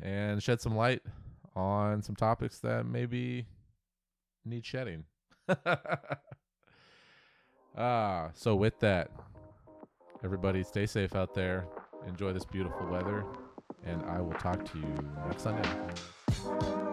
and 0.00 0.42
shed 0.42 0.60
some 0.60 0.76
light 0.76 1.02
on 1.56 2.02
some 2.02 2.14
topics 2.14 2.58
that 2.60 2.86
maybe 2.86 3.46
need 4.44 4.64
shedding. 4.64 5.04
ah, 7.76 8.30
so 8.34 8.54
with 8.54 8.78
that, 8.80 9.10
everybody 10.22 10.62
stay 10.62 10.86
safe 10.86 11.14
out 11.14 11.34
there. 11.34 11.66
Enjoy 12.06 12.32
this 12.32 12.44
beautiful 12.44 12.86
weather, 12.86 13.24
and 13.88 14.02
I 14.04 14.20
will 14.20 14.32
talk 14.34 14.64
to 14.72 14.78
you 14.78 14.94
next 15.26 15.42
Sunday. 15.42 16.87